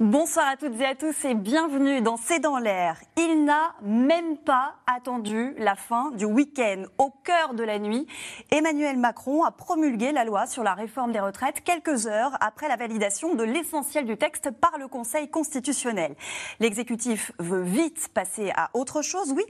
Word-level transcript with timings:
Bonsoir 0.00 0.48
à 0.48 0.56
toutes 0.56 0.80
et 0.80 0.86
à 0.86 0.94
tous 0.94 1.26
et 1.26 1.34
bienvenue 1.34 2.00
dans 2.00 2.16
C'est 2.16 2.38
dans 2.38 2.56
l'air. 2.56 2.96
Il 3.18 3.44
n'a 3.44 3.74
même 3.82 4.38
pas 4.38 4.76
attendu 4.86 5.54
la 5.58 5.74
fin 5.74 6.10
du 6.12 6.24
week-end. 6.24 6.84
Au 6.96 7.10
cœur 7.22 7.52
de 7.52 7.62
la 7.62 7.78
nuit, 7.78 8.06
Emmanuel 8.50 8.96
Macron 8.96 9.44
a 9.44 9.50
promulgué 9.50 10.12
la 10.12 10.24
loi 10.24 10.46
sur 10.46 10.62
la 10.62 10.72
réforme 10.72 11.12
des 11.12 11.20
retraites 11.20 11.62
quelques 11.62 12.06
heures 12.06 12.34
après 12.40 12.66
la 12.66 12.76
validation 12.76 13.34
de 13.34 13.44
l'essentiel 13.44 14.06
du 14.06 14.16
texte 14.16 14.50
par 14.50 14.78
le 14.78 14.88
Conseil 14.88 15.28
constitutionnel. 15.28 16.14
L'exécutif 16.60 17.32
veut 17.38 17.60
vite 17.60 18.08
passer 18.14 18.52
à 18.56 18.70
autre 18.72 19.02
chose, 19.02 19.34
oui, 19.36 19.44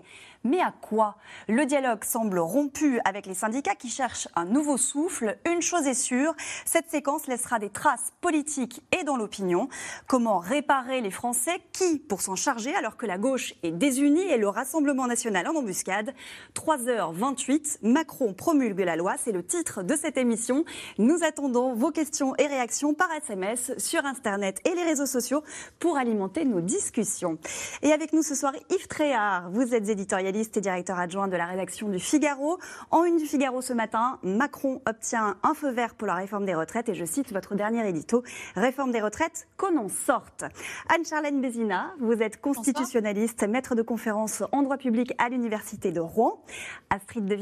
mais 0.44 0.60
à 0.60 0.72
quoi 0.80 1.16
Le 1.48 1.66
dialogue 1.66 2.04
semble 2.04 2.38
rompu 2.38 3.00
avec 3.04 3.26
les 3.26 3.34
syndicats 3.34 3.74
qui 3.74 3.88
cherchent 3.88 4.28
un 4.34 4.44
nouveau 4.44 4.76
souffle. 4.76 5.36
Une 5.46 5.60
chose 5.60 5.86
est 5.86 5.94
sûre, 5.94 6.34
cette 6.64 6.90
séquence 6.90 7.26
laissera 7.26 7.58
des 7.58 7.70
traces 7.70 8.12
politiques 8.20 8.82
et 8.98 9.04
dans 9.04 9.16
l'opinion. 9.16 9.68
Comment 10.06 10.38
réparer 10.38 11.00
les 11.00 11.10
Français 11.10 11.60
Qui 11.72 11.98
pour 11.98 12.22
s'en 12.22 12.36
charger 12.36 12.74
alors 12.74 12.96
que 12.96 13.06
la 13.06 13.18
gauche 13.18 13.54
est 13.62 13.70
désunie 13.70 14.22
et 14.22 14.38
le 14.38 14.48
Rassemblement 14.48 15.06
national 15.06 15.46
en 15.48 15.56
embuscade 15.56 16.14
3h28, 16.54 17.78
Macron 17.82 18.32
promulgue 18.32 18.80
la 18.80 18.96
loi, 18.96 19.16
c'est 19.18 19.32
le 19.32 19.44
titre 19.44 19.82
de 19.82 19.94
cette 19.94 20.16
émission. 20.16 20.64
Nous 20.98 21.22
attendons 21.22 21.74
vos 21.74 21.90
questions 21.90 22.34
et 22.36 22.46
réactions 22.46 22.94
par 22.94 23.12
SMS 23.12 23.72
sur 23.78 24.04
Internet 24.06 24.60
et 24.64 24.74
les 24.74 24.84
réseaux 24.84 25.06
sociaux 25.06 25.42
pour 25.78 25.98
alimenter 25.98 26.44
nos 26.44 26.60
discussions. 26.60 27.38
Et 27.82 27.92
avec 27.92 28.12
nous 28.12 28.22
ce 28.22 28.34
soir, 28.34 28.52
Yves 28.70 28.88
Tréhard, 28.88 29.50
vous 29.50 29.74
êtes 29.74 29.88
éditorialiste 29.88 30.29
et 30.36 30.60
directeur 30.60 30.98
adjoint 30.98 31.26
de 31.26 31.36
la 31.36 31.46
rédaction 31.46 31.88
du 31.88 31.98
Figaro. 31.98 32.58
En 32.90 33.04
une 33.04 33.16
du 33.16 33.26
Figaro 33.26 33.62
ce 33.62 33.72
matin, 33.72 34.18
Macron 34.22 34.80
obtient 34.86 35.36
un 35.42 35.54
feu 35.54 35.70
vert 35.70 35.94
pour 35.94 36.06
la 36.06 36.14
réforme 36.14 36.46
des 36.46 36.54
retraites 36.54 36.88
et 36.88 36.94
je 36.94 37.04
cite 37.04 37.32
votre 37.32 37.56
dernier 37.56 37.88
édito, 37.88 38.22
réforme 38.54 38.92
des 38.92 39.00
retraites, 39.00 39.48
qu'on 39.56 39.76
en 39.76 39.88
sorte. 39.88 40.44
Anne-Charlène 40.88 41.40
Bézina, 41.40 41.92
vous 41.98 42.22
êtes 42.22 42.40
constitutionnaliste, 42.40 43.42
maître 43.48 43.74
de 43.74 43.82
conférence 43.82 44.44
en 44.52 44.62
droit 44.62 44.76
public 44.76 45.12
à 45.18 45.28
l'Université 45.28 45.90
de 45.90 46.00
Rouen. 46.00 46.42
Astrid 46.90 47.24
de 47.24 47.40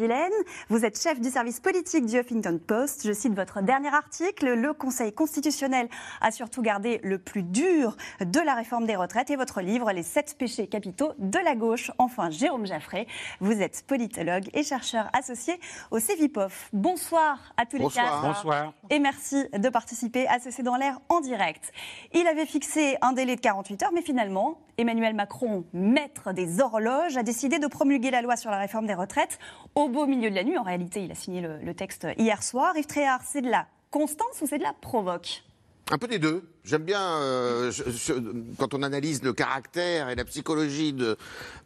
vous 0.69 0.85
êtes 0.85 1.01
chef 1.01 1.21
du 1.21 1.29
service 1.29 1.61
politique 1.61 2.07
du 2.07 2.19
Huffington 2.19 2.59
Post. 2.65 3.07
Je 3.07 3.13
cite 3.13 3.35
votre 3.35 3.61
dernier 3.63 3.89
article, 3.89 4.55
le 4.55 4.73
Conseil 4.73 5.13
constitutionnel 5.13 5.89
a 6.21 6.31
surtout 6.31 6.63
gardé 6.63 7.01
le 7.03 7.19
plus 7.19 7.43
dur 7.43 7.97
de 8.21 8.41
la 8.41 8.55
réforme 8.55 8.87
des 8.87 8.97
retraites 8.97 9.31
et 9.31 9.37
votre 9.37 9.61
livre, 9.61 9.93
Les 9.93 10.03
sept 10.03 10.37
péchés 10.39 10.69
capitaux 10.69 11.13
de 11.19 11.39
la 11.39 11.55
gauche. 11.55 11.91
Enfin, 11.99 12.31
Jérôme 12.31 12.67
vous 13.41 13.61
êtes 13.61 13.85
politologue 13.87 14.49
et 14.55 14.63
chercheur 14.63 15.09
associé 15.13 15.59
au 15.91 15.99
CEVIPOF. 15.99 16.71
Bonsoir 16.73 17.39
à 17.57 17.67
tous 17.67 17.77
les 17.77 17.89
quatre. 17.89 18.23
Bonsoir. 18.23 18.73
Et 18.91 18.99
merci 18.99 19.45
de 19.53 19.69
participer 19.69 20.27
à 20.29 20.39
ce 20.39 20.51
C'est 20.51 20.63
dans 20.63 20.77
l'air 20.77 21.01
en 21.09 21.21
direct. 21.21 21.73
Il 22.13 22.27
avait 22.27 22.47
fixé 22.47 22.97
un 23.03 23.13
délai 23.13 23.37
de 23.37 23.41
48 23.41 23.83
heures, 23.83 23.93
mais 23.93 24.03
finalement, 24.03 24.61
Emmanuel 24.79 25.15
Macron, 25.15 25.65
maître 25.73 26.33
des 26.33 26.61
horloges, 26.61 27.17
a 27.17 27.23
décidé 27.23 27.59
de 27.59 27.67
promulguer 27.67 28.11
la 28.11 28.23
loi 28.23 28.37
sur 28.37 28.51
la 28.51 28.59
réforme 28.59 28.87
des 28.87 28.95
retraites 28.95 29.39
au 29.75 29.89
beau 29.89 30.07
milieu 30.07 30.31
de 30.31 30.35
la 30.35 30.45
nuit. 30.45 30.59
En 30.59 30.63
réalité, 30.63 31.05
il 31.05 31.11
a 31.11 31.15
signé 31.15 31.41
le, 31.41 31.75
texte 31.75 32.07
hier 32.17 32.43
soir. 32.43 32.77
Yves 32.77 32.87
Tréhard, 32.87 33.23
c'est 33.25 33.43
de 33.43 33.51
la 33.51 33.67
constance 33.91 34.41
ou 34.43 34.47
c'est 34.47 34.59
de 34.59 34.63
la 34.63 34.73
provoque? 34.73 35.43
Un 35.91 35.99
peu 35.99 36.07
des 36.07 36.19
deux. 36.19 36.49
J'aime 36.69 36.85
bien, 36.85 37.01
euh, 37.23 37.73
quand 38.59 38.75
on 38.75 38.83
analyse 38.83 39.23
le 39.23 39.33
caractère 39.33 40.11
et 40.11 40.15
la 40.15 40.27
psychologie 40.27 40.93
de 40.93 41.17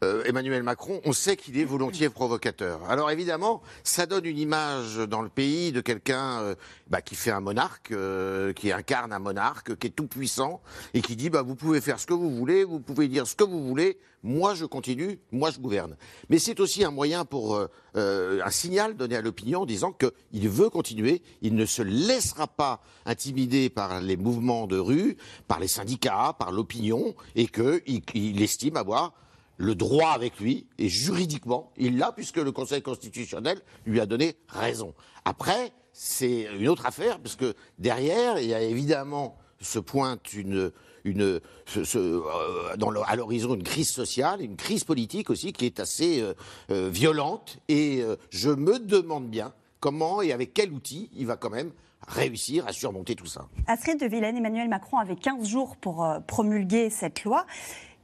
euh, 0.05 0.22
Emmanuel 0.27 0.62
Macron, 0.62 1.00
on 1.05 1.12
sait 1.12 1.34
qu'il 1.34 1.59
est 1.59 1.65
volontiers 1.65 2.09
provocateur. 2.09 2.88
Alors 2.88 3.10
évidemment, 3.10 3.62
ça 3.82 4.06
donne 4.06 4.26
une 4.26 4.38
image 4.38 4.99
dans 4.99 5.22
le 5.22 5.28
pays 5.28 5.72
de 5.72 5.81
quelqu'un 5.81 6.43
euh, 6.43 6.54
bah, 6.87 7.03
qui 7.03 7.16
fait 7.16 7.32
un 7.32 7.41
monarque, 7.41 7.93
qui 8.54 8.71
incarne 8.71 9.12
un 9.12 9.19
monarque, 9.19 9.76
qui 9.76 9.88
est 9.88 9.91
tout 9.91 10.06
puissant 10.06 10.62
et 10.94 11.03
qui 11.03 11.16
dit 11.16 11.31
bah, 11.31 11.43
vous 11.43 11.56
pouvez 11.56 11.81
faire 11.81 11.99
ce 11.99 12.06
que 12.06 12.15
vous 12.15 12.31
voulez, 12.31 12.62
vous 12.62 12.78
pouvez 12.78 13.09
dire 13.09 13.26
ce 13.26 13.34
que 13.34 13.43
vous 13.43 13.66
voulez, 13.66 13.99
moi 14.22 14.55
je 14.55 14.66
continue, 14.66 15.19
moi 15.32 15.50
je 15.50 15.59
gouverne. 15.59 15.97
Mais 16.28 16.38
c'est 16.38 16.60
aussi 16.60 16.84
un 16.84 16.93
moyen 16.93 17.25
pour 17.25 17.60
un 17.94 18.50
signal 18.50 18.97
donné 18.97 19.16
à 19.16 19.21
l'opinion 19.21 19.66
disant 19.66 19.93
qu'il 19.93 20.49
veut 20.49 20.71
continuer, 20.71 21.22
il 21.41 21.56
ne 21.56 21.66
se 21.66 21.82
laissera 21.82 22.47
pas 22.47 22.84
intimider 23.05 23.69
par 23.69 24.00
les 24.00 24.16
mouvements 24.16 24.69
de 24.69 24.78
rue 24.78 24.91
par 25.48 25.60
les 25.60 25.69
syndicats, 25.69 26.34
par 26.38 26.53
l'opinion, 26.53 27.14
et 27.34 27.47
qu'il 27.47 28.03
il 28.14 28.42
estime 28.42 28.76
avoir 28.76 29.12
le 29.58 29.75
droit 29.75 30.10
avec 30.10 30.41
lui, 30.41 30.66
et 30.78 30.88
juridiquement, 30.88 31.72
il 31.76 31.98
l'a, 31.98 32.12
puisque 32.12 32.38
le 32.38 32.53
Conseil 32.53 32.82
constitutionnel 32.82 33.60
lui 33.86 34.00
a 34.00 34.06
donné 34.06 34.36
raison. 34.48 34.94
Après, 35.25 35.72
c'est 35.92 36.48
une 36.58 36.69
autre 36.69 36.86
affaire, 36.86 37.20
parce 37.20 37.36
que 37.36 37.54
derrière, 37.78 38.38
il 38.38 38.48
y 38.48 38.54
a 38.54 38.62
évidemment 38.62 39.38
se 39.60 39.78
pointe 39.78 40.32
une, 40.32 40.72
une, 41.04 41.41
euh, 41.76 42.76
dans 42.76 42.91
à 43.02 43.16
l'horizon 43.16 43.54
une 43.54 43.62
crise 43.62 43.91
sociale, 43.91 44.42
une 44.42 44.56
crise 44.56 44.84
politique 44.84 45.31
aussi 45.31 45.52
qui 45.52 45.66
est 45.66 45.81
assez 45.81 46.20
euh, 46.20 46.34
euh, 46.70 46.88
violente. 46.92 47.58
Et 47.69 48.02
je 48.31 48.50
me 48.50 48.78
demande 48.78 49.28
bien 49.28 49.52
comment 49.81 50.22
et 50.22 50.32
avec 50.32 50.54
quel 50.54 50.72
outil 50.72 51.10
il 51.16 51.26
va 51.26 51.36
quand 51.36 51.50
même 51.50 51.72
réussir 52.08 52.66
à 52.66 52.72
surmonter 52.72 53.14
tout 53.14 53.26
ça. 53.26 53.46
Astrid 53.66 53.98
de 54.00 54.06
Vilaine, 54.06 54.36
Emmanuel 54.36 54.68
Macron 54.68 54.98
avait 54.98 55.16
15 55.16 55.46
jours 55.46 55.76
pour 55.76 56.04
euh, 56.04 56.20
promulguer 56.20 56.90
cette 56.90 57.24
loi. 57.24 57.46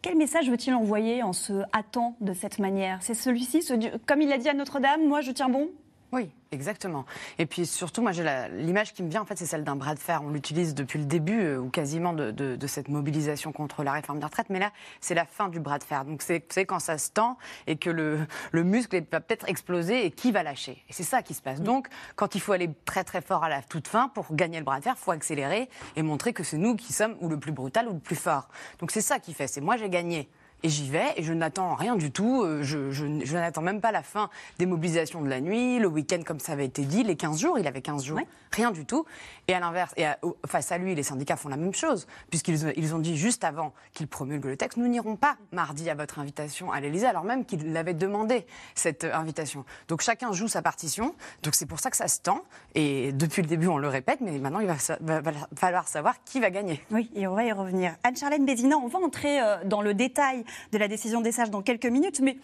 Quel 0.00 0.16
message 0.16 0.48
veut-il 0.48 0.75
envoyer 0.75 1.22
en 1.22 1.32
se 1.32 1.62
hâtant 1.75 2.16
de 2.20 2.32
cette 2.32 2.60
manière? 2.60 2.98
C'est 3.03 3.14
celui-ci, 3.14 3.66
comme 4.06 4.22
il 4.22 4.28
l'a 4.28 4.38
dit 4.38 4.48
à 4.48 4.54
Notre-Dame, 4.54 5.06
moi 5.06 5.20
je 5.22 5.32
tiens 5.32 5.48
bon 5.48 5.70
oui, 6.11 6.31
exactement. 6.53 7.05
Et 7.39 7.45
puis 7.45 7.67
surtout, 7.67 8.01
moi, 8.01 8.13
l'image 8.13 8.95
qui 8.95 9.03
me 9.03 9.11
vient, 9.11 9.21
en 9.21 9.25
fait, 9.27 9.37
c'est 9.37 9.45
celle 9.45 9.63
d'un 9.63 9.77
bras 9.77 9.95
de 9.95 9.99
fer. 9.99 10.23
On 10.25 10.31
l'utilise 10.31 10.75
depuis 10.75 10.99
le 10.99 11.05
début, 11.05 11.43
euh, 11.43 11.59
ou 11.59 11.69
quasiment, 11.69 12.15
de, 12.15 12.67
cette 12.67 12.89
mobilisation 12.89 13.53
contre 13.53 13.83
la 13.83 13.93
réforme 13.93 14.19
des 14.19 14.25
retraites. 14.25 14.49
Mais 14.49 14.59
là, 14.59 14.73
c'est 15.01 15.15
la 15.15 15.27
fin 15.27 15.49
du 15.49 15.61
bras 15.61 15.79
de 15.79 15.85
fer. 15.85 16.07
Donc, 16.07 16.23
c'est 16.23 16.65
quand 16.65 16.79
ça 16.79 16.97
se 16.97 17.11
tend 17.11 17.37
et 17.67 17.77
que 17.77 17.91
le, 17.91 18.27
le 18.53 18.65
muscle 18.65 19.03
va 19.13 19.21
peut-être 19.21 19.49
exploser 19.49 20.07
et 20.07 20.11
qui 20.11 20.33
va 20.33 20.43
lâcher. 20.43 20.83
Et 20.89 20.95
c'est 20.95 21.03
ça 21.03 21.23
qui 21.23 21.35
se 21.35 21.43
passe. 21.43 21.61
Donc, 21.61 21.89
quand 22.17 22.35
il 22.35 22.41
faut 22.41 22.53
aller 22.53 22.71
très, 22.87 23.05
très 23.05 23.21
fort 23.21 23.45
à 23.45 23.51
la 23.51 23.61
toute 23.61 23.87
fin 23.87 24.09
pour 24.09 24.35
gagner 24.35 24.59
le 24.59 24.65
bras 24.65 24.79
de 24.79 24.85
fer, 24.85 24.95
il 24.97 25.03
faut 25.03 25.11
accélérer 25.11 25.69
et 25.95 26.03
montrer 26.03 26.33
que 26.33 26.43
c'est 26.43 26.59
nous 26.59 26.75
qui 26.75 26.95
sommes 26.95 27.17
ou 27.21 27.29
le 27.29 27.39
plus 27.39 27.53
brutal 27.53 27.87
ou 27.87 27.93
le 27.93 28.01
plus 28.01 28.17
fort. 28.17 28.49
Donc, 28.79 28.93
c'est 28.93 29.03
ça 29.03 29.19
qui 29.19 29.35
fait. 29.35 29.47
C'est 29.47 29.61
moi, 29.61 29.77
j'ai 29.77 29.91
gagné. 29.91 30.31
Et 30.63 30.69
j'y 30.69 30.89
vais 30.91 31.13
et 31.17 31.23
je 31.23 31.33
n'attends 31.33 31.75
rien 31.75 31.95
du 31.95 32.11
tout. 32.11 32.43
Euh, 32.43 32.63
je, 32.63 32.91
je, 32.91 33.07
n'attends 33.07 33.63
même 33.63 33.81
pas 33.81 33.93
la 33.93 34.03
fin 34.03 34.29
des 34.59 34.67
mobilisations 34.67 35.23
de 35.23 35.29
la 35.29 35.41
nuit, 35.41 35.79
le 35.79 35.87
week-end 35.87 36.21
comme 36.27 36.41
ça 36.41 36.53
avait 36.53 36.67
été 36.67 36.83
dit, 36.83 37.05
les 37.05 37.17
15 37.17 37.39
jours, 37.39 37.59
il 37.59 37.67
avait 37.67 37.81
15 37.81 38.05
jours, 38.05 38.19
rien 38.53 38.71
du 38.71 38.85
tout. 38.85 39.05
Et 39.47 39.55
à 39.55 39.61
l'inverse, 39.61 39.93
et 39.97 40.07
face 40.47 40.73
à 40.73 40.79
lui, 40.79 40.95
les 40.95 41.03
syndicats 41.03 41.37
font 41.37 41.49
la 41.49 41.57
même 41.57 41.75
chose, 41.75 42.07
puisqu'ils 42.31 42.73
ils 42.77 42.95
ont 42.95 42.99
dit 42.99 43.17
juste 43.17 43.45
avant 43.45 43.73
qu'il 43.93 44.09
promulgue 44.09 44.47
le 44.47 44.57
texte, 44.57 44.79
nous 44.79 44.89
n'irons 44.89 45.17
pas 45.17 45.37
mardi 45.53 45.89
à 45.91 45.95
votre 45.95 46.19
invitation 46.19 46.73
à 46.73 46.81
l'Élysée, 46.81 47.07
alors 47.07 47.25
même 47.25 47.45
qu'il 47.45 47.73
l'avait 47.73 47.95
demandé, 47.95 48.47
cette 48.75 49.05
euh, 49.05 49.15
invitation. 49.15 49.65
Donc 49.89 50.03
chacun 50.03 50.33
joue 50.33 50.49
sa 50.49 50.63
partition, 50.63 51.15
donc 51.43 51.55
c'est 51.55 51.67
pour 51.67 51.81
ça 51.81 51.91
que 51.91 51.97
ça 51.97 52.09
se 52.09 52.21
tend. 52.21 52.43
Et 52.75 53.13
depuis 53.13 53.43
le 53.43 53.49
début, 53.49 53.69
on 53.69 53.79
le 53.79 53.89
répète, 53.89 54.21
mais 54.21 54.39
maintenant, 54.39 54.61
il 54.61 54.67
va, 54.67 54.77
va, 55.01 55.33
falloir 55.55 55.89
savoir 55.89 56.23
qui 56.25 56.41
va 56.41 56.51
gagner. 56.51 56.83
Oui, 56.91 57.11
et 57.15 57.27
on 57.27 57.35
va 57.35 57.45
y 57.45 57.53
revenir. 57.53 57.95
Anne-Charlène 58.03 58.45
Bézina, 58.45 58.77
on 58.77 58.89
va 58.89 58.99
entrer 58.99 59.41
euh, 59.41 59.65
dans 59.65 59.83
le 59.83 59.95
détail 59.95 60.45
de 60.72 60.78
la 60.78 60.88
décision 60.88 61.20
des 61.20 61.32
sages 61.32 61.50
dans 61.50 61.62
quelques 61.62 61.86
minutes, 61.86 62.20
mais 62.20 62.38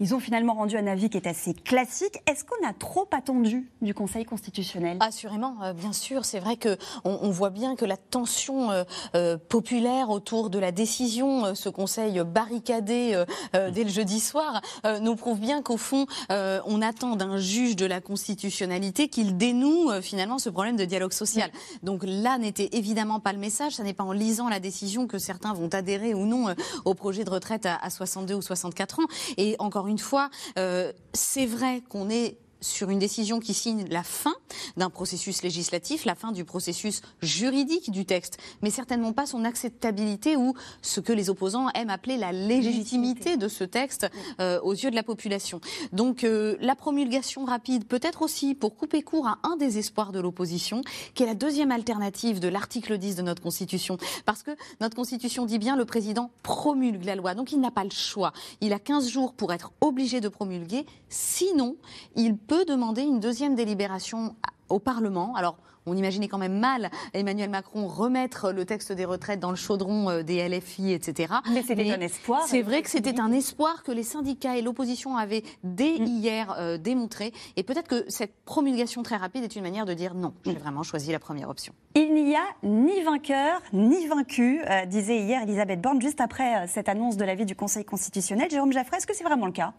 ils 0.00 0.14
ont 0.14 0.18
finalement 0.18 0.54
rendu 0.54 0.78
un 0.78 0.86
avis 0.86 1.10
qui 1.10 1.18
est 1.18 1.26
assez 1.26 1.52
classique. 1.52 2.20
Est-ce 2.26 2.44
qu'on 2.44 2.66
a 2.66 2.72
trop 2.72 3.06
attendu 3.12 3.70
du 3.82 3.92
Conseil 3.92 4.24
constitutionnel? 4.24 4.96
Assurément, 5.00 5.56
euh, 5.62 5.74
bien 5.74 5.92
sûr. 5.92 6.24
C'est 6.24 6.40
vrai 6.40 6.56
que 6.56 6.78
on, 7.04 7.30
voit 7.30 7.50
bien 7.50 7.76
que 7.76 7.84
la 7.84 7.98
tension 7.98 8.70
euh, 8.70 8.84
euh, 9.14 9.36
populaire 9.36 10.08
autour 10.08 10.48
de 10.48 10.58
la 10.58 10.72
décision, 10.72 11.54
ce 11.54 11.68
Conseil 11.68 12.22
barricadé 12.24 13.24
dès 13.52 13.84
le 13.84 13.90
jeudi 13.90 14.20
soir, 14.20 14.62
nous 15.02 15.16
prouve 15.16 15.38
bien 15.38 15.62
qu'au 15.62 15.76
fond, 15.76 16.06
on 16.30 16.82
attend 16.82 17.16
d'un 17.16 17.36
juge 17.36 17.76
de 17.76 17.84
la 17.84 18.00
constitutionnalité 18.00 19.08
qu'il 19.08 19.36
dénoue 19.36 19.90
finalement 20.00 20.38
ce 20.38 20.48
problème 20.48 20.76
de 20.76 20.84
dialogue 20.84 21.12
social. 21.12 21.50
Donc 21.82 22.02
là 22.04 22.38
n'était 22.38 22.70
évidemment 22.72 23.20
pas 23.20 23.32
le 23.32 23.38
message. 23.38 23.74
Ça 23.74 23.82
n'est 23.82 23.92
pas 23.92 24.04
en 24.04 24.12
lisant 24.12 24.48
la 24.48 24.60
décision 24.60 25.06
que 25.06 25.18
certains 25.18 25.52
vont 25.52 25.68
adhérer 25.68 26.14
ou 26.14 26.24
non 26.24 26.54
au 26.84 26.94
projet 26.94 27.24
de 27.24 27.30
retraite 27.30 27.66
à, 27.66 27.76
à 27.76 27.90
62 27.90 28.34
ou 28.34 28.42
64 28.42 29.00
ans. 29.00 29.06
Et 29.36 29.56
encore 29.58 29.86
une 29.89 29.89
fois, 29.98 30.30
euh, 30.58 30.92
c'est 31.12 31.46
vrai 31.46 31.82
qu'on 31.88 32.10
est 32.10 32.38
sur 32.60 32.90
une 32.90 32.98
décision 32.98 33.40
qui 33.40 33.54
signe 33.54 33.86
la 33.88 34.02
fin 34.02 34.34
d'un 34.76 34.90
processus 34.90 35.42
législatif, 35.42 36.04
la 36.04 36.14
fin 36.14 36.32
du 36.32 36.44
processus 36.44 37.02
juridique 37.22 37.90
du 37.90 38.04
texte, 38.04 38.38
mais 38.62 38.70
certainement 38.70 39.12
pas 39.12 39.26
son 39.26 39.44
acceptabilité 39.44 40.36
ou 40.36 40.54
ce 40.82 41.00
que 41.00 41.12
les 41.12 41.30
opposants 41.30 41.68
aiment 41.70 41.90
appeler 41.90 42.16
la 42.16 42.32
légitimité 42.32 43.36
de 43.36 43.48
ce 43.48 43.64
texte 43.64 44.10
euh, 44.40 44.60
aux 44.62 44.72
yeux 44.72 44.90
de 44.90 44.94
la 44.94 45.02
population. 45.02 45.60
Donc 45.92 46.24
euh, 46.24 46.56
la 46.60 46.74
promulgation 46.74 47.44
rapide, 47.44 47.86
peut-être 47.86 48.22
aussi 48.22 48.54
pour 48.54 48.76
couper 48.76 49.02
court 49.02 49.26
à 49.26 49.38
un 49.44 49.56
des 49.56 49.78
espoirs 49.78 50.12
de 50.12 50.20
l'opposition, 50.20 50.82
qui 51.14 51.22
est 51.22 51.26
la 51.26 51.34
deuxième 51.34 51.70
alternative 51.70 52.40
de 52.40 52.48
l'article 52.48 52.98
10 52.98 53.16
de 53.16 53.22
notre 53.22 53.42
Constitution. 53.42 53.96
Parce 54.26 54.42
que 54.42 54.50
notre 54.80 54.96
Constitution 54.96 55.46
dit 55.46 55.58
bien 55.58 55.76
le 55.76 55.84
président 55.84 56.30
promulgue 56.42 57.04
la 57.04 57.16
loi, 57.16 57.34
donc 57.34 57.52
il 57.52 57.60
n'a 57.60 57.70
pas 57.70 57.84
le 57.84 57.90
choix. 57.90 58.32
Il 58.60 58.72
a 58.72 58.78
15 58.78 59.08
jours 59.08 59.32
pour 59.32 59.52
être 59.52 59.72
obligé 59.80 60.20
de 60.20 60.28
promulguer, 60.28 60.86
sinon 61.08 61.76
il 62.16 62.36
peut 62.36 62.49
demander 62.54 63.02
une 63.02 63.20
deuxième 63.20 63.54
délibération 63.54 64.34
au 64.68 64.78
Parlement. 64.78 65.34
Alors, 65.34 65.56
on 65.86 65.96
imaginait 65.96 66.28
quand 66.28 66.38
même 66.38 66.58
mal 66.58 66.90
Emmanuel 67.14 67.50
Macron 67.50 67.86
remettre 67.86 68.52
le 68.52 68.64
texte 68.64 68.92
des 68.92 69.04
retraites 69.04 69.40
dans 69.40 69.50
le 69.50 69.56
chaudron 69.56 70.10
euh, 70.10 70.22
des 70.22 70.46
LFI, 70.48 70.92
etc. 70.92 71.34
Mais 71.52 71.62
c'était 71.62 71.90
un 71.90 72.00
espoir. 72.00 72.42
C'est 72.46 72.62
vrai 72.62 72.82
que 72.82 72.90
c'était 72.90 73.18
un 73.18 73.32
espoir 73.32 73.82
que 73.82 73.90
les 73.90 74.02
syndicats 74.02 74.56
et 74.56 74.62
l'opposition 74.62 75.16
avaient 75.16 75.42
dès 75.64 75.98
mm. 75.98 76.06
hier 76.06 76.54
euh, 76.58 76.78
démontré. 76.78 77.32
Et 77.56 77.62
peut-être 77.62 77.88
que 77.88 78.04
cette 78.08 78.34
promulgation 78.44 79.02
très 79.02 79.16
rapide 79.16 79.44
est 79.44 79.56
une 79.56 79.62
manière 79.62 79.86
de 79.86 79.94
dire 79.94 80.14
non, 80.14 80.34
j'ai 80.44 80.52
mm. 80.52 80.58
vraiment 80.58 80.82
choisi 80.82 81.12
la 81.12 81.18
première 81.18 81.48
option. 81.48 81.72
Il 81.94 82.14
n'y 82.14 82.36
a 82.36 82.44
ni 82.62 83.02
vainqueur 83.02 83.60
ni 83.72 84.06
vaincu, 84.06 84.62
euh, 84.68 84.86
disait 84.86 85.18
hier 85.18 85.42
Elisabeth 85.42 85.80
Borne, 85.80 86.00
juste 86.00 86.20
après 86.20 86.66
cette 86.68 86.88
annonce 86.88 87.16
de 87.16 87.24
l'avis 87.24 87.46
du 87.46 87.56
Conseil 87.56 87.84
constitutionnel. 87.84 88.50
Jérôme 88.50 88.72
Jaffray, 88.72 88.98
est-ce 88.98 89.06
que 89.06 89.14
c'est 89.14 89.24
vraiment 89.24 89.46
le 89.46 89.52
cas? 89.52 89.72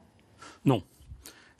Non. 0.65 0.81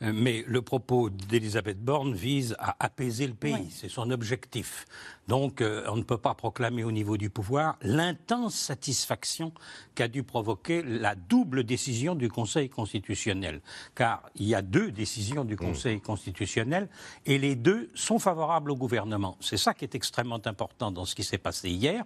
Euh, 0.02 0.12
mais 0.14 0.44
le 0.48 0.62
propos 0.62 1.10
d'Elisabeth 1.10 1.80
Borne 1.84 2.14
vise 2.14 2.56
à 2.60 2.76
apaiser 2.80 3.28
le 3.28 3.34
pays. 3.34 3.70
C'est 3.70 3.90
son 3.90 4.10
objectif. 4.12 4.86
Donc, 5.32 5.62
euh, 5.62 5.86
on 5.88 5.96
ne 5.96 6.04
peut 6.04 6.18
pas 6.18 6.34
proclamer 6.34 6.84
au 6.84 6.92
niveau 6.92 7.16
du 7.16 7.30
pouvoir 7.30 7.78
l'intense 7.84 8.54
satisfaction 8.54 9.54
qu'a 9.96 10.10
dû 10.10 10.24
provoquer 10.24 10.84
la 10.84 11.16
double 11.16 11.64
décision 11.64 12.16
du 12.16 12.28
Conseil 12.28 12.68
constitutionnel. 12.68 13.62
Car 13.96 14.24
il 14.36 14.46
y 14.46 14.56
a 14.56 14.62
deux 14.62 14.92
décisions 14.92 15.46
du 15.46 15.56
Conseil 15.56 15.96
mmh. 15.96 16.02
constitutionnel 16.02 16.90
et 17.26 17.38
les 17.38 17.56
deux 17.56 17.90
sont 17.96 18.20
favorables 18.20 18.72
au 18.72 18.76
gouvernement. 18.76 19.38
C'est 19.40 19.56
ça 19.56 19.74
qui 19.74 19.86
est 19.86 19.96
extrêmement 19.96 20.42
important 20.44 20.92
dans 20.92 21.06
ce 21.06 21.16
qui 21.16 21.24
s'est 21.24 21.38
passé 21.38 21.70
hier. 21.70 22.04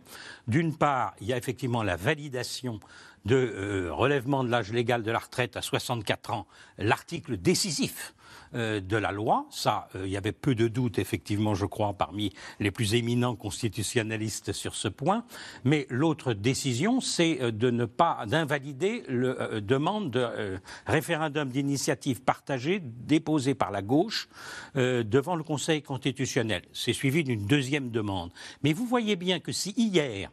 D'une 0.48 0.78
part, 0.78 1.16
il 1.20 1.26
y 1.26 1.34
a 1.34 1.38
effectivement 1.38 1.82
la 1.82 1.96
validation 1.96 2.80
de 3.26 3.36
euh, 3.36 3.92
relèvement 3.92 4.44
de 4.44 4.50
l'âge 4.52 4.72
légal 4.72 5.02
de 5.02 5.10
la 5.10 5.18
retraite 5.18 5.58
à 5.58 5.64
64 5.64 6.32
ans, 6.32 6.46
l'article 6.78 7.38
décisif 7.38 8.14
euh, 8.54 8.80
de 8.80 8.98
la 8.98 9.12
loi. 9.12 9.46
Ça, 9.50 9.88
euh, 9.96 10.06
il 10.06 10.12
y 10.12 10.18
avait 10.18 10.32
peu 10.32 10.56
de 10.56 10.68
doutes, 10.68 11.00
effectivement, 11.00 11.56
je 11.56 11.66
crois, 11.66 11.94
parmi 11.94 12.34
les 12.60 12.72
plus 12.72 12.96
éminents 12.96 13.36
constitutionnalistes 13.36 14.54
sur 14.54 14.76
ce 14.76 14.88
point. 14.88 15.26
Mais 15.64 15.88
l'autre 15.90 16.34
décision, 16.34 17.02
c'est 17.02 17.52
de 17.52 17.70
ne 17.70 17.86
pas 17.86 18.26
d'invalider 18.28 19.04
le 19.08 19.62
demande 19.62 20.12
de 20.12 20.60
référendum 20.86 21.50
d'initiative 21.50 22.22
partagée 22.22 22.82
déposée 22.82 23.56
par 23.56 23.72
la 23.72 23.82
gauche 23.82 24.28
devant 24.76 25.36
le 25.36 25.44
Conseil 25.44 25.82
constitutionnel. 25.82 26.64
C'est 26.74 26.94
suivi 26.94 27.24
d'une 27.24 27.46
deuxième 27.46 27.92
demande. 27.92 28.32
Mais 28.64 28.74
vous 28.74 28.86
voyez 28.86 29.16
bien 29.16 29.40
que 29.40 29.52
si 29.52 29.74
hier 29.78 30.32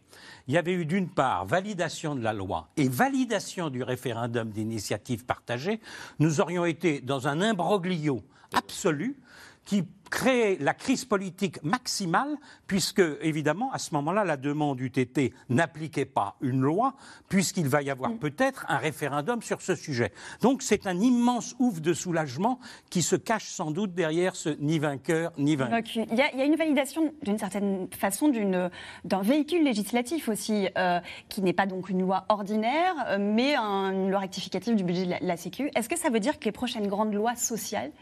il 0.49 0.55
y 0.55 0.59
avait 0.59 0.73
eu 0.73 0.85
d'une 0.85 1.09
part 1.09 1.47
validation 1.47 2.15
de 2.15 2.23
la 2.23 2.33
loi 2.33 2.69
et 2.77 2.89
validation 2.89 3.71
du 3.71 3.83
référendum 3.83 4.50
d'initiative 4.50 5.25
partagée, 5.25 5.81
nous 6.19 6.41
aurions 6.41 6.65
été 6.65 7.00
dans 7.00 7.29
un 7.29 7.41
imbroglio 7.41 8.23
absolu 8.53 9.17
qui 9.65 9.85
créer 10.12 10.59
la 10.59 10.75
crise 10.75 11.06
politique 11.06 11.61
maximale, 11.64 12.37
puisque, 12.67 13.03
évidemment, 13.23 13.73
à 13.73 13.79
ce 13.79 13.94
moment-là, 13.94 14.25
la 14.25 14.37
demande 14.37 14.76
du 14.76 14.91
TT 14.91 15.32
n'appliquait 15.49 16.05
pas 16.05 16.37
une 16.43 16.61
loi, 16.61 16.94
puisqu'il 17.31 17.67
va 17.67 17.81
y 17.81 17.88
avoir 17.88 18.11
mm. 18.11 18.19
peut-être 18.19 18.67
un 18.69 18.76
référendum 18.76 19.41
sur 19.41 19.62
ce 19.62 19.75
sujet. 19.75 20.12
Donc, 20.43 20.61
c'est 20.61 20.87
un 20.87 21.00
immense 21.00 21.56
ouf 21.59 21.81
de 21.81 21.94
soulagement 21.94 22.61
qui 22.91 23.00
se 23.00 23.17
cache 23.17 23.47
sans 23.47 23.70
doute 23.70 23.94
derrière 23.94 24.37
ce 24.37 24.50
ni 24.61 24.79
vainqueur, 24.79 25.32
ni 25.38 25.56
vaincu. 25.56 26.00
Il 26.11 26.19
y, 26.19 26.20
a, 26.20 26.44
une 26.44 26.56
validation, 26.56 27.14
d'une 27.23 27.38
certaine 27.38 27.88
façon, 27.91 28.31
d'un 29.05 29.23
véhicule 29.23 29.64
législatif 29.64 30.29
aussi, 30.29 30.69
euh, 30.76 31.00
qui 31.31 31.41
n'est 31.41 31.55
pas 31.55 31.67
donc 31.67 31.88
une 31.88 32.03
loi 32.03 32.26
ordinaire, 32.29 32.94
euh, 33.09 33.17
mais 33.19 33.56
une 33.56 34.11
loi 34.11 34.20
rectificative 34.20 34.76
du 34.76 34.85
budget 34.85 35.06
de 35.06 35.11
la, 35.12 35.20
la 35.23 35.37
Sécu. 35.38 35.70
Est-ce 35.75 35.88
que 35.88 35.99
ça 35.99 36.11
veut 36.11 36.20
dire 36.20 36.38
que 36.38 36.44
les 36.44 36.53
prochaines 36.53 36.87
grandes 36.87 37.14
lois 37.14 37.35
sociales 37.35 37.93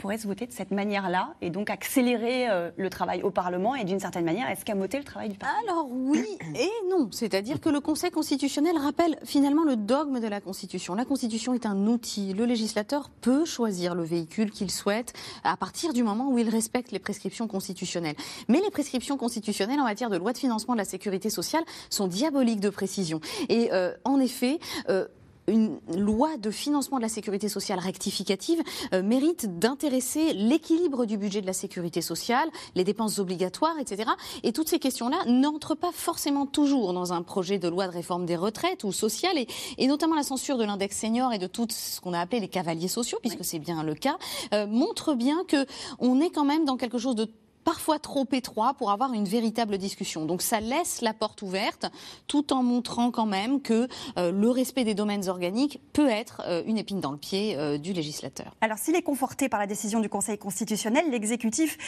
pourraient 0.00 0.18
se 0.18 0.26
voter 0.26 0.46
de 0.46 0.52
cette 0.52 0.70
manière-là 0.70 1.34
et 1.42 1.50
donc 1.50 1.59
accélérer 1.68 2.48
euh, 2.48 2.70
le 2.76 2.88
travail 2.88 3.22
au 3.22 3.30
Parlement 3.30 3.74
et 3.74 3.84
d'une 3.84 4.00
certaine 4.00 4.24
manière 4.24 4.48
escamoter 4.48 4.98
le 4.98 5.04
travail 5.04 5.28
du 5.28 5.36
Parlement 5.36 5.60
Alors 5.68 5.88
oui 5.90 6.24
et 6.54 6.70
non. 6.88 7.08
C'est-à-dire 7.12 7.60
que 7.60 7.68
le 7.68 7.80
Conseil 7.80 8.10
constitutionnel 8.10 8.76
rappelle 8.78 9.18
finalement 9.24 9.64
le 9.64 9.76
dogme 9.76 10.20
de 10.20 10.28
la 10.28 10.40
Constitution. 10.40 10.94
La 10.94 11.04
Constitution 11.04 11.52
est 11.54 11.66
un 11.66 11.86
outil. 11.86 12.32
Le 12.32 12.44
législateur 12.44 13.10
peut 13.20 13.44
choisir 13.44 13.94
le 13.94 14.04
véhicule 14.04 14.50
qu'il 14.50 14.70
souhaite 14.70 15.12
à 15.44 15.56
partir 15.56 15.92
du 15.92 16.02
moment 16.02 16.30
où 16.30 16.38
il 16.38 16.48
respecte 16.48 16.92
les 16.92 16.98
prescriptions 16.98 17.48
constitutionnelles. 17.48 18.16
Mais 18.48 18.60
les 18.60 18.70
prescriptions 18.70 19.16
constitutionnelles 19.16 19.80
en 19.80 19.84
matière 19.84 20.10
de 20.10 20.16
loi 20.16 20.32
de 20.32 20.38
financement 20.38 20.74
de 20.74 20.78
la 20.78 20.84
sécurité 20.84 21.30
sociale 21.30 21.64
sont 21.90 22.06
diaboliques 22.06 22.60
de 22.60 22.70
précision. 22.70 23.20
Et 23.48 23.72
euh, 23.72 23.92
en 24.04 24.20
effet, 24.20 24.58
euh, 24.88 25.06
une 25.50 25.78
loi 25.96 26.36
de 26.36 26.50
financement 26.50 26.98
de 26.98 27.02
la 27.02 27.08
sécurité 27.08 27.48
sociale 27.48 27.78
rectificative 27.78 28.62
euh, 28.94 29.02
mérite 29.02 29.58
d'intéresser 29.58 30.32
l'équilibre 30.32 31.04
du 31.04 31.18
budget 31.18 31.40
de 31.40 31.46
la 31.46 31.52
sécurité 31.52 32.00
sociale, 32.00 32.48
les 32.74 32.84
dépenses 32.84 33.18
obligatoires, 33.18 33.78
etc. 33.78 34.10
Et 34.42 34.52
toutes 34.52 34.68
ces 34.68 34.78
questions-là 34.78 35.18
n'entrent 35.26 35.74
pas 35.74 35.92
forcément 35.92 36.46
toujours 36.46 36.92
dans 36.92 37.12
un 37.12 37.22
projet 37.22 37.58
de 37.58 37.68
loi 37.68 37.86
de 37.86 37.92
réforme 37.92 38.26
des 38.26 38.36
retraites 38.36 38.84
ou 38.84 38.92
sociale, 38.92 39.36
et, 39.76 39.86
notamment 39.86 40.14
la 40.14 40.22
censure 40.22 40.56
de 40.56 40.64
l'index 40.64 40.96
senior 40.96 41.32
et 41.32 41.38
de 41.38 41.46
tout 41.46 41.66
ce 41.70 42.00
qu'on 42.00 42.12
a 42.12 42.20
appelé 42.20 42.40
les 42.40 42.48
cavaliers 42.48 42.88
sociaux, 42.88 43.18
puisque 43.20 43.44
c'est 43.44 43.58
bien 43.58 43.82
le 43.82 43.94
cas, 43.94 44.16
euh, 44.54 44.66
montre 44.66 45.14
bien 45.14 45.44
que 45.46 45.66
on 45.98 46.20
est 46.20 46.30
quand 46.30 46.44
même 46.44 46.64
dans 46.64 46.76
quelque 46.76 46.98
chose 46.98 47.16
de 47.16 47.28
parfois 47.64 47.98
trop 47.98 48.26
étroit 48.32 48.74
pour 48.74 48.90
avoir 48.90 49.12
une 49.12 49.24
véritable 49.24 49.78
discussion. 49.78 50.24
Donc 50.24 50.42
ça 50.42 50.60
laisse 50.60 51.02
la 51.02 51.12
porte 51.12 51.42
ouverte 51.42 51.86
tout 52.26 52.52
en 52.52 52.62
montrant 52.62 53.10
quand 53.10 53.26
même 53.26 53.60
que 53.60 53.88
euh, 54.16 54.32
le 54.32 54.50
respect 54.50 54.84
des 54.84 54.94
domaines 54.94 55.28
organiques 55.28 55.80
peut 55.92 56.08
être 56.08 56.42
euh, 56.46 56.62
une 56.66 56.78
épine 56.78 57.00
dans 57.00 57.12
le 57.12 57.18
pied 57.18 57.56
euh, 57.56 57.78
du 57.78 57.92
législateur. 57.92 58.54
Alors 58.60 58.78
s'il 58.78 58.94
est 58.96 59.02
conforté 59.02 59.48
par 59.48 59.60
la 59.60 59.66
décision 59.66 60.00
du 60.00 60.08
Conseil 60.08 60.38
constitutionnel, 60.38 61.10
l'exécutif 61.10 61.78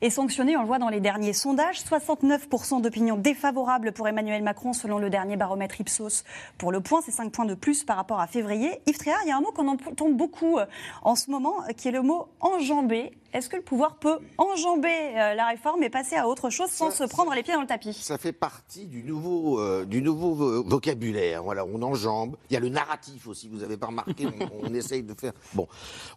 est 0.00 0.10
sanctionné, 0.10 0.56
on 0.56 0.60
le 0.60 0.66
voit 0.66 0.78
dans 0.78 0.88
les 0.88 1.00
derniers 1.00 1.32
sondages, 1.32 1.80
69% 1.80 2.80
d'opinion 2.80 3.16
défavorable 3.16 3.92
pour 3.92 4.08
Emmanuel 4.08 4.42
Macron 4.42 4.72
selon 4.72 4.98
le 4.98 5.10
dernier 5.10 5.36
baromètre 5.36 5.80
Ipsos 5.80 6.24
pour 6.58 6.72
le 6.72 6.80
point, 6.80 7.00
c'est 7.04 7.12
5 7.12 7.32
points 7.32 7.46
de 7.46 7.54
plus 7.54 7.84
par 7.84 7.96
rapport 7.96 8.20
à 8.20 8.26
février. 8.26 8.80
Yves 8.86 8.98
Tréhard, 8.98 9.20
il 9.24 9.28
y 9.28 9.32
a 9.32 9.36
un 9.36 9.40
mot 9.40 9.52
qu'on 9.52 9.68
entend 9.68 10.08
beaucoup 10.10 10.58
en 11.02 11.14
ce 11.14 11.30
moment 11.30 11.56
qui 11.76 11.88
est 11.88 11.92
le 11.92 12.02
mot 12.02 12.28
enjambé. 12.40 13.12
Est-ce 13.32 13.48
que 13.48 13.56
le 13.56 13.62
pouvoir 13.62 13.96
peut 13.96 14.18
enjamber 14.38 15.15
la 15.16 15.48
réforme 15.48 15.82
et 15.82 15.90
passer 15.90 16.16
à 16.16 16.28
autre 16.28 16.50
chose 16.50 16.70
sans 16.70 16.90
se 16.90 17.04
prendre 17.04 17.34
les 17.34 17.42
pieds 17.42 17.54
dans 17.54 17.62
le 17.62 17.66
tapis 17.66 17.94
Ça 17.94 18.18
fait 18.18 18.32
partie 18.32 18.86
du 18.86 19.02
nouveau, 19.02 19.60
euh, 19.60 19.84
du 19.84 20.02
nouveau 20.02 20.62
vocabulaire. 20.62 21.42
Voilà, 21.42 21.64
on 21.64 21.80
enjambe. 21.82 22.36
Il 22.50 22.54
y 22.54 22.56
a 22.56 22.60
le 22.60 22.68
narratif 22.68 23.26
aussi, 23.26 23.48
vous 23.48 23.58
n'avez 23.58 23.76
pas 23.76 23.86
remarqué, 23.86 24.26
on, 24.62 24.74
essaye 24.74 25.02
de 25.02 25.14
faire. 25.14 25.32
Bon, 25.54 25.66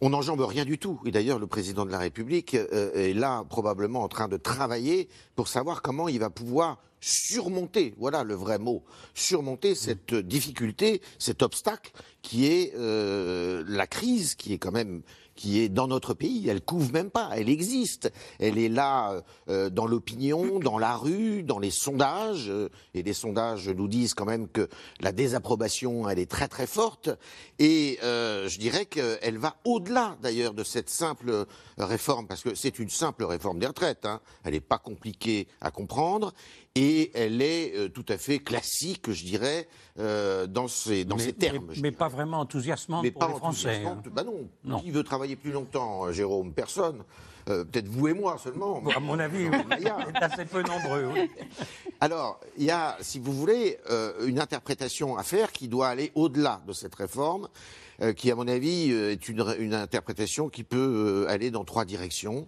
on 0.01 0.09
n'enjambe 0.09 0.41
rien 0.41 0.65
du 0.65 0.77
tout. 0.77 0.99
Et 1.05 1.11
d'ailleurs, 1.11 1.39
le 1.39 1.47
président 1.47 1.85
de 1.85 1.91
la 1.91 1.99
République 1.99 2.55
euh, 2.55 2.93
est 2.93 3.13
là 3.13 3.45
probablement 3.49 4.03
en 4.03 4.07
train 4.07 4.27
de 4.27 4.37
travailler 4.37 5.07
pour 5.35 5.47
savoir 5.47 5.81
comment 5.81 6.07
il 6.07 6.19
va 6.19 6.29
pouvoir 6.29 6.79
surmonter, 7.01 7.93
voilà 7.97 8.25
le 8.25 8.33
vrai 8.33 8.59
mot, 8.59 8.83
surmonter 9.13 9.73
cette 9.73 10.13
difficulté, 10.13 11.01
cet 11.17 11.41
obstacle 11.41 11.93
qui 12.21 12.47
est 12.47 12.73
la 12.75 13.87
crise, 13.87 14.35
qui 14.35 14.51
est 14.51 14.57
quand 14.57 14.73
même 14.73 15.01
qui 15.39 15.61
est 15.61 15.69
dans 15.69 15.87
notre 15.87 16.13
pays. 16.13 16.49
Elle 16.49 16.59
couvre 16.59 16.91
même 16.91 17.09
pas, 17.09 17.29
elle 17.33 17.47
existe. 17.47 18.11
Elle 18.39 18.57
est 18.57 18.67
là 18.67 19.23
euh, 19.47 19.69
dans 19.69 19.87
l'opinion, 19.87 20.59
dans 20.59 20.77
la 20.77 20.97
rue, 20.97 21.43
dans 21.43 21.59
les 21.59 21.71
sondages. 21.71 22.49
Euh, 22.49 22.67
et 22.93 23.03
les 23.03 23.13
sondages 23.13 23.69
nous 23.69 23.87
disent 23.87 24.13
quand 24.13 24.25
même 24.25 24.49
que 24.49 24.67
la 24.99 25.13
désapprobation, 25.13 26.09
elle 26.09 26.19
est 26.19 26.29
très 26.29 26.49
très 26.49 26.67
forte. 26.67 27.09
Et 27.57 27.99
euh, 28.03 28.49
je 28.49 28.59
dirais 28.59 28.85
qu'elle 28.85 29.37
va 29.37 29.55
au-delà 29.63 30.17
d'ailleurs 30.21 30.53
de 30.53 30.65
cette 30.65 30.89
simple 30.89 31.45
réforme, 31.77 32.27
parce 32.27 32.41
que 32.41 32.53
c'est 32.53 32.77
une 32.77 32.89
simple 32.89 33.23
réforme 33.23 33.59
des 33.59 33.67
retraites. 33.67 34.05
Hein. 34.05 34.19
Elle 34.43 34.55
n'est 34.55 34.59
pas 34.59 34.77
compliquée 34.77 35.47
à 35.61 35.71
comprendre 35.71 36.33
et 36.75 37.11
elle 37.13 37.41
est 37.41 37.75
euh, 37.75 37.89
tout 37.89 38.05
à 38.09 38.17
fait 38.17 38.39
classique, 38.39 39.11
je 39.11 39.23
dirais, 39.23 39.67
euh, 39.99 40.47
dans 40.47 40.67
ces, 40.67 41.03
dans 41.03 41.17
ces 41.17 41.33
termes. 41.33 41.71
Mais, 41.81 41.91
pas 41.91 42.07
vraiment 42.07 42.39
enthousiasmante 42.39 43.09
pour 43.11 43.27
les 43.27 43.35
Français. 43.35 43.83
Hein. 43.85 44.01
Bah 44.11 44.23
non. 44.23 44.79
Qui 44.79 44.91
veut 44.91 45.03
travailler 45.03 45.35
plus 45.35 45.51
longtemps, 45.51 46.05
euh, 46.05 46.11
Jérôme? 46.11 46.53
Personne. 46.53 47.03
Peut-être 47.45 47.87
vous 47.87 48.07
et 48.07 48.13
moi 48.13 48.37
seulement. 48.37 48.83
À 48.95 48.99
mon 48.99 49.17
avis, 49.17 49.47
assez 50.21 50.45
peu 50.45 50.61
nombreux. 50.61 51.09
Oui. 51.11 51.31
Alors, 51.99 52.39
il 52.59 52.65
y 52.65 52.69
a, 52.69 52.95
si 53.01 53.17
vous 53.17 53.33
voulez, 53.33 53.79
une 54.23 54.39
interprétation 54.39 55.17
à 55.17 55.23
faire 55.23 55.51
qui 55.51 55.67
doit 55.67 55.87
aller 55.87 56.11
au-delà 56.13 56.61
de 56.67 56.73
cette 56.73 56.93
réforme. 56.93 57.47
qui, 58.15 58.29
à 58.29 58.35
mon 58.35 58.47
avis, 58.47 58.91
est 58.91 59.27
une, 59.27 59.43
une 59.57 59.73
interprétation 59.73 60.49
qui 60.49 60.63
peut 60.63 61.25
aller 61.27 61.49
dans 61.49 61.63
trois 61.63 61.85
directions. 61.85 62.47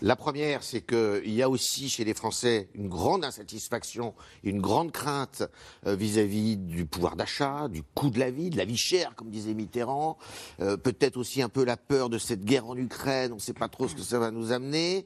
La 0.00 0.14
première, 0.14 0.62
c'est 0.62 0.82
qu'il 0.82 1.34
y 1.34 1.42
a 1.42 1.50
aussi 1.50 1.88
chez 1.88 2.04
les 2.04 2.14
Français 2.14 2.68
une 2.74 2.88
grande 2.88 3.24
insatisfaction, 3.24 4.14
une 4.44 4.60
grande 4.60 4.92
crainte 4.92 5.42
euh, 5.86 5.96
vis-à-vis 5.96 6.56
du 6.56 6.86
pouvoir 6.86 7.16
d'achat, 7.16 7.66
du 7.66 7.82
coût 7.82 8.08
de 8.10 8.20
la 8.20 8.30
vie, 8.30 8.50
de 8.50 8.56
la 8.56 8.64
vie 8.64 8.76
chère, 8.76 9.16
comme 9.16 9.30
disait 9.30 9.54
Mitterrand. 9.54 10.16
Euh, 10.60 10.76
Peut-être 10.76 11.16
aussi 11.16 11.42
un 11.42 11.48
peu 11.48 11.64
la 11.64 11.76
peur 11.76 12.10
de 12.10 12.18
cette 12.18 12.44
guerre 12.44 12.66
en 12.66 12.76
Ukraine. 12.76 13.32
On 13.32 13.36
ne 13.36 13.40
sait 13.40 13.54
pas 13.54 13.68
trop 13.68 13.88
ce 13.88 13.96
que 13.96 14.02
ça 14.02 14.20
va 14.20 14.30
nous 14.30 14.52
amener. 14.52 15.04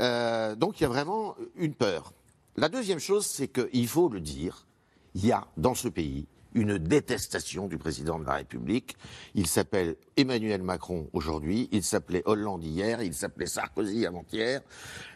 Euh, 0.00 0.54
donc 0.54 0.80
il 0.80 0.84
y 0.84 0.86
a 0.86 0.88
vraiment 0.88 1.36
une 1.56 1.74
peur. 1.74 2.14
La 2.56 2.70
deuxième 2.70 2.98
chose, 2.98 3.26
c'est 3.26 3.48
qu'il 3.48 3.88
faut 3.88 4.08
le 4.08 4.20
dire, 4.20 4.66
il 5.14 5.26
y 5.26 5.32
a 5.32 5.46
dans 5.58 5.74
ce 5.74 5.88
pays 5.88 6.26
une 6.54 6.78
détestation 6.78 7.66
du 7.66 7.78
président 7.78 8.18
de 8.18 8.26
la 8.26 8.34
République. 8.34 8.96
Il 9.34 9.46
s'appelle 9.46 9.96
Emmanuel 10.16 10.62
Macron 10.62 11.08
aujourd'hui, 11.12 11.68
il 11.72 11.82
s'appelait 11.82 12.22
Hollande 12.24 12.64
hier, 12.64 13.02
il 13.02 13.14
s'appelait 13.14 13.46
Sarkozy 13.46 14.06
avant-hier. 14.06 14.60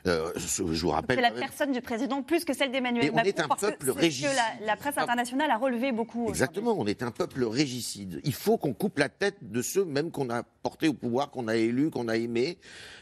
Euh, 0.07 0.33
je, 0.37 0.63
vous 0.63 0.91
rappelle. 0.91 1.17
C'est 1.17 1.23
la 1.23 1.31
personne 1.31 1.73
du 1.73 1.81
président 1.81 2.23
plus 2.23 2.45
que 2.45 2.55
celle 2.55 2.71
d'Emmanuel 2.71 3.07
Et 3.07 3.11
on 3.11 3.15
Macron. 3.15 3.29
est 3.29 3.41
un 3.41 3.49
peuple 3.49 3.91
régicide. 3.91 4.29
que 4.29 4.61
la, 4.61 4.67
la 4.67 4.77
presse 4.77 4.99
internationale 4.99 5.51
a 5.51 5.57
relevé 5.57 5.93
beaucoup. 5.93 6.29
Exactement, 6.29 6.75
on 6.79 6.87
est 6.87 7.03
un 7.03 7.11
peuple 7.11 7.45
régicide. 7.45 8.21
Il 8.25 8.35
faut 8.35 8.59
qu'on 8.59 8.75
coupe 8.75 8.99
la 8.99 9.09
tête 9.09 9.37
de 9.41 9.63
ceux 9.63 9.85
même 9.85 10.11
qu'on 10.11 10.31
a 10.31 10.43
portés 10.43 10.89
au 10.89 10.95
pouvoir, 10.95 11.31
qu'on 11.31 11.49
a 11.49 11.57
élus, 11.57 11.91
qu'on 11.91 12.09
a 12.09 12.17
aimés. 12.17 12.59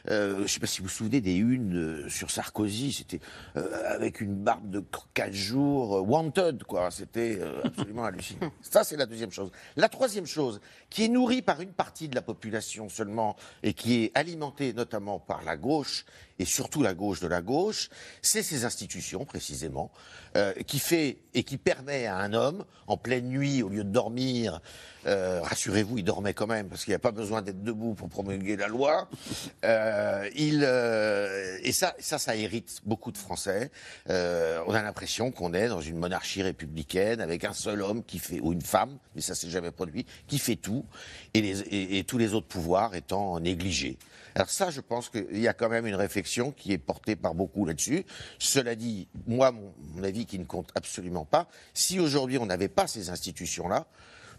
Euh, 0.09 0.39
je 0.39 0.43
ne 0.43 0.47
sais 0.47 0.61
pas 0.61 0.67
si 0.67 0.81
vous 0.81 0.89
vous 0.89 0.93
souvenez 0.93 1.21
des 1.21 1.35
unes 1.37 1.77
euh, 1.77 2.09
sur 2.09 2.31
Sarkozy, 2.31 2.93
c'était 2.93 3.21
euh, 3.57 3.95
avec 3.95 4.21
une 4.21 4.35
barbe 4.35 4.69
de 4.71 4.83
4 5.15 5.33
jours, 5.33 6.09
wanted, 6.09 6.65
quoi. 6.65 6.91
C'était 6.91 7.39
absolument 7.65 8.05
hallucinant. 8.05 8.22
Ça, 8.63 8.85
c'est 8.85 8.97
la 8.97 9.07
deuxième 9.07 9.31
chose. 9.31 9.51
La 9.77 9.89
troisième 9.89 10.27
chose, 10.27 10.61
qui 10.91 11.05
est 11.05 11.09
nourrie 11.09 11.43
par 11.43 11.61
une 11.61 11.73
partie 11.73 12.09
de 12.09 12.15
la 12.15 12.23
population 12.23 12.89
seulement 12.89 13.37
et 13.63 13.75
qui 13.75 14.05
est 14.05 14.13
alimentée 14.15 14.73
notamment 14.73 15.19
par 15.19 15.43
la 15.43 15.57
gauche 15.57 16.05
et 16.39 16.45
surtout 16.45 16.83
la 16.83 16.95
gauche 16.95 17.21
de 17.21 17.27
la 17.27 17.43
gauche, 17.43 17.89
c'est 18.21 18.43
ces 18.43 18.65
institutions 18.65 19.25
précisément 19.25 19.91
euh, 20.37 20.53
qui 20.67 20.79
fait 20.79 21.19
et 21.35 21.45
qui 21.45 21.59
permet 21.59 22.07
à 22.07 22.17
un 22.17 22.33
homme 22.33 22.65
en 22.87 22.97
pleine 22.97 23.29
nuit 23.29 23.63
au 23.63 23.69
lieu 23.69 23.85
de 23.85 23.91
dormir, 23.91 24.61
euh, 25.07 25.41
rassurez-vous, 25.43 25.99
il 25.99 26.05
dormait 26.05 26.35
quand 26.35 26.47
même 26.47 26.69
parce 26.69 26.85
qu'il 26.85 26.93
n'y 26.93 26.97
a 26.97 27.01
pas 27.01 27.11
besoin 27.11 27.43
d'être 27.43 27.63
debout 27.63 27.95
pour 27.95 28.09
promulguer 28.09 28.57
la 28.57 28.69
loi. 28.69 29.09
Euh, 29.65 30.29
il 30.35 30.63
euh, 30.65 31.59
et 31.63 31.73
ça, 31.73 31.95
ça, 31.99 32.19
ça 32.19 32.37
hérite 32.37 32.81
beaucoup 32.85 33.13
de 33.13 33.19
Français. 33.19 33.71
Euh, 34.11 34.61
on 34.67 34.75
a 34.75 34.83
l'impression 34.83 35.31
qu'on 35.31 35.55
est 35.55 35.69
dans 35.69 35.81
une 35.81 35.97
monarchie 35.97 36.43
républicaine 36.43 37.21
avec 37.21 37.45
un 37.45 37.53
seul 37.53 37.83
homme 37.83 38.05
qui 38.05 38.19
fait 38.19 38.41
ou 38.41 38.53
une 38.53 38.63
femme, 38.63 38.99
mais 39.15 39.23
ça 39.23 39.35
s'est 39.35 39.51
jamais 39.51 39.71
produit, 39.71 40.07
qui 40.29 40.39
fait 40.39 40.57
tout 40.57 40.85
et, 41.35 41.41
les, 41.41 41.61
et, 41.63 41.99
et 41.99 42.05
tous 42.05 42.19
les 42.19 42.35
autres 42.35 42.49
pouvoirs 42.49 42.95
étant 42.95 43.41
négligés. 43.41 43.99
Alors 44.35 44.51
ça, 44.51 44.71
je 44.71 44.81
pense 44.81 45.09
qu'il 45.11 45.39
y 45.39 45.49
a 45.49 45.53
quand 45.53 45.69
même 45.69 45.87
une 45.87 45.95
réflexion 45.95 46.53
qui 46.53 46.73
est 46.73 46.79
portée 46.79 47.17
par 47.17 47.35
beaucoup 47.35 47.65
là-dessus. 47.65 48.05
Cela 48.39 48.75
dit, 48.75 49.09
moi, 49.27 49.53
mon, 49.53 49.75
mon 49.95 50.03
avis 50.03 50.27
qui 50.27 50.39
ne 50.39 50.45
compte 50.45 50.71
absolument 50.75 51.25
pas, 51.25 51.49
si 51.75 52.01
aujourd'hui 52.01 52.39
on 52.39 52.47
n'avait 52.47 52.69
pas 52.69 52.87
ces 52.87 53.11
institutions-là, 53.11 53.87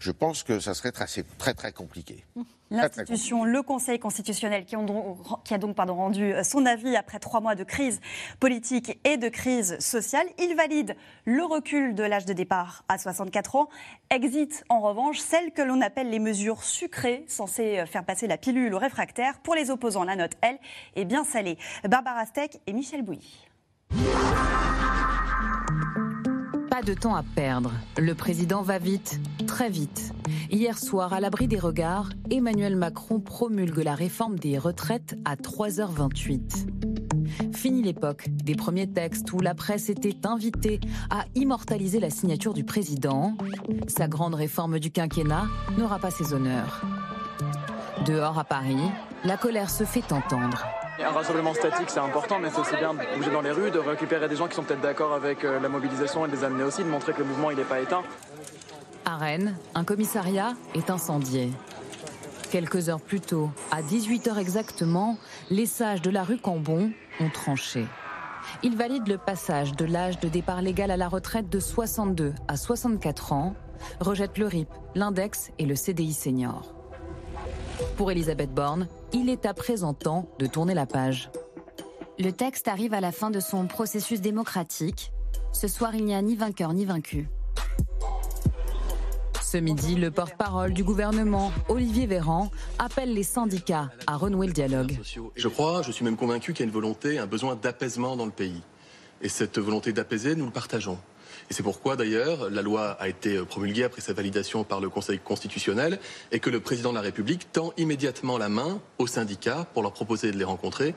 je 0.03 0.11
pense 0.11 0.43
que 0.43 0.59
ça 0.59 0.73
serait 0.73 0.91
très 0.91 1.05
très, 1.37 1.53
très 1.53 1.71
compliqué. 1.71 2.25
Très 2.35 2.43
L'institution, 2.77 3.45
le 3.45 3.61
Conseil 3.61 3.99
constitutionnel, 3.99 4.65
qui, 4.65 4.75
ont 4.75 4.83
donc- 4.83 5.43
qui 5.45 5.53
a 5.53 5.57
donc 5.57 5.75
pardon, 5.75 5.95
rendu 5.95 6.33
euh, 6.33 6.43
son 6.43 6.65
avis 6.65 6.97
après 6.97 7.19
trois 7.19 7.39
mois 7.39 7.55
de 7.55 7.63
crise 7.63 8.01
politique 8.39 8.99
et 9.05 9.15
de 9.15 9.29
crise 9.29 9.79
sociale, 9.79 10.25
il 10.39 10.55
valide 10.55 10.97
le 11.23 11.43
recul 11.45 11.95
de 11.95 12.03
l'âge 12.03 12.25
de 12.25 12.33
départ 12.33 12.83
à 12.89 12.97
64 12.97 13.55
ans, 13.55 13.69
exit 14.09 14.65
en 14.67 14.81
revanche 14.81 15.19
celles 15.19 15.51
que 15.53 15.61
l'on 15.61 15.79
appelle 15.79 16.09
les 16.09 16.19
mesures 16.19 16.63
sucrées, 16.63 17.23
censées 17.29 17.79
euh, 17.79 17.85
faire 17.85 18.03
passer 18.03 18.27
la 18.27 18.37
pilule 18.37 18.73
aux 18.73 18.79
réfractaires. 18.79 19.39
Pour 19.39 19.55
les 19.55 19.69
opposants, 19.69 20.03
la 20.03 20.17
note, 20.17 20.33
elle, 20.41 20.57
est 20.95 21.05
bien 21.05 21.23
salée. 21.23 21.57
Barbara 21.87 22.25
Steck 22.25 22.59
et 22.67 22.73
Michel 22.73 23.03
Bouilly. 23.03 23.47
Pas 26.73 26.81
de 26.81 26.95
temps 26.95 27.13
à 27.13 27.21
perdre. 27.21 27.71
Le 27.99 28.15
président 28.15 28.63
va 28.63 28.79
vite, 28.79 29.19
très 29.45 29.69
vite. 29.69 30.11
Hier 30.49 30.79
soir, 30.79 31.13
à 31.13 31.19
l'abri 31.19 31.47
des 31.47 31.59
regards, 31.59 32.09
Emmanuel 32.31 32.75
Macron 32.75 33.19
promulgue 33.19 33.77
la 33.77 33.93
réforme 33.93 34.39
des 34.39 34.57
retraites 34.57 35.15
à 35.23 35.35
3h28. 35.35 37.53
Fini 37.53 37.83
l'époque 37.83 38.27
des 38.31 38.55
premiers 38.55 38.91
textes 38.91 39.31
où 39.33 39.39
la 39.39 39.53
presse 39.53 39.89
était 39.89 40.25
invitée 40.25 40.79
à 41.11 41.25
immortaliser 41.35 41.99
la 41.99 42.09
signature 42.09 42.55
du 42.55 42.63
président. 42.63 43.37
Sa 43.87 44.07
grande 44.07 44.33
réforme 44.33 44.79
du 44.79 44.89
quinquennat 44.89 45.45
n'aura 45.77 45.99
pas 45.99 46.09
ses 46.09 46.33
honneurs. 46.33 46.81
Dehors 48.07 48.39
à 48.39 48.45
Paris, 48.45 48.89
la 49.25 49.37
colère 49.37 49.69
se 49.69 49.83
fait 49.83 50.11
entendre. 50.11 50.65
Un 50.99 51.09
rassemblement 51.09 51.53
statique, 51.53 51.89
c'est 51.89 51.99
important, 51.99 52.37
mais 52.39 52.49
c'est 52.51 52.59
aussi 52.59 52.75
bien 52.75 52.93
de 52.93 52.99
bouger 53.17 53.31
dans 53.31 53.41
les 53.41 53.51
rues, 53.51 53.71
de 53.71 53.79
récupérer 53.79 54.29
des 54.29 54.35
gens 54.35 54.47
qui 54.47 54.55
sont 54.55 54.63
peut-être 54.63 54.81
d'accord 54.81 55.13
avec 55.13 55.43
euh, 55.43 55.59
la 55.59 55.67
mobilisation 55.67 56.25
et 56.25 56.29
de 56.29 56.35
les 56.35 56.43
amener 56.43 56.63
aussi, 56.63 56.83
de 56.83 56.89
montrer 56.89 57.13
que 57.13 57.19
le 57.19 57.25
mouvement 57.25 57.49
il 57.49 57.57
n'est 57.57 57.63
pas 57.63 57.79
éteint. 57.79 58.03
À 59.05 59.17
Rennes, 59.17 59.57
un 59.73 59.83
commissariat 59.83 60.53
est 60.75 60.89
incendié. 60.89 61.51
Quelques 62.51 62.89
heures 62.89 63.01
plus 63.01 63.21
tôt, 63.21 63.49
à 63.71 63.81
18h 63.81 64.37
exactement, 64.37 65.17
les 65.49 65.65
sages 65.65 66.01
de 66.03 66.11
la 66.11 66.23
rue 66.23 66.37
Cambon 66.37 66.91
ont 67.19 67.29
tranché. 67.29 67.85
Ils 68.61 68.77
valident 68.77 69.07
le 69.07 69.17
passage 69.17 69.75
de 69.75 69.85
l'âge 69.85 70.19
de 70.19 70.27
départ 70.27 70.61
légal 70.61 70.91
à 70.91 70.97
la 70.97 71.07
retraite 71.07 71.49
de 71.49 71.59
62 71.59 72.33
à 72.47 72.55
64 72.55 73.33
ans, 73.33 73.55
rejettent 73.99 74.37
le 74.37 74.45
RIP, 74.45 74.69
l'index 74.93 75.51
et 75.57 75.65
le 75.65 75.75
CDI 75.75 76.13
senior. 76.13 76.82
Pour 77.97 78.11
Elisabeth 78.11 78.53
Borne, 78.53 78.87
il 79.13 79.29
est 79.29 79.45
à 79.45 79.53
présent 79.53 79.93
temps 79.93 80.27
de 80.39 80.45
tourner 80.45 80.73
la 80.73 80.85
page. 80.85 81.29
Le 82.19 82.31
texte 82.31 82.67
arrive 82.67 82.93
à 82.93 83.01
la 83.01 83.11
fin 83.11 83.31
de 83.31 83.39
son 83.39 83.67
processus 83.67 84.21
démocratique. 84.21 85.11
Ce 85.51 85.67
soir, 85.67 85.95
il 85.95 86.05
n'y 86.05 86.15
a 86.15 86.21
ni 86.21 86.35
vainqueur 86.35 86.73
ni 86.73 86.85
vaincu. 86.85 87.27
Ce 89.41 89.57
midi, 89.57 89.95
le 89.95 90.09
porte-parole 90.09 90.73
du 90.73 90.83
gouvernement, 90.83 91.51
Olivier 91.69 92.07
Véran, 92.07 92.49
appelle 92.79 93.13
les 93.13 93.23
syndicats 93.23 93.91
à 94.07 94.17
renouer 94.17 94.47
le 94.47 94.53
dialogue. 94.53 94.99
Je 95.35 95.47
crois, 95.47 95.83
je 95.83 95.91
suis 95.91 96.03
même 96.03 96.17
convaincu 96.17 96.53
qu'il 96.53 96.61
y 96.61 96.63
a 96.63 96.67
une 96.67 96.73
volonté, 96.73 97.19
un 97.19 97.27
besoin 97.27 97.55
d'apaisement 97.55 98.15
dans 98.15 98.25
le 98.25 98.31
pays. 98.31 98.63
Et 99.21 99.29
cette 99.29 99.59
volonté 99.59 99.93
d'apaiser, 99.93 100.35
nous 100.35 100.45
le 100.45 100.51
partageons. 100.51 100.97
Et 101.49 101.53
c'est 101.53 101.63
pourquoi 101.63 101.95
d'ailleurs 101.95 102.49
la 102.49 102.61
loi 102.61 102.91
a 102.99 103.07
été 103.07 103.37
promulguée 103.43 103.83
après 103.83 104.01
sa 104.01 104.13
validation 104.13 104.63
par 104.63 104.79
le 104.79 104.89
Conseil 104.89 105.19
constitutionnel 105.19 105.99
et 106.31 106.39
que 106.39 106.49
le 106.49 106.59
président 106.59 106.89
de 106.91 106.95
la 106.95 107.01
République 107.01 107.51
tend 107.51 107.73
immédiatement 107.77 108.37
la 108.37 108.49
main 108.49 108.79
aux 108.97 109.07
syndicats 109.07 109.67
pour 109.73 109.83
leur 109.83 109.93
proposer 109.93 110.31
de 110.31 110.37
les 110.37 110.43
rencontrer. 110.43 110.95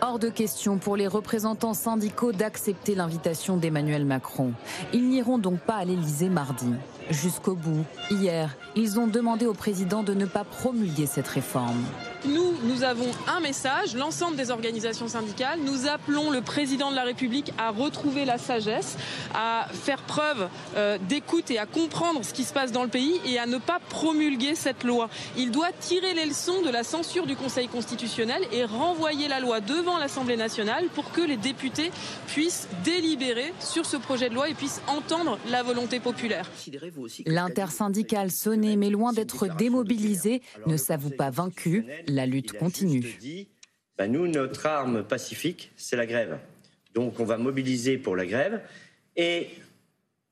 Hors 0.00 0.20
de 0.20 0.28
question 0.28 0.78
pour 0.78 0.96
les 0.96 1.08
représentants 1.08 1.74
syndicaux 1.74 2.30
d'accepter 2.30 2.94
l'invitation 2.94 3.56
d'Emmanuel 3.56 4.04
Macron. 4.04 4.52
Ils 4.92 5.08
n'iront 5.08 5.38
donc 5.38 5.58
pas 5.58 5.74
à 5.74 5.84
l'Élysée 5.84 6.28
mardi. 6.28 6.72
Jusqu'au 7.10 7.54
bout, 7.54 7.84
hier, 8.10 8.56
ils 8.76 9.00
ont 9.00 9.08
demandé 9.08 9.46
au 9.46 9.54
président 9.54 10.04
de 10.04 10.14
ne 10.14 10.26
pas 10.26 10.44
promulguer 10.44 11.06
cette 11.06 11.26
réforme. 11.26 11.84
Nous, 12.24 12.54
nous 12.64 12.82
avons 12.82 13.10
un 13.28 13.40
message, 13.40 13.94
l'ensemble 13.94 14.36
des 14.36 14.50
organisations 14.50 15.06
syndicales. 15.06 15.60
Nous 15.64 15.86
appelons 15.86 16.30
le 16.30 16.40
président 16.40 16.90
de 16.90 16.96
la 16.96 17.04
République 17.04 17.52
à 17.58 17.70
retrouver 17.70 18.24
la 18.24 18.38
sagesse, 18.38 18.96
à 19.34 19.68
faire 19.72 20.02
preuve 20.02 20.48
euh, 20.76 20.98
d'écoute 21.08 21.50
et 21.50 21.58
à 21.58 21.66
comprendre 21.66 22.24
ce 22.24 22.32
qui 22.32 22.44
se 22.44 22.52
passe 22.52 22.72
dans 22.72 22.82
le 22.82 22.88
pays 22.88 23.20
et 23.24 23.38
à 23.38 23.46
ne 23.46 23.58
pas 23.58 23.78
promulguer 23.88 24.54
cette 24.54 24.82
loi. 24.82 25.08
Il 25.36 25.52
doit 25.52 25.70
tirer 25.78 26.14
les 26.14 26.26
leçons 26.26 26.62
de 26.62 26.70
la 26.70 26.82
censure 26.82 27.26
du 27.26 27.36
Conseil 27.36 27.68
constitutionnel 27.68 28.42
et 28.52 28.64
renvoyer 28.64 29.28
la 29.28 29.38
loi 29.38 29.60
devant 29.60 29.98
l'Assemblée 29.98 30.36
nationale 30.36 30.86
pour 30.94 31.12
que 31.12 31.20
les 31.20 31.36
députés 31.36 31.92
puissent 32.26 32.68
délibérer 32.84 33.54
sur 33.60 33.86
ce 33.86 33.96
projet 33.96 34.28
de 34.28 34.34
loi 34.34 34.48
et 34.48 34.54
puissent 34.54 34.82
entendre 34.88 35.38
la 35.50 35.62
volonté 35.62 36.00
populaire. 36.00 36.50
L'intersyndicale 37.26 38.30
sonné, 38.30 38.76
mais 38.76 38.90
loin 38.90 39.12
d'être 39.12 39.46
démobilisé, 39.56 40.42
ne 40.66 40.76
s'avoue 40.76 41.10
pas 41.10 41.30
vaincu. 41.30 41.86
La 42.06 42.17
lutte 42.26 42.52
continue. 42.58 43.16
Bah, 43.96 44.06
nous, 44.06 44.28
notre 44.28 44.66
arme 44.66 45.02
pacifique, 45.02 45.72
c'est 45.76 45.96
la 45.96 46.06
grève. 46.06 46.38
Donc 46.94 47.20
on 47.20 47.24
va 47.24 47.36
mobiliser 47.36 47.98
pour 47.98 48.16
la 48.16 48.26
grève 48.26 48.60
et 49.16 49.48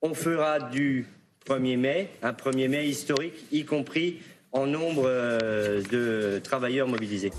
on 0.02 0.14
fera 0.14 0.60
du 0.60 1.06
1er 1.46 1.76
mai 1.76 2.10
un 2.22 2.32
1er 2.32 2.68
mai 2.68 2.88
historique, 2.88 3.34
y 3.52 3.64
compris 3.64 4.18
en 4.52 4.66
nombre 4.66 5.04
euh, 5.06 5.82
de 5.90 6.38
travailleurs 6.38 6.88
mobilisés. 6.88 7.32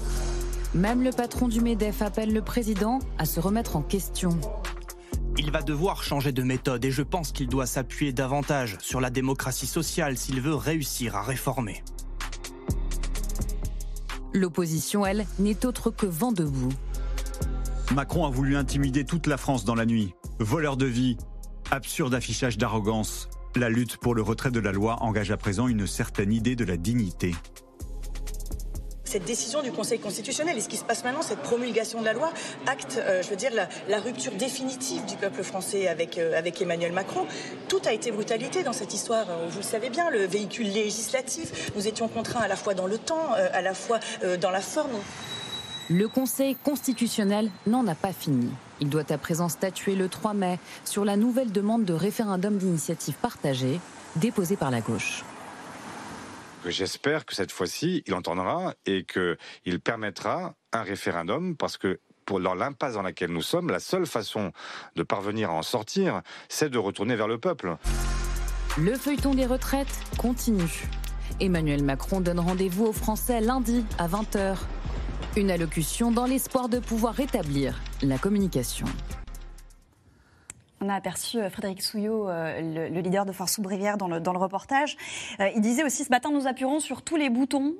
Même 0.75 1.04
le 1.04 1.12
patron 1.12 1.48
du 1.48 1.62
MEDEF 1.62 2.01
appelle 2.01 2.34
le 2.34 2.42
président 2.42 3.00
à 3.18 3.25
se 3.25 3.39
remettre 3.39 3.75
en 3.75 3.82
question. 3.82 4.38
Il 5.38 5.51
va 5.51 5.62
devoir 5.62 6.04
changer 6.04 6.32
de 6.32 6.44
méthode 6.44 6.84
et 6.84 6.92
je 6.92 7.04
pense 7.04 7.32
qu'il 7.32 7.48
doit 7.48 7.66
s'appuyer 7.66 8.12
davantage 8.12 8.77
sur 8.80 9.00
la 9.00 9.10
démocratie 9.10 9.68
sociale 9.68 10.18
s'il 10.18 10.42
veut 10.42 10.56
réussir 10.56 11.16
à 11.16 11.24
réformer. 11.24 11.84
L'opposition, 14.38 15.03
elle, 15.03 15.25
n'est 15.39 15.65
autre 15.65 15.89
que 15.89 16.06
vent 16.06 16.32
debout. 16.32 16.72
Macron 17.96 18.24
a 18.24 18.29
voulu 18.29 18.56
intimider 18.56 19.03
toute 19.03 19.25
la 19.25 19.36
France 19.36 19.65
dans 19.65 19.74
la 19.74 19.88
nuit. 19.88 20.13
Voleur 20.38 20.77
de 20.77 20.86
vie, 20.86 21.17
absurde 21.72 22.13
affichage 22.13 22.60
d'arrogance, 22.60 23.29
La 23.56 23.70
lutte 23.70 23.98
pour 23.98 24.13
le 24.13 24.22
retrait 24.22 24.51
de 24.51 24.60
la 24.60 24.72
loi 24.72 25.01
engage 25.01 25.32
à 25.32 25.38
présent 25.38 25.67
une 25.67 25.88
certaine 25.88 26.32
idée 26.32 26.56
de 26.56 26.65
la 26.65 26.77
dignité 26.77 27.34
cette 29.08 29.24
décision 29.24 29.62
du 29.62 29.72
Conseil 29.72 30.00
constitutionnel 30.00 30.58
et 30.58 30.62
ce 30.62 30.68
qui 30.68 30.78
se 30.78 30.84
passe 30.84 31.04
maintenant, 31.04 31.22
cette 31.22 31.42
promulgation 31.42 32.02
de 32.02 32.06
la 32.06 32.14
loi, 32.14 32.32
acte, 32.68 33.00
euh, 33.02 33.24
je 33.24 33.30
veux 33.30 33.36
dire, 33.36 33.52
la, 33.54 34.00
rupture 34.00 34.34
définitive 34.34 35.06
du 35.06 35.16
peuple 35.16 35.44
français 35.44 35.88
avec, 35.88 36.18
euh, 36.18 36.38
avec 36.38 36.62
Emmanuel 36.62 36.92
Macron. 36.92 37.26
Tout 37.68 37.82
a 37.86 37.94
été 37.94 38.12
brutalité 38.12 38.64
dans 38.64 38.74
cette 38.74 38.94
histoire. 38.94 39.26
Euh, 39.30 39.48
vous 39.50 39.60
le 39.60 39.64
savez 39.64 39.90
bien, 39.90 40.10
le 40.10 40.26
véhicule 40.26 40.72
législatif, 40.72 41.72
nous 41.76 41.88
étions 41.88 42.08
contraints 42.08 42.42
à 42.42 42.48
la 42.48 42.56
fois 42.56 42.74
dans 42.74 42.86
le 42.88 42.98
temps, 42.98 43.32
à 43.54 43.62
la 43.62 43.74
fois 43.74 44.00
dans 44.42 44.52
la 44.52 44.62
forme. 44.62 44.92
Le 45.90 46.08
Conseil 46.08 46.56
constitutionnel 46.56 47.50
n'en 47.66 47.88
a 47.88 47.96
pas 47.96 48.12
fini. 48.12 48.50
Il 48.82 48.90
doit 48.90 49.10
à 49.12 49.18
présent 49.18 49.50
statuer 49.50 49.96
le 49.96 50.10
3 50.10 50.34
mai 50.34 50.60
sur 50.84 51.06
la 51.06 51.16
nouvelle 51.16 51.52
demande 51.52 51.86
de 51.86 51.94
référendum 51.94 52.58
d'initiative 52.58 53.16
partagée 53.16 53.80
déposée 54.18 54.58
par 54.58 54.72
la 54.72 54.82
gauche. 54.82 55.24
J'espère 56.69 57.25
que 57.25 57.33
cette 57.33 57.51
fois-ci, 57.51 58.03
il 58.07 58.13
entendra 58.13 58.74
et 58.86 59.05
qu'il 59.05 59.79
permettra 59.79 60.55
un 60.74 60.83
référendum 60.83 61.55
parce 61.55 61.77
que 61.77 62.00
pour 62.25 62.39
l'impasse 62.39 62.95
dans 62.95 63.01
laquelle 63.01 63.31
nous 63.31 63.41
sommes, 63.41 63.69
la 63.69 63.79
seule 63.79 64.05
façon 64.05 64.51
de 64.95 65.03
parvenir 65.03 65.50
à 65.50 65.53
en 65.53 65.62
sortir, 65.62 66.21
c'est 66.50 66.69
de 66.69 66.77
retourner 66.77 67.15
vers 67.15 67.29
le 67.29 67.38
peuple. 67.38 67.77
Le 68.77 68.95
feuilleton 68.95 69.33
des 69.33 69.45
retraites 69.45 69.88
continue. 70.17 70.88
Emmanuel 71.39 71.83
Macron 71.83 72.19
donne 72.19 72.39
rendez-vous 72.39 72.88
aux 72.88 72.93
Français 72.93 73.39
lundi 73.39 73.86
à 73.97 74.07
20h. 74.07 74.57
Une 75.38 75.51
allocution 75.51 76.12
dans 76.12 76.25
l'espoir 76.25 76.67
de 76.67 76.79
pouvoir 76.79 77.13
rétablir 77.13 77.79
la 78.01 78.17
communication. 78.17 78.88
On 80.79 80.89
a 80.89 80.96
aperçu 80.96 81.39
euh, 81.39 81.50
Frédéric 81.50 81.81
Souillot, 81.81 82.29
euh, 82.29 82.89
le, 82.89 83.01
leader 83.01 83.25
de 83.25 83.31
Force 83.31 83.57
ouvrière, 83.57 83.98
dans 83.98 84.07
le, 84.07 84.19
dans 84.19 84.31
le 84.31 84.38
reportage. 84.38 84.96
Euh, 85.39 85.50
il 85.55 85.62
disait 85.62 85.84
aussi 85.84 86.03
ce 86.03 86.10
matin, 86.10 86.29
nous 86.31 86.46
appuierons 86.46 86.79
sur 86.79 87.01
tous 87.01 87.15
les 87.15 87.29
boutons 87.29 87.75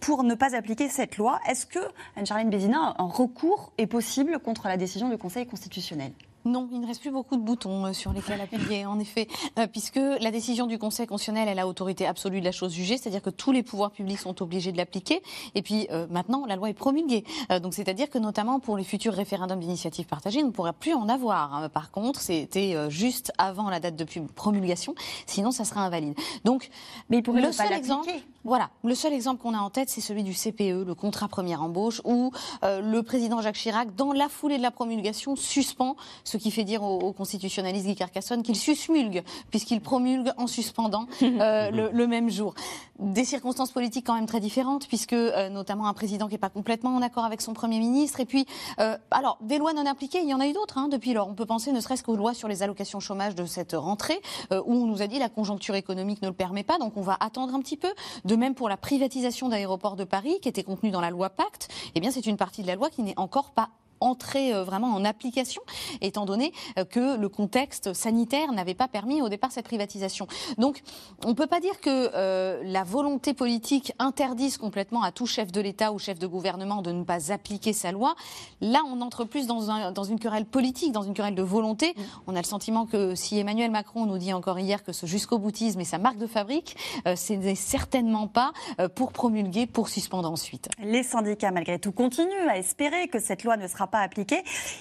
pour 0.00 0.24
ne 0.24 0.34
pas 0.34 0.54
appliquer 0.54 0.88
cette 0.88 1.16
loi. 1.16 1.40
Est-ce 1.48 1.66
que, 1.66 1.78
Anne-Charlène 2.16 2.50
Bézina, 2.50 2.94
un 2.98 3.06
recours 3.06 3.72
est 3.78 3.86
possible 3.86 4.38
contre 4.38 4.68
la 4.68 4.76
décision 4.76 5.08
du 5.08 5.16
Conseil 5.16 5.46
constitutionnel? 5.46 6.12
Non, 6.44 6.68
il 6.72 6.80
ne 6.80 6.86
reste 6.86 7.00
plus 7.00 7.10
beaucoup 7.10 7.36
de 7.36 7.42
boutons 7.42 7.86
euh, 7.86 7.92
sur 7.92 8.12
lesquels 8.12 8.40
appuyer, 8.40 8.84
en 8.84 8.98
effet, 8.98 9.28
euh, 9.58 9.66
puisque 9.66 9.96
la 9.96 10.30
décision 10.30 10.66
du 10.66 10.78
Conseil 10.78 11.06
constitutionnel 11.06 11.48
est 11.48 11.54
la 11.54 11.68
autorité 11.68 12.06
absolue 12.06 12.40
de 12.40 12.44
la 12.44 12.52
chose 12.52 12.72
jugée, 12.72 12.98
c'est-à-dire 12.98 13.22
que 13.22 13.30
tous 13.30 13.52
les 13.52 13.62
pouvoirs 13.62 13.92
publics 13.92 14.18
sont 14.18 14.42
obligés 14.42 14.72
de 14.72 14.76
l'appliquer. 14.76 15.22
Et 15.54 15.62
puis 15.62 15.86
euh, 15.92 16.06
maintenant, 16.10 16.44
la 16.46 16.56
loi 16.56 16.70
est 16.70 16.74
promulguée. 16.74 17.24
donc 17.62 17.74
c'est-à-dire 17.74 18.10
que 18.10 18.18
notamment 18.18 18.58
pour 18.58 18.76
les 18.76 18.84
futurs 18.84 19.14
référendums 19.14 19.60
d'initiative 19.60 20.06
partagée, 20.06 20.42
on 20.42 20.46
ne 20.46 20.50
pourra 20.50 20.72
plus 20.72 20.94
en 20.94 21.08
avoir. 21.08 21.54
Hein. 21.54 21.68
Par 21.68 21.90
contre, 21.90 22.20
c'était 22.20 22.90
juste 22.90 23.32
avant 23.38 23.70
la 23.70 23.78
date 23.78 23.96
de 23.96 24.04
promulgation, 24.34 24.94
sinon 25.26 25.50
ça 25.50 25.64
sera 25.64 25.82
invalide. 25.82 26.14
Donc, 26.44 26.70
mais 27.08 27.18
il 27.18 27.32
le 27.32 27.52
seul 27.52 27.72
exemple, 27.72 28.10
voilà, 28.44 28.70
le 28.84 28.94
seul 28.94 29.12
exemple 29.12 29.40
qu'on 29.42 29.54
a 29.54 29.58
en 29.58 29.70
tête, 29.70 29.88
c'est 29.88 30.00
celui 30.00 30.22
du 30.22 30.34
CPE, 30.34 30.84
le 30.86 30.94
contrat 30.94 31.28
première 31.28 31.62
embauche, 31.62 32.00
où 32.04 32.32
le 32.62 33.00
président 33.02 33.40
Jacques 33.40 33.56
Chirac, 33.56 33.94
dans 33.94 34.12
la 34.12 34.28
foulée 34.28 34.56
de 34.56 34.62
la 34.62 34.70
promulgation, 34.70 35.36
suspend 35.36 35.96
ce 36.32 36.38
qui 36.38 36.50
fait 36.50 36.64
dire 36.64 36.82
au, 36.82 37.12
constitutionnaliste 37.12 37.86
Guy 37.86 37.94
Carcassonne 37.94 38.42
qu'il 38.42 38.56
susmulgue, 38.56 39.22
puisqu'il 39.50 39.82
promulgue 39.82 40.32
en 40.38 40.46
suspendant 40.46 41.06
euh, 41.22 41.70
le, 41.92 42.06
même 42.06 42.30
jour. 42.30 42.54
Des 42.98 43.24
circonstances 43.24 43.70
politiques 43.70 44.06
quand 44.06 44.14
même 44.14 44.26
très 44.26 44.40
différentes, 44.40 44.88
puisque 44.88 45.12
euh, 45.12 45.50
notamment 45.50 45.86
un 45.86 45.92
président 45.92 46.28
qui 46.28 46.34
n'est 46.34 46.38
pas 46.38 46.48
complètement 46.48 46.96
en 46.96 47.02
accord 47.02 47.24
avec 47.24 47.42
son 47.42 47.52
Premier 47.52 47.78
ministre. 47.78 48.20
Et 48.20 48.24
puis, 48.24 48.46
euh, 48.78 48.96
alors, 49.10 49.36
des 49.42 49.58
lois 49.58 49.74
non 49.74 49.84
appliquées, 49.84 50.20
il 50.22 50.28
y 50.28 50.32
en 50.32 50.40
a 50.40 50.46
eu 50.46 50.54
d'autres 50.54 50.78
hein, 50.78 50.88
depuis 50.88 51.12
lors. 51.12 51.28
On 51.28 51.34
peut 51.34 51.44
penser 51.44 51.70
ne 51.70 51.80
serait-ce 51.80 52.02
qu'aux 52.02 52.16
lois 52.16 52.32
sur 52.32 52.48
les 52.48 52.62
allocations 52.62 53.00
chômage 53.00 53.34
de 53.34 53.44
cette 53.44 53.72
rentrée, 53.72 54.20
où 54.50 54.74
on 54.74 54.86
nous 54.86 55.02
a 55.02 55.06
dit 55.06 55.18
la 55.18 55.28
conjoncture 55.28 55.74
économique 55.74 56.22
ne 56.22 56.28
le 56.28 56.34
permet 56.34 56.62
pas, 56.62 56.78
donc 56.78 56.96
on 56.96 57.02
va 57.02 57.16
attendre 57.20 57.54
un 57.54 57.60
petit 57.60 57.76
peu. 57.76 57.92
De 58.24 58.36
même 58.36 58.54
pour 58.54 58.68
la 58.68 58.76
privatisation 58.76 59.48
d'aéroports 59.48 59.96
de 59.96 60.04
Paris, 60.04 60.38
qui 60.40 60.48
était 60.48 60.62
contenue 60.62 60.90
dans 60.90 61.00
la 61.00 61.10
loi 61.10 61.30
Pacte, 61.30 61.68
eh 61.94 62.00
bien 62.00 62.10
c'est 62.10 62.26
une 62.26 62.36
partie 62.36 62.62
de 62.62 62.68
la 62.68 62.76
loi 62.76 62.88
qui 62.88 63.02
n'est 63.02 63.18
encore 63.18 63.50
pas 63.50 63.70
entrer 64.02 64.52
euh, 64.52 64.64
vraiment 64.64 64.88
en 64.88 65.04
application, 65.04 65.62
étant 66.00 66.26
donné 66.26 66.52
euh, 66.78 66.84
que 66.84 67.16
le 67.16 67.28
contexte 67.28 67.92
sanitaire 67.92 68.52
n'avait 68.52 68.74
pas 68.74 68.88
permis 68.88 69.22
au 69.22 69.28
départ 69.28 69.52
cette 69.52 69.64
privatisation. 69.64 70.26
Donc, 70.58 70.82
on 71.24 71.28
ne 71.28 71.34
peut 71.34 71.46
pas 71.46 71.60
dire 71.60 71.80
que 71.80 72.10
euh, 72.14 72.62
la 72.64 72.84
volonté 72.84 73.34
politique 73.34 73.92
interdise 73.98 74.58
complètement 74.58 75.02
à 75.02 75.12
tout 75.12 75.26
chef 75.26 75.52
de 75.52 75.60
l'État 75.60 75.92
ou 75.92 75.98
chef 75.98 76.18
de 76.18 76.26
gouvernement 76.26 76.82
de 76.82 76.92
ne 76.92 77.04
pas 77.04 77.32
appliquer 77.32 77.72
sa 77.72 77.92
loi. 77.92 78.14
Là, 78.60 78.82
on 78.88 79.00
entre 79.00 79.24
plus 79.24 79.46
dans, 79.46 79.70
un, 79.70 79.92
dans 79.92 80.04
une 80.04 80.18
querelle 80.18 80.46
politique, 80.46 80.92
dans 80.92 81.02
une 81.02 81.14
querelle 81.14 81.34
de 81.34 81.42
volonté. 81.42 81.94
Mm. 81.96 82.02
On 82.26 82.36
a 82.36 82.40
le 82.40 82.46
sentiment 82.46 82.86
que 82.86 83.14
si 83.14 83.38
Emmanuel 83.38 83.70
Macron 83.70 84.06
nous 84.06 84.18
dit 84.18 84.32
encore 84.32 84.58
hier 84.58 84.82
que 84.82 84.92
ce 84.92 85.06
jusqu'au 85.06 85.38
boutisme 85.38 85.80
est 85.80 85.84
sa 85.84 85.98
marque 85.98 86.18
de 86.18 86.26
fabrique, 86.26 86.76
ce 87.04 87.32
n'est 87.32 87.54
certainement 87.54 88.26
pas 88.26 88.52
pour 88.94 89.12
promulguer, 89.12 89.66
pour 89.66 89.88
suspendre 89.88 90.30
ensuite. 90.30 90.68
Les 90.82 91.02
syndicats, 91.02 91.50
malgré 91.50 91.78
tout, 91.78 91.92
continuent 91.92 92.48
à 92.48 92.58
espérer 92.58 93.08
que 93.08 93.18
cette 93.18 93.44
loi 93.44 93.56
ne 93.56 93.66
sera 93.66 93.86
pas. 93.92 94.08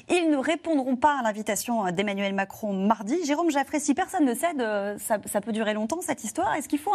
Ils 0.10 0.30
ne 0.32 0.38
répondront 0.38 0.95
pas 0.95 1.19
à 1.19 1.24
l'invitation 1.24 1.91
d'Emmanuel 1.91 2.34
Macron 2.34 2.74
mardi. 2.74 3.24
Jérôme 3.26 3.52
Jaffré, 3.52 3.80
si 3.80 3.93
personne 3.93 4.26
ne 4.26 4.34
cède, 4.34 4.62
euh, 4.62 4.97
ça, 4.97 5.41
peut 5.41 5.52
durer 5.52 5.74
longtemps 5.74 6.00
cette 6.02 6.24
histoire. 6.24 6.56
Est-ce 6.56 6.69
qu'il 6.69 6.80
faut 6.80 6.93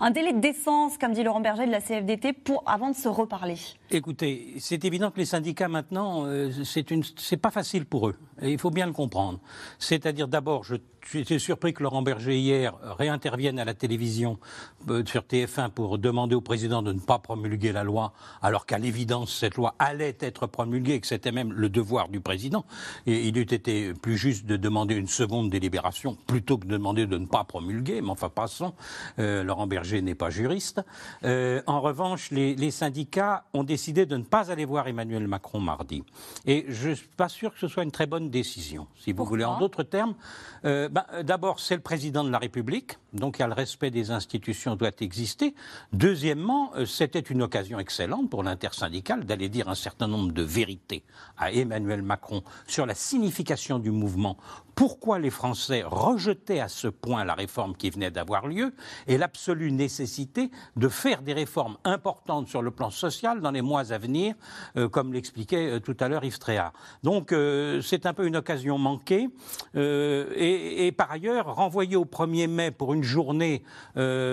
un, 0.00 0.10
délai 0.10 0.32
de 0.32 0.40
décence, 0.40 0.96
comme 0.98 1.12
dit 1.12 1.22
Laurent 1.22 1.40
Berger 1.40 1.66
de 1.66 1.70
la 1.70 1.80
CFDT, 1.80 2.32
pour, 2.32 2.64
avant 2.66 2.90
de 2.90 2.96
se 2.96 3.08
reparler? 3.08 3.58
Écoutez, 3.90 4.54
c'est 4.58 4.84
évident 4.84 5.10
que 5.10 5.18
les 5.18 5.26
syndicats 5.26 5.68
maintenant, 5.68 6.24
euh, 6.26 6.50
c'est 6.64 7.36
pas 7.36 7.50
facile 7.50 7.84
pour 7.84 8.08
eux. 8.08 8.16
Il 8.42 8.58
faut 8.58 8.70
bien 8.70 8.86
le 8.86 8.92
comprendre. 8.92 9.38
C'est-à-dire 9.78 10.26
d'abord, 10.26 10.64
je 10.64 10.76
J'étais 11.10 11.38
surpris 11.38 11.72
que 11.72 11.82
Laurent 11.82 12.02
Berger 12.02 12.38
hier 12.38 12.74
réintervienne 12.82 13.58
à 13.58 13.64
la 13.64 13.72
télévision 13.72 14.38
euh, 14.90 15.02
sur 15.06 15.22
TF1 15.22 15.70
pour 15.70 15.96
demander 15.96 16.34
au 16.34 16.42
président 16.42 16.82
de 16.82 16.92
ne 16.92 17.00
pas 17.00 17.18
promulguer 17.18 17.72
la 17.72 17.82
loi, 17.82 18.12
alors 18.42 18.66
qu'à 18.66 18.76
l'évidence 18.76 19.32
cette 19.32 19.54
loi 19.54 19.74
allait 19.78 20.18
être 20.20 20.46
promulguée 20.46 20.94
et 20.94 21.00
que 21.00 21.06
c'était 21.06 21.32
même 21.32 21.50
le 21.50 21.70
devoir 21.70 22.10
du 22.10 22.20
président. 22.20 22.66
Et 23.06 23.26
il 23.26 23.38
eût 23.38 23.40
été 23.40 23.94
plus 23.94 24.18
juste 24.18 24.44
de 24.44 24.58
demander 24.58 24.96
une 24.96 25.06
seconde 25.06 25.48
délibération 25.48 26.14
plutôt 26.26 26.58
que 26.58 26.66
de 26.66 26.72
demander 26.72 27.06
de 27.06 27.16
ne 27.16 27.24
pas 27.24 27.42
promulguer. 27.44 28.02
Mais 28.02 28.10
enfin, 28.10 28.28
passons. 28.28 28.74
Euh, 29.18 29.42
Laurent 29.42 29.66
Berger 29.66 30.02
n'est 30.02 30.14
pas 30.14 30.28
juriste. 30.28 30.82
Euh, 31.24 31.62
en 31.66 31.80
revanche, 31.80 32.30
les, 32.32 32.54
les, 32.54 32.70
syndicats 32.70 33.44
ont 33.54 33.64
décidé 33.64 34.04
de 34.04 34.18
ne 34.18 34.24
pas 34.24 34.50
aller 34.50 34.66
voir 34.66 34.88
Emmanuel 34.88 35.26
Macron 35.26 35.60
mardi. 35.60 36.04
Et 36.44 36.66
je 36.68 36.90
ne 36.90 36.94
suis 36.94 37.08
pas 37.08 37.30
sûr 37.30 37.54
que 37.54 37.58
ce 37.58 37.68
soit 37.68 37.82
une 37.82 37.92
très 37.92 38.06
bonne 38.06 38.28
décision, 38.28 38.88
si 38.94 39.12
vous 39.12 39.24
voulez. 39.24 39.46
En 39.46 39.58
d'autres 39.58 39.84
termes, 39.84 40.14
euh, 40.66 40.90
bah, 40.98 41.22
D'abord, 41.22 41.60
c'est 41.60 41.76
le 41.76 41.80
président 41.80 42.24
de 42.24 42.30
la 42.30 42.38
République, 42.38 42.98
donc 43.12 43.38
le 43.38 43.52
respect 43.52 43.90
des 43.90 44.10
institutions 44.10 44.74
doit 44.74 44.90
exister. 45.00 45.54
Deuxièmement, 45.92 46.72
euh, 46.74 46.86
c'était 46.86 47.20
une 47.20 47.42
occasion 47.42 47.78
excellente 47.78 48.28
pour 48.30 48.42
l'intersyndicale 48.42 49.24
d'aller 49.24 49.48
dire 49.48 49.68
un 49.68 49.74
certain 49.74 50.08
nombre 50.08 50.32
de 50.32 50.42
vérités 50.42 51.04
à 51.36 51.52
Emmanuel 51.52 52.02
Macron 52.02 52.42
sur 52.66 52.84
la 52.84 52.94
signification 52.94 53.78
du 53.78 53.90
mouvement 53.90 54.36
pourquoi 54.78 55.18
les 55.18 55.30
Français 55.30 55.82
rejetaient 55.84 56.60
à 56.60 56.68
ce 56.68 56.86
point 56.86 57.24
la 57.24 57.34
réforme 57.34 57.74
qui 57.74 57.90
venait 57.90 58.12
d'avoir 58.12 58.46
lieu 58.46 58.72
et 59.08 59.18
l'absolue 59.18 59.72
nécessité 59.72 60.52
de 60.76 60.88
faire 60.88 61.22
des 61.22 61.32
réformes 61.32 61.78
importantes 61.82 62.46
sur 62.46 62.62
le 62.62 62.70
plan 62.70 62.88
social 62.88 63.40
dans 63.40 63.50
les 63.50 63.60
mois 63.60 63.92
à 63.92 63.98
venir, 63.98 64.36
euh, 64.76 64.88
comme 64.88 65.12
l'expliquait 65.12 65.68
euh, 65.68 65.80
tout 65.80 65.96
à 65.98 66.06
l'heure 66.06 66.24
Yves 66.24 66.38
Tréhard. 66.38 66.72
Donc 67.02 67.32
euh, 67.32 67.82
c'est 67.82 68.06
un 68.06 68.14
peu 68.14 68.24
une 68.24 68.36
occasion 68.36 68.78
manquée 68.78 69.28
et, 69.74 70.94
par 70.96 71.10
ailleurs 71.10 71.56
renvoyer 71.56 71.96
au 71.96 72.04
1er 72.04 72.46
mai 72.46 72.70
pour 72.70 72.94
une 72.94 73.02
journée 73.02 73.64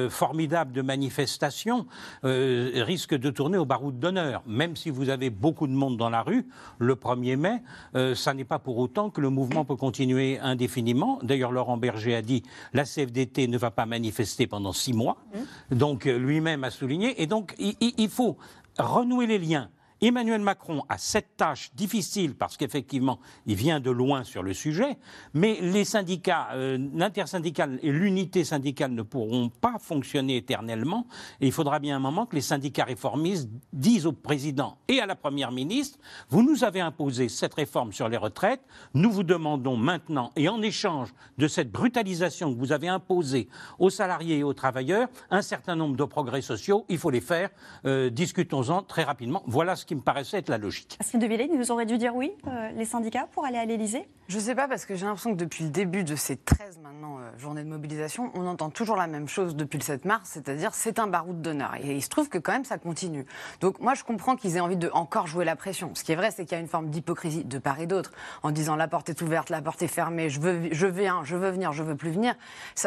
formidable 0.10 0.72
de 0.74 0.82
manifestation 0.82 1.88
risque 2.24 3.16
de 3.16 3.30
tourner 3.30 3.58
au 3.58 3.66
baroud 3.66 4.00
d'honneur. 4.00 4.44
Même 4.46 4.76
si 4.76 4.90
vous 4.90 5.10
avez 5.10 5.30
beaucoup 5.30 5.68
de 5.68 5.74
monde 5.74 5.98
dans 5.98 6.10
la 6.10 6.22
rue, 6.22 6.48
le 6.80 6.96
1er 6.96 7.36
mai, 7.36 8.16
ça 8.16 8.34
n'est 8.34 8.46
pas 8.46 8.60
pour 8.60 8.78
autant 8.78 9.10
que 9.10 9.22
le 9.22 9.30
mouvement 9.30 9.66
peut 9.66 9.76
continuer 9.76 10.35
indéfiniment. 10.40 11.20
D'ailleurs, 11.24 11.52
Laurent 11.52 11.78
Berger 11.78 12.16
a 12.16 12.22
dit 12.22 12.44
la 12.74 12.84
CFDT 12.84 13.48
ne 13.48 13.58
va 13.58 13.72
pas 13.72 13.86
manifester 13.86 14.48
pendant 14.48 14.74
six 14.74 14.94
mois. 14.94 15.18
Mmh. 15.34 15.76
Donc, 15.76 16.06
euh, 16.06 16.18
lui-même 16.18 16.64
a 16.64 16.72
souligné. 16.72 17.22
Et 17.22 17.28
donc, 17.28 17.56
il 17.60 18.10
faut 18.10 18.38
renouer 18.78 19.28
les 19.28 19.40
liens 19.40 19.70
Emmanuel 20.06 20.42
Macron 20.42 20.84
a 20.88 21.00
cette 21.00 21.36
tâche 21.36 21.72
difficile 21.74 22.36
parce 22.36 22.58
qu'effectivement, 22.58 23.20
il 23.48 23.56
vient 23.56 23.80
de 23.80 23.90
loin 23.90 24.24
sur 24.24 24.44
le 24.44 24.54
sujet, 24.54 25.00
mais 25.34 25.58
les 25.62 25.84
syndicats, 25.84 26.50
euh, 26.54 26.78
l'intersyndicale 26.94 27.80
et 27.82 27.92
l'unité 27.92 28.44
syndicale 28.44 28.92
ne 28.92 29.02
pourront 29.02 29.50
pas 29.50 29.80
fonctionner 29.80 30.38
éternellement. 30.38 31.08
Il 31.42 31.52
faudra 31.52 31.80
bien 31.80 31.96
un 31.96 32.00
moment 32.00 32.28
que 32.28 32.36
les 32.36 32.44
syndicats 32.44 32.84
réformistes 32.84 33.50
disent 33.74 34.06
au 34.06 34.12
président 34.12 34.78
et 34.88 35.00
à 35.00 35.08
la 35.08 35.16
première 35.16 35.52
ministre 35.52 35.98
Vous 36.30 36.44
nous 36.44 36.64
avez 36.64 36.82
imposé 36.82 37.28
cette 37.28 37.56
réforme 37.56 37.92
sur 37.92 38.08
les 38.08 38.18
retraites, 38.18 38.62
nous 38.94 39.10
vous 39.10 39.24
demandons 39.24 39.76
maintenant, 39.76 40.32
et 40.36 40.50
en 40.50 40.62
échange 40.62 41.16
de 41.40 41.48
cette 41.48 41.72
brutalisation 41.72 42.54
que 42.54 42.60
vous 42.60 42.72
avez 42.72 42.90
imposée 42.90 43.50
aux 43.80 43.90
salariés 43.90 44.38
et 44.38 44.44
aux 44.44 44.54
travailleurs, 44.54 45.08
un 45.32 45.42
certain 45.42 45.76
nombre 45.76 45.96
de 45.96 46.04
progrès 46.04 46.44
sociaux, 46.44 46.86
il 46.90 47.00
faut 47.00 47.10
les 47.10 47.22
faire. 47.22 47.50
Euh, 47.88 48.12
discutons-en 48.12 48.84
très 48.84 49.04
rapidement. 49.04 49.42
Voilà 49.48 49.76
ce 49.76 49.84
qui 49.84 49.95
me 49.96 50.02
paraissait 50.02 50.38
être 50.38 50.50
la 50.50 50.58
logique. 50.58 50.98
Astrid 51.00 51.22
de 51.22 51.28
Villeneuve, 51.28 51.58
nous 51.58 51.72
aurait 51.72 51.86
dû 51.86 51.98
dire 51.98 52.16
oui, 52.16 52.32
euh, 52.48 52.70
les 52.72 52.86
syndicats, 52.86 53.28
pour 53.32 53.46
aller 53.46 53.58
à 53.58 53.66
l'Élysée? 53.66 54.06
Je 54.28 54.40
sais 54.40 54.56
pas, 54.56 54.68
parce 54.68 54.88
que 54.88 54.96
j'ai 54.96 55.06
l'impression 55.06 55.34
que 55.34 55.38
depuis 55.38 55.66
le 55.66 55.70
début 55.70 56.04
de 56.04 56.16
ces 56.16 56.36
13 56.36 56.80
maintenant 56.80 57.20
euh, 57.20 57.38
journées 57.38 57.64
de 57.64 57.70
mobilisation, 57.70 58.32
on 58.34 58.48
entend 58.48 58.72
toujours 58.72 58.96
la 58.96 59.06
même 59.06 59.28
chose 59.28 59.56
depuis 59.56 59.78
le 59.78 59.84
7 59.84 60.04
mars, 60.04 60.32
c'est-à-dire 60.34 60.74
c'est 60.74 60.98
un 60.98 61.06
baroud 61.06 61.44
d'honneur. 61.44 61.76
Et 61.76 61.96
il 61.96 62.02
se 62.02 62.10
trouve 62.10 62.28
que 62.28 62.40
quand 62.40 62.54
même 62.54 62.66
ça 62.66 62.80
continue. 62.80 63.28
Donc 63.62 63.80
moi 63.80 63.94
je 63.94 64.04
comprends 64.04 64.36
qu'ils 64.36 64.58
aient 64.58 64.62
envie 64.62 64.78
de 64.78 64.90
encore 64.94 65.28
jouer 65.28 65.46
la 65.46 65.56
pression. 65.56 65.94
Ce 65.94 66.04
qui 66.04 66.12
est 66.12 66.16
vrai, 66.16 66.32
c'est 66.32 66.46
qu'il 66.46 66.54
y 66.54 66.58
a 66.58 66.60
une 66.60 66.68
forme 66.68 66.90
d'hypocrisie 66.90 67.44
de 67.44 67.60
part 67.60 67.80
et 67.80 67.86
d'autre, 67.86 68.14
en 68.42 68.50
disant 68.50 68.76
la 68.76 68.88
porte 68.88 69.10
est 69.10 69.22
ouverte, 69.22 69.52
la 69.52 69.62
porte 69.62 69.84
est 69.84 69.88
fermée, 69.88 70.32
je 70.32 70.40
veux, 70.40 70.70
je 70.72 70.88
viens, 70.88 71.24
je 71.24 71.36
veux 71.36 71.52
venir, 71.52 71.72
je 71.72 71.84
veux 71.84 71.96
plus 71.96 72.10
venir. 72.10 72.34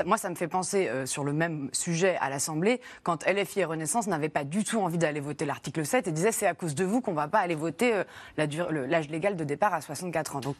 Moi 0.06 0.16
ça 0.16 0.30
me 0.30 0.34
fait 0.34 0.48
penser 0.48 0.88
euh, 0.88 1.06
sur 1.06 1.22
le 1.22 1.32
même 1.32 1.68
sujet 1.70 2.16
à 2.20 2.30
l'Assemblée, 2.30 2.80
quand 3.04 3.24
LFI 3.24 3.60
et 3.60 3.64
Renaissance 3.64 4.08
n'avaient 4.08 4.28
pas 4.28 4.42
du 4.42 4.64
tout 4.64 4.80
envie 4.80 4.98
d'aller 4.98 5.20
voter 5.20 5.44
l'article 5.44 5.86
7 5.86 6.08
et 6.08 6.10
disaient 6.10 6.32
c'est 6.32 6.48
à 6.48 6.54
cause 6.54 6.74
de 6.74 6.84
vous 6.84 7.00
qu'on 7.00 7.14
va 7.14 7.28
pas 7.28 7.38
aller 7.38 7.54
voter 7.54 7.94
euh, 7.94 8.04
l'âge 8.36 9.08
légal 9.08 9.36
de 9.36 9.44
départ 9.44 9.72
à 9.72 9.80
64 9.80 10.34
ans. 10.34 10.40
Donc 10.40 10.56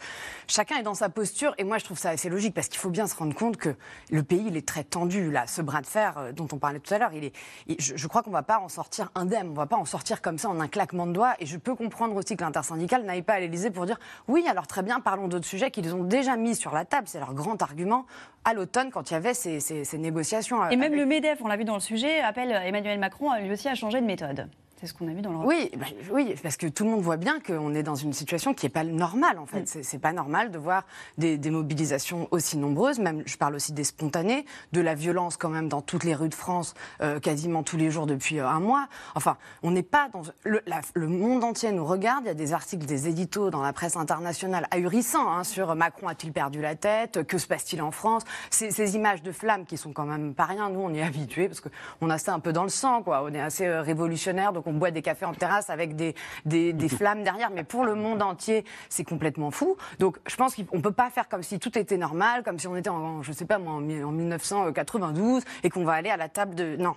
chacun 0.68 0.81
est 0.81 0.85
dans 0.85 0.94
sa 0.94 1.09
posture 1.09 1.54
et 1.59 1.64
moi 1.64 1.78
je 1.78 1.85
trouve 1.85 1.98
ça 1.98 2.11
assez 2.11 2.28
logique 2.28 2.54
parce 2.54 2.68
qu'il 2.68 2.78
faut 2.78 2.90
bien 2.90 3.07
se 3.07 3.16
rendre 3.16 3.35
compte 3.35 3.57
que 3.57 3.74
le 4.11 4.22
pays 4.22 4.44
il 4.46 4.57
est 4.57 4.66
très 4.66 4.85
tendu 4.85 5.31
là, 5.31 5.46
ce 5.46 5.62
bras 5.62 5.81
de 5.81 5.87
fer 5.87 6.18
euh, 6.18 6.33
dont 6.33 6.48
on 6.52 6.59
parlait 6.59 6.78
tout 6.78 6.92
à 6.92 6.98
l'heure, 6.98 7.12
il 7.14 7.24
est, 7.24 7.33
je, 7.78 8.07
crois 8.07 8.22
qu'on 8.22 8.31
va 8.31 8.42
pas 8.42 8.59
en 8.59 8.68
sortir 8.68 9.11
indemne, 9.14 9.48
on 9.50 9.54
va 9.54 9.66
pas 9.66 9.76
en 9.76 9.85
sortir 9.85 10.20
comme 10.20 10.37
ça 10.37 10.48
en 10.48 10.61
un 10.61 10.68
claquement 10.68 11.07
de 11.07 11.12
doigts 11.12 11.35
et 11.38 11.46
je 11.46 11.57
peux 11.57 11.74
comprendre 11.74 12.14
aussi 12.16 12.37
que 12.37 12.44
l'intersyndicale 12.44 13.04
n'aille 13.04 13.22
pas 13.22 13.35
à 13.35 13.40
l'Élysée 13.40 13.70
pour 13.70 13.87
dire 13.87 13.98
oui 14.26 14.44
alors 14.48 14.66
très 14.66 14.83
bien 14.83 15.00
parlons 15.00 15.28
d'autres 15.28 15.46
sujets 15.46 15.70
qu'ils 15.70 15.94
ont 15.94 16.04
déjà 16.04 16.37
mis 16.37 16.54
sur 16.54 16.74
la 16.74 16.85
table, 16.85 17.09
c'est 17.09 17.20
leur 17.20 17.35
grand 17.35 17.62
argument 17.62 18.04
à 18.44 18.52
l'automne 18.52 18.90
quand 18.90 19.11
il 19.11 19.14
y 19.14 19.16
avait 19.16 19.35
ces, 19.35 19.98
négociations. 19.98 20.68
Et 20.70 20.76
même 20.76 20.94
le 20.94 21.07
Medef, 21.07 21.40
on 21.42 21.48
l'a 21.48 21.57
vu 21.57 21.64
dans 21.64 21.74
le 21.74 21.81
sujet, 21.81 22.20
appelle 22.20 22.52
Emmanuel 22.52 22.98
Macron 22.98 23.35
lui 23.40 23.52
aussi 23.52 23.68
à 23.68 23.74
changer 23.74 24.00
de 24.00 24.07
méthode. 24.07 24.48
C'est 24.81 24.87
ce 24.87 24.95
qu'on 24.95 25.09
a 25.09 25.12
vu 25.12 25.23
dans 25.23 25.33
le 25.33 25.38
oui, 25.38 25.73
bah, 25.77 25.87
oui, 26.12 26.37
parce 26.41 26.57
que 26.57 26.69
tout 26.69 26.85
le 26.85 26.91
monde 26.91 27.01
voit 27.01 27.17
bien 27.17 27.41
qu'on 27.41 27.75
est 27.75 27.83
dans 27.83 27.97
une 27.97 28.12
situation 28.12 28.55
qui 28.55 28.67
n'est 28.67 28.71
pas 28.71 28.85
normale, 28.85 29.38
en 29.41 29.47
fait. 29.47 29.62
Mm. 29.62 29.83
C'est 29.83 29.99
pas 29.99 30.12
normal 30.12 30.53
de 30.53 30.59
voir 30.59 30.85
des, 31.17 31.38
mobilisations 31.51 32.29
aussi 32.31 32.57
nombreuses, 32.57 33.01
même, 33.01 33.25
je 33.27 33.37
parle 33.37 33.57
aussi 33.57 33.73
des 33.73 33.83
spontanés, 33.83 34.45
de 34.73 34.81
la 34.81 34.95
violence 34.95 35.37
quand 35.37 35.49
même 35.49 35.69
dans 35.69 35.81
toutes 35.81 36.05
les 36.05 36.14
rues 36.14 36.29
de 36.29 36.35
France, 36.35 36.75
euh, 37.01 37.19
quasiment 37.19 37.64
tous 37.64 37.77
les 37.77 37.91
jours 37.91 38.07
depuis 38.07 38.38
euh, 38.38 38.47
un 38.47 38.61
mois. 38.61 38.87
Enfin, 39.17 39.37
on 39.64 39.73
n'est 39.73 39.83
pas 39.83 40.09
dans... 40.12 40.23
Le, 40.45 41.09
monde 41.09 41.43
entier 41.43 41.73
nous 41.73 41.85
regarde, 41.85 42.25
il 42.25 42.29
y 42.29 42.31
a 42.31 42.35
des 42.35 42.53
articles, 42.53 42.87
des 42.87 43.09
éditos 43.09 43.51
dans 43.51 43.62
la 43.62 43.73
presse 43.73 43.97
internationale 43.97 44.69
ahurissants 44.71 45.33
hein, 45.33 45.43
sur 45.43 45.75
Macron 45.75 46.07
a-t-il 46.07 46.33
perdu 46.33 46.61
la 46.61 46.77
tête, 46.77 47.25
que 47.25 47.38
se 47.38 47.49
passe-t-il 47.49 47.83
en 47.83 47.91
France, 47.91 48.23
ces, 48.51 48.71
ces, 48.71 48.95
images 48.95 49.23
de 49.23 49.33
flammes 49.33 49.64
qui 49.64 49.77
sont 49.77 49.93
quand 49.93 50.05
même 50.05 50.35
pas 50.35 50.45
rien, 50.45 50.71
nous 50.71 50.81
on 50.81 50.95
est 50.95 51.03
habitués, 51.03 51.49
parce 51.49 51.61
qu'on 51.61 52.11
a 52.11 52.19
ça 52.19 52.35
un 52.35 52.41
peu 52.41 52.53
dans 52.53 52.62
le 52.62 52.69
sang, 52.69 53.03
quoi. 53.03 53.25
On 53.25 53.35
est 53.35 53.41
assez 53.41 53.67
euh, 53.67 53.83
révolutionnaire, 53.83 54.53
donc 54.53 54.67
on 54.68 54.74
boit 54.74 54.90
des 54.90 55.02
cafés 55.02 55.24
en 55.24 55.35
terrasse 55.35 55.70
avec 55.70 55.96
des, 55.96 56.14
des, 56.44 56.88
flammes 56.88 57.22
derrière, 57.22 57.50
mais 57.50 57.64
pour 57.64 57.85
le 57.85 57.94
monde 57.94 58.22
entier, 58.22 58.64
c'est 58.88 59.04
complètement 59.04 59.50
fou. 59.50 59.76
Donc 59.98 60.18
je 60.26 60.37
pense 60.37 60.54
qu'on 60.54 60.76
ne 60.76 60.83
peut 60.83 60.92
pas 60.92 61.11
faire 61.11 61.28
comme 61.28 61.42
si 61.42 61.59
tout 61.59 61.76
était 61.78 61.96
normal, 61.96 62.42
comme 62.42 62.59
si 62.59 62.66
on 62.66 62.76
était 62.76 62.90
en, 62.90 63.22
je 63.22 63.33
sais 63.33 63.44
pas 63.44 63.59
moi, 63.59 63.74
en 63.74 63.81
1992 63.81 65.44
et 65.62 65.70
qu'on 65.70 65.85
va 65.85 65.92
aller 65.92 66.11
à 66.11 66.16
la 66.16 66.28
table 66.28 66.54
de... 66.54 66.76
Non, 66.76 66.94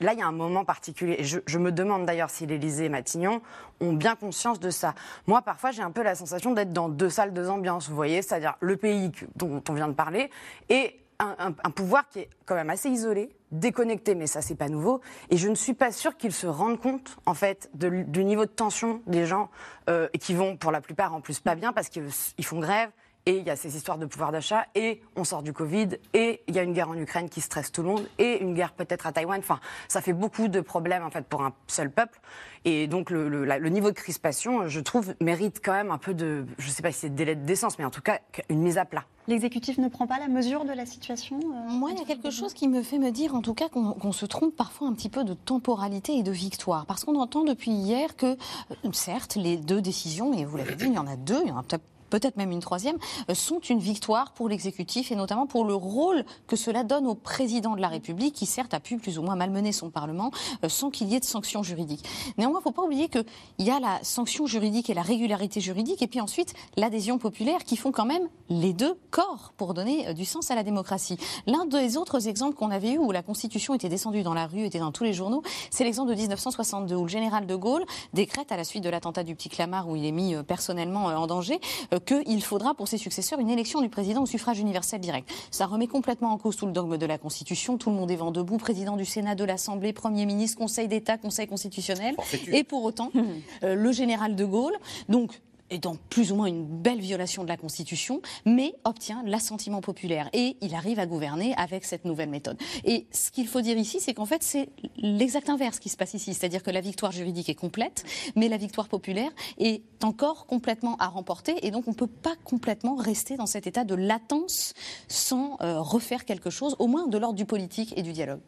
là 0.00 0.12
il 0.12 0.18
y 0.18 0.22
a 0.22 0.26
un 0.26 0.32
moment 0.32 0.64
particulier. 0.64 1.16
Et 1.18 1.24
je, 1.24 1.58
me 1.58 1.72
demande 1.72 2.06
d'ailleurs 2.06 2.30
si 2.30 2.46
l'Élysée 2.46 2.84
et 2.84 2.88
Matignon 2.88 3.40
ont 3.80 3.92
bien 3.92 4.14
conscience 4.14 4.60
de 4.60 4.70
ça. 4.70 4.94
Moi, 5.26 5.42
parfois, 5.42 5.70
j'ai 5.70 5.82
un 5.82 5.90
peu 5.90 6.02
la 6.02 6.14
sensation 6.14 6.52
d'être 6.52 6.72
dans 6.72 6.88
deux 6.88 7.10
salles, 7.10 7.32
deux 7.32 7.48
ambiances, 7.48 7.88
vous 7.88 7.96
voyez, 7.96 8.22
c'est-à-dire 8.22 8.54
le 8.60 8.76
pays 8.76 9.10
dont 9.36 9.62
on 9.68 9.72
vient 9.72 9.88
de 9.88 9.94
parler 9.94 10.30
et 10.68 11.00
un, 11.18 11.52
pouvoir 11.70 12.08
qui 12.08 12.20
est 12.20 12.30
quand 12.44 12.54
même 12.54 12.70
assez 12.70 12.88
isolé, 12.88 13.30
déconnecté, 13.50 14.14
mais 14.14 14.26
ça 14.26 14.42
c'est 14.42 14.54
pas 14.54 14.68
nouveau. 14.68 15.00
Et 15.30 15.36
je 15.36 15.48
ne 15.48 15.54
suis 15.54 15.74
pas 15.74 15.92
sûre 15.92 16.16
qu'ils 16.16 16.32
se 16.32 16.46
rendent 16.46 16.80
compte 16.80 17.16
en 17.26 17.34
fait 17.34 17.70
du 17.74 18.24
niveau 18.24 18.44
de 18.44 18.50
tension 18.50 19.02
des 19.06 19.26
gens 19.26 19.50
euh, 19.88 20.08
qui 20.20 20.34
vont 20.34 20.56
pour 20.56 20.72
la 20.72 20.80
plupart 20.80 21.14
en 21.14 21.20
plus 21.20 21.40
pas 21.40 21.54
bien 21.54 21.72
parce 21.72 21.88
qu'ils 21.88 22.10
font 22.42 22.60
grève, 22.60 22.90
et 23.26 23.38
il 23.38 23.44
y 23.44 23.50
a 23.50 23.56
ces 23.56 23.76
histoires 23.76 23.98
de 23.98 24.06
pouvoir 24.06 24.32
d'achat, 24.32 24.66
et 24.74 25.02
on 25.16 25.24
sort 25.24 25.42
du 25.42 25.52
Covid, 25.52 25.88
et 26.14 26.42
il 26.46 26.54
y 26.54 26.58
a 26.58 26.62
une 26.62 26.72
guerre 26.72 26.88
en 26.88 26.96
Ukraine 26.96 27.28
qui 27.28 27.40
stresse 27.40 27.72
tout 27.72 27.82
le 27.82 27.88
monde, 27.88 28.08
et 28.18 28.40
une 28.40 28.54
guerre 28.54 28.72
peut-être 28.72 29.06
à 29.06 29.12
Taïwan. 29.12 29.38
Enfin, 29.40 29.60
ça 29.88 30.00
fait 30.00 30.12
beaucoup 30.12 30.48
de 30.48 30.60
problèmes 30.60 31.04
en 31.04 31.10
fait 31.10 31.26
pour 31.26 31.42
un 31.42 31.52
seul 31.66 31.90
peuple. 31.90 32.20
Et 32.64 32.86
donc 32.86 33.10
le, 33.10 33.28
le, 33.28 33.68
niveau 33.68 33.90
de 33.90 33.96
crispation, 33.96 34.68
je 34.68 34.80
trouve, 34.80 35.14
mérite 35.20 35.60
quand 35.64 35.72
même 35.72 35.90
un 35.90 35.98
peu 35.98 36.14
de, 36.14 36.46
je 36.58 36.66
ne 36.66 36.72
sais 36.72 36.82
pas 36.82 36.90
si 36.90 37.00
c'est 37.00 37.10
de 37.10 37.14
délai 37.14 37.34
de 37.34 37.44
décence, 37.44 37.78
mais 37.78 37.84
en 37.84 37.90
tout 37.90 38.00
cas 38.00 38.20
une 38.48 38.60
mise 38.60 38.78
à 38.78 38.84
plat. 38.84 39.04
L'exécutif 39.28 39.78
ne 39.78 39.88
prend 39.88 40.06
pas 40.06 40.18
la 40.18 40.28
mesure 40.28 40.64
de 40.64 40.72
la 40.72 40.86
situation 40.86 41.38
euh, 41.38 41.70
Moi, 41.70 41.90
il 41.92 41.98
y 41.98 42.02
a 42.02 42.04
quelque 42.04 42.30
chose 42.30 42.54
qui 42.54 42.68
me 42.68 42.82
fait 42.82 42.98
me 42.98 43.10
dire, 43.10 43.34
en 43.34 43.42
tout 43.42 43.54
cas, 43.54 43.68
qu'on 43.68 44.12
se 44.12 44.24
trompe 44.24 44.54
parfois 44.54 44.86
un 44.86 44.92
petit 44.92 45.08
peu 45.08 45.24
de 45.24 45.34
temporalité 45.34 46.14
et 46.14 46.22
de 46.22 46.30
victoire. 46.30 46.86
Parce 46.86 47.04
qu'on 47.04 47.18
entend 47.18 47.42
depuis 47.42 47.72
hier 47.72 48.14
que, 48.14 48.26
euh, 48.26 48.92
certes, 48.92 49.34
les 49.34 49.56
deux 49.56 49.80
décisions, 49.80 50.32
et 50.32 50.44
vous 50.44 50.56
l'avez 50.56 50.76
dit, 50.76 50.86
il 50.86 50.94
y 50.94 50.98
en 50.98 51.08
a 51.08 51.16
deux, 51.16 51.40
il 51.42 51.48
y 51.48 51.52
en 51.52 51.58
a 51.58 51.62
peut-être 51.64 51.82
peut-être 52.10 52.36
même 52.36 52.50
une 52.50 52.60
troisième, 52.60 52.96
euh, 53.30 53.34
sont 53.34 53.60
une 53.60 53.78
victoire 53.78 54.32
pour 54.32 54.48
l'exécutif 54.48 55.12
et 55.12 55.16
notamment 55.16 55.46
pour 55.46 55.64
le 55.64 55.74
rôle 55.74 56.24
que 56.46 56.56
cela 56.56 56.84
donne 56.84 57.06
au 57.06 57.14
président 57.14 57.76
de 57.76 57.80
la 57.80 57.88
République, 57.88 58.34
qui 58.34 58.46
certes 58.46 58.74
a 58.74 58.80
pu 58.80 58.98
plus 58.98 59.18
ou 59.18 59.22
moins 59.22 59.36
malmener 59.36 59.72
son 59.72 59.90
Parlement 59.90 60.30
euh, 60.64 60.68
sans 60.68 60.90
qu'il 60.90 61.08
y 61.08 61.14
ait 61.14 61.20
de 61.20 61.24
sanctions 61.24 61.62
juridiques. 61.62 62.04
Néanmoins, 62.38 62.60
il 62.60 62.62
ne 62.62 62.64
faut 62.64 62.72
pas 62.72 62.82
oublier 62.82 63.08
qu'il 63.08 63.24
y 63.58 63.70
a 63.70 63.80
la 63.80 63.98
sanction 64.02 64.46
juridique 64.46 64.90
et 64.90 64.94
la 64.94 65.02
régularité 65.02 65.60
juridique, 65.60 66.02
et 66.02 66.06
puis 66.06 66.20
ensuite 66.20 66.54
l'adhésion 66.76 67.18
populaire 67.18 67.64
qui 67.64 67.76
font 67.76 67.92
quand 67.92 68.04
même 68.04 68.28
les 68.48 68.72
deux 68.72 68.98
corps 69.10 69.52
pour 69.56 69.74
donner 69.74 70.08
euh, 70.08 70.12
du 70.12 70.24
sens 70.24 70.50
à 70.50 70.54
la 70.54 70.62
démocratie. 70.62 71.18
L'un 71.46 71.66
des 71.66 71.96
autres 71.96 72.28
exemples 72.28 72.56
qu'on 72.56 72.70
avait 72.70 72.92
eu 72.92 72.98
où 72.98 73.12
la 73.12 73.22
Constitution 73.22 73.74
était 73.74 73.88
descendue 73.88 74.22
dans 74.22 74.34
la 74.34 74.46
rue, 74.46 74.64
était 74.64 74.78
dans 74.78 74.92
tous 74.92 75.04
les 75.04 75.12
journaux, 75.12 75.42
c'est 75.70 75.84
l'exemple 75.84 76.10
de 76.10 76.16
1962 76.16 76.94
où 76.94 77.02
le 77.02 77.08
général 77.08 77.46
de 77.46 77.54
Gaulle 77.54 77.84
décrète 78.12 78.52
à 78.52 78.56
la 78.56 78.64
suite 78.64 78.84
de 78.84 78.90
l'attentat 78.90 79.24
du 79.24 79.34
petit 79.34 79.48
Clamart 79.48 79.88
où 79.88 79.96
il 79.96 80.04
est 80.04 80.12
mis 80.12 80.34
personnellement 80.44 81.06
en 81.06 81.26
danger 81.26 81.60
qu'il 81.98 82.42
faudra 82.42 82.74
pour 82.74 82.88
ses 82.88 82.98
successeurs 82.98 83.38
une 83.38 83.50
élection 83.50 83.80
du 83.80 83.88
président 83.88 84.22
au 84.22 84.26
suffrage 84.26 84.58
universel 84.58 85.00
direct. 85.00 85.28
Ça 85.50 85.66
remet 85.66 85.86
complètement 85.86 86.32
en 86.32 86.38
cause 86.38 86.56
tout 86.56 86.66
le 86.66 86.72
dogme 86.72 86.96
de 86.98 87.06
la 87.06 87.18
Constitution. 87.18 87.78
Tout 87.78 87.90
le 87.90 87.96
monde 87.96 88.10
est 88.10 88.16
vent 88.16 88.30
debout, 88.30 88.58
président 88.58 88.96
du 88.96 89.04
Sénat, 89.04 89.34
de 89.34 89.44
l'Assemblée, 89.44 89.92
Premier 89.92 90.26
ministre, 90.26 90.58
Conseil 90.58 90.88
d'État, 90.88 91.18
Conseil 91.18 91.46
constitutionnel. 91.46 92.16
Et 92.52 92.64
pour 92.64 92.84
autant, 92.84 93.10
euh, 93.62 93.74
le 93.74 93.92
général 93.92 94.36
de 94.36 94.44
Gaulle, 94.44 94.76
donc 95.08 95.40
est 95.70 95.78
dans 95.78 95.96
plus 96.10 96.32
ou 96.32 96.36
moins 96.36 96.46
une 96.46 96.64
belle 96.64 97.00
violation 97.00 97.42
de 97.42 97.48
la 97.48 97.56
Constitution, 97.56 98.20
mais 98.44 98.74
obtient 98.84 99.22
l'assentiment 99.24 99.80
populaire. 99.80 100.28
Et 100.32 100.56
il 100.60 100.74
arrive 100.74 100.98
à 100.98 101.06
gouverner 101.06 101.54
avec 101.56 101.84
cette 101.84 102.04
nouvelle 102.04 102.28
méthode. 102.28 102.58
Et 102.84 103.06
ce 103.12 103.30
qu'il 103.30 103.48
faut 103.48 103.60
dire 103.60 103.78
ici, 103.78 104.00
c'est 104.00 104.14
qu'en 104.14 104.26
fait, 104.26 104.42
c'est 104.42 104.68
l'exact 104.96 105.48
inverse 105.48 105.78
qui 105.78 105.88
se 105.88 105.96
passe 105.96 106.14
ici. 106.14 106.34
C'est-à-dire 106.34 106.62
que 106.62 106.70
la 106.70 106.80
victoire 106.80 107.12
juridique 107.12 107.48
est 107.48 107.54
complète, 107.54 108.04
mais 108.36 108.48
la 108.48 108.56
victoire 108.56 108.88
populaire 108.88 109.30
est 109.58 109.82
encore 110.02 110.46
complètement 110.46 110.96
à 110.98 111.08
remporter. 111.08 111.66
Et 111.66 111.70
donc, 111.70 111.88
on 111.88 111.92
ne 111.92 111.96
peut 111.96 112.06
pas 112.06 112.34
complètement 112.44 112.96
rester 112.96 113.36
dans 113.36 113.46
cet 113.46 113.66
état 113.66 113.84
de 113.84 113.94
latence 113.94 114.74
sans 115.08 115.56
euh, 115.60 115.80
refaire 115.80 116.24
quelque 116.24 116.50
chose, 116.50 116.76
au 116.78 116.86
moins 116.86 117.06
de 117.06 117.18
l'ordre 117.18 117.36
du 117.36 117.44
politique 117.44 117.92
et 117.96 118.02
du 118.02 118.12
dialogue. 118.12 118.40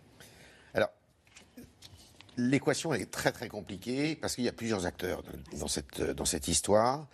L'équation 2.38 2.94
est 2.94 3.10
très 3.10 3.32
très 3.32 3.48
compliquée 3.48 4.16
parce 4.16 4.36
qu'il 4.36 4.44
y 4.44 4.48
a 4.48 4.52
plusieurs 4.52 4.86
acteurs 4.86 5.22
dans 5.58 5.66
cette, 5.66 6.00
dans 6.00 6.24
cette 6.24 6.46
histoire. 6.46 7.08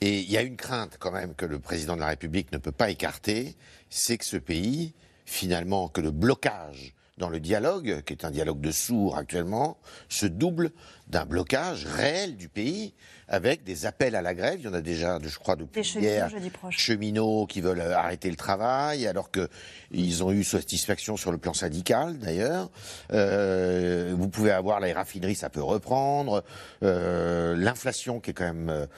Et 0.00 0.20
il 0.20 0.30
y 0.30 0.36
a 0.36 0.42
une 0.42 0.56
crainte 0.56 0.96
quand 0.98 1.12
même 1.12 1.34
que 1.34 1.46
le 1.46 1.60
président 1.60 1.94
de 1.94 2.00
la 2.00 2.08
République 2.08 2.50
ne 2.52 2.58
peut 2.58 2.72
pas 2.72 2.90
écarter, 2.90 3.56
c'est 3.88 4.18
que 4.18 4.24
ce 4.24 4.36
pays, 4.36 4.92
finalement, 5.24 5.88
que 5.88 6.00
le 6.00 6.10
blocage 6.10 6.93
dans 7.16 7.28
le 7.28 7.38
dialogue, 7.38 8.02
qui 8.04 8.12
est 8.12 8.24
un 8.24 8.30
dialogue 8.30 8.60
de 8.60 8.72
sourds 8.72 9.16
actuellement, 9.16 9.78
se 10.08 10.26
double 10.26 10.70
d'un 11.06 11.24
blocage 11.24 11.86
réel 11.86 12.36
du 12.36 12.48
pays 12.48 12.94
avec 13.28 13.62
des 13.62 13.86
appels 13.86 14.16
à 14.16 14.22
la 14.22 14.34
grève. 14.34 14.56
Il 14.58 14.64
y 14.64 14.68
en 14.68 14.74
a 14.74 14.80
déjà, 14.80 15.18
je 15.22 15.38
crois, 15.38 15.54
depuis 15.54 15.82
hier, 15.96 16.28
cheminots 16.70 17.46
qui 17.46 17.60
veulent 17.60 17.80
euh, 17.80 17.96
arrêter 17.96 18.30
le 18.30 18.36
travail, 18.36 19.06
alors 19.06 19.30
qu'ils 19.30 20.24
ont 20.24 20.32
eu 20.32 20.42
satisfaction 20.42 21.16
sur 21.16 21.30
le 21.30 21.38
plan 21.38 21.54
syndical, 21.54 22.18
d'ailleurs. 22.18 22.70
Euh, 23.12 24.14
vous 24.16 24.28
pouvez 24.28 24.50
avoir 24.50 24.80
la 24.80 24.92
raffinerie, 24.92 25.36
ça 25.36 25.50
peut 25.50 25.62
reprendre. 25.62 26.42
Euh, 26.82 27.54
l'inflation, 27.56 28.18
qui 28.20 28.30
est 28.30 28.34
quand 28.34 28.52
même 28.52 28.88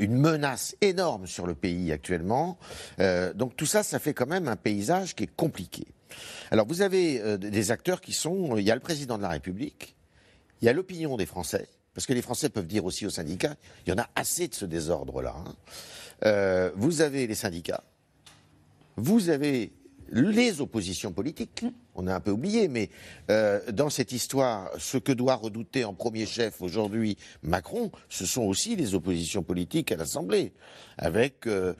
une 0.00 0.14
menace 0.14 0.76
énorme 0.82 1.26
sur 1.26 1.46
le 1.46 1.54
pays 1.54 1.90
actuellement. 1.90 2.58
donc 3.34 3.56
tout 3.56 3.64
ça, 3.64 3.82
ça 3.82 3.98
fait 3.98 4.12
quand 4.12 4.26
même 4.26 4.46
un 4.46 4.56
paysage 4.56 5.14
qui 5.14 5.24
est 5.24 5.34
compliqué. 5.34 5.86
Alors 6.50 6.66
vous 6.66 6.82
avez 6.82 7.38
des 7.38 7.70
acteurs 7.70 8.00
qui 8.00 8.12
sont... 8.12 8.56
Il 8.56 8.64
y 8.64 8.70
a 8.70 8.74
le 8.74 8.80
président 8.80 9.16
de 9.16 9.22
la 9.22 9.28
République, 9.28 9.96
il 10.60 10.66
y 10.66 10.68
a 10.68 10.72
l'opinion 10.72 11.16
des 11.16 11.26
Français, 11.26 11.68
parce 11.94 12.06
que 12.06 12.12
les 12.12 12.22
Français 12.22 12.48
peuvent 12.48 12.66
dire 12.66 12.84
aussi 12.84 13.06
aux 13.06 13.10
syndicats, 13.10 13.56
il 13.86 13.90
y 13.90 13.92
en 13.92 13.98
a 13.98 14.08
assez 14.14 14.48
de 14.48 14.54
ce 14.54 14.64
désordre-là. 14.64 15.34
Hein. 15.36 15.54
Euh, 16.24 16.70
vous 16.74 17.00
avez 17.00 17.26
les 17.26 17.34
syndicats, 17.34 17.84
vous 18.96 19.28
avez 19.28 19.72
les 20.10 20.60
oppositions 20.60 21.12
politiques. 21.12 21.64
On 21.94 22.06
a 22.06 22.14
un 22.14 22.20
peu 22.20 22.30
oublié, 22.30 22.68
mais 22.68 22.90
euh, 23.30 23.60
dans 23.72 23.90
cette 23.90 24.12
histoire, 24.12 24.70
ce 24.78 24.98
que 24.98 25.12
doit 25.12 25.34
redouter 25.34 25.84
en 25.84 25.94
premier 25.94 26.26
chef 26.26 26.62
aujourd'hui 26.62 27.18
Macron, 27.42 27.90
ce 28.08 28.24
sont 28.24 28.42
aussi 28.42 28.76
les 28.76 28.94
oppositions 28.94 29.42
politiques 29.42 29.90
à 29.90 29.96
l'Assemblée, 29.96 30.52
avec 30.96 31.46
euh, 31.46 31.74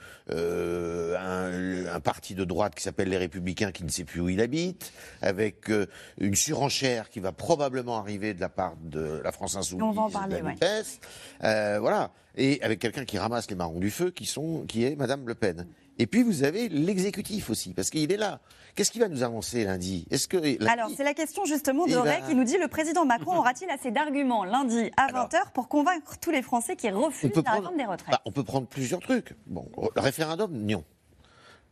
un, 1.17 1.87
un 1.95 2.01
parti 2.01 2.35
de 2.35 2.45
droite 2.45 2.75
qui 2.75 2.83
s'appelle 2.83 3.09
les 3.09 3.17
Républicains 3.17 3.73
qui 3.73 3.85
ne 3.85 3.91
sait 3.91 4.05
plus 4.05 4.21
où 4.21 4.29
il 4.29 4.41
habite, 4.41 4.93
avec 5.23 5.71
euh, 5.71 5.87
une 6.19 6.35
surenchère 6.35 7.11
qui 7.11 7.21
va 7.21 7.33
probablement 7.33 7.99
arriver 7.99 8.35
de 8.35 8.41
la 8.41 8.49
part 8.49 8.75
de 8.83 9.21
la 9.23 9.33
France 9.33 9.57
Insoumise, 9.57 9.85
On 9.85 9.93
va 9.93 10.03
en 10.03 10.11
parler, 10.11 10.41
de 10.41 10.45
la. 10.45 10.53
NUPES. 10.53 11.01
Euh, 11.45 11.79
voilà, 11.81 12.11
et 12.37 12.61
avec 12.63 12.79
quelqu'un 12.81 13.05
qui 13.05 13.19
ramasse 13.19 13.49
les 13.51 13.57
marrons 13.57 13.81
du 13.81 13.91
feu, 13.91 14.11
qui 14.11 14.27
sont, 14.27 14.65
qui 14.67 14.85
est 14.85 14.97
Madame 14.97 15.27
Le 15.27 15.35
Pen. 15.35 15.67
Et 15.99 16.07
puis 16.07 16.23
vous 16.23 16.45
avez 16.45 16.69
l'exécutif 16.69 17.51
aussi, 17.51 17.75
parce 17.75 17.91
qu'il 17.91 18.11
est 18.13 18.17
là. 18.17 18.41
Qu'est-ce 18.75 18.93
qu'il 18.93 19.01
va 19.01 19.09
nous 19.09 19.25
annoncer 19.25 19.65
lundi? 19.65 20.07
Est-ce 20.11 20.29
que 20.29 20.37
lundi- 20.37 20.59
Alors, 20.69 20.89
c'est 20.97 21.03
la 21.03 21.15
question 21.15 21.45
justement 21.45 21.87
de 21.87 21.91
Il 21.91 21.97
Ray 21.99 22.21
va- 22.21 22.29
qui 22.29 22.35
nous 22.37 22.45
dit 22.45 22.57
le 22.59 22.69
président 22.69 23.05
Macron 23.05 23.37
aura-t-il 23.39 23.69
assez 23.71 23.91
d'arguments 23.91 24.45
lundi 24.45 24.91
à 24.97 25.09
20h 25.09 25.51
pour 25.53 25.69
convaincre 25.69 26.17
tous 26.21 26.31
les 26.31 26.43
Français 26.43 26.77
qui 26.77 26.89
refusent 26.91 27.33
la 27.45 27.53
réforme 27.53 27.77
des 27.77 27.85
retraites? 27.85 28.11
Bah, 28.13 28.21
on 28.25 28.31
peut 28.31 28.45
prendre 28.45 28.69
plusieurs 28.69 29.01
trucs. 29.01 29.35
Bon, 29.47 29.69
le 29.97 30.01
référendum, 30.01 30.53
non. 30.53 30.85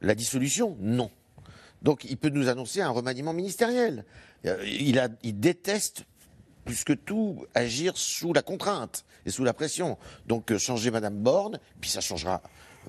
La 0.01 0.15
dissolution, 0.17 0.77
non. 0.81 1.11
Donc 1.83 2.05
il 2.05 2.17
peut 2.17 2.31
nous 2.31 2.49
annoncer 2.49 2.81
un 2.81 2.91
remaniement 2.91 3.33
ministériel. 3.33 4.05
Euh, 4.45 4.57
Il, 4.67 4.99
a, 4.99 5.09
il 5.23 5.39
déteste 5.39 6.05
plus 6.65 6.83
que 6.83 6.93
tout 6.93 7.45
agir 7.55 7.97
sous 7.97 8.33
la 8.33 8.43
contrainte 8.43 9.05
et 9.25 9.31
sous 9.31 9.45
la 9.45 9.53
pression. 9.53 9.97
Donc 10.27 10.51
euh, 10.51 10.59
changer 10.59 10.91
Madame 10.91 11.15
Borne, 11.17 11.61
puis 11.81 11.89
ça 11.91 12.01
changera. 12.01 12.43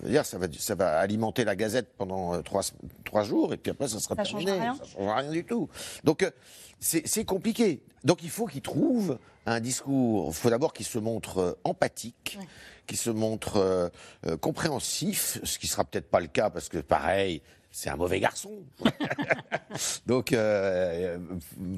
Dire, 0.04 0.26
ça, 0.26 0.38
va, 0.38 0.48
ça 0.58 0.76
va 0.76 1.00
alimenter 1.00 1.44
la 1.44 1.56
Gazette 1.56 1.90
pendant 1.98 2.34
euh, 2.34 2.42
trois, 2.42 2.62
trois 3.04 3.24
jours 3.24 3.54
et 3.54 3.58
puis 3.58 3.72
après 3.72 3.88
ça 3.88 4.00
sera 4.00 4.16
Ça 4.16 4.24
terminé. 4.24 4.52
rien 4.52 4.76
Ça 4.76 4.86
changera 4.86 5.16
rien 5.18 5.32
du 5.32 5.44
tout. 5.44 5.70
Donc 6.04 6.24
euh, 6.24 6.32
c'est 6.80 7.26
compliqué. 7.26 7.82
Donc 8.04 8.24
il 8.24 8.30
faut 8.30 8.46
qu'il 8.46 8.62
trouve 8.62 9.18
un 9.48 9.60
discours. 9.60 10.28
Il 10.30 10.34
faut 10.36 10.50
d'abord 10.50 10.74
qu'il 10.74 10.86
se 10.86 11.00
montre 11.00 11.38
euh, 11.40 11.54
empathique, 11.64 12.38
qu'il 12.86 12.98
se 12.98 13.10
montre 13.10 13.58
euh, 13.58 13.90
euh, 14.28 14.38
compréhensif, 14.38 15.40
ce 15.44 15.58
qui 15.58 15.68
sera 15.68 15.84
peut-être 15.86 16.10
pas 16.10 16.20
le 16.20 16.28
cas 16.28 16.50
parce 16.50 16.70
que 16.70 16.78
pareil. 16.78 17.42
C'est 17.70 17.92
un 17.92 17.96
mauvais 17.96 18.20
garçon. 18.20 18.64
Donc, 20.08 20.32
euh, 20.34 21.20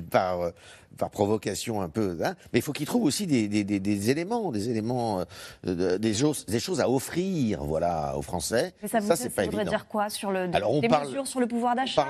par, 0.10 0.52
par 0.98 1.10
provocation 1.10 1.82
un 1.82 1.88
peu. 1.90 2.18
hein. 2.24 2.36
Mais 2.52 2.60
il 2.60 2.62
faut 2.62 2.74
qu'il 2.74 2.86
trouve 2.86 3.04
aussi 3.04 3.26
des, 3.28 3.48
des- 3.48 3.64
des- 3.64 3.80
des 3.80 4.10
éléments, 4.10 4.52
des 4.52 4.70
éléments, 4.70 5.22
euh, 5.22 5.24
de- 5.76 5.98
des, 5.98 6.14
choses, 6.14 6.46
des 6.46 6.60
choses 6.60 6.82
à 6.82 6.90
offrir, 6.90 7.64
voilà, 7.64 8.18
aux 8.18 8.22
Français. 8.22 8.74
Mais 8.82 8.88
ça, 8.90 9.00
vous, 9.00 9.08
c'est 9.10 9.16
ça 9.16 9.30
pas 9.30 9.44
voudrait 9.46 9.62
évident. 9.62 9.78
dire 9.78 9.88
quoi 9.88 10.10
sur 10.10 10.32
le, 10.32 10.50
Alors, 10.54 10.72
on 10.74 10.80
des 10.82 10.90
parle- 10.90 11.08
mesures 11.08 11.26
sur 11.28 11.40
le 11.40 11.48
pouvoir 11.48 11.76
d'achat 11.76 12.06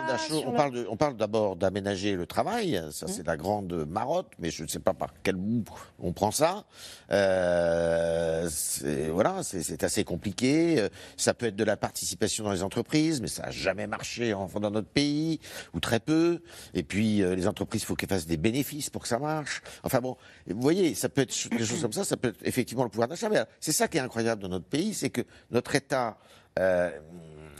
on 0.47 0.51
le- 0.71 0.89
on 0.89 0.97
parle 0.97 1.15
d'abord 1.17 1.55
d'aménager 1.55 2.15
le 2.15 2.25
travail, 2.25 2.81
ça 2.91 3.05
Mmh. 3.05 3.09
c'est 3.09 3.27
la 3.27 3.37
grande 3.37 3.85
marotte, 3.87 4.31
mais 4.39 4.49
je 4.49 4.63
ne 4.63 4.67
sais 4.67 4.79
pas 4.79 4.93
par 4.93 5.13
quel 5.23 5.35
bout 5.35 5.63
on 5.99 6.11
prend 6.13 6.31
ça. 6.31 6.65
Euh, 7.11 8.47
c'est- 8.49 9.09
voilà, 9.09 9.43
c'est 9.43 9.61
c'est 9.61 9.83
assez 9.83 10.03
compliqué. 10.03 10.79
Euh, 10.79 10.89
Ça 11.17 11.33
peut 11.33 11.47
être 11.47 11.55
de 11.55 11.63
la 11.63 11.77
participation 11.77 12.43
dans 12.45 12.51
les 12.51 12.63
entreprises, 12.63 13.21
mais 13.21 13.27
ça 13.27 13.43
n'a 13.43 13.51
jamais 13.51 13.87
marché 13.87 14.33
en, 14.33 14.47
dans 14.59 14.71
notre 14.71 14.87
pays, 14.87 15.39
ou 15.73 15.79
très 15.79 15.99
peu. 15.99 16.41
Et 16.73 16.83
puis 16.83 17.21
euh, 17.21 17.35
les 17.35 17.45
entreprises, 17.47 17.81
il 17.81 17.85
faut 17.85 17.95
qu'elles 17.95 18.09
fassent 18.09 18.25
des 18.25 18.37
bénéfices 18.37 18.68
pour 18.91 19.01
que 19.01 19.07
ça 19.07 19.19
marche. 19.19 19.61
Enfin 19.83 19.99
bon, 19.99 20.17
vous 20.47 20.61
voyez, 20.61 20.93
ça 20.95 21.09
peut 21.09 21.21
être 21.21 21.49
des 21.49 21.65
choses 21.65 21.81
comme 21.81 21.93
ça, 21.93 22.03
ça 22.03 22.17
peut 22.17 22.29
être 22.29 22.39
effectivement 22.43 22.83
le 22.83 22.89
pouvoir 22.89 23.07
d'achat. 23.07 23.29
Mais 23.29 23.43
c'est 23.59 23.71
ça 23.71 23.87
qui 23.87 23.97
est 23.97 24.01
incroyable 24.01 24.41
dans 24.41 24.49
notre 24.49 24.65
pays, 24.65 24.93
c'est 24.93 25.09
que 25.09 25.21
notre 25.51 25.75
État 25.75 26.17
euh, 26.57 26.89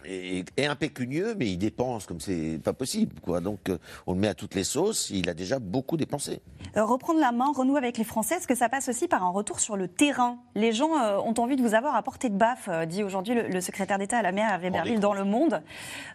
est, 0.10 0.46
est 0.58 0.66
impécunieux, 0.66 1.36
mais 1.38 1.48
il 1.48 1.58
dépense 1.58 2.06
comme 2.06 2.20
c'est 2.20 2.60
pas 2.64 2.74
possible. 2.74 3.20
Quoi. 3.22 3.40
Donc 3.42 3.70
euh, 3.70 3.78
on 4.08 4.14
le 4.14 4.20
met 4.20 4.28
à 4.28 4.34
toutes 4.34 4.56
les 4.56 4.64
sauces, 4.64 5.10
il 5.10 5.30
a 5.30 5.34
déjà 5.34 5.60
beaucoup 5.60 5.98
dépensé. 5.98 6.42
Euh, 6.76 6.84
reprendre 6.84 7.20
la 7.20 7.32
main, 7.32 7.52
renouer 7.56 7.78
avec 7.78 7.98
les 7.98 8.04
Français, 8.04 8.36
est-ce 8.36 8.48
que 8.48 8.56
ça 8.56 8.70
passe 8.70 8.90
aussi 8.90 9.08
par 9.08 9.24
un 9.24 9.30
retour 9.30 9.60
sur 9.60 9.78
le 9.78 9.88
terrain? 9.88 10.40
Les 10.56 10.72
gens 10.72 10.98
euh, 10.98 11.18
ont 11.18 11.34
envie 11.38 11.56
de 11.56 11.62
vous 11.62 11.76
avoir 11.76 11.96
à 11.96 12.04
portée 12.04 12.30
de 12.30 12.38
baffe, 12.38 12.68
euh, 12.70 12.86
dit 12.86 13.04
aujourd'hui 13.04 13.36
le, 13.36 13.48
le 13.48 13.62
secrétaire 13.62 13.98
d'État 13.98 14.18
à 14.18 14.22
la 14.22 14.32
maire 14.32 14.50
Hervé 14.50 14.70
Berville 14.70 15.00
dans 15.00 15.14
Le 15.14 15.24
Monde. 15.24 15.62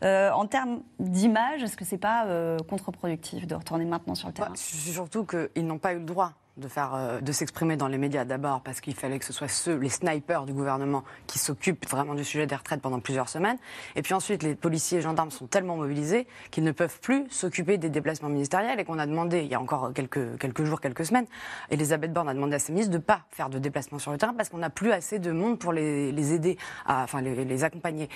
Euh, 0.03 0.31
en 0.31 0.47
termes 0.47 0.83
d'image, 0.99 1.63
est-ce 1.63 1.77
que 1.77 1.85
c'est 1.85 1.99
pas 1.99 2.27
euh, 2.27 2.59
contre-productif 2.69 3.47
de 3.47 3.55
retourner 3.55 3.85
maintenant 3.85 4.15
sur 4.15 4.29
le 4.29 4.35
terrain? 4.35 4.53
C'est 4.55 4.93
surtout 4.93 5.25
qu'ils 5.25 5.67
n'ont 5.67 5.79
pas 5.79 5.93
eu 5.95 5.99
le 5.99 6.05
droit 6.05 6.33
de 6.57 6.69
faire, 6.69 6.95
euh, 6.95 7.21
de 7.21 7.33
s'exprimer 7.33 7.77
dans 7.77 7.89
les 7.89 7.99
médias 7.99 8.25
d'abord 8.25 8.61
parce 8.61 8.81
qu'il 8.81 8.95
fallait 8.95 9.19
que 9.19 9.25
ce 9.25 9.33
soit 9.33 9.49
ceux, 9.49 9.77
les 9.77 9.89
snipers 9.89 10.45
du 10.45 10.53
gouvernement, 10.53 11.05
qui 11.27 11.39
s'occupent 11.39 11.89
vraiment 11.89 12.15
du 12.15 12.25
sujet 12.25 12.47
des 12.47 12.55
retraites 12.55 12.81
pendant 12.81 13.01
plusieurs 13.01 13.29
semaines. 13.29 13.59
Et 13.97 14.03
puis 14.03 14.15
ensuite, 14.15 14.43
les 14.43 14.55
policiers 14.55 14.99
et 14.99 15.01
gendarmes 15.01 15.31
sont 15.31 15.47
tellement 15.47 15.77
mobilisés 15.77 16.27
qu'ils 16.51 16.65
ne 16.65 16.73
peuvent 16.73 17.01
plus 17.01 17.27
s'occuper 17.31 17.79
des 17.79 17.89
déplacements 17.89 18.29
ministériels 18.29 18.79
et 18.79 18.85
qu'on 18.85 18.99
a 18.99 19.07
demandé, 19.07 19.41
il 19.41 19.49
y 19.49 19.55
a 19.55 19.61
encore 19.61 19.93
quelques, 19.93 20.39
quelques 20.39 20.65
jours, 20.65 20.81
quelques 20.81 21.07
semaines, 21.07 21.27
Elisabeth 21.71 22.13
Borne 22.13 22.29
a 22.29 22.35
demandé 22.35 22.55
à 22.55 22.59
ses 22.59 22.73
ministres 22.73 22.93
de 22.93 22.99
ne 22.99 23.03
pas 23.03 23.23
faire 23.31 23.51
de 23.51 23.59
déplacements 23.59 23.99
sur 23.99 24.13
le 24.13 24.19
terrain 24.19 24.35
parce 24.35 24.49
qu'on 24.49 24.59
n'a 24.59 24.71
plus 24.71 24.93
assez 24.93 25.19
de 25.19 25.33
monde 25.33 25.59
pour 25.59 25.73
les, 25.73 26.13
les 26.13 26.33
aider, 26.33 26.57
à, 26.87 27.03
enfin 27.03 27.21
les, 27.21 27.45
les 27.45 27.65
accompagner. 27.65 28.09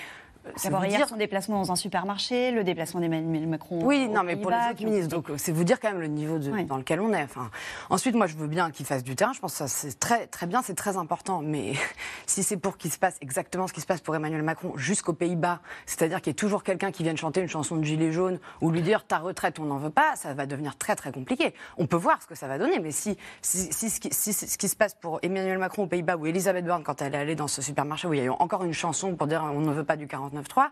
D'abord 0.63 0.85
hier 0.85 0.97
dire- 0.97 1.07
son 1.07 1.15
déplacement 1.17 1.59
dans 1.59 1.71
un 1.71 1.75
supermarché, 1.75 2.51
le 2.51 2.63
déplacement 2.63 2.99
d'Emmanuel 2.99 3.47
Macron. 3.47 3.79
oui, 3.83 4.07
non, 4.07 4.23
mais 4.23 4.35
pour 4.35 4.51
les 4.51 4.57
autres 4.71 4.83
ministres, 4.83 5.09
donc 5.15 5.29
euh, 5.29 5.35
c'est 5.37 5.51
vous 5.51 5.63
dire 5.63 5.79
quand 5.79 5.89
même 5.91 6.01
le 6.01 6.07
niveau 6.07 6.37
de- 6.39 6.63
dans 6.63 6.77
lequel 6.77 6.99
on 7.01 7.13
est. 7.13 7.23
Enfin, 7.23 7.49
ensuite, 7.89 8.15
moi, 8.15 8.27
je 8.27 8.35
veux 8.35 8.47
bien 8.47 8.71
qu'il 8.71 8.85
fasse 8.85 9.03
du 9.03 9.15
terrain. 9.15 9.33
Je 9.33 9.39
pense 9.39 9.51
que 9.53 9.57
ça 9.59 9.67
c'est 9.67 9.99
très 9.99 10.27
très 10.27 10.47
bien, 10.47 10.61
c'est 10.61 10.75
très 10.75 10.97
important. 10.97 11.41
Mais 11.43 11.73
si 12.25 12.43
c'est 12.43 12.57
pour 12.57 12.77
qu'il 12.77 12.91
se 12.91 12.97
passe 12.99 13.17
exactement 13.21 13.67
ce 13.67 13.73
qui 13.73 13.81
se 13.81 13.85
passe 13.87 14.01
pour 14.01 14.15
Emmanuel 14.15 14.43
Macron 14.43 14.73
jusqu'aux 14.77 15.13
Pays-Bas, 15.13 15.59
c'est-à-dire 15.85 16.21
qu'il 16.21 16.31
y 16.31 16.33
ait 16.33 16.33
toujours 16.35 16.63
quelqu'un 16.63 16.91
qui 16.91 17.03
vienne 17.03 17.17
chanter 17.17 17.41
une 17.41 17.47
chanson 17.49 17.75
de 17.75 17.83
gilet 17.83 18.11
jaune 18.11 18.39
ou 18.61 18.71
lui 18.71 18.81
dire 18.81 19.05
ta 19.05 19.17
retraite, 19.19 19.59
on 19.59 19.65
n'en 19.65 19.77
veut 19.77 19.89
pas, 19.89 20.15
ça 20.15 20.33
va 20.33 20.45
devenir 20.45 20.77
très 20.77 20.95
très 20.95 21.11
compliqué. 21.11 21.53
On 21.77 21.85
peut 21.87 21.97
voir 21.97 22.21
ce 22.21 22.27
que 22.27 22.35
ça 22.35 22.47
va 22.47 22.57
donner, 22.57 22.79
mais 22.79 22.91
si 22.91 23.17
si, 23.41 23.71
si 23.71 23.89
ce, 23.89 23.99
qui, 23.99 24.09
si 24.11 24.33
ce 24.33 24.57
qui 24.57 24.67
se 24.69 24.75
passe 24.75 24.95
pour 24.95 25.19
Emmanuel 25.21 25.57
Macron 25.57 25.83
aux 25.83 25.87
Pays-Bas 25.87 26.17
ou 26.17 26.25
Elisabeth 26.25 26.65
Borne 26.65 26.83
quand 26.83 27.01
elle 27.01 27.15
est 27.15 27.17
allée 27.17 27.35
dans 27.35 27.47
ce 27.47 27.61
supermarché 27.61 28.07
où 28.07 28.13
il 28.13 28.17
y 28.19 28.21
a 28.21 28.25
eu 28.25 28.29
encore 28.29 28.63
une 28.63 28.73
chanson 28.73 29.15
pour 29.15 29.27
dire 29.27 29.43
on 29.43 29.59
ne 29.61 29.71
veut 29.71 29.83
pas 29.83 29.95
du 29.97 30.07
49.3 30.43 30.71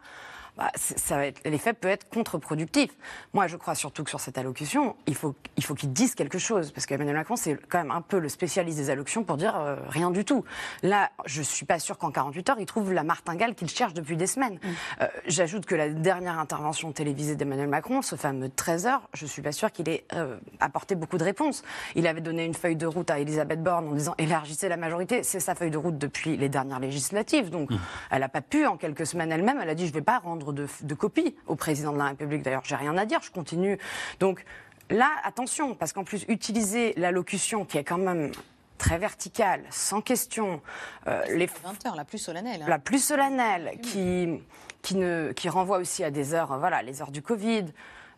bah, 0.58 0.72
ça 0.76 1.17
va 1.17 1.28
être, 1.28 1.41
l'effet 1.46 1.74
peut 1.74 1.88
être 1.88 2.10
contre-productif. 2.10 2.89
Moi, 3.34 3.48
je 3.48 3.58
crois 3.58 3.76
surtout 3.76 4.04
que 4.04 4.10
sur 4.10 4.20
cette 4.20 4.38
allocution, 4.39 4.96
il 5.06 5.13
faut, 5.13 5.36
il 5.56 5.63
faut 5.63 5.76
qu'il 5.76 5.93
dise 5.93 6.15
quelque 6.15 6.39
chose, 6.39 6.72
parce 6.72 6.88
qu'Emmanuel 6.88 7.15
Macron, 7.15 7.36
c'est 7.36 7.56
quand 7.70 7.78
même 7.78 7.91
un 7.91 8.02
peu 8.02 8.17
le 8.17 8.28
spécialiste 8.28 8.78
des 8.78 8.89
allocutions 8.89 9.24
pour 9.24 9.38
dire 9.38 9.56
euh, 9.56 9.76
rien 9.88 10.10
du 10.10 10.26
tout. 10.26 10.43
Là, 10.82 11.12
je 11.26 11.43
suis 11.43 11.65
pas 11.65 11.78
sûre 11.78 11.98
qu'en 11.98 12.10
48 12.10 12.50
heures, 12.50 12.60
il 12.60 12.65
trouve 12.65 12.91
la 12.91 13.04
martingale 13.04 13.54
qu'il 13.54 13.70
cherche 13.70 13.93
depuis 13.93 14.17
des 14.17 14.26
semaines. 14.26 14.60
Euh, 15.02 15.08
J'ajoute 15.28 15.65
que 15.65 15.76
la 15.76 15.89
dernière 15.89 16.39
intervention 16.39 16.91
télévisée 16.91 17.36
d'Emmanuel 17.36 17.67
Macron, 17.67 18.02
ce 18.02 18.15
fameux 18.15 18.50
13 18.50 18.88
heures, 18.88 19.10
je 19.13 19.26
suis 19.28 19.43
pas 19.43 19.52
sûre 19.52 19.72
qu'il 19.72 19.88
ait 19.89 20.06
euh, 20.13 20.38
apporté 20.60 20.96
beaucoup 20.96 21.20
de 21.20 21.24
réponses. 21.24 21.63
Il 21.96 22.08
avait 22.08 22.22
donné 22.22 22.46
une 22.46 22.56
feuille 22.56 22.76
de 22.76 22.88
route 22.88 23.12
à 23.12 23.20
Elisabeth 23.20 23.62
Borne 23.62 23.89
en 23.89 23.93
disant 23.93 24.15
élargissez 24.17 24.70
la 24.70 24.78
majorité. 24.78 25.22
C'est 25.22 25.39
sa 25.39 25.54
feuille 25.54 25.72
de 25.72 25.78
route 25.78 25.98
depuis 25.98 26.36
les 26.38 26.50
dernières 26.50 26.80
législatives, 26.80 27.50
donc 27.52 27.70
elle 28.10 28.22
n'a 28.22 28.30
pas 28.30 28.41
pu 28.41 28.65
en 28.65 28.78
quelques 28.78 29.06
semaines 29.06 29.32
elle-même. 29.32 29.60
Elle 29.62 29.70
a 29.70 29.76
dit 29.76 29.88
je 29.88 29.93
vais 29.93 30.02
pas 30.02 30.20
rendre 30.20 30.47
de, 30.54 30.68
de 30.82 30.94
copie 30.96 31.36
au 31.48 31.56
président 31.56 31.92
de 31.94 31.98
la 31.98 32.06
République. 32.10 32.42
D'ailleurs, 32.44 32.64
j'ai 32.66 32.76
rien 32.76 32.98
à 32.98 33.06
dire, 33.06 33.20
je 33.22 33.32
continue. 33.32 33.78
Donc 34.20 34.44
là, 34.90 35.10
attention, 35.24 35.76
parce 35.76 35.94
qu'en 35.94 36.04
plus 36.04 36.26
utiliser 36.28 36.94
l'allocution 36.98 37.66
qui 37.66 37.78
est 37.78 37.84
quand 37.84 37.98
même 37.98 38.32
très 38.78 38.98
verticale, 39.00 39.64
sans 39.72 40.02
question, 40.02 40.62
euh, 41.08 41.24
les 41.36 41.48
20 41.48 41.86
heures, 41.88 41.96
la 41.96 42.06
plus 42.06 42.20
solennelle. 42.20 42.62
hein. 42.62 42.70
la 42.70 42.80
plus 42.80 43.04
solennelle, 43.04 43.80
qui, 43.82 44.40
qui, 44.84 44.96
ne, 44.96 45.32
qui 45.32 45.50
renvoie 45.50 45.80
aussi 45.80 46.04
à 46.04 46.12
des 46.12 46.34
heures, 46.36 46.58
voilà, 46.60 46.84
les 46.84 47.02
heures 47.02 47.12
du 47.12 47.22
Covid, 47.24 47.66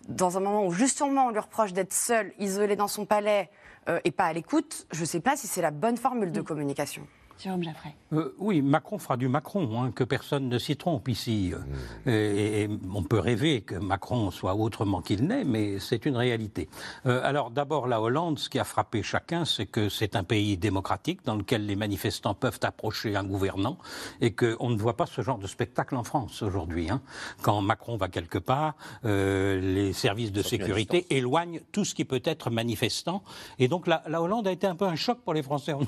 dans 0.09 0.37
un 0.37 0.41
moment 0.41 0.65
où 0.65 0.71
justement 0.71 1.27
on 1.27 1.29
lui 1.29 1.39
reproche 1.39 1.71
d'être 1.73 1.93
seul, 1.93 2.33
isolé 2.39 2.75
dans 2.75 2.87
son 2.87 3.05
palais 3.05 3.49
euh, 3.87 3.99
et 4.03 4.11
pas 4.11 4.25
à 4.25 4.33
l'écoute, 4.33 4.85
je 4.91 5.01
ne 5.01 5.05
sais 5.05 5.19
pas 5.21 5.37
si 5.37 5.47
c'est 5.47 5.61
la 5.61 5.71
bonne 5.71 5.97
formule 5.97 6.31
de 6.31 6.41
communication. 6.41 7.07
Jérôme 7.41 7.63
Jaffray. 7.63 7.93
Euh, 8.11 8.35
oui, 8.37 8.61
Macron 8.61 8.97
fera 8.97 9.15
du 9.15 9.29
Macron, 9.29 9.81
hein, 9.81 9.91
que 9.91 10.03
personne 10.03 10.49
ne 10.49 10.57
s'y 10.57 10.75
trompe 10.75 11.07
ici. 11.07 11.53
Euh, 11.53 12.09
Et, 12.09 12.63
et 12.63 12.69
on 12.93 13.03
peut 13.03 13.19
rêver 13.19 13.61
que 13.61 13.75
Macron 13.75 14.29
soit 14.31 14.55
autrement 14.55 15.01
qu'il 15.01 15.25
n'est, 15.25 15.45
mais 15.45 15.79
c'est 15.79 16.05
une 16.05 16.17
réalité. 16.17 16.67
Euh, 17.05 17.21
alors 17.23 17.49
d'abord, 17.49 17.87
la 17.87 18.01
Hollande, 18.01 18.39
ce 18.39 18.49
qui 18.49 18.59
a 18.59 18.63
frappé 18.63 19.03
chacun, 19.03 19.45
c'est 19.45 19.65
que 19.67 19.87
c'est 19.87 20.15
un 20.15 20.23
pays 20.23 20.57
démocratique 20.57 21.23
dans 21.23 21.35
lequel 21.35 21.65
les 21.65 21.75
manifestants 21.77 22.33
peuvent 22.33 22.59
approcher 22.63 23.15
un 23.15 23.23
gouvernant 23.23 23.77
et 24.19 24.33
qu'on 24.33 24.69
ne 24.69 24.77
voit 24.77 24.97
pas 24.97 25.05
ce 25.05 25.21
genre 25.21 25.37
de 25.37 25.47
spectacle 25.47 25.95
en 25.95 26.03
France 26.03 26.41
aujourd'hui. 26.41 26.89
hein. 26.89 27.01
Quand 27.41 27.61
Macron 27.61 27.95
va 27.95 28.09
quelque 28.09 28.37
part, 28.39 28.75
euh, 29.05 29.61
les 29.61 29.93
services 29.93 30.31
de 30.31 30.41
sécurité 30.41 31.05
éloignent 31.15 31.61
tout 31.71 31.85
ce 31.85 31.95
qui 31.95 32.03
peut 32.05 32.21
être 32.25 32.49
manifestant. 32.49 33.23
Et 33.59 33.67
donc 33.69 33.87
la, 33.87 34.03
la 34.07 34.21
Hollande 34.21 34.47
a 34.47 34.51
été 34.51 34.67
un 34.67 34.75
peu 34.75 34.85
un 34.85 34.95
choc 34.95 35.19
pour 35.23 35.33
les 35.33 35.43
Français. 35.43 35.73
On, 35.73 35.85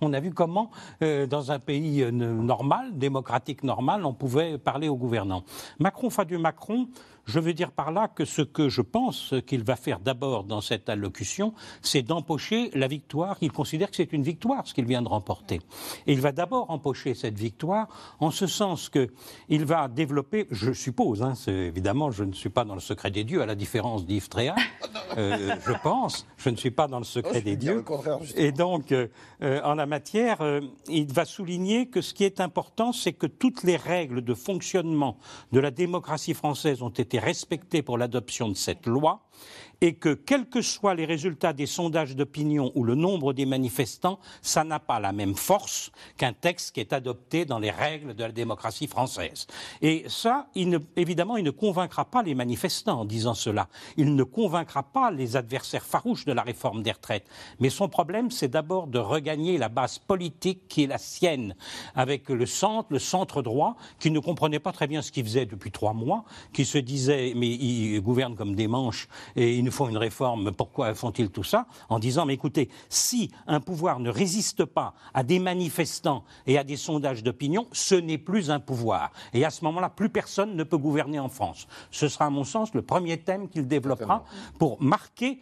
on 0.00 0.12
a 0.12 0.20
vu 0.20 0.32
comment, 0.32 0.70
euh, 1.02 1.26
dans 1.26 1.50
un 1.52 1.58
pays 1.58 2.02
euh, 2.02 2.10
normal, 2.10 2.98
démocratique 2.98 3.62
normal, 3.62 4.04
on 4.04 4.12
pouvait 4.12 4.58
parler 4.58 4.88
au 4.88 4.96
gouvernant. 4.96 5.44
Macron 5.78 6.10
du 6.24 6.38
Macron. 6.38 6.88
Je 7.24 7.38
veux 7.38 7.54
dire 7.54 7.70
par 7.70 7.92
là 7.92 8.08
que 8.08 8.24
ce 8.24 8.42
que 8.42 8.68
je 8.68 8.82
pense 8.82 9.34
qu'il 9.46 9.62
va 9.62 9.76
faire 9.76 10.00
d'abord 10.00 10.44
dans 10.44 10.60
cette 10.60 10.88
allocution, 10.88 11.54
c'est 11.80 12.02
d'empocher 12.02 12.70
la 12.74 12.88
victoire. 12.88 13.36
Il 13.40 13.52
considère 13.52 13.90
que 13.90 13.96
c'est 13.96 14.12
une 14.12 14.22
victoire 14.22 14.66
ce 14.66 14.74
qu'il 14.74 14.86
vient 14.86 15.02
de 15.02 15.08
remporter. 15.08 15.60
Et 16.06 16.12
il 16.12 16.20
va 16.20 16.32
d'abord 16.32 16.70
empocher 16.70 17.14
cette 17.14 17.38
victoire 17.38 17.88
en 18.20 18.30
ce 18.30 18.46
sens 18.46 18.90
qu'il 18.90 19.64
va 19.64 19.88
développer, 19.88 20.46
je 20.50 20.72
suppose, 20.72 21.22
hein, 21.22 21.34
évidemment, 21.46 22.10
je 22.10 22.24
ne 22.24 22.32
suis 22.32 22.50
pas 22.50 22.64
dans 22.64 22.74
le 22.74 22.80
secret 22.80 23.10
des 23.10 23.24
dieux, 23.24 23.42
à 23.42 23.46
la 23.46 23.54
différence 23.54 24.04
d'Yves 24.04 24.28
Tréa, 24.28 24.54
euh, 25.18 25.56
je 25.64 25.72
pense, 25.82 26.26
je 26.36 26.50
ne 26.50 26.56
suis 26.56 26.70
pas 26.70 26.88
dans 26.88 26.98
le 26.98 27.04
secret 27.04 27.40
des 27.40 27.56
dieux. 27.56 27.84
Et 28.36 28.52
donc, 28.52 28.92
euh, 28.92 29.08
euh, 29.42 29.60
en 29.62 29.74
la 29.74 29.86
matière, 29.86 30.38
il 30.88 31.12
va 31.12 31.24
souligner 31.24 31.86
que 31.86 32.00
ce 32.00 32.14
qui 32.14 32.24
est 32.24 32.40
important, 32.40 32.92
c'est 32.92 33.12
que 33.12 33.26
toutes 33.26 33.62
les 33.62 33.76
règles 33.76 34.22
de 34.22 34.34
fonctionnement 34.34 35.18
de 35.52 35.60
la 35.60 35.70
démocratie 35.70 36.34
française 36.34 36.82
ont 36.82 36.88
été 36.88 37.11
respectées 37.18 37.82
pour 37.82 37.98
l'adoption 37.98 38.48
de 38.48 38.54
cette 38.54 38.86
loi 38.86 39.28
et 39.82 39.94
que, 39.94 40.14
quels 40.14 40.48
que 40.48 40.62
soient 40.62 40.94
les 40.94 41.04
résultats 41.04 41.52
des 41.52 41.66
sondages 41.66 42.14
d'opinion 42.14 42.70
ou 42.76 42.84
le 42.84 42.94
nombre 42.94 43.32
des 43.32 43.44
manifestants, 43.44 44.20
ça 44.40 44.62
n'a 44.62 44.78
pas 44.78 45.00
la 45.00 45.12
même 45.12 45.34
force 45.34 45.90
qu'un 46.16 46.32
texte 46.32 46.72
qui 46.72 46.80
est 46.80 46.92
adopté 46.92 47.44
dans 47.44 47.58
les 47.58 47.72
règles 47.72 48.14
de 48.14 48.22
la 48.22 48.30
démocratie 48.30 48.86
française. 48.86 49.48
Et 49.82 50.04
ça, 50.06 50.46
évidemment, 50.96 51.36
il 51.36 51.42
ne 51.42 51.50
convaincra 51.50 52.04
pas 52.04 52.22
les 52.22 52.36
manifestants 52.36 53.00
en 53.00 53.04
disant 53.04 53.34
cela. 53.34 53.68
Il 53.96 54.14
ne 54.14 54.22
convaincra 54.22 54.84
pas 54.84 55.10
les 55.10 55.34
adversaires 55.34 55.84
farouches 55.84 56.26
de 56.26 56.32
la 56.32 56.42
réforme 56.42 56.84
des 56.84 56.92
retraites. 56.92 57.26
Mais 57.58 57.68
son 57.68 57.88
problème, 57.88 58.30
c'est 58.30 58.48
d'abord 58.48 58.86
de 58.86 59.00
regagner 59.00 59.58
la 59.58 59.68
base 59.68 59.98
politique 59.98 60.68
qui 60.68 60.84
est 60.84 60.86
la 60.86 60.98
sienne, 60.98 61.56
avec 61.96 62.28
le 62.28 62.46
centre, 62.46 62.92
le 62.92 63.00
centre 63.00 63.42
droit, 63.42 63.74
qui 63.98 64.12
ne 64.12 64.20
comprenait 64.20 64.60
pas 64.60 64.70
très 64.70 64.86
bien 64.86 65.02
ce 65.02 65.10
qu'il 65.10 65.24
faisait 65.24 65.46
depuis 65.46 65.72
trois 65.72 65.92
mois, 65.92 66.24
qui 66.52 66.64
se 66.64 66.78
disait, 66.78 67.32
mais 67.34 67.48
ils 67.48 68.00
gouvernent 68.00 68.36
comme 68.36 68.54
des 68.54 68.68
manches 68.68 69.08
et 69.34 69.56
ils 69.56 69.64
nous 69.64 69.71
font 69.72 69.88
une 69.88 69.96
réforme, 69.96 70.52
pourquoi 70.52 70.94
font-ils 70.94 71.30
tout 71.30 71.44
ça 71.44 71.66
En 71.88 71.98
disant, 71.98 72.26
mais 72.26 72.34
écoutez, 72.34 72.68
si 72.88 73.30
un 73.46 73.60
pouvoir 73.60 73.98
ne 73.98 74.10
résiste 74.10 74.64
pas 74.64 74.94
à 75.14 75.22
des 75.22 75.38
manifestants 75.38 76.24
et 76.46 76.58
à 76.58 76.64
des 76.64 76.76
sondages 76.76 77.22
d'opinion, 77.22 77.66
ce 77.72 77.94
n'est 77.94 78.18
plus 78.18 78.50
un 78.50 78.60
pouvoir. 78.60 79.12
Et 79.32 79.44
à 79.44 79.50
ce 79.50 79.64
moment-là, 79.64 79.88
plus 79.88 80.08
personne 80.08 80.56
ne 80.56 80.64
peut 80.64 80.78
gouverner 80.78 81.18
en 81.18 81.28
France. 81.28 81.66
Ce 81.90 82.08
sera, 82.08 82.26
à 82.26 82.30
mon 82.30 82.44
sens, 82.44 82.74
le 82.74 82.82
premier 82.82 83.18
thème 83.18 83.48
qu'il 83.48 83.66
développera 83.66 84.24
pour 84.58 84.80
marquer 84.82 85.40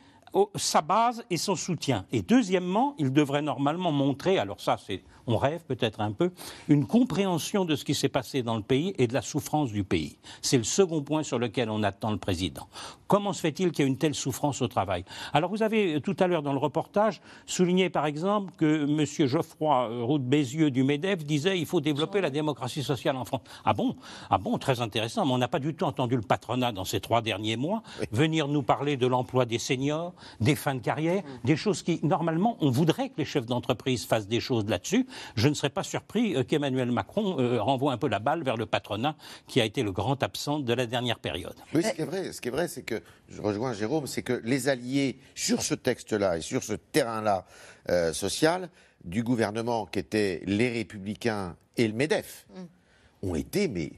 sa 0.54 0.80
base 0.80 1.24
et 1.30 1.36
son 1.36 1.56
soutien. 1.56 2.06
Et 2.12 2.22
deuxièmement, 2.22 2.94
il 2.98 3.12
devrait 3.12 3.42
normalement 3.42 3.92
montrer, 3.92 4.38
alors 4.38 4.60
ça 4.60 4.76
c'est 4.78 5.02
on 5.30 5.38
rêve 5.38 5.62
peut-être 5.66 6.00
un 6.00 6.12
peu, 6.12 6.30
une 6.68 6.86
compréhension 6.86 7.64
de 7.64 7.76
ce 7.76 7.84
qui 7.84 7.94
s'est 7.94 8.08
passé 8.08 8.42
dans 8.42 8.56
le 8.56 8.62
pays 8.62 8.94
et 8.98 9.06
de 9.06 9.14
la 9.14 9.22
souffrance 9.22 9.70
du 9.72 9.84
pays. 9.84 10.18
C'est 10.42 10.58
le 10.58 10.64
second 10.64 11.02
point 11.02 11.22
sur 11.22 11.38
lequel 11.38 11.70
on 11.70 11.82
attend 11.82 12.10
le 12.10 12.18
président. 12.18 12.68
Comment 13.06 13.32
se 13.32 13.40
fait-il 13.40 13.72
qu'il 13.72 13.84
y 13.84 13.88
ait 13.88 13.90
une 13.90 13.98
telle 13.98 14.14
souffrance 14.14 14.62
au 14.62 14.68
travail? 14.68 15.04
Alors 15.32 15.50
vous 15.50 15.62
avez 15.62 15.94
euh, 15.94 16.00
tout 16.00 16.16
à 16.18 16.26
l'heure 16.26 16.42
dans 16.42 16.52
le 16.52 16.58
reportage 16.58 17.20
souligné 17.46 17.90
par 17.90 18.06
exemple 18.06 18.52
que 18.56 18.84
M. 18.84 19.28
Geoffroy 19.28 19.90
euh, 19.90 20.02
Roux 20.02 20.18
Bézieux 20.18 20.70
du 20.70 20.84
MEDEF 20.84 21.24
disait 21.24 21.58
il 21.58 21.66
faut 21.66 21.80
développer 21.80 22.20
la 22.20 22.30
démocratie 22.30 22.82
sociale 22.82 23.16
en 23.16 23.24
France. 23.24 23.42
Ah 23.64 23.72
bon? 23.72 23.96
Ah 24.30 24.38
bon, 24.38 24.58
très 24.58 24.80
intéressant, 24.80 25.26
mais 25.26 25.32
on 25.32 25.38
n'a 25.38 25.48
pas 25.48 25.58
du 25.58 25.74
tout 25.74 25.84
entendu 25.84 26.16
le 26.16 26.22
patronat 26.22 26.72
dans 26.72 26.84
ces 26.84 27.00
trois 27.00 27.22
derniers 27.22 27.56
mois 27.56 27.82
venir 28.12 28.48
nous 28.48 28.62
parler 28.62 28.96
de 28.96 29.06
l'emploi 29.06 29.44
des 29.44 29.58
seniors, 29.58 30.12
des 30.40 30.54
fins 30.54 30.74
de 30.74 30.80
carrière, 30.80 31.22
des 31.44 31.56
choses 31.56 31.82
qui, 31.82 32.00
normalement, 32.02 32.56
on 32.60 32.70
voudrait 32.70 33.08
que 33.08 33.14
les 33.18 33.24
chefs 33.24 33.46
d'entreprise 33.46 34.04
fassent 34.04 34.28
des 34.28 34.40
choses 34.40 34.66
là-dessus 34.66 35.06
je 35.36 35.48
ne 35.48 35.54
serais 35.54 35.70
pas 35.70 35.82
surpris 35.82 36.36
euh, 36.36 36.44
qu'Emmanuel 36.44 36.90
Macron 36.90 37.38
euh, 37.38 37.60
renvoie 37.60 37.92
un 37.92 37.98
peu 37.98 38.08
la 38.08 38.18
balle 38.18 38.42
vers 38.42 38.56
le 38.56 38.66
patronat, 38.66 39.16
qui 39.46 39.60
a 39.60 39.64
été 39.64 39.82
le 39.82 39.92
grand 39.92 40.22
absent 40.22 40.60
de 40.60 40.72
la 40.72 40.86
dernière 40.86 41.18
période. 41.18 41.56
Oui, 41.74 41.82
ce 41.82 41.92
qui 41.92 42.02
est 42.02 42.04
vrai, 42.04 42.32
ce 42.32 42.40
qui 42.40 42.48
est 42.48 42.52
vrai, 42.52 42.68
c'est 42.68 42.82
que 42.82 43.02
je 43.28 43.40
rejoins 43.40 43.72
Jérôme, 43.72 44.06
c'est 44.06 44.22
que 44.22 44.40
les 44.44 44.68
alliés 44.68 45.18
sur 45.34 45.62
ce 45.62 45.74
texte-là 45.74 46.38
et 46.38 46.40
sur 46.40 46.62
ce 46.62 46.74
terrain-là 46.74 47.44
euh, 47.88 48.12
social 48.12 48.68
du 49.04 49.22
gouvernement, 49.22 49.86
qui 49.86 49.98
étaient 49.98 50.42
les 50.44 50.70
Républicains 50.70 51.56
et 51.76 51.88
le 51.88 51.94
Medef, 51.94 52.46
mm. 52.54 53.28
ont 53.28 53.34
été 53.34 53.68
mais 53.68 53.92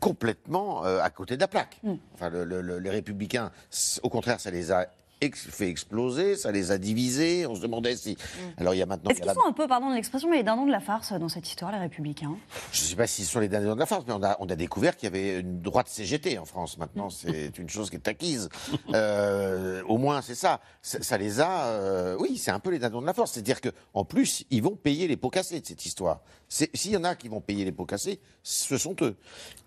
complètement 0.00 0.82
à 0.82 1.10
côté 1.10 1.36
de 1.36 1.40
la 1.40 1.48
plaque. 1.48 1.78
Mm. 1.82 1.94
Enfin, 2.14 2.30
les 2.30 2.90
Républicains, 2.90 3.52
au 4.02 4.08
contraire, 4.08 4.40
ça 4.40 4.50
les 4.50 4.72
a 4.72 4.88
fait 5.32 5.68
exploser, 5.68 6.36
ça 6.36 6.52
les 6.52 6.70
a 6.70 6.78
divisés. 6.78 7.46
On 7.46 7.54
se 7.54 7.60
demandait 7.60 7.96
si. 7.96 8.12
Mm. 8.12 8.60
Alors 8.60 8.74
il 8.74 8.78
y 8.78 8.82
a 8.82 8.86
maintenant. 8.86 9.10
Est-ce 9.10 9.20
qu'ils 9.20 9.32
sont 9.32 9.46
un 9.46 9.52
peu, 9.52 9.66
pardon 9.68 9.90
de 9.90 9.94
l'expression, 9.94 10.30
mais 10.30 10.38
les 10.38 10.42
dindons 10.42 10.66
de 10.66 10.70
la 10.70 10.80
farce 10.80 11.12
dans 11.12 11.28
cette 11.28 11.48
histoire, 11.48 11.72
les 11.72 11.78
Républicains? 11.78 12.36
Je 12.72 12.82
ne 12.82 12.86
sais 12.86 12.96
pas 12.96 13.06
s'ils 13.06 13.24
sont 13.24 13.40
les 13.40 13.48
dindons 13.48 13.74
de 13.74 13.80
la 13.80 13.86
farce, 13.86 14.04
mais 14.06 14.14
on 14.14 14.22
a, 14.22 14.36
on 14.40 14.48
a 14.48 14.56
découvert 14.56 14.96
qu'il 14.96 15.06
y 15.06 15.12
avait 15.12 15.40
une 15.40 15.60
droite 15.60 15.88
CGT 15.88 16.38
en 16.38 16.44
France. 16.44 16.78
Maintenant, 16.78 17.08
mm. 17.08 17.10
c'est 17.10 17.58
une 17.58 17.68
chose 17.68 17.90
qui 17.90 17.96
est 17.96 18.08
acquise. 18.08 18.48
Euh, 18.94 19.82
au 19.86 19.98
moins, 19.98 20.20
c'est 20.22 20.34
ça. 20.34 20.60
ça. 20.82 21.16
les 21.16 21.40
a. 21.40 21.66
Euh, 21.66 22.16
oui, 22.18 22.38
c'est 22.38 22.50
un 22.50 22.58
peu 22.58 22.70
les 22.70 22.78
dindons 22.78 23.00
de 23.00 23.06
la 23.06 23.14
farce. 23.14 23.32
C'est-à-dire 23.32 23.60
qu'en 23.60 24.04
plus, 24.04 24.44
ils 24.50 24.62
vont 24.62 24.76
payer 24.76 25.06
les 25.06 25.16
pots 25.16 25.30
cassés 25.30 25.60
de 25.60 25.66
cette 25.66 25.86
histoire. 25.86 26.20
S'il 26.48 26.90
y 26.90 26.96
en 26.96 27.04
a 27.04 27.14
qui 27.14 27.28
vont 27.28 27.40
payer 27.40 27.64
les 27.64 27.72
pots 27.72 27.84
cassés, 27.84 28.20
ce 28.42 28.76
sont 28.78 28.96
eux. 29.02 29.16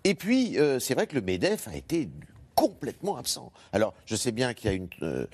Et 0.04 0.14
puis, 0.14 0.58
euh, 0.58 0.78
c'est 0.78 0.94
vrai 0.94 1.06
que 1.06 1.14
le 1.14 1.22
MEDEF 1.22 1.68
a 1.68 1.76
été 1.76 2.10
complètement 2.54 3.16
absent. 3.16 3.52
Alors, 3.72 3.94
je 4.06 4.16
sais 4.16 4.32
bien 4.32 4.54
qu'il 4.54 4.70
y 4.70 4.72
a 4.72 4.76
une, 4.76 4.88
euh, 5.02 5.26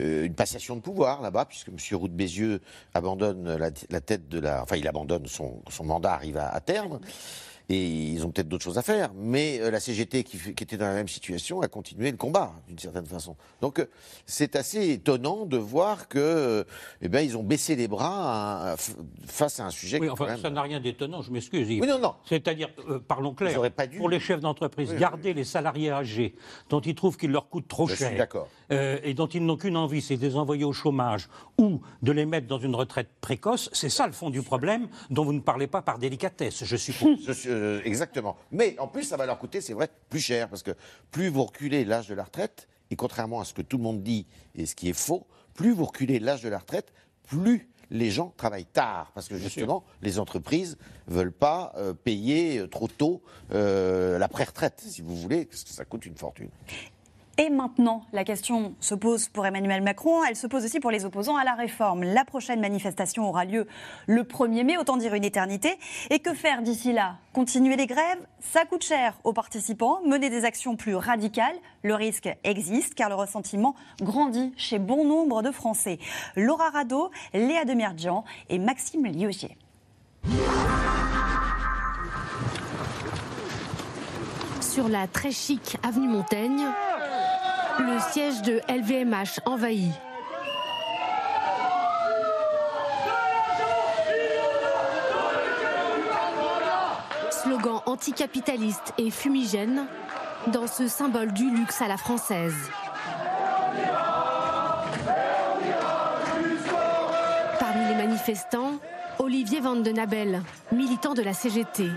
euh, 0.00 0.28
passation 0.30 0.76
de 0.76 0.80
pouvoir 0.80 1.22
là-bas, 1.22 1.44
puisque 1.44 1.68
M. 1.68 1.76
Roux 1.92 2.08
de 2.08 2.14
Bézieux 2.14 2.60
abandonne 2.94 3.56
la, 3.56 4.00
tête 4.00 4.28
de 4.28 4.40
la. 4.40 4.62
Enfin, 4.62 4.76
il 4.76 4.88
abandonne 4.88 5.26
son, 5.26 5.62
son 5.70 5.84
mandat, 5.84 6.12
arrive 6.12 6.38
à 6.38 6.60
terme 6.60 7.00
et 7.68 7.86
ils 7.86 8.24
ont 8.26 8.30
peut-être 8.30 8.48
d'autres 8.48 8.64
choses 8.64 8.78
à 8.78 8.82
faire. 8.82 9.10
Mais 9.14 9.58
euh, 9.60 9.70
la 9.70 9.80
CGT, 9.80 10.24
qui, 10.24 10.36
était 10.50 10.76
dans 10.76 10.86
la 10.86 10.94
même 10.94 11.08
situation, 11.08 11.62
a 11.62 11.68
continué 11.68 12.10
le 12.10 12.16
combat, 12.16 12.52
d'une 12.68 12.78
certaine 12.78 13.06
façon. 13.06 13.36
Donc 13.60 13.78
euh, 13.78 13.86
c'est 14.26 14.56
assez 14.56 14.90
étonnant 14.90 15.46
de 15.46 15.56
voir 15.56 16.08
que, 16.08 16.18
euh, 16.18 16.64
eh 17.00 17.08
ben, 17.08 17.20
ils 17.20 17.36
ont 17.36 17.42
baissé 17.42 17.76
les 17.76 17.88
bras 17.88 18.76
face 19.26 19.60
à 19.60 19.66
un 19.66 19.70
sujet. 19.70 19.98
Oui, 20.00 20.10
enfin, 20.10 20.36
ça 20.36 20.50
n'a 20.50 20.62
rien 20.62 20.80
d'étonnant, 20.80 21.22
je 21.22 21.30
m'excuse. 21.30 21.66
Oui, 21.68 21.80
non, 21.86 21.98
non. 21.98 22.14
C'est-à-dire, 22.26 22.68
parlons 23.08 23.34
clair, 23.34 23.60
pour 23.96 24.08
les 24.08 24.20
chefs 24.20 24.40
d'entreprise, 24.40 24.94
garder 24.94 25.32
les 25.32 25.44
salariés 25.44 25.90
âgés 25.90 26.34
dont 26.68 26.80
ils 26.80 26.94
trouvent 26.94 27.16
qu'ils 27.16 27.30
leur 27.30 27.48
coûtent 27.48 27.68
trop 27.68 27.86
cher. 27.86 28.16
d'accord. 28.16 28.48
et 28.70 29.14
dont 29.14 29.26
ils 29.26 29.44
n'ont 29.44 29.56
qu'une 29.56 29.76
envie, 29.76 30.02
c'est 30.02 30.16
de 30.16 30.26
les 30.26 30.36
envoyer 30.36 30.64
au 30.64 30.72
chômage 30.72 31.28
ou 31.58 31.80
de 32.02 32.12
les 32.12 32.26
mettre 32.26 32.46
dans 32.46 32.58
une 32.58 32.74
retraite 32.74 33.08
précoce, 33.20 33.70
c'est 33.72 33.88
ça 33.88 34.06
le 34.06 34.12
fond 34.12 34.30
du 34.30 34.42
problème 34.42 34.88
dont 35.10 35.24
vous 35.24 35.32
ne 35.32 35.40
parlez 35.40 35.66
pas 35.66 35.82
par 35.82 35.98
délicatesse, 35.98 36.64
je 36.64 36.76
suppose. 36.76 37.18
Je 37.26 37.32
suis, 37.32 37.53
euh, 37.54 37.80
exactement. 37.84 38.36
Mais 38.50 38.76
en 38.78 38.88
plus, 38.88 39.04
ça 39.04 39.16
va 39.16 39.26
leur 39.26 39.38
coûter, 39.38 39.60
c'est 39.60 39.72
vrai, 39.72 39.88
plus 40.08 40.20
cher, 40.20 40.48
parce 40.48 40.62
que 40.62 40.72
plus 41.10 41.28
vous 41.28 41.44
reculez 41.44 41.84
l'âge 41.84 42.08
de 42.08 42.14
la 42.14 42.24
retraite, 42.24 42.68
et 42.90 42.96
contrairement 42.96 43.40
à 43.40 43.44
ce 43.44 43.54
que 43.54 43.62
tout 43.62 43.76
le 43.76 43.82
monde 43.82 44.02
dit, 44.02 44.26
et 44.54 44.66
ce 44.66 44.74
qui 44.74 44.88
est 44.88 44.98
faux, 44.98 45.26
plus 45.54 45.72
vous 45.72 45.84
reculez 45.84 46.18
l'âge 46.18 46.42
de 46.42 46.48
la 46.48 46.58
retraite, 46.58 46.92
plus 47.26 47.68
les 47.90 48.10
gens 48.10 48.32
travaillent 48.36 48.64
tard, 48.64 49.12
parce 49.14 49.28
que 49.28 49.36
justement, 49.36 49.84
les 50.02 50.18
entreprises 50.18 50.76
ne 51.08 51.14
veulent 51.14 51.32
pas 51.32 51.72
euh, 51.76 51.92
payer 51.92 52.58
euh, 52.58 52.66
trop 52.66 52.88
tôt 52.88 53.22
la 53.50 54.28
pré-retraite, 54.28 54.82
si 54.86 55.02
vous 55.02 55.16
voulez, 55.16 55.44
parce 55.44 55.64
que 55.64 55.70
ça 55.70 55.84
coûte 55.84 56.06
une 56.06 56.16
fortune. 56.16 56.50
Et 57.36 57.50
maintenant, 57.50 58.04
la 58.12 58.22
question 58.22 58.76
se 58.78 58.94
pose 58.94 59.28
pour 59.28 59.44
Emmanuel 59.44 59.82
Macron, 59.82 60.22
elle 60.22 60.36
se 60.36 60.46
pose 60.46 60.64
aussi 60.64 60.78
pour 60.78 60.92
les 60.92 61.04
opposants 61.04 61.36
à 61.36 61.42
la 61.42 61.54
réforme. 61.54 62.04
La 62.04 62.24
prochaine 62.24 62.60
manifestation 62.60 63.28
aura 63.28 63.44
lieu 63.44 63.66
le 64.06 64.22
1er 64.22 64.62
mai, 64.62 64.76
autant 64.76 64.96
dire 64.96 65.14
une 65.14 65.24
éternité. 65.24 65.76
Et 66.10 66.20
que 66.20 66.32
faire 66.32 66.62
d'ici 66.62 66.92
là? 66.92 67.16
Continuer 67.32 67.74
les 67.74 67.88
grèves? 67.88 68.24
Ça 68.38 68.64
coûte 68.66 68.84
cher 68.84 69.18
aux 69.24 69.32
participants. 69.32 69.98
Mener 70.06 70.30
des 70.30 70.44
actions 70.44 70.76
plus 70.76 70.94
radicales? 70.94 71.56
Le 71.82 71.96
risque 71.96 72.28
existe 72.44 72.94
car 72.94 73.08
le 73.08 73.16
ressentiment 73.16 73.74
grandit 74.00 74.52
chez 74.56 74.78
bon 74.78 75.04
nombre 75.04 75.42
de 75.42 75.50
Français. 75.50 75.98
Laura 76.36 76.70
Rado, 76.70 77.10
Léa 77.32 77.64
Demerdian 77.64 78.22
et 78.48 78.60
Maxime 78.60 79.06
Liogier. 79.06 79.56
Sur 84.60 84.88
la 84.88 85.06
très 85.06 85.30
chic 85.30 85.76
avenue 85.84 86.08
Montaigne, 86.08 86.66
le 87.80 87.98
siège 88.12 88.42
de 88.42 88.60
LVMH 88.68 89.40
envahi. 89.46 89.90
Slogan 97.30 97.80
anticapitaliste 97.86 98.92
et 98.98 99.10
fumigène 99.10 99.86
dans 100.48 100.66
ce 100.66 100.88
symbole 100.88 101.32
du 101.32 101.50
luxe 101.50 101.82
à 101.82 101.88
la 101.88 101.96
française. 101.96 102.54
Parmi 107.58 107.86
les 107.88 107.94
manifestants, 107.94 108.72
Olivier 109.18 109.60
Van 109.60 109.76
den 109.76 109.98
Abel, 109.98 110.42
militant 110.72 111.14
de 111.14 111.22
la 111.22 111.32
CGT, 111.32 111.88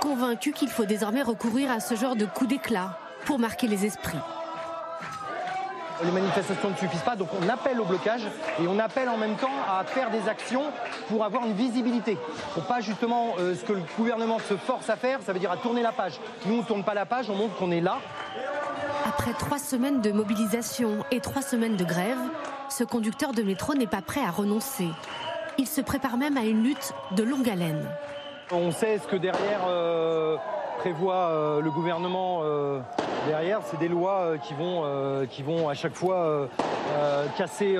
convaincu 0.00 0.52
qu'il 0.52 0.68
faut 0.68 0.84
désormais 0.84 1.22
recourir 1.22 1.70
à 1.70 1.80
ce 1.80 1.94
genre 1.94 2.16
de 2.16 2.26
coup 2.26 2.46
d'éclat 2.46 2.98
pour 3.24 3.38
marquer 3.38 3.68
les 3.68 3.86
esprits 3.86 4.18
les 6.04 6.10
manifestations 6.10 6.70
ne 6.70 6.76
suffisent 6.76 7.02
pas, 7.02 7.16
donc 7.16 7.28
on 7.40 7.48
appelle 7.48 7.80
au 7.80 7.84
blocage 7.84 8.22
et 8.62 8.66
on 8.68 8.78
appelle 8.78 9.08
en 9.08 9.16
même 9.16 9.36
temps 9.36 9.56
à 9.68 9.84
faire 9.84 10.10
des 10.10 10.28
actions 10.28 10.64
pour 11.08 11.24
avoir 11.24 11.44
une 11.46 11.54
visibilité. 11.54 12.18
Pour 12.54 12.64
pas 12.64 12.80
justement 12.80 13.34
euh, 13.38 13.54
ce 13.54 13.64
que 13.64 13.72
le 13.72 13.82
gouvernement 13.96 14.38
se 14.38 14.56
force 14.56 14.90
à 14.90 14.96
faire, 14.96 15.20
ça 15.22 15.32
veut 15.32 15.38
dire 15.38 15.50
à 15.50 15.56
tourner 15.56 15.82
la 15.82 15.92
page. 15.92 16.20
Nous 16.46 16.54
on 16.54 16.58
ne 16.58 16.62
tourne 16.62 16.84
pas 16.84 16.94
la 16.94 17.06
page, 17.06 17.30
on 17.30 17.36
montre 17.36 17.56
qu'on 17.56 17.70
est 17.70 17.80
là. 17.80 17.98
Après 19.06 19.32
trois 19.32 19.58
semaines 19.58 20.00
de 20.00 20.12
mobilisation 20.12 21.04
et 21.10 21.20
trois 21.20 21.42
semaines 21.42 21.76
de 21.76 21.84
grève, 21.84 22.18
ce 22.68 22.84
conducteur 22.84 23.32
de 23.32 23.42
métro 23.42 23.74
n'est 23.74 23.86
pas 23.86 24.02
prêt 24.02 24.22
à 24.26 24.30
renoncer. 24.30 24.88
Il 25.58 25.66
se 25.66 25.80
prépare 25.80 26.16
même 26.16 26.36
à 26.36 26.42
une 26.42 26.62
lutte 26.62 26.92
de 27.12 27.22
longue 27.22 27.48
haleine. 27.48 27.88
On 28.50 28.72
sait 28.72 28.98
ce 28.98 29.06
que 29.06 29.16
derrière 29.16 29.60
euh, 29.68 30.36
prévoit 30.84 31.14
euh, 31.14 31.60
le 31.62 31.70
gouvernement 31.70 32.40
euh, 32.42 32.78
derrière. 33.26 33.60
C'est 33.70 33.78
des 33.78 33.88
lois 33.88 34.36
qui, 34.42 34.52
vont, 34.52 34.84
qui 35.30 35.42
vont 35.42 35.70
à 35.70 35.72
chaque 35.72 35.94
fois 35.94 36.48
casser 37.38 37.74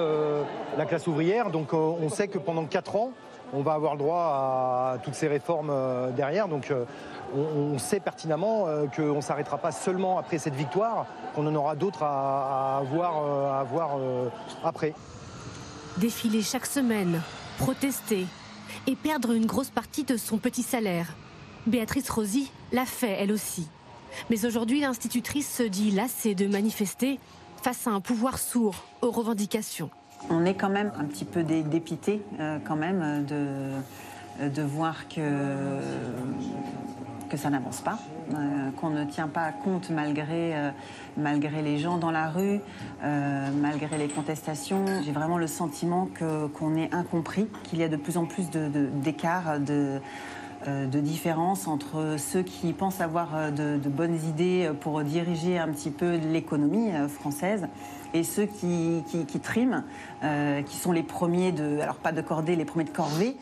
la 0.79 0.87
classe 0.87 1.07
ouvrière. 1.07 1.51
Donc 1.51 1.75
on 1.75 2.09
sait 2.09 2.29
que 2.29 2.39
pendant 2.39 2.65
quatre 2.65 2.97
ans, 2.97 3.11
on 3.53 3.61
va 3.61 3.75
avoir 3.75 3.99
droit 3.99 4.95
à 4.95 4.99
toutes 5.05 5.15
ces 5.15 5.29
réformes 5.29 5.71
derrière. 6.17 6.49
Donc 6.49 6.73
on, 7.37 7.79
sait 7.79 8.01
pertinemment 8.01 8.67
qu'on 8.97 9.17
ne 9.17 9.21
s'arrêtera 9.21 9.59
pas 9.59 9.71
seulement 9.71 10.17
après 10.17 10.39
cette 10.39 10.55
victoire, 10.55 11.05
qu'on 11.35 11.47
en 11.47 11.55
aura 11.55 11.75
d'autres 11.75 12.05
à, 12.05 12.79
avoir, 12.79 13.17
à 13.53 13.61
avoir 13.61 13.99
après. 14.65 14.95
Défiler 15.99 16.41
chaque 16.41 16.67
semaine, 16.67 17.21
protester 17.59 18.25
et 18.87 18.97
perdre 18.97 19.33
une 19.33 19.45
grosse 19.45 19.71
partie 19.71 20.05
de 20.05 20.17
son 20.17 20.39
petit 20.39 20.63
salaire. 20.63 21.09
Béatrice 21.67 22.11
Rosy 22.11 22.51
l'a 22.73 22.85
fait 22.85 23.17
elle 23.19 23.33
aussi. 23.33 23.69
Mais 24.31 24.45
aujourd'hui, 24.45 24.81
l'institutrice 24.81 25.51
se 25.51 25.63
dit 25.63 25.91
lassée 25.91 26.35
de 26.35 26.47
manifester 26.47 27.19
face 27.63 27.87
à 27.87 27.91
un 27.91 28.01
pouvoir 28.01 28.39
sourd 28.39 28.75
aux 29.03 29.11
revendications. 29.11 29.91
On 30.31 30.45
est 30.45 30.55
quand 30.55 30.69
même 30.69 30.93
un 30.99 31.05
petit 31.05 31.25
peu 31.25 31.43
dépité 31.43 32.23
euh, 32.39 32.59
quand 32.65 32.77
même 32.77 33.25
de, 33.27 34.49
de 34.49 34.63
voir 34.63 35.09
que 35.09 35.81
que 37.35 37.37
ça 37.37 37.51
n'avance 37.51 37.81
pas, 37.81 37.99
euh, 38.33 38.71
qu'on 38.81 38.91
ne 38.91 39.05
tient 39.05 39.29
pas 39.29 39.51
compte 39.51 39.91
malgré, 39.91 40.55
euh, 40.55 40.71
malgré 41.17 41.63
les 41.63 41.79
gens 41.79 41.99
dans 41.99 42.11
la 42.11 42.29
rue, 42.29 42.61
euh, 43.03 43.49
malgré 43.61 43.99
les 43.99 44.09
contestations. 44.09 44.85
J'ai 45.05 45.13
vraiment 45.13 45.39
le 45.39 45.47
sentiment 45.47 46.09
qu'on 46.57 46.77
est 46.77 46.95
incompris, 46.95 47.49
qu'il 47.65 47.81
y 47.81 47.83
a 47.83 47.89
de 47.89 47.97
plus 47.97 48.17
en 48.17 48.27
plus 48.27 48.51
d'écarts, 48.51 49.59
de, 49.59 49.65
de, 49.65 50.01
de 50.67 51.01
différences 51.01 51.69
entre 51.69 52.17
ceux 52.19 52.43
qui 52.43 52.73
pensent 52.73 53.01
avoir 53.01 53.53
de, 53.53 53.89
bonnes 53.89 54.19
idées 54.29 54.71
pour 54.81 55.03
diriger 55.03 55.59
un 55.59 55.69
petit 55.69 55.91
peu 55.91 56.17
l'économie 56.17 56.91
française 57.09 57.69
et 58.15 58.23
ceux 58.23 58.47
qui, 58.47 59.03
qui, 59.09 59.27
qui 59.27 59.41
triment, 59.41 59.85
qui 60.67 60.77
sont 60.77 60.93
les 60.93 61.03
premiers 61.03 61.53
de, 61.53 61.81
alors 61.81 61.97
pas 61.97 62.13
de 62.13 62.23
cordée, 62.23 62.57
les 62.57 62.65
premiers 62.65 62.85
de 62.85 62.91
corvée. 62.91 63.37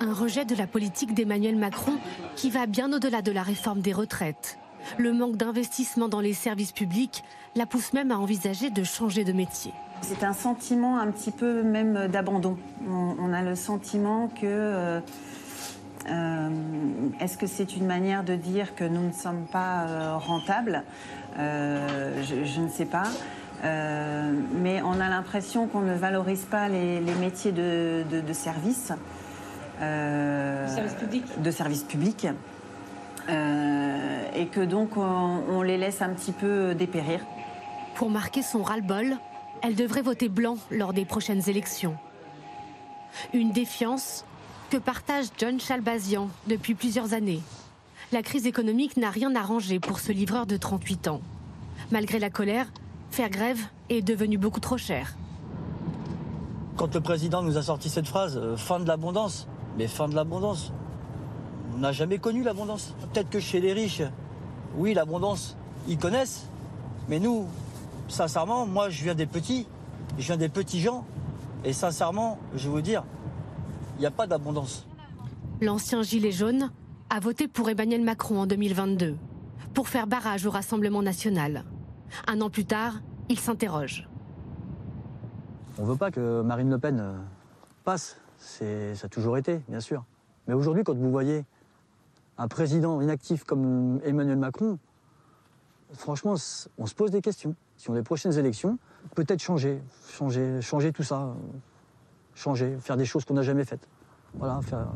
Un 0.00 0.14
rejet 0.14 0.46
de 0.46 0.54
la 0.54 0.66
politique 0.66 1.12
d'Emmanuel 1.12 1.56
Macron 1.56 1.92
qui 2.34 2.48
va 2.48 2.66
bien 2.66 2.90
au-delà 2.90 3.20
de 3.20 3.32
la 3.32 3.42
réforme 3.42 3.80
des 3.80 3.92
retraites. 3.92 4.58
Le 4.96 5.12
manque 5.12 5.36
d'investissement 5.36 6.08
dans 6.08 6.20
les 6.20 6.32
services 6.32 6.72
publics 6.72 7.22
la 7.54 7.66
pousse 7.66 7.92
même 7.92 8.10
à 8.10 8.18
envisager 8.18 8.70
de 8.70 8.82
changer 8.82 9.24
de 9.24 9.32
métier. 9.32 9.72
C'est 10.00 10.24
un 10.24 10.32
sentiment 10.32 10.98
un 10.98 11.10
petit 11.10 11.30
peu 11.30 11.62
même 11.62 12.08
d'abandon. 12.08 12.56
On, 12.88 13.32
a 13.32 13.42
le 13.42 13.54
sentiment 13.54 14.28
que... 14.28 14.46
Euh, 14.46 15.00
euh, 16.10 16.48
est-ce 17.20 17.38
que 17.38 17.46
c'est 17.46 17.76
une 17.76 17.86
manière 17.86 18.24
de 18.24 18.34
dire 18.34 18.74
que 18.74 18.84
nous 18.84 19.06
ne 19.06 19.12
sommes 19.12 19.46
pas 19.46 19.86
euh, 19.86 20.16
rentables? 20.16 20.82
Je, 21.36 22.60
ne 22.60 22.68
sais 22.68 22.86
pas. 22.86 23.08
mais 23.62 24.82
on 24.82 25.00
a 25.00 25.08
l'impression 25.08 25.66
qu'on 25.66 25.80
ne 25.80 25.94
valorise 25.94 26.44
pas 26.44 26.68
les, 26.68 27.00
métiers 27.20 27.52
de, 27.52 28.04
de, 28.10 28.20
de 28.20 28.32
service. 28.32 28.92
Euh, 29.82 30.66
de 31.38 31.50
services 31.50 31.84
publics. 31.84 32.26
Euh, 33.28 34.22
et 34.34 34.46
que 34.46 34.60
donc 34.60 34.96
on, 34.96 35.62
les 35.62 35.78
laisse 35.78 36.02
un 36.02 36.10
petit 36.10 36.32
peu 36.32 36.74
dépérir. 36.74 37.20
Pour 37.94 38.10
marquer 38.10 38.42
son 38.42 38.62
ras-le-bol, 38.62 39.16
elle 39.62 39.74
devrait 39.74 40.02
voter 40.02 40.28
blanc 40.28 40.56
lors 40.70 40.92
des 40.92 41.04
prochaines 41.04 41.48
élections. 41.48 41.96
Une 43.32 43.52
défiance 43.52 44.24
que 44.70 44.76
partage 44.76 45.26
John 45.36 45.58
Chalbazian 45.58 46.28
depuis 46.46 46.74
plusieurs 46.74 47.12
années. 47.12 47.42
La 48.12 48.22
crise 48.22 48.46
économique 48.46 48.96
n'a 48.96 49.10
rien 49.10 49.34
arrangé 49.34 49.80
pour 49.80 49.98
ce 49.98 50.12
livreur 50.12 50.46
de 50.46 50.56
38 50.56 51.08
ans. 51.08 51.20
Malgré 51.90 52.20
la 52.20 52.30
colère, 52.30 52.66
faire 53.10 53.30
grève 53.30 53.58
est 53.88 54.00
devenu 54.00 54.38
beaucoup 54.38 54.60
trop 54.60 54.78
cher. 54.78 55.16
Quand 56.76 56.94
le 56.94 57.00
président 57.00 57.42
nous 57.42 57.58
a 57.58 57.62
sorti 57.62 57.88
cette 57.88 58.06
phrase, 58.06 58.36
euh, 58.36 58.56
fin 58.56 58.78
de 58.78 58.86
l'abondance, 58.86 59.48
mais 59.76 59.88
fin 59.88 60.08
de 60.08 60.14
l'abondance. 60.14 60.72
On 61.74 61.78
n'a 61.78 61.90
jamais 61.90 62.18
connu 62.18 62.44
l'abondance. 62.44 62.94
Peut-être 63.12 63.28
que 63.28 63.40
chez 63.40 63.60
les 63.60 63.72
riches, 63.72 64.02
oui, 64.76 64.94
l'abondance, 64.94 65.56
ils 65.88 65.98
connaissent. 65.98 66.46
Mais 67.08 67.18
nous, 67.18 67.46
sincèrement, 68.08 68.66
moi, 68.66 68.88
je 68.88 69.02
viens 69.02 69.16
des 69.16 69.26
petits. 69.26 69.66
Je 70.16 70.26
viens 70.26 70.36
des 70.36 70.48
petits 70.48 70.80
gens. 70.80 71.04
Et 71.64 71.72
sincèrement, 71.72 72.38
je 72.54 72.68
vais 72.68 72.74
vous 72.74 72.80
dire, 72.80 73.02
n'y 74.00 74.06
a 74.06 74.10
pas 74.10 74.26
d'abondance. 74.26 74.86
L'ancien 75.60 76.02
gilet 76.02 76.32
jaune 76.32 76.70
a 77.10 77.20
voté 77.20 77.48
pour 77.48 77.68
Emmanuel 77.68 78.02
Macron 78.02 78.40
en 78.40 78.46
2022 78.46 79.16
pour 79.74 79.88
faire 79.88 80.06
barrage 80.06 80.46
au 80.46 80.50
Rassemblement 80.50 81.02
national. 81.02 81.64
Un 82.26 82.40
an 82.40 82.50
plus 82.50 82.64
tard, 82.64 83.00
il 83.28 83.38
s'interroge. 83.38 84.08
On 85.78 85.82
ne 85.82 85.88
veut 85.88 85.96
pas 85.96 86.10
que 86.10 86.42
Marine 86.42 86.70
Le 86.70 86.78
Pen 86.78 86.98
euh, 87.00 87.12
passe 87.84 88.16
ça 88.40 88.64
a 89.04 89.08
toujours 89.08 89.36
été, 89.36 89.60
bien 89.68 89.80
sûr. 89.80 90.04
Mais 90.48 90.54
aujourd'hui, 90.54 90.82
quand 90.82 90.96
vous 90.96 91.10
voyez 91.10 91.44
un 92.38 92.48
président 92.48 93.00
inactif 93.00 93.44
comme 93.44 94.00
Emmanuel 94.04 94.38
Macron, 94.38 94.78
franchement, 95.92 96.34
on 96.78 96.86
se 96.86 96.94
pose 96.94 97.10
des 97.10 97.20
questions. 97.20 97.54
Sur 97.76 97.92
les 97.92 98.02
prochaines 98.02 98.38
élections, 98.38 98.78
peut-être 99.14 99.42
changer, 99.42 99.82
changer, 100.08 100.60
changer 100.60 100.92
tout 100.92 101.02
ça, 101.02 101.34
changer, 102.40 102.76
faire 102.80 102.96
des 102.96 103.04
choses 103.04 103.24
qu'on 103.24 103.34
n'a 103.34 103.42
jamais 103.42 103.64
faites. 103.64 103.86
Voilà, 104.34 104.60
faire... 104.62 104.86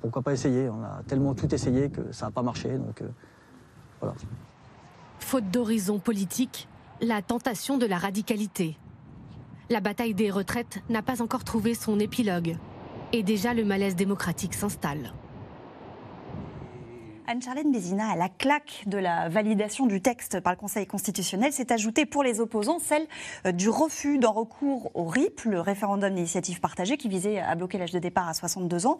Pourquoi 0.00 0.22
pas 0.22 0.32
essayer 0.32 0.68
On 0.68 0.82
a 0.82 1.02
tellement 1.06 1.34
tout 1.34 1.52
essayé 1.54 1.88
que 1.88 2.12
ça 2.12 2.26
n'a 2.26 2.32
pas 2.32 2.42
marché, 2.42 2.76
donc 2.76 3.00
euh, 3.00 3.08
voilà. 4.00 4.14
Faute 5.18 5.50
d'horizon 5.50 5.98
politique, 5.98 6.68
la 7.00 7.22
tentation 7.22 7.78
de 7.78 7.86
la 7.86 7.96
radicalité 7.96 8.76
la 9.70 9.80
bataille 9.80 10.14
des 10.14 10.30
retraites 10.30 10.82
n'a 10.88 11.02
pas 11.02 11.22
encore 11.22 11.44
trouvé 11.44 11.74
son 11.74 11.98
épilogue. 11.98 12.56
Et 13.12 13.22
déjà 13.22 13.54
le 13.54 13.64
malaise 13.64 13.96
démocratique 13.96 14.54
s'installe. 14.54 15.14
Anne-Charlène 17.26 17.72
Bézina, 17.72 18.10
à 18.10 18.16
la 18.16 18.28
claque 18.28 18.84
de 18.86 18.98
la 18.98 19.28
validation 19.28 19.86
du 19.86 20.00
texte 20.00 20.40
par 20.40 20.52
le 20.52 20.58
Conseil 20.58 20.86
constitutionnel, 20.86 21.52
s'est 21.52 21.72
ajoutée 21.72 22.04
pour 22.04 22.22
les 22.22 22.40
opposants 22.40 22.78
celle 22.78 23.06
euh, 23.46 23.52
du 23.52 23.68
refus 23.68 24.18
d'un 24.18 24.28
recours 24.28 24.90
au 24.94 25.04
RIP, 25.04 25.42
le 25.44 25.60
référendum 25.60 26.14
d'initiative 26.14 26.60
partagée 26.60 26.96
qui 26.96 27.08
visait 27.08 27.40
à 27.40 27.54
bloquer 27.54 27.78
l'âge 27.78 27.92
de 27.92 27.98
départ 27.98 28.28
à 28.28 28.34
62 28.34 28.86
ans. 28.86 28.98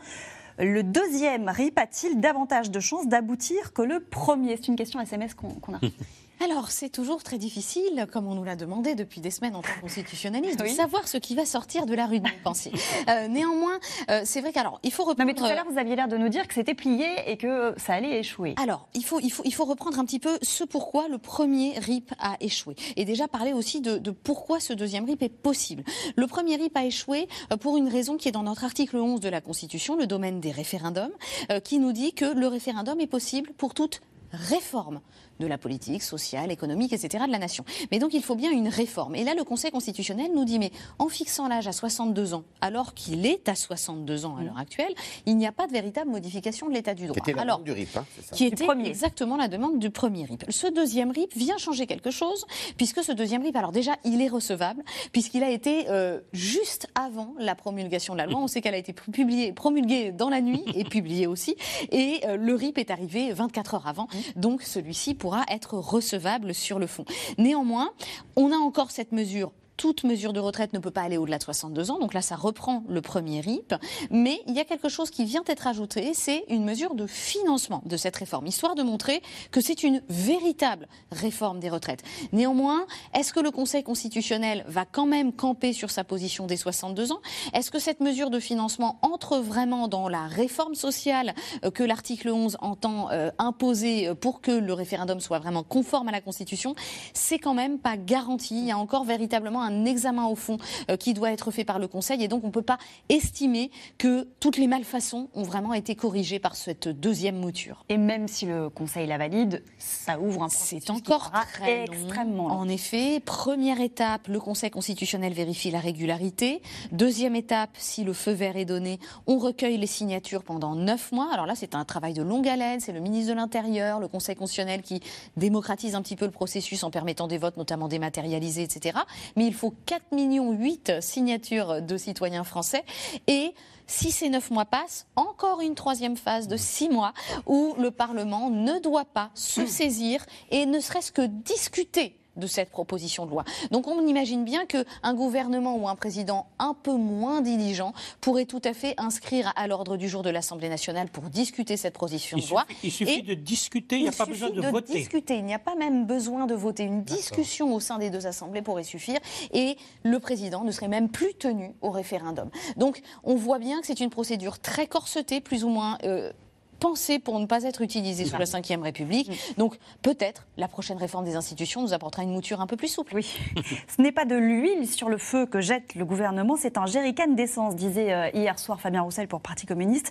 Le 0.58 0.82
deuxième 0.82 1.48
RIP 1.48 1.78
a-t-il 1.78 2.20
davantage 2.20 2.70
de 2.70 2.80
chances 2.80 3.08
d'aboutir 3.08 3.72
que 3.72 3.82
le 3.82 4.00
premier? 4.00 4.56
C'est 4.56 4.68
une 4.68 4.76
question 4.76 5.00
SMS 5.00 5.34
qu'on 5.34 5.74
a. 5.74 5.80
Alors, 6.40 6.70
c'est 6.70 6.88
toujours 6.88 7.22
très 7.22 7.38
difficile, 7.38 8.06
comme 8.10 8.26
on 8.26 8.34
nous 8.34 8.44
l'a 8.44 8.56
demandé 8.56 8.94
depuis 8.94 9.20
des 9.20 9.30
semaines 9.30 9.54
en 9.54 9.62
tant 9.62 9.72
que 9.76 9.80
constitutionnaliste, 9.80 10.58
de 10.58 10.66
savoir 10.66 11.06
ce 11.06 11.16
qui 11.16 11.34
va 11.34 11.46
sortir 11.46 11.86
de 11.86 11.94
la 11.94 12.06
rue 12.06 12.20
de 12.20 12.28
Montpensier. 12.28 12.72
euh, 13.08 13.28
néanmoins, 13.28 13.78
euh, 14.10 14.22
c'est 14.24 14.40
vrai 14.40 14.52
qu'alors, 14.52 14.80
il 14.82 14.92
faut 14.92 15.04
reprendre... 15.04 15.26
mais 15.26 15.34
tout 15.34 15.44
à 15.44 15.54
l'heure, 15.54 15.66
vous 15.70 15.78
aviez 15.78 15.96
l'air 15.96 16.08
de 16.08 16.16
nous 16.16 16.28
dire 16.28 16.46
que 16.48 16.54
c'était 16.54 16.74
plié 16.74 17.06
et 17.26 17.36
que 17.36 17.72
ça 17.76 17.94
allait 17.94 18.18
échouer. 18.18 18.54
Alors, 18.62 18.88
il 18.94 19.04
faut, 19.04 19.20
il, 19.20 19.30
faut, 19.30 19.42
il 19.44 19.54
faut 19.54 19.64
reprendre 19.64 19.98
un 19.98 20.04
petit 20.04 20.18
peu 20.18 20.38
ce 20.42 20.64
pourquoi 20.64 21.08
le 21.08 21.18
premier 21.18 21.78
RIP 21.78 22.12
a 22.18 22.36
échoué. 22.40 22.74
Et 22.96 23.04
déjà 23.04 23.28
parler 23.28 23.52
aussi 23.52 23.80
de, 23.80 23.98
de 23.98 24.10
pourquoi 24.10 24.60
ce 24.60 24.72
deuxième 24.72 25.04
RIP 25.04 25.22
est 25.22 25.28
possible. 25.28 25.84
Le 26.16 26.26
premier 26.26 26.56
RIP 26.56 26.76
a 26.76 26.84
échoué 26.84 27.28
euh, 27.52 27.56
pour 27.56 27.76
une 27.76 27.88
raison 27.88 28.16
qui 28.16 28.28
est 28.28 28.32
dans 28.32 28.42
notre 28.42 28.64
article 28.64 28.96
11 28.96 29.20
de 29.20 29.28
la 29.28 29.40
Constitution, 29.40 29.96
le 29.96 30.06
domaine 30.06 30.40
des 30.40 30.50
référendums, 30.50 31.12
euh, 31.50 31.60
qui 31.60 31.78
nous 31.78 31.92
dit 31.92 32.12
que 32.12 32.26
le 32.26 32.48
référendum 32.48 33.00
est 33.00 33.06
possible 33.06 33.52
pour 33.56 33.72
toute 33.74 34.00
réforme 34.34 35.00
de 35.40 35.46
la 35.46 35.58
politique 35.58 36.02
sociale, 36.02 36.50
économique, 36.50 36.92
etc. 36.92 37.24
de 37.26 37.32
la 37.32 37.38
nation. 37.38 37.64
Mais 37.90 37.98
donc 37.98 38.14
il 38.14 38.22
faut 38.22 38.36
bien 38.36 38.50
une 38.50 38.68
réforme. 38.68 39.14
Et 39.14 39.24
là, 39.24 39.34
le 39.34 39.44
Conseil 39.44 39.70
constitutionnel 39.70 40.30
nous 40.34 40.44
dit, 40.44 40.58
mais 40.58 40.70
en 40.98 41.08
fixant 41.08 41.48
l'âge 41.48 41.66
à 41.66 41.72
62 41.72 42.34
ans, 42.34 42.44
alors 42.60 42.94
qu'il 42.94 43.26
est 43.26 43.48
à 43.48 43.54
62 43.54 44.26
ans 44.26 44.36
à 44.36 44.42
l'heure 44.42 44.58
actuelle, 44.58 44.94
il 45.26 45.36
n'y 45.36 45.46
a 45.46 45.52
pas 45.52 45.66
de 45.66 45.72
véritable 45.72 46.10
modification 46.10 46.68
de 46.68 46.74
l'état 46.74 46.94
du 46.94 47.06
droit. 47.06 47.22
Qui 47.22 47.30
était 47.30 47.38
la 47.38 47.44
demande 47.44 47.64
du 47.64 47.72
RIP, 47.72 47.96
hein, 47.96 48.04
ça 48.22 48.36
Qui 48.36 48.46
était 48.46 48.66
exactement 48.84 49.36
la 49.36 49.48
demande 49.48 49.78
du 49.78 49.90
premier 49.90 50.24
RIP. 50.24 50.44
Ce 50.48 50.66
deuxième 50.66 51.10
RIP 51.10 51.34
vient 51.36 51.58
changer 51.58 51.86
quelque 51.86 52.10
chose, 52.10 52.46
puisque 52.76 53.02
ce 53.02 53.12
deuxième 53.12 53.42
RIP, 53.42 53.56
alors 53.56 53.72
déjà, 53.72 53.96
il 54.04 54.20
est 54.20 54.28
recevable, 54.28 54.82
puisqu'il 55.12 55.42
a 55.42 55.50
été 55.50 55.88
euh, 55.88 56.20
juste 56.32 56.88
avant 56.94 57.34
la 57.38 57.54
promulgation 57.54 58.14
de 58.14 58.18
la 58.18 58.26
loi. 58.26 58.40
On 58.40 58.46
sait 58.46 58.60
qu'elle 58.60 58.74
a 58.74 58.78
été 58.78 58.92
publiée, 58.92 59.52
promulguée 59.52 60.12
dans 60.12 60.28
la 60.28 60.40
nuit 60.40 60.62
et 60.74 60.84
publiée 60.84 61.26
aussi. 61.26 61.56
Et 61.90 62.20
euh, 62.24 62.36
le 62.36 62.54
RIP 62.54 62.78
est 62.78 62.90
arrivé 62.90 63.32
24 63.32 63.74
heures 63.74 63.86
avant. 63.86 64.08
Donc 64.36 64.62
celui-ci 64.62 65.14
pourra 65.24 65.46
être 65.48 65.78
recevable 65.78 66.52
sur 66.52 66.78
le 66.78 66.86
fond. 66.86 67.06
Néanmoins, 67.38 67.92
on 68.36 68.52
a 68.52 68.56
encore 68.56 68.90
cette 68.90 69.10
mesure 69.10 69.52
toute 69.76 70.04
mesure 70.04 70.32
de 70.32 70.40
retraite 70.40 70.72
ne 70.72 70.78
peut 70.78 70.90
pas 70.90 71.02
aller 71.02 71.16
au-delà 71.16 71.38
de 71.38 71.42
62 71.42 71.90
ans. 71.90 71.98
Donc 71.98 72.14
là, 72.14 72.22
ça 72.22 72.36
reprend 72.36 72.84
le 72.88 73.00
premier 73.00 73.40
RIP. 73.40 73.74
Mais 74.10 74.40
il 74.46 74.54
y 74.54 74.60
a 74.60 74.64
quelque 74.64 74.88
chose 74.88 75.10
qui 75.10 75.24
vient 75.24 75.42
d'être 75.42 75.66
ajouté, 75.66 76.12
c'est 76.14 76.44
une 76.48 76.64
mesure 76.64 76.94
de 76.94 77.06
financement 77.06 77.82
de 77.84 77.96
cette 77.96 78.16
réforme, 78.16 78.46
histoire 78.46 78.74
de 78.74 78.82
montrer 78.82 79.22
que 79.50 79.60
c'est 79.60 79.82
une 79.82 80.02
véritable 80.08 80.88
réforme 81.10 81.60
des 81.60 81.70
retraites. 81.70 82.02
Néanmoins, 82.32 82.86
est-ce 83.14 83.32
que 83.32 83.40
le 83.40 83.50
Conseil 83.50 83.82
constitutionnel 83.82 84.64
va 84.68 84.84
quand 84.84 85.06
même 85.06 85.32
camper 85.32 85.72
sur 85.72 85.90
sa 85.90 86.04
position 86.04 86.46
des 86.46 86.56
62 86.56 87.12
ans? 87.12 87.20
Est-ce 87.52 87.70
que 87.70 87.78
cette 87.78 88.00
mesure 88.00 88.30
de 88.30 88.40
financement 88.40 88.98
entre 89.02 89.38
vraiment 89.38 89.88
dans 89.88 90.08
la 90.08 90.26
réforme 90.26 90.74
sociale 90.74 91.34
euh, 91.64 91.70
que 91.70 91.82
l'article 91.82 92.30
11 92.30 92.56
entend 92.60 93.10
euh, 93.10 93.30
imposer 93.38 94.08
euh, 94.08 94.14
pour 94.14 94.40
que 94.40 94.50
le 94.50 94.72
référendum 94.72 95.20
soit 95.20 95.38
vraiment 95.38 95.62
conforme 95.62 96.08
à 96.08 96.12
la 96.12 96.20
Constitution? 96.20 96.74
C'est 97.12 97.38
quand 97.38 97.54
même 97.54 97.78
pas 97.78 97.96
garanti. 97.96 98.58
Il 98.58 98.66
y 98.66 98.70
a 98.70 98.78
encore 98.78 99.04
véritablement 99.04 99.62
un 99.64 99.84
examen 99.84 100.26
au 100.26 100.36
fond 100.36 100.58
qui 100.98 101.14
doit 101.14 101.32
être 101.32 101.50
fait 101.50 101.64
par 101.64 101.78
le 101.78 101.88
Conseil 101.88 102.22
et 102.22 102.28
donc 102.28 102.44
on 102.44 102.48
ne 102.48 102.52
peut 102.52 102.62
pas 102.62 102.78
estimer 103.08 103.70
que 103.98 104.28
toutes 104.40 104.56
les 104.56 104.66
malfaçons 104.66 105.28
ont 105.34 105.42
vraiment 105.42 105.74
été 105.74 105.94
corrigées 105.94 106.38
par 106.38 106.56
cette 106.56 106.88
deuxième 106.88 107.36
mouture. 107.36 107.84
Et 107.88 107.96
même 107.96 108.28
si 108.28 108.46
le 108.46 108.70
Conseil 108.70 109.06
la 109.06 109.18
valide, 109.18 109.62
ça 109.78 110.20
ouvre 110.20 110.42
un 110.42 110.48
C'est 110.48 110.90
encore 110.90 111.30
très 111.52 111.84
extrêmement 111.84 112.48
long. 112.48 112.54
En 112.54 112.68
effet, 112.68 113.20
première 113.20 113.80
étape, 113.80 114.28
le 114.28 114.40
Conseil 114.40 114.70
constitutionnel 114.70 115.32
vérifie 115.32 115.70
la 115.70 115.80
régularité. 115.80 116.62
Deuxième 116.92 117.36
étape, 117.36 117.70
si 117.74 118.04
le 118.04 118.12
feu 118.12 118.32
vert 118.32 118.56
est 118.56 118.64
donné, 118.64 118.98
on 119.26 119.38
recueille 119.38 119.76
les 119.76 119.86
signatures 119.86 120.42
pendant 120.42 120.74
neuf 120.74 121.12
mois. 121.12 121.30
Alors 121.32 121.46
là, 121.46 121.54
c'est 121.54 121.74
un 121.74 121.84
travail 121.84 122.14
de 122.14 122.22
longue 122.22 122.48
haleine. 122.48 122.80
C'est 122.80 122.92
le 122.92 123.00
ministre 123.00 123.30
de 123.30 123.36
l'Intérieur, 123.36 124.00
le 124.00 124.08
Conseil 124.08 124.36
constitutionnel 124.36 124.82
qui 124.82 125.00
démocratise 125.36 125.94
un 125.94 126.02
petit 126.02 126.16
peu 126.16 126.24
le 126.24 126.30
processus 126.30 126.82
en 126.84 126.90
permettant 126.90 127.26
des 127.26 127.38
votes, 127.38 127.56
notamment 127.56 127.88
dématérialisés, 127.88 128.62
etc. 128.62 128.98
Mais 129.36 129.46
il 129.46 129.53
faut 129.54 129.74
4 129.86 130.12
millions 130.12 130.52
8 130.52 131.00
signatures 131.00 131.82
de 131.82 131.96
citoyens 131.96 132.44
français. 132.44 132.84
Et 133.26 133.54
si 133.86 134.10
ces 134.10 134.28
neuf 134.28 134.50
mois 134.50 134.64
passent, 134.64 135.06
encore 135.16 135.60
une 135.60 135.74
troisième 135.74 136.16
phase 136.16 136.48
de 136.48 136.56
six 136.56 136.88
mois 136.88 137.12
où 137.46 137.74
le 137.78 137.90
Parlement 137.90 138.50
ne 138.50 138.78
doit 138.78 139.04
pas 139.04 139.30
se 139.34 139.66
saisir 139.66 140.24
et 140.50 140.66
ne 140.66 140.80
serait-ce 140.80 141.12
que 141.12 141.22
discuter 141.22 142.16
de 142.36 142.46
cette 142.46 142.70
proposition 142.70 143.26
de 143.26 143.30
loi. 143.30 143.44
Donc 143.70 143.86
on 143.86 144.06
imagine 144.06 144.44
bien 144.44 144.66
qu'un 144.66 145.14
gouvernement 145.14 145.76
ou 145.76 145.88
un 145.88 145.94
président 145.94 146.46
un 146.58 146.74
peu 146.74 146.94
moins 146.94 147.40
diligent 147.40 147.92
pourrait 148.20 148.46
tout 148.46 148.62
à 148.64 148.74
fait 148.74 148.94
inscrire 148.98 149.52
à 149.56 149.66
l'ordre 149.66 149.96
du 149.96 150.08
jour 150.08 150.22
de 150.22 150.30
l'Assemblée 150.30 150.68
nationale 150.68 151.08
pour 151.08 151.24
discuter 151.24 151.76
cette 151.76 151.94
proposition 151.94 152.38
de 152.38 152.48
loi. 152.48 152.64
il 152.82 152.92
suffit 152.92 153.22
de 153.22 153.34
discuter, 153.34 153.96
il 153.96 154.02
n'y 154.02 154.08
a 154.08 154.12
pas 154.12 154.26
besoin 154.26 154.50
de, 154.50 154.60
de 154.60 154.66
voter. 154.68 154.94
discuter, 154.94 155.36
il 155.36 155.44
n'y 155.44 155.54
a 155.54 155.58
pas 155.58 155.74
même 155.74 156.06
besoin 156.06 156.46
de 156.46 156.54
voter. 156.54 156.84
Une 156.84 157.02
discussion 157.04 157.74
au 157.74 157.80
sein 157.80 157.98
des 157.98 158.10
deux 158.10 158.26
assemblées 158.26 158.62
pourrait 158.62 158.84
suffire 158.84 159.20
et 159.52 159.76
le 160.02 160.18
président 160.18 160.64
ne 160.64 160.70
serait 160.70 160.88
même 160.88 161.08
plus 161.08 161.34
tenu 161.34 161.72
au 161.80 161.90
référendum. 161.90 162.50
Donc 162.76 163.00
on 163.22 163.34
voit 163.34 163.58
bien 163.58 163.80
que 163.80 163.86
c'est 163.86 164.00
une 164.00 164.10
procédure 164.10 164.58
très 164.58 164.86
corsetée, 164.86 165.40
plus 165.40 165.64
ou 165.64 165.68
moins 165.68 165.98
euh, 166.04 166.32
pensée 166.78 167.18
pour 167.18 167.38
ne 167.40 167.46
pas 167.46 167.64
être 167.64 167.82
utilisée 167.82 168.24
sous 168.24 168.36
la 168.36 168.44
Ve 168.44 168.82
République. 168.82 169.30
Donc 169.58 169.78
peut-être 170.02 170.46
la 170.56 170.68
prochaine 170.68 170.98
réforme 170.98 171.24
des 171.24 171.36
institutions 171.36 171.82
nous 171.82 171.92
apportera 171.92 172.22
une 172.22 172.32
mouture 172.32 172.60
un 172.60 172.66
peu 172.66 172.76
plus 172.76 172.88
souple. 172.88 173.14
Oui. 173.14 173.38
Ce 173.88 174.02
n'est 174.02 174.12
pas 174.12 174.24
de 174.24 174.34
l'huile 174.34 174.88
sur 174.88 175.08
le 175.08 175.18
feu 175.18 175.46
que 175.46 175.60
jette 175.60 175.94
le 175.94 176.04
gouvernement, 176.04 176.56
c'est 176.56 176.78
un 176.78 176.86
jerrycan 176.86 177.28
d'essence, 177.28 177.76
disait 177.76 178.12
euh, 178.12 178.30
hier 178.34 178.58
soir 178.58 178.80
Fabien 178.80 179.02
Roussel 179.02 179.28
pour 179.28 179.40
Parti 179.40 179.66
communiste. 179.66 180.10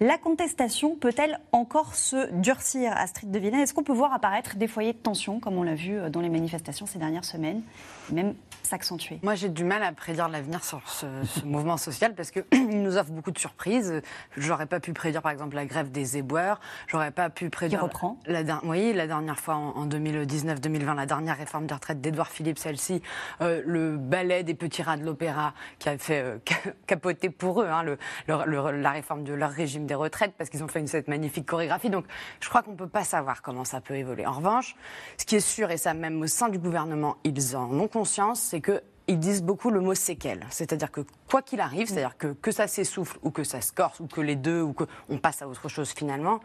La 0.00 0.18
contestation 0.18 0.96
peut-elle 0.96 1.40
encore 1.52 1.94
se 1.94 2.32
durcir, 2.32 2.92
Astrid 2.96 3.30
de 3.30 3.38
Villain 3.38 3.60
Est-ce 3.60 3.74
qu'on 3.74 3.84
peut 3.84 3.92
voir 3.92 4.12
apparaître 4.12 4.56
des 4.56 4.68
foyers 4.68 4.92
de 4.92 4.98
tension, 4.98 5.40
comme 5.40 5.56
on 5.56 5.62
l'a 5.62 5.74
vu 5.74 5.98
euh, 5.98 6.10
dans 6.10 6.20
les 6.20 6.28
manifestations 6.28 6.86
ces 6.86 6.98
dernières 6.98 7.24
semaines, 7.24 7.62
même 8.10 8.34
s'accentuer 8.62 9.18
Moi, 9.22 9.34
j'ai 9.34 9.48
du 9.48 9.64
mal 9.64 9.82
à 9.82 9.92
prédire 9.92 10.28
l'avenir 10.28 10.64
sur 10.64 10.80
ce, 10.88 11.06
ce 11.24 11.40
mouvement 11.44 11.76
social 11.76 12.14
parce 12.14 12.30
qu'il 12.30 12.44
nous 12.82 12.96
offre 12.96 13.10
beaucoup 13.10 13.30
de 13.30 13.38
surprises. 13.38 14.02
J'aurais 14.36 14.66
pas 14.66 14.80
pu 14.80 14.92
prédire, 14.92 15.22
par 15.22 15.32
exemple, 15.32 15.54
la 15.56 15.66
grève 15.66 15.90
des 15.90 16.16
éboueurs. 16.16 16.60
J'aurais 16.88 17.10
pas 17.10 17.30
pu 17.30 17.50
prédire. 17.50 17.78
Qui 17.78 17.84
reprend 17.84 18.18
la, 18.26 18.42
la, 18.42 18.60
Oui, 18.64 18.92
la 18.92 19.06
dernière 19.06 19.38
fois, 19.38 19.54
en, 19.54 19.70
en 19.76 19.86
2019-2020, 19.86 20.94
la 20.94 21.06
dernière 21.06 21.36
réforme 21.36 21.66
des 21.66 21.74
retraites 21.74 22.00
d'Edouard 22.00 22.28
Philippe, 22.28 22.58
celle-ci, 22.58 23.02
euh, 23.40 23.62
le 23.64 23.96
ballet 23.96 24.42
des 24.42 24.54
petits 24.54 24.82
rats 24.82 24.96
de 24.96 25.04
l'opéra 25.04 25.54
qui 25.78 25.88
a 25.88 25.98
fait 25.98 26.22
euh, 26.22 26.38
capoter 26.86 27.30
pour 27.30 27.62
eux 27.62 27.68
hein, 27.68 27.82
le, 27.82 27.98
le, 28.26 28.36
le, 28.46 28.70
la 28.80 28.90
réforme 28.90 29.24
de 29.24 29.32
leur 29.32 29.50
régime 29.50 29.86
des 29.86 29.94
retraites 29.94 30.34
parce 30.36 30.50
qu'ils 30.50 30.62
ont 30.62 30.68
fait 30.68 30.80
une, 30.80 30.86
cette 30.86 31.08
magnifique 31.08 31.46
chorégraphie. 31.46 31.90
Donc, 31.90 32.04
je 32.40 32.48
crois 32.48 32.62
qu'on 32.62 32.74
peut 32.74 32.88
pas 32.88 33.04
savoir 33.04 33.42
comment 33.42 33.64
ça 33.64 33.80
peut 33.80 33.94
évoluer. 33.94 34.26
En 34.26 34.32
revanche, 34.32 34.76
ce 35.18 35.24
qui 35.24 35.36
est 35.36 35.40
sûr, 35.40 35.70
et 35.70 35.76
ça 35.76 35.94
même 35.94 36.20
au 36.20 36.26
sein 36.26 36.48
du 36.48 36.58
gouvernement, 36.58 37.16
ils 37.24 37.56
en 37.56 37.70
ont 37.78 37.88
conscience, 37.88 38.40
c'est 38.52 38.60
que 38.60 38.82
ils 39.08 39.18
disent 39.18 39.42
beaucoup 39.42 39.70
le 39.70 39.80
mot 39.80 39.94
séquelle. 39.94 40.46
C'est-à-dire 40.50 40.90
que 40.90 41.00
quoi 41.26 41.40
qu'il 41.40 41.60
arrive, 41.60 41.88
c'est-à-dire 41.88 42.18
que, 42.18 42.28
que 42.34 42.50
ça 42.50 42.66
s'essouffle 42.66 43.18
ou 43.22 43.30
que 43.30 43.44
ça 43.44 43.62
se 43.62 43.72
corse 43.72 43.98
ou 43.98 44.06
que 44.06 44.20
les 44.20 44.36
deux 44.36 44.60
ou 44.60 44.74
qu'on 44.74 45.16
passe 45.16 45.40
à 45.40 45.48
autre 45.48 45.70
chose 45.70 45.90
finalement, 45.90 46.40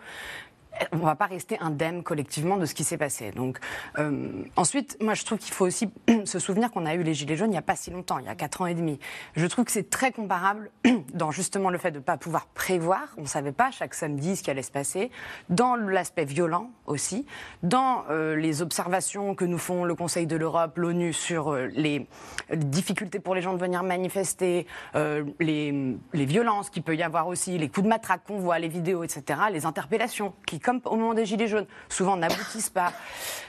on 0.92 0.98
ne 0.98 1.02
va 1.02 1.16
pas 1.16 1.26
rester 1.26 1.58
indemne 1.60 2.04
collectivement 2.04 2.58
de 2.58 2.66
ce 2.66 2.74
qui 2.74 2.84
s'est 2.84 2.98
passé. 2.98 3.32
Donc, 3.32 3.60
euh, 4.00 4.44
ensuite, 4.56 4.98
moi, 5.02 5.14
je 5.14 5.24
trouve 5.24 5.38
qu'il 5.38 5.54
faut 5.54 5.66
aussi 5.66 5.90
se 6.26 6.40
souvenir 6.40 6.72
qu'on 6.72 6.86
a 6.86 6.96
eu 6.96 7.04
les 7.04 7.14
Gilets 7.14 7.36
jaunes 7.36 7.50
il 7.50 7.52
n'y 7.52 7.58
a 7.58 7.62
pas 7.62 7.76
si 7.76 7.92
longtemps, 7.92 8.20
il 8.20 8.26
y 8.26 8.30
a 8.30 8.36
4 8.36 8.62
ans 8.62 8.66
et 8.68 8.74
demi. 8.74 9.00
Je 9.36 9.46
trouve 9.46 9.66
que 9.66 9.72
c'est 9.72 9.90
très 9.90 10.12
comparable 10.12 10.70
dans 11.14 11.32
justement 11.32 11.70
le 11.70 11.78
fait 11.78 11.92
de 11.92 11.98
ne 11.98 12.04
pas 12.04 12.18
pouvoir 12.18 12.48
prévoir, 12.48 13.14
on 13.18 13.22
ne 13.22 13.28
savait 13.28 13.52
pas 13.52 13.72
chaque 13.72 13.94
samedi 13.94 14.36
ce 14.36 14.44
qui 14.44 14.52
allait 14.52 14.62
se 14.62 14.72
passer, 14.72 15.12
dans 15.50 15.76
l'aspect 15.76 16.26
violent 16.26 16.70
aussi, 16.86 17.26
dans 17.64 18.04
euh, 18.10 18.36
les 18.36 18.62
observations 18.62 19.36
que 19.36 19.46
nous 19.46 19.58
font 19.58 19.84
le 19.84 19.96
Conseil 19.96 20.28
de 20.28 20.36
l'Europe, 20.36 20.78
l'ONU 20.78 21.14
sur 21.14 21.54
euh, 21.54 21.68
les, 21.76 22.08
difficultés 22.54 23.20
pour 23.20 23.36
les 23.36 23.42
gens 23.42 23.54
de 23.54 23.60
venir 23.60 23.84
manifester, 23.84 24.68
les, 25.40 25.98
les 26.14 26.26
violences 26.26 26.70
qu'il 26.70 26.84
peut 26.84 26.96
y 26.96 27.04
avoir 27.04 27.28
aussi, 27.28 27.58
les 27.58 27.70
coups 27.70 27.84
de 27.84 27.90
matraque 27.90 28.22
qu'on 28.26 28.38
voit, 28.38 28.60
les 28.60 28.68
vidéos, 28.68 29.04
etc., 29.04 29.40
les 29.52 29.66
interpellations 29.66 30.34
qui 30.46 30.60
comme 30.68 30.82
au 30.84 30.98
moment 30.98 31.14
des 31.14 31.26
Gilets 31.26 31.48
jaunes, 31.48 31.66
souvent 31.88 32.18
n'aboutissent 32.18 32.70
pas. 32.70 32.92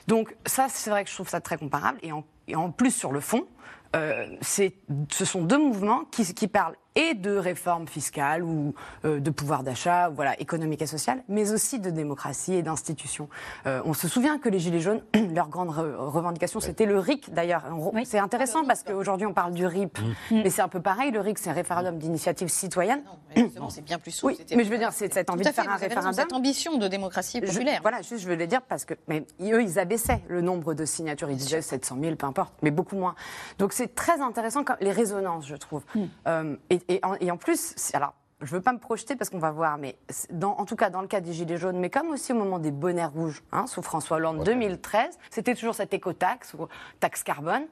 Donc 0.06 0.36
ça, 0.46 0.68
c'est 0.68 0.88
vrai 0.88 1.02
que 1.02 1.10
je 1.10 1.14
trouve 1.16 1.28
ça 1.28 1.40
très 1.40 1.58
comparable. 1.58 1.98
Et 2.02 2.54
en, 2.54 2.70
plus, 2.70 2.92
sur 2.92 3.10
le 3.10 3.18
fond, 3.18 3.48
euh, 3.96 4.36
ce 4.40 5.24
sont 5.24 5.42
deux 5.42 5.58
mouvements 5.58 6.04
qui 6.12 6.46
parlent 6.46 6.76
et 6.98 7.14
de 7.14 7.36
réforme 7.36 7.86
fiscale 7.86 8.42
ou 8.42 8.74
euh, 9.04 9.20
de 9.20 9.30
pouvoir 9.30 9.62
d'achat, 9.62 10.08
voilà, 10.08 10.38
économique 10.40 10.82
et 10.82 10.86
social, 10.86 11.22
mais 11.28 11.52
aussi 11.52 11.78
de 11.78 11.90
démocratie 11.90 12.54
et 12.54 12.62
d'institutions. 12.62 13.28
Euh, 13.66 13.80
on 13.84 13.94
se 13.94 14.08
souvient 14.08 14.38
que 14.38 14.48
les 14.48 14.58
Gilets 14.58 14.80
jaunes, 14.80 15.02
leur 15.34 15.48
grande 15.48 15.70
re 15.70 16.12
revendication, 16.12 16.58
c'était 16.58 16.86
le 16.86 16.98
RIC 16.98 17.32
d'ailleurs. 17.32 17.64
Oui. 17.94 18.04
C'est 18.04 18.18
intéressant 18.18 18.64
parce 18.64 18.82
qu'aujourd'hui 18.82 19.26
on 19.26 19.32
parle 19.32 19.52
du 19.52 19.64
RIP, 19.64 19.98
mmh. 20.00 20.42
mais 20.42 20.50
c'est 20.50 20.60
un 20.60 20.68
peu 20.68 20.80
pareil. 20.80 21.12
Le 21.12 21.20
RIC, 21.20 21.38
c'est 21.38 21.50
un 21.50 21.54
référendum 21.54 21.98
d'initiative 21.98 22.48
citoyenne. 22.48 23.02
Non, 23.36 23.70
c'est 23.70 23.84
bien 23.84 23.98
plus 23.98 24.10
souple. 24.10 24.34
Oui, 24.38 24.56
mais 24.56 24.64
je 24.64 24.70
veux 24.70 24.78
dire, 24.78 24.92
c'est 24.92 25.12
cette 25.12 25.30
envie 25.30 25.44
de 25.44 25.50
faire 25.50 25.70
un 25.70 25.76
référendum. 25.76 26.12
Cette 26.12 26.32
ambition 26.32 26.78
de 26.78 26.88
démocratie 26.88 27.40
populaire. 27.40 27.76
Je, 27.76 27.82
voilà, 27.82 28.02
juste 28.02 28.22
je 28.22 28.28
veux 28.28 28.36
le 28.36 28.46
dire 28.46 28.62
parce 28.62 28.84
que 28.84 28.94
mais, 29.06 29.24
eux, 29.40 29.62
ils 29.62 29.78
abaissaient 29.78 30.22
le 30.28 30.40
nombre 30.40 30.74
de 30.74 30.84
signatures. 30.84 31.30
Ils 31.30 31.36
disaient 31.36 31.62
700 31.62 31.98
000, 32.02 32.16
peu 32.16 32.26
importe, 32.26 32.54
mais 32.62 32.72
beaucoup 32.72 32.96
moins. 32.96 33.14
Donc 33.58 33.72
c'est 33.72 33.94
très 33.94 34.20
intéressant, 34.20 34.64
les 34.80 34.92
résonances, 34.92 35.46
je 35.46 35.56
trouve. 35.56 35.82
Mmh. 35.94 36.02
Euh, 36.26 36.56
et, 36.70 36.80
et, 36.88 37.00
en, 37.02 37.14
et 37.14 37.30
en 37.30 37.36
plus, 37.36 37.74
alors 37.94 38.14
je 38.40 38.46
ne 38.46 38.58
veux 38.58 38.62
pas 38.62 38.72
me 38.72 38.78
projeter 38.78 39.16
parce 39.16 39.30
qu'on 39.30 39.38
va 39.38 39.50
voir, 39.50 39.78
mais 39.78 39.96
dans, 40.30 40.52
en 40.58 40.64
tout 40.64 40.76
cas 40.76 40.90
dans 40.90 41.00
le 41.00 41.08
cas 41.08 41.20
des 41.20 41.32
Gilets 41.32 41.56
jaunes, 41.56 41.78
mais 41.78 41.90
comme 41.90 42.10
aussi 42.10 42.32
au 42.32 42.36
moment 42.36 42.58
des 42.58 42.70
bonnets 42.70 43.04
rouges, 43.04 43.42
hein, 43.50 43.66
sous 43.66 43.82
François 43.82 44.18
Hollande 44.18 44.38
ouais. 44.38 44.44
2013, 44.44 45.18
c'était 45.30 45.54
toujours 45.54 45.74
cette 45.74 45.92
écotaxe 45.92 46.54
ou 46.54 46.68
taxe 47.00 47.22
carbone. 47.22 47.66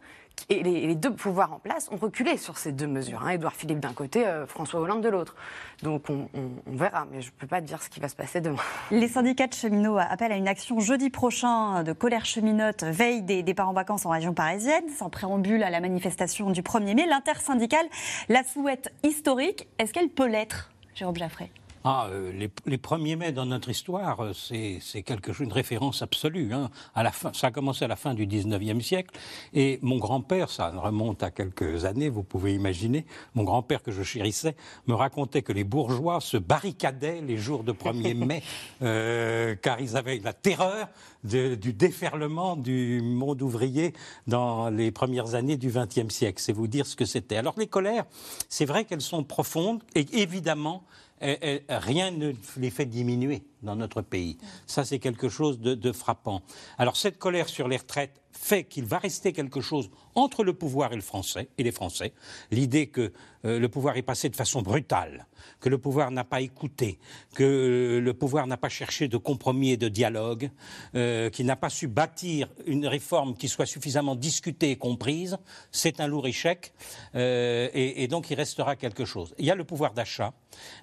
Et 0.48 0.62
les, 0.62 0.94
deux 0.94 1.12
pouvoirs 1.12 1.52
en 1.52 1.58
place 1.58 1.88
ont 1.90 1.96
reculé 1.96 2.36
sur 2.36 2.56
ces 2.56 2.70
deux 2.70 2.86
mesures. 2.86 3.22
Hein. 3.24 3.30
Édouard 3.30 3.54
Philippe 3.54 3.80
d'un 3.80 3.92
côté, 3.92 4.26
euh, 4.26 4.46
François 4.46 4.80
Hollande 4.80 5.02
de 5.02 5.08
l'autre. 5.08 5.34
Donc 5.82 6.08
on, 6.08 6.28
on, 6.34 6.50
on, 6.70 6.76
verra, 6.76 7.06
mais 7.10 7.20
je 7.20 7.28
ne 7.28 7.32
peux 7.36 7.48
pas 7.48 7.60
dire 7.60 7.82
ce 7.82 7.88
qui 7.88 7.98
va 7.98 8.08
se 8.08 8.14
passer 8.14 8.40
demain. 8.40 8.62
Les 8.92 9.08
syndicats 9.08 9.48
de 9.48 9.54
cheminots 9.54 9.98
appellent 9.98 10.32
à 10.32 10.36
une 10.36 10.46
action 10.46 10.78
jeudi 10.78 11.10
prochain 11.10 11.82
de 11.82 11.92
colère 11.92 12.24
cheminote, 12.24 12.84
veille 12.84 13.22
des 13.22 13.42
départs 13.42 13.68
en 13.68 13.72
vacances 13.72 14.06
en 14.06 14.10
région 14.10 14.34
parisienne, 14.34 14.88
sans 14.96 15.10
préambule 15.10 15.64
à 15.64 15.70
la 15.70 15.80
manifestation 15.80 16.50
du 16.50 16.62
1er 16.62 16.94
mai. 16.94 17.06
L'intersyndicale 17.06 17.86
la 18.28 18.44
souhaite 18.44 18.92
historique. 19.02 19.66
Est-ce 19.78 19.92
qu'elle 19.92 20.10
peut 20.10 20.28
l'être, 20.28 20.70
Jérôme 20.94 21.16
Jaffray 21.16 21.50
ah, 21.88 22.08
euh, 22.10 22.32
les, 22.32 22.50
les, 22.66 22.78
premiers 22.78 23.14
mai 23.14 23.30
dans 23.30 23.46
notre 23.46 23.68
histoire, 23.68 24.18
euh, 24.18 24.32
c'est 24.34 25.02
quelque 25.04 25.32
chose, 25.32 25.46
une 25.46 25.52
référence 25.52 26.02
absolue. 26.02 26.52
Hein. 26.52 26.68
À 26.96 27.04
la 27.04 27.12
fin, 27.12 27.32
ça 27.32 27.46
a 27.46 27.50
commencé 27.52 27.84
à 27.84 27.88
la 27.88 27.94
fin 27.94 28.12
du 28.12 28.26
19e 28.26 28.80
siècle. 28.80 29.16
Et 29.54 29.78
mon 29.82 29.98
grand-père, 29.98 30.50
ça 30.50 30.70
remonte 30.70 31.22
à 31.22 31.30
quelques 31.30 31.84
années, 31.84 32.08
vous 32.08 32.24
pouvez 32.24 32.54
imaginer, 32.54 33.06
mon 33.36 33.44
grand-père 33.44 33.84
que 33.84 33.92
je 33.92 34.02
chérissais, 34.02 34.56
me 34.88 34.94
racontait 34.94 35.42
que 35.42 35.52
les 35.52 35.62
bourgeois 35.62 36.20
se 36.20 36.36
barricadaient 36.36 37.20
les 37.20 37.36
jours 37.38 37.62
de 37.62 37.70
1er 37.70 38.14
mai, 38.26 38.42
euh, 38.82 39.54
car 39.54 39.80
ils 39.80 39.96
avaient 39.96 40.18
la 40.18 40.32
terreur 40.32 40.88
de, 41.22 41.54
du 41.54 41.72
déferlement 41.72 42.56
du 42.56 43.00
monde 43.00 43.42
ouvrier 43.42 43.92
dans 44.26 44.70
les 44.70 44.90
premières 44.90 45.36
années 45.36 45.56
du 45.56 45.70
XXe 45.70 46.12
siècle. 46.12 46.42
C'est 46.42 46.52
vous 46.52 46.66
dire 46.66 46.84
ce 46.84 46.96
que 46.96 47.04
c'était. 47.04 47.36
Alors 47.36 47.54
les 47.56 47.68
colères, 47.68 48.06
c'est 48.48 48.64
vrai 48.64 48.84
qu'elles 48.84 49.00
sont 49.00 49.22
profondes 49.22 49.84
et 49.94 50.04
évidemment, 50.14 50.82
rien 51.20 52.10
ne 52.10 52.32
les 52.56 52.70
fait 52.70 52.86
diminuer 52.86 53.42
dans 53.66 53.76
notre 53.76 54.00
pays. 54.00 54.38
Ça, 54.66 54.84
c'est 54.84 54.98
quelque 54.98 55.28
chose 55.28 55.60
de, 55.60 55.92
frappant. 55.92 56.40
Alors, 56.78 56.96
cette 56.96 57.18
colère 57.18 57.48
sur 57.48 57.68
les 57.68 57.76
retraites 57.76 58.22
fait 58.36 58.64
qu'il 58.64 58.84
va 58.84 58.98
rester 58.98 59.32
quelque 59.32 59.60
chose 59.60 59.90
entre 60.14 60.44
le 60.44 60.52
pouvoir 60.52 60.92
et, 60.92 60.96
le 60.96 61.02
français, 61.02 61.48
et 61.58 61.62
les 61.62 61.72
Français. 61.72 62.12
L'idée 62.50 62.86
que 62.86 63.12
euh, 63.44 63.58
le 63.58 63.68
pouvoir 63.68 63.96
est 63.96 64.02
passé 64.02 64.28
de 64.28 64.36
façon 64.36 64.62
brutale, 64.62 65.26
que 65.60 65.68
le 65.68 65.78
pouvoir 65.78 66.10
n'a 66.10 66.24
pas 66.24 66.40
écouté, 66.40 66.98
que 67.34 67.44
euh, 67.44 68.00
le 68.00 68.14
pouvoir 68.14 68.46
n'a 68.46 68.56
pas 68.56 68.68
cherché 68.68 69.08
de 69.08 69.16
compromis 69.16 69.72
et 69.72 69.76
de 69.76 69.88
dialogue, 69.88 70.50
euh, 70.94 71.28
qu'il 71.30 71.46
n'a 71.46 71.56
pas 71.56 71.70
su 71.70 71.88
bâtir 71.88 72.48
une 72.66 72.86
réforme 72.86 73.36
qui 73.36 73.48
soit 73.48 73.66
suffisamment 73.66 74.14
discutée 74.14 74.70
et 74.70 74.76
comprise, 74.76 75.38
c'est 75.70 76.00
un 76.00 76.06
lourd 76.06 76.26
échec. 76.26 76.72
Et, 77.14 78.02
et, 78.02 78.08
donc 78.08 78.30
il 78.30 78.34
restera 78.34 78.76
quelque 78.76 79.04
chose. 79.04 79.34
Il 79.38 79.44
y 79.44 79.50
a 79.50 79.54
le 79.54 79.64
pouvoir 79.64 79.92
d'achat, 79.92 80.32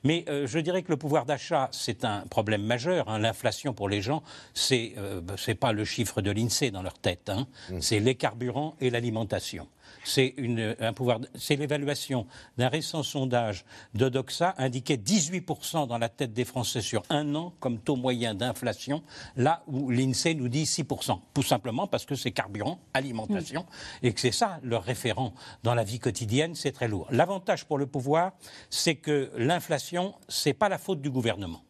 mais 0.03 0.25
je 0.27 0.59
dirais 0.59 0.83
que 0.83 0.89
le 0.89 0.97
pouvoir 0.97 1.25
d'achat, 1.25 1.69
c'est 1.71 2.05
un 2.05 2.21
problème 2.27 2.63
majeur. 2.73 3.09
Hein. 3.09 3.19
L'inflation 3.19 3.73
pour 3.73 3.89
les 3.89 4.01
gens, 4.01 4.23
c'est 4.53 4.95
n'est 5.47 5.55
pas 5.55 5.71
le 5.71 5.85
chiffre 5.85 6.21
de 6.21 6.31
l'INSEE 6.31 6.71
dans 6.71 6.81
leur 6.81 6.97
tête. 6.97 7.29
Hein. 7.29 7.47
Mmh. 7.69 7.81
C'est 7.81 7.99
les 7.99 8.15
carburants 8.15 8.75
et 8.81 8.89
l'alimentation. 8.89 9.67
C'est 10.03 10.35
c'est 11.35 11.55
l'évaluation 11.55 12.25
d'un 12.57 12.67
récent 12.67 13.03
sondage 13.03 13.63
de 13.93 14.09
Doxa 14.09 14.53
indiquait 14.57 14.95
18% 14.95 15.87
dans 15.87 15.97
la 15.97 16.09
tête 16.09 16.33
des 16.33 16.45
Français 16.45 16.81
sur 16.81 17.03
un 17.09 17.35
an 17.35 17.53
comme 17.59 17.79
taux 17.79 17.95
moyen 17.95 18.33
d'inflation, 18.33 19.03
là 19.37 19.63
où 19.67 19.91
l'INSEE 19.91 20.33
nous 20.33 20.49
dit 20.49 20.63
6%. 20.63 21.19
Tout 21.33 21.43
simplement 21.43 21.87
parce 21.87 22.05
que 22.05 22.15
c'est 22.15 22.31
carburant, 22.31 22.79
alimentation, 22.93 23.61
mmh. 23.61 24.05
et 24.05 24.13
que 24.13 24.19
c'est 24.19 24.31
ça 24.31 24.59
leur 24.63 24.83
référent 24.83 25.33
dans 25.63 25.75
la 25.75 25.83
vie 25.83 25.99
quotidienne, 25.99 26.55
c'est 26.55 26.71
très 26.71 26.87
lourd. 26.87 27.07
L'avantage 27.11 27.65
pour 27.65 27.77
le 27.77 27.85
pouvoir, 27.85 28.33
c'est 28.69 28.95
que 28.95 29.31
l'inflation, 29.37 30.15
c'est 30.27 30.53
pas 30.53 30.69
la 30.69 30.77
faute 30.77 31.01
du 31.01 31.11
gouvernement 31.11 31.61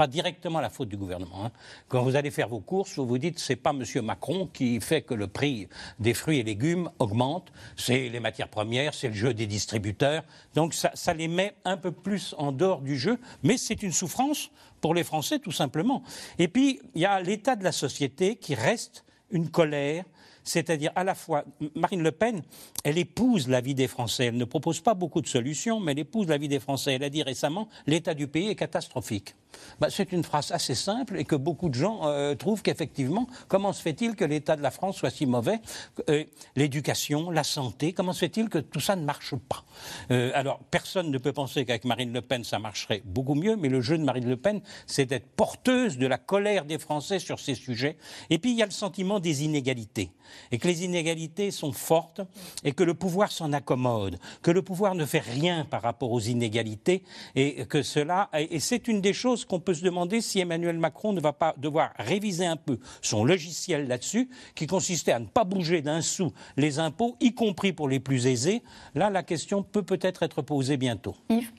pas 0.00 0.06
directement 0.06 0.62
la 0.62 0.70
faute 0.70 0.88
du 0.88 0.96
gouvernement. 0.96 1.44
Hein. 1.44 1.50
Quand 1.88 2.02
vous 2.02 2.16
allez 2.16 2.30
faire 2.30 2.48
vos 2.48 2.60
courses, 2.60 2.96
vous 2.96 3.06
vous 3.06 3.18
dites 3.18 3.38
c'est 3.38 3.54
pas 3.54 3.72
M. 3.72 3.84
Macron 4.02 4.48
qui 4.50 4.80
fait 4.80 5.02
que 5.02 5.12
le 5.12 5.26
prix 5.26 5.68
des 5.98 6.14
fruits 6.14 6.38
et 6.38 6.42
légumes 6.42 6.90
augmente, 6.98 7.52
c'est 7.76 8.08
les 8.08 8.18
matières 8.18 8.48
premières, 8.48 8.94
c'est 8.94 9.08
le 9.08 9.14
jeu 9.14 9.34
des 9.34 9.46
distributeurs. 9.46 10.22
Donc 10.54 10.72
ça, 10.72 10.90
ça 10.94 11.12
les 11.12 11.28
met 11.28 11.54
un 11.66 11.76
peu 11.76 11.92
plus 11.92 12.34
en 12.38 12.50
dehors 12.50 12.80
du 12.80 12.98
jeu, 12.98 13.18
mais 13.42 13.58
c'est 13.58 13.82
une 13.82 13.92
souffrance 13.92 14.50
pour 14.80 14.94
les 14.94 15.04
Français 15.04 15.38
tout 15.38 15.52
simplement. 15.52 16.02
Et 16.38 16.48
puis 16.48 16.80
il 16.94 17.02
y 17.02 17.04
a 17.04 17.20
l'état 17.20 17.54
de 17.54 17.64
la 17.64 17.72
société 17.72 18.36
qui 18.36 18.54
reste 18.54 19.04
une 19.30 19.50
colère 19.50 20.04
c'est-à-dire 20.44 20.92
à 20.94 21.04
la 21.04 21.14
fois, 21.14 21.44
Marine 21.74 22.02
Le 22.02 22.12
Pen, 22.12 22.42
elle 22.84 22.98
épouse 22.98 23.48
la 23.48 23.60
vie 23.60 23.74
des 23.74 23.88
Français. 23.88 24.26
Elle 24.26 24.36
ne 24.36 24.44
propose 24.44 24.80
pas 24.80 24.94
beaucoup 24.94 25.20
de 25.20 25.26
solutions, 25.26 25.80
mais 25.80 25.92
elle 25.92 26.00
épouse 26.00 26.28
la 26.28 26.38
vie 26.38 26.48
des 26.48 26.60
Français. 26.60 26.94
Elle 26.94 27.04
a 27.04 27.10
dit 27.10 27.22
récemment 27.22 27.68
l'état 27.86 28.14
du 28.14 28.26
pays 28.26 28.48
est 28.48 28.54
catastrophique. 28.56 29.34
Bah, 29.80 29.88
c'est 29.90 30.12
une 30.12 30.22
phrase 30.24 30.52
assez 30.52 30.74
simple 30.74 31.18
et 31.18 31.24
que 31.24 31.36
beaucoup 31.36 31.68
de 31.68 31.74
gens 31.74 32.00
euh, 32.04 32.34
trouvent 32.34 32.62
qu'effectivement, 32.62 33.26
comment 33.48 33.72
se 33.72 33.82
fait-il 33.82 34.14
que 34.14 34.24
l'état 34.24 34.56
de 34.56 34.62
la 34.62 34.70
France 34.70 34.96
soit 34.96 35.10
si 35.10 35.26
mauvais? 35.26 35.60
Euh, 36.08 36.24
L'éducation, 36.56 37.30
la 37.30 37.44
santé, 37.44 37.92
comment 37.92 38.12
se 38.12 38.20
fait-il 38.20 38.48
que 38.48 38.58
tout 38.58 38.80
ça 38.80 38.96
ne 38.96 39.04
marche 39.04 39.34
pas? 39.34 39.64
Euh, 40.10 40.30
Alors, 40.34 40.60
personne 40.70 41.10
ne 41.10 41.18
peut 41.18 41.32
penser 41.32 41.64
qu'avec 41.64 41.84
Marine 41.84 42.12
Le 42.12 42.22
Pen, 42.22 42.44
ça 42.44 42.58
marcherait 42.58 43.02
beaucoup 43.04 43.34
mieux, 43.34 43.56
mais 43.56 43.68
le 43.68 43.80
jeu 43.80 43.98
de 43.98 44.04
Marine 44.04 44.28
Le 44.28 44.36
Pen, 44.36 44.60
c'est 44.86 45.06
d'être 45.06 45.28
porteuse 45.36 45.98
de 45.98 46.06
la 46.06 46.18
colère 46.18 46.64
des 46.64 46.78
Français 46.78 47.18
sur 47.18 47.40
ces 47.40 47.54
sujets. 47.54 47.96
Et 48.30 48.38
puis, 48.38 48.52
il 48.52 48.56
y 48.56 48.62
a 48.62 48.66
le 48.66 48.72
sentiment 48.72 49.20
des 49.20 49.44
inégalités 49.44 50.10
et 50.50 50.58
que 50.58 50.68
les 50.68 50.84
inégalités 50.84 51.50
sont 51.50 51.72
fortes 51.72 52.20
et 52.64 52.72
que 52.72 52.82
le 52.82 52.94
pouvoir 52.94 53.32
s'en 53.32 53.52
accommode, 53.52 54.18
que 54.42 54.50
le 54.50 54.62
pouvoir 54.62 54.94
ne 54.94 55.04
fait 55.04 55.20
rien 55.20 55.64
par 55.64 55.82
rapport 55.82 56.12
aux 56.12 56.20
inégalités 56.20 57.02
et 57.34 57.66
que 57.66 57.82
cela 57.82 58.28
et 58.34 58.60
c'est 58.60 58.88
une 58.88 59.00
des 59.00 59.12
choses 59.12 59.44
qu'on 59.44 59.60
peut 59.60 59.74
se 59.74 59.84
demander 59.84 60.20
si 60.20 60.40
Emmanuel 60.40 60.78
Macron 60.78 61.12
ne 61.12 61.20
va 61.20 61.32
pas 61.32 61.54
devoir 61.58 61.92
réviser 61.98 62.46
un 62.46 62.56
peu 62.56 62.78
son 63.02 63.24
logiciel 63.24 63.88
là-dessus 63.88 64.28
qui 64.54 64.66
consistait 64.66 65.12
à 65.12 65.18
ne 65.18 65.26
pas 65.26 65.44
bouger 65.44 65.82
d'un 65.82 66.02
sou 66.02 66.32
les 66.56 66.78
impôts 66.78 67.16
y 67.20 67.34
compris 67.34 67.72
pour 67.72 67.88
les 67.88 68.00
plus 68.00 68.26
aisés. 68.26 68.62
Là 68.94 69.10
la 69.10 69.22
question 69.22 69.62
peut 69.70 69.82
peut-être 69.82 70.22
être 70.22 70.42
posée 70.42 70.76
bientôt. 70.76 71.16
Yves 71.28 71.52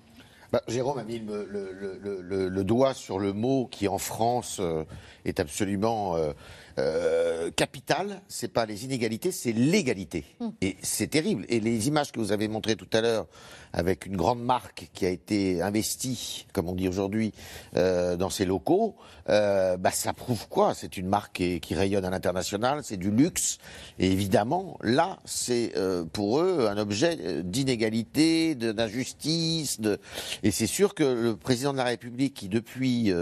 bah, 0.52 0.62
Jérôme 0.68 0.98
a 0.98 1.04
mis 1.04 1.20
le, 1.20 2.64
doigt 2.64 2.94
sur 2.94 3.20
le 3.20 3.32
mot 3.32 3.70
qui 3.72 3.88
en 3.88 3.98
France 3.98 4.58
euh, 4.60 4.84
est 5.24 5.40
absolument 5.40 6.18
euh, 6.18 6.34
euh, 6.78 7.52
capital, 7.52 8.22
c'est 8.28 8.52
pas 8.52 8.66
les 8.66 8.86
inégalités, 8.86 9.32
c'est 9.32 9.52
l'égalité. 9.52 10.26
Hmm. 10.40 10.50
Et 10.62 10.78
c'est 10.82 11.08
terrible. 11.08 11.46
Et 11.50 11.60
les 11.60 11.88
images 11.88 12.12
que 12.12 12.20
vous 12.20 12.32
avez 12.32 12.48
montrées 12.48 12.76
tout 12.76 12.90
à 12.94 13.02
l'heure, 13.02 13.28
avec 13.74 14.06
une 14.06 14.18
grande 14.18 14.44
marque 14.44 14.90
qui 14.94 15.06
a 15.06 15.10
été 15.10 15.62
investie, 15.62 16.46
comme 16.54 16.68
on 16.68 16.76
dit 16.76 16.88
aujourd'hui, 16.88 17.34
euh, 17.78 18.18
dans 18.18 18.30
ses 18.30 18.46
locaux, 18.46 18.96
euh, 19.30 19.78
bah, 19.78 19.92
ça 19.92 20.14
prouve 20.14 20.48
quoi? 20.50 20.74
C'est 20.74 20.98
une 20.98 21.08
marque 21.08 21.36
qui, 21.36 21.60
qui 21.60 21.76
rayonne 21.76 22.06
à 22.06 22.10
l'international, 22.10 22.82
c'est 22.84 22.98
du 22.98 23.12
luxe. 23.12 23.60
Et 24.00 24.12
évidemment, 24.12 24.78
là, 24.82 25.20
c'est 25.26 25.74
euh, 25.78 26.04
pour 26.06 26.40
eux 26.40 26.68
un 26.70 26.78
objet 26.78 27.18
euh, 27.22 27.42
d'inégalité, 27.42 28.56
d'injustice. 28.56 29.80
De... 29.80 30.00
Et 30.44 30.52
c'est 30.52 30.68
sûr 30.68 30.94
que 30.94 31.04
le 31.04 31.36
président 31.36 31.72
de 31.72 31.78
la 31.78 31.86
République, 31.86 32.34
qui 32.34 32.50
depuis 32.50 33.14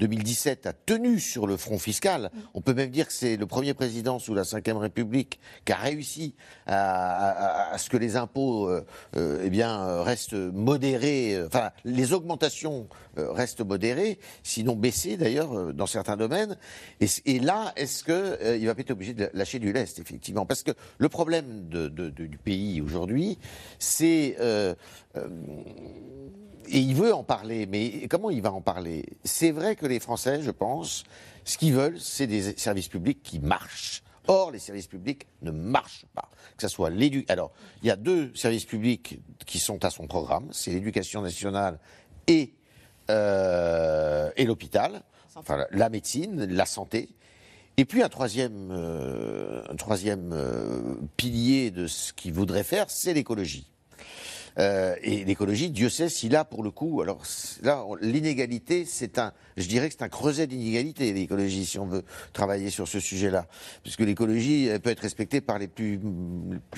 2017 0.00 0.66
a 0.66 0.72
tenu 0.72 1.18
sur 1.18 1.46
le 1.46 1.56
front 1.56 1.78
fiscal, 1.78 2.30
hmm. 2.32 2.38
on 2.54 2.60
peut 2.60 2.74
même 2.74 2.90
dire 2.90 2.95
que 3.04 3.12
c'est 3.12 3.36
le 3.36 3.46
premier 3.46 3.74
président 3.74 4.18
sous 4.18 4.34
la 4.34 4.42
Ve 4.42 4.76
République 4.76 5.40
qui 5.64 5.72
a 5.72 5.76
réussi 5.76 6.34
à, 6.66 7.74
ce 7.78 7.90
que 7.90 7.96
les 7.96 8.16
impôts 8.16 8.68
euh, 8.68 8.84
euh, 9.16 9.42
eh 9.44 9.50
bien, 9.50 10.02
restent 10.02 10.34
modérés, 10.34 11.34
euh, 11.34 11.46
enfin 11.46 11.70
les 11.84 12.12
augmentations 12.12 12.88
restent 13.16 13.64
modérées, 13.64 14.18
sinon 14.42 14.76
baissées 14.76 15.16
d'ailleurs 15.16 15.72
dans 15.72 15.86
certains 15.86 16.16
domaines. 16.16 16.58
Et, 17.00 17.38
là, 17.38 17.72
est-ce 17.76 18.04
qu'il 18.04 18.60
il 18.60 18.66
va 18.66 18.74
être 18.76 18.90
obligé 18.90 19.14
de 19.14 19.30
lâcher 19.32 19.58
du 19.58 19.72
lest, 19.72 19.98
effectivement? 19.98 20.44
Parce 20.44 20.62
que 20.62 20.72
le 20.98 21.08
problème 21.08 21.66
du 21.68 22.38
pays 22.38 22.82
aujourd'hui, 22.82 23.38
c'est... 23.78 24.36
et 25.16 26.78
il 26.78 26.94
veut 26.94 27.14
en 27.14 27.24
parler, 27.24 27.64
mais 27.66 28.06
comment 28.08 28.28
il 28.28 28.42
va 28.42 28.52
en 28.52 28.60
parler? 28.60 29.06
C'est 29.24 29.50
vrai 29.50 29.76
que 29.76 29.86
les 29.86 29.98
Français, 29.98 30.42
je 30.42 30.50
pense, 30.50 31.04
ce 31.46 31.58
qu'ils 31.58 31.72
veulent, 31.72 31.98
c'est 31.98 32.26
des 32.26 32.58
services 32.58 32.88
publics 32.88 33.22
qui 33.22 33.38
marchent. 33.38 34.02
Or, 34.26 34.50
les 34.50 34.58
services 34.58 34.88
publics 34.88 35.28
ne 35.42 35.52
marchent 35.52 36.04
pas. 36.12 36.28
Que 36.56 36.62
ce 36.62 36.68
soit 36.68 36.90
l'éducation. 36.90 37.32
Alors, 37.32 37.52
il 37.82 37.88
y 37.88 37.90
a 37.92 37.96
deux 37.96 38.34
services 38.34 38.64
publics 38.64 39.20
qui 39.46 39.60
sont 39.60 39.84
à 39.84 39.90
son 39.90 40.08
programme 40.08 40.48
c'est 40.50 40.72
l'éducation 40.72 41.22
nationale 41.22 41.78
et, 42.26 42.52
euh, 43.10 44.30
et 44.36 44.44
l'hôpital, 44.44 45.02
enfin, 45.36 45.64
la 45.70 45.88
médecine, 45.88 46.44
la 46.44 46.66
santé. 46.66 47.10
Et 47.76 47.84
puis 47.84 48.02
un 48.02 48.08
troisième, 48.08 48.70
euh, 48.72 49.62
un 49.70 49.76
troisième 49.76 50.32
euh, 50.32 50.96
pilier 51.16 51.70
de 51.70 51.86
ce 51.86 52.12
qu'il 52.12 52.32
voudrait 52.32 52.64
faire, 52.64 52.90
c'est 52.90 53.14
l'écologie. 53.14 53.70
Euh, 54.58 54.94
et 55.02 55.24
l'écologie, 55.24 55.70
Dieu 55.70 55.88
sait 55.88 56.08
si 56.08 56.28
là, 56.28 56.44
pour 56.44 56.62
le 56.62 56.70
coup, 56.70 57.02
alors 57.02 57.22
là, 57.62 57.84
l'inégalité, 58.00 58.84
c'est 58.86 59.18
un, 59.18 59.32
je 59.56 59.68
dirais 59.68 59.88
que 59.88 59.94
c'est 59.98 60.04
un 60.04 60.08
creuset 60.08 60.46
d'inégalité, 60.46 61.12
l'écologie, 61.12 61.66
si 61.66 61.78
on 61.78 61.86
veut 61.86 62.04
travailler 62.32 62.70
sur 62.70 62.88
ce 62.88 63.00
sujet-là. 63.00 63.46
Puisque 63.82 64.00
l'écologie 64.00 64.70
peut 64.82 64.90
être 64.90 65.00
respectée 65.00 65.40
par 65.40 65.58
les 65.58 65.68
plus, 65.68 66.00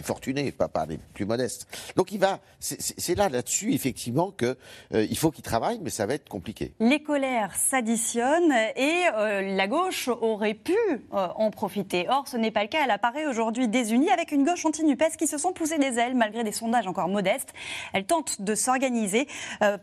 fortunés, 0.02 0.50
pas 0.52 0.68
par 0.68 0.86
les 0.86 0.98
plus 1.14 1.24
modestes. 1.24 1.66
Donc 1.96 2.12
il 2.12 2.18
va, 2.18 2.40
c'est 2.60 3.14
là, 3.14 3.28
là-dessus, 3.28 3.72
effectivement, 3.72 4.30
qu'il 4.30 4.56
euh, 4.94 5.06
il 5.08 5.16
faut 5.16 5.30
qu'il 5.30 5.44
travaille, 5.44 5.78
mais 5.82 5.90
ça 5.90 6.06
va 6.06 6.14
être 6.14 6.28
compliqué. 6.28 6.72
Les 6.80 7.02
colères 7.02 7.54
s'additionnent 7.54 8.54
et 8.76 9.02
euh, 9.14 9.56
la 9.56 9.68
gauche 9.68 10.08
aurait 10.08 10.54
pu 10.54 10.76
en 11.12 11.50
profiter. 11.50 12.06
Or, 12.08 12.26
ce 12.28 12.36
n'est 12.36 12.50
pas 12.50 12.62
le 12.62 12.68
cas. 12.68 12.78
Elle 12.84 12.90
apparaît 12.90 13.26
aujourd'hui 13.26 13.68
désunie 13.68 14.10
avec 14.10 14.32
une 14.32 14.44
gauche 14.44 14.64
anti-NUPES 14.64 15.16
qui 15.18 15.26
se 15.26 15.38
sont 15.38 15.52
poussées 15.52 15.78
des 15.78 15.98
ailes 15.98 16.14
malgré 16.14 16.44
des 16.44 16.52
sondages 16.52 16.86
encore 16.86 17.08
modestes. 17.08 17.52
Elle 17.92 18.04
tente 18.04 18.42
de 18.42 18.54
s'organiser 18.54 19.26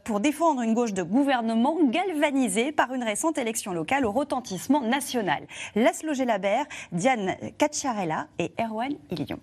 pour 0.03 0.19
défendre 0.19 0.61
une 0.61 0.73
gauche 0.73 0.93
de 0.93 1.03
gouvernement 1.03 1.77
galvanisée 1.83 2.71
par 2.71 2.93
une 2.93 3.03
récente 3.03 3.37
élection 3.37 3.73
locale 3.73 4.05
au 4.05 4.11
retentissement 4.11 4.81
national. 4.81 5.47
Laszlo 5.75 6.13
Gelabert, 6.13 6.65
Diane 6.91 7.35
Cacciarella 7.57 8.27
et 8.39 8.51
Erwan 8.59 8.93
Ilion. 9.11 9.39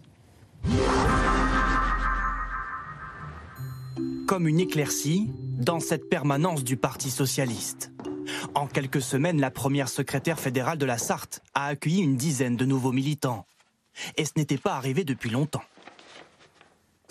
Comme 4.27 4.49
une 4.49 4.61
éclaircie 4.61 5.31
dans 5.59 5.81
cette 5.81 6.09
permanence 6.09 6.65
du 6.65 6.77
Parti 6.77 7.11
socialiste. 7.11 7.93
En 8.55 8.67
quelques 8.67 9.03
semaines, 9.03 9.41
la 9.41 9.51
première 9.51 9.89
secrétaire 9.89 10.39
fédérale 10.39 10.79
de 10.79 10.87
la 10.87 10.99
Sarthe 10.99 11.43
a 11.55 11.67
accueilli 11.67 12.03
une 12.03 12.17
dizaine 12.17 12.57
de 12.57 12.65
nouveaux 12.65 12.93
militants. 12.93 13.45
Et 14.17 14.25
ce 14.25 14.33
n'était 14.37 14.59
pas 14.59 14.75
arrivé 14.75 15.05
depuis 15.05 15.29
longtemps. 15.29 15.63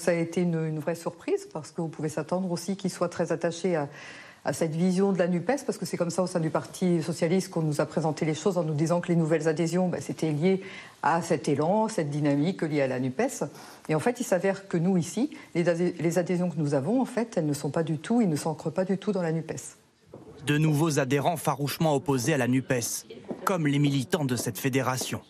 Ça 0.02 0.10
a 0.10 0.14
été 0.16 0.42
une, 0.42 0.80
vraie 0.80 0.96
surprise 0.96 1.48
parce 1.54 1.72
vous 1.78 1.88
pouvez 1.88 2.10
s'attendre 2.10 2.52
aussi 2.52 2.76
qu'ils 2.76 2.90
soient 2.90 3.08
très 3.08 3.32
attachés 3.32 3.76
à, 3.76 3.88
cette 4.52 4.76
vision 4.76 5.12
de 5.12 5.20
la 5.20 5.28
NUPES, 5.28 5.64
parce 5.68 5.78
que 5.78 5.86
c'est 5.86 5.98
comme 5.98 6.10
ça 6.10 6.24
au 6.24 6.28
sein 6.28 6.40
du 6.40 6.50
Parti 6.50 7.04
socialiste 7.04 7.52
qu'on 7.52 7.62
nous 7.62 7.82
a 7.82 7.86
présenté 7.86 8.26
les 8.26 8.34
choses 8.34 8.58
en 8.58 8.64
nous 8.64 8.74
disant 8.74 9.00
que 9.00 9.10
les 9.10 9.16
nouvelles 9.16 9.48
adhésions, 9.48 9.90
ben, 9.90 10.02
c'était 10.02 10.32
lié 10.32 10.64
à 11.04 11.22
cet 11.22 11.48
élan, 11.48 11.88
cette 11.88 12.10
dynamique 12.10 12.64
liée 12.64 12.82
à 12.82 12.88
la 12.88 13.00
NUPES. 13.00 13.44
Et 13.90 13.94
en 13.94 14.00
fait, 14.00 14.20
il 14.20 14.24
s'avère 14.24 14.68
que 14.68 14.78
nous, 14.78 14.98
ici, 14.98 15.30
les, 15.54 16.18
adhésions 16.18 16.50
que 16.50 16.58
nous 16.58 16.74
avons, 16.74 17.00
en 17.00 17.06
fait, 17.06 17.38
elles 17.38 17.46
ne 17.46 17.54
sont 17.54 17.70
pas 17.70 17.84
du 17.84 18.00
tout, 18.00 18.22
ils 18.22 18.30
ne 18.30 18.36
s'ancrent 18.36 18.72
pas 18.72 18.86
du 18.86 18.98
tout 18.98 19.12
dans 19.12 19.22
la 19.22 19.32
NUPES. 19.32 19.78
De 20.48 20.58
nouveaux 20.58 20.98
adhérents 20.98 21.38
farouchement 21.38 21.94
opposés 21.94 22.34
à 22.34 22.38
la 22.38 22.48
NUPES, 22.48 23.06
comme 23.46 23.68
les 23.68 23.78
militants 23.78 24.26
de 24.26 24.36
cette 24.36 24.58
fédération. 24.58 25.22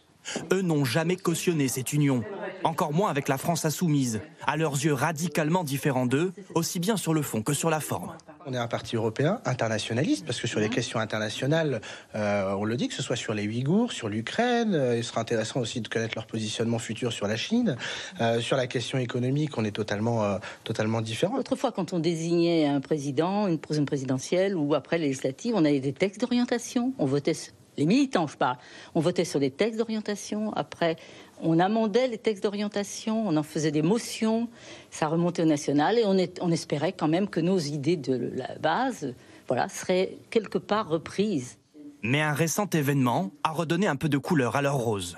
Eux 0.53 0.61
n'ont 0.61 0.85
jamais 0.85 1.17
cautionné 1.17 1.67
cette 1.67 1.91
union, 1.91 2.23
encore 2.63 2.93
moins 2.93 3.09
avec 3.09 3.27
la 3.27 3.37
France 3.37 3.65
insoumise, 3.65 4.21
à 4.45 4.57
leurs 4.57 4.73
yeux 4.73 4.93
radicalement 4.93 5.63
différents 5.63 6.05
d'eux, 6.05 6.33
aussi 6.55 6.79
bien 6.79 6.97
sur 6.97 7.13
le 7.13 7.21
fond 7.21 7.41
que 7.41 7.53
sur 7.53 7.69
la 7.69 7.79
forme. 7.79 8.11
On 8.47 8.53
est 8.53 8.57
un 8.57 8.67
parti 8.67 8.95
européen 8.95 9.39
internationaliste 9.45 10.25
parce 10.25 10.39
que 10.41 10.47
sur 10.47 10.59
les 10.59 10.69
questions 10.69 10.99
internationales, 10.99 11.79
euh, 12.15 12.55
on 12.57 12.65
le 12.65 12.75
dit, 12.75 12.87
que 12.87 12.93
ce 12.95 13.03
soit 13.03 13.15
sur 13.15 13.33
les 13.35 13.47
Ouïghours, 13.47 13.91
sur 13.91 14.09
l'Ukraine, 14.09 14.73
euh, 14.73 14.97
il 14.97 15.03
sera 15.03 15.21
intéressant 15.21 15.59
aussi 15.59 15.79
de 15.79 15.87
connaître 15.87 16.15
leur 16.15 16.25
positionnement 16.25 16.79
futur 16.79 17.13
sur 17.13 17.27
la 17.27 17.37
Chine. 17.37 17.77
Euh, 18.19 18.39
sur 18.41 18.57
la 18.57 18.65
question 18.67 18.97
économique, 18.97 19.57
on 19.59 19.63
est 19.65 19.71
totalement, 19.75 20.23
euh, 20.23 20.37
totalement 20.63 21.01
différent. 21.01 21.37
Autrefois, 21.37 21.71
quand 21.71 21.93
on 21.93 21.99
désignait 21.99 22.65
un 22.65 22.81
président, 22.81 23.47
une 23.47 23.59
une 23.71 23.85
présidentielle 23.85 24.55
ou 24.57 24.73
après 24.73 24.97
législative, 24.97 25.53
on 25.55 25.63
avait 25.63 25.79
des 25.79 25.93
textes 25.93 26.19
d'orientation. 26.19 26.93
On 26.97 27.05
votait, 27.05 27.33
sur- 27.35 27.53
les 27.77 27.85
militants, 27.85 28.27
je 28.27 28.35
parle, 28.35 28.57
on 28.95 28.99
votait 28.99 29.23
sur 29.23 29.39
des 29.39 29.49
textes 29.51 29.77
d'orientation. 29.79 30.51
Après, 30.53 30.97
on 31.41 31.59
amendait 31.59 32.07
les 32.07 32.17
textes 32.17 32.43
d'orientation, 32.43 33.27
on 33.27 33.35
en 33.35 33.43
faisait 33.43 33.71
des 33.71 33.81
motions, 33.81 34.49
ça 34.89 35.07
remontait 35.07 35.41
au 35.41 35.45
national 35.45 35.97
et 35.97 36.05
on, 36.05 36.51
espérait 36.51 36.93
quand 36.93 37.07
même 37.07 37.27
que 37.27 37.39
nos 37.39 37.57
idées 37.57 37.97
de 37.97 38.31
la 38.35 38.55
base, 38.59 39.13
voilà, 39.47 39.67
seraient 39.67 40.17
quelque 40.29 40.57
part 40.57 40.87
reprises. 40.87 41.57
Mais 42.03 42.21
un 42.21 42.33
récent 42.33 42.67
événement 42.69 43.31
a 43.43 43.51
redonné 43.51 43.87
un 43.87 43.95
peu 43.95 44.09
de 44.09 44.17
couleur 44.17 44.55
à 44.55 44.61
leur 44.61 44.75
rose. 44.75 45.17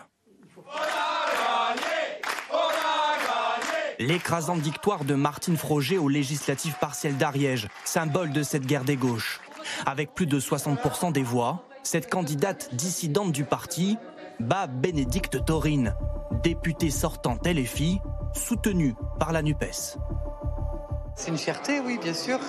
L'écrasante 3.99 4.59
victoire 4.59 5.05
de 5.05 5.13
Martine 5.13 5.55
Froger 5.55 5.97
aux 5.97 6.09
législatives 6.09 6.75
partielles 6.79 7.15
d'Ariège, 7.15 7.67
symbole 7.85 8.31
de 8.31 8.43
cette 8.43 8.65
guerre 8.65 8.83
des 8.83 8.97
gauches. 8.97 9.39
Avec 9.85 10.13
plus 10.13 10.25
de 10.25 10.39
60% 10.39 11.13
des 11.13 11.23
voix, 11.23 11.65
cette 11.83 12.09
candidate 12.09 12.73
dissidente 12.73 13.31
du 13.31 13.43
parti 13.43 13.97
bat 14.39 14.67
Bénédicte 14.67 15.43
Taurine, 15.45 15.95
députée 16.43 16.89
sortante 16.89 17.45
LFI, 17.45 17.99
soutenue 18.33 18.95
par 19.19 19.31
la 19.31 19.41
NUPES. 19.41 19.97
C'est 21.15 21.29
une 21.29 21.37
fierté, 21.37 21.79
oui, 21.79 21.99
bien 22.01 22.13
sûr. 22.13 22.39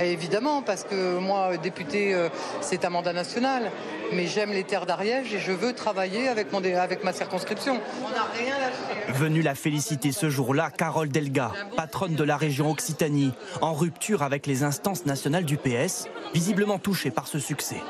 Et 0.00 0.12
évidemment, 0.12 0.62
parce 0.62 0.82
que 0.84 1.18
moi, 1.18 1.56
député, 1.58 2.14
euh, 2.14 2.28
c'est 2.60 2.84
un 2.84 2.90
mandat 2.90 3.12
national. 3.12 3.70
Mais 4.12 4.26
j'aime 4.26 4.50
les 4.50 4.64
terres 4.64 4.86
d'Ariège 4.86 5.32
et 5.34 5.38
je 5.38 5.52
veux 5.52 5.72
travailler 5.72 6.26
avec, 6.26 6.52
mon, 6.52 6.60
dé- 6.60 6.72
avec 6.74 7.04
ma 7.04 7.12
circonscription. 7.12 7.78
On 8.04 8.08
n'a 8.10 8.24
rien 8.36 8.54
à 9.08 9.12
Venue 9.12 9.42
la 9.42 9.54
féliciter 9.54 10.10
ce 10.10 10.28
jour-là, 10.30 10.70
Carole 10.70 11.10
Delga, 11.10 11.52
patronne 11.76 12.16
de 12.16 12.24
la 12.24 12.36
région 12.36 12.70
Occitanie, 12.70 13.32
en 13.60 13.72
rupture 13.74 14.22
avec 14.24 14.46
les 14.48 14.64
instances 14.64 15.06
nationales 15.06 15.44
du 15.44 15.58
PS, 15.58 16.08
visiblement 16.34 16.78
touchée 16.80 17.10
par 17.12 17.28
ce 17.28 17.38
succès. 17.38 17.80